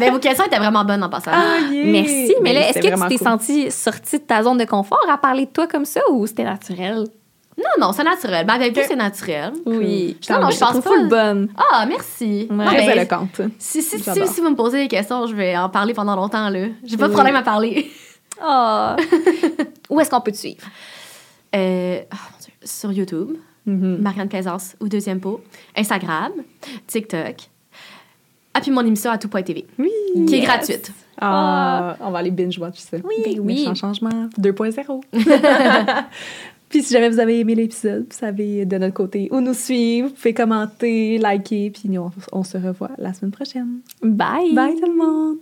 Mais 0.00 0.08
vos 0.10 0.18
questions 0.18 0.46
étaient 0.46 0.56
vraiment 0.56 0.82
bonnes 0.82 1.04
en 1.04 1.10
passant. 1.10 1.32
Ah, 1.34 1.70
yeah. 1.70 1.84
Merci. 1.84 2.34
Mais 2.40 2.54
là, 2.54 2.70
est-ce 2.70 2.78
que 2.78 2.86
tu 2.86 3.08
t'es 3.08 3.16
cool. 3.18 3.26
sentie 3.28 3.70
sortie 3.70 4.16
de 4.20 4.22
ta 4.24 4.42
zone 4.42 4.56
de 4.56 4.64
confort 4.64 5.04
à 5.06 5.18
parler 5.18 5.44
de 5.44 5.50
toi 5.50 5.66
comme 5.66 5.84
ça 5.84 6.00
ou 6.10 6.26
c'était 6.26 6.44
naturel? 6.44 7.04
Non, 7.62 7.86
non, 7.86 7.92
c'est 7.92 8.04
naturel. 8.04 8.44
Ben, 8.46 8.54
avec 8.54 8.74
vous, 8.74 8.82
c'est 8.86 8.96
naturel. 8.96 9.52
Oui. 9.66 10.16
Non, 10.30 10.40
non, 10.40 10.50
je 10.50 10.58
pense 10.58 10.72
pas. 10.74 10.80
full 10.82 11.08
bonne. 11.08 11.48
Ah, 11.56 11.86
merci. 11.86 12.46
Ouais. 12.50 12.56
Non, 12.56 12.66
Très 12.66 12.92
éloquente. 12.92 13.40
si, 13.58 13.82
si, 13.82 13.98
si, 14.00 14.40
vous 14.40 14.50
me 14.50 14.56
posez 14.56 14.78
des 14.82 14.88
questions, 14.88 15.26
je 15.26 15.34
vais 15.34 15.56
en 15.56 15.68
parler 15.68 15.94
pendant 15.94 16.16
longtemps. 16.16 16.48
là. 16.48 16.66
J'ai 16.84 16.96
pas 16.96 17.08
de 17.08 17.12
problème 17.12 17.36
à 17.36 17.42
parler. 17.42 17.90
Ah. 18.40 18.96
Où 19.90 20.00
est-ce 20.00 20.10
qu'on 20.10 20.20
peut 20.20 20.32
te 20.32 20.36
suivre? 20.38 20.64
Euh, 21.54 22.00
ah, 22.10 22.16
mon 22.32 22.38
Dieu, 22.40 22.52
sur 22.64 22.90
YouTube, 22.92 23.36
Mhm. 23.64 23.98
Marianne 24.00 24.28
Plaisance 24.28 24.74
ou 24.80 24.88
Deuxième 24.88 25.20
Pot, 25.20 25.40
Instagram, 25.76 26.32
TikTok. 26.88 27.36
Ah, 28.54 28.60
puis 28.60 28.72
mon 28.72 28.84
émission 28.84 29.10
à 29.12 29.18
tout.tv, 29.18 29.66
Oui. 29.78 29.90
qui 30.26 30.34
est 30.34 30.40
gratuite. 30.40 30.90
Ah, 31.20 31.96
on 32.00 32.10
va 32.10 32.18
aller 32.18 32.32
binge-watch 32.32 32.78
ça. 32.78 32.96
Oui, 33.04 33.14
ben 33.24 33.38
oui. 33.40 33.68
Changement 33.76 34.28
2.0. 34.36 35.00
puis 36.72 36.82
si 36.82 36.94
jamais 36.94 37.10
vous 37.10 37.18
avez 37.18 37.38
aimé 37.38 37.54
l'épisode, 37.54 38.06
vous 38.10 38.16
savez 38.18 38.64
de 38.64 38.78
notre 38.78 38.94
côté 38.94 39.28
où 39.30 39.40
nous 39.40 39.52
suivre. 39.52 40.08
Vous 40.08 40.14
pouvez 40.14 40.32
commenter, 40.32 41.18
liker, 41.18 41.70
puis 41.70 41.90
nous, 41.90 42.00
on, 42.00 42.10
on 42.32 42.42
se 42.42 42.56
revoit 42.56 42.92
la 42.96 43.12
semaine 43.12 43.30
prochaine. 43.30 43.80
Bye. 44.02 44.54
Bye 44.54 44.80
tout 44.80 44.90
le 44.90 44.96
monde! 44.96 45.36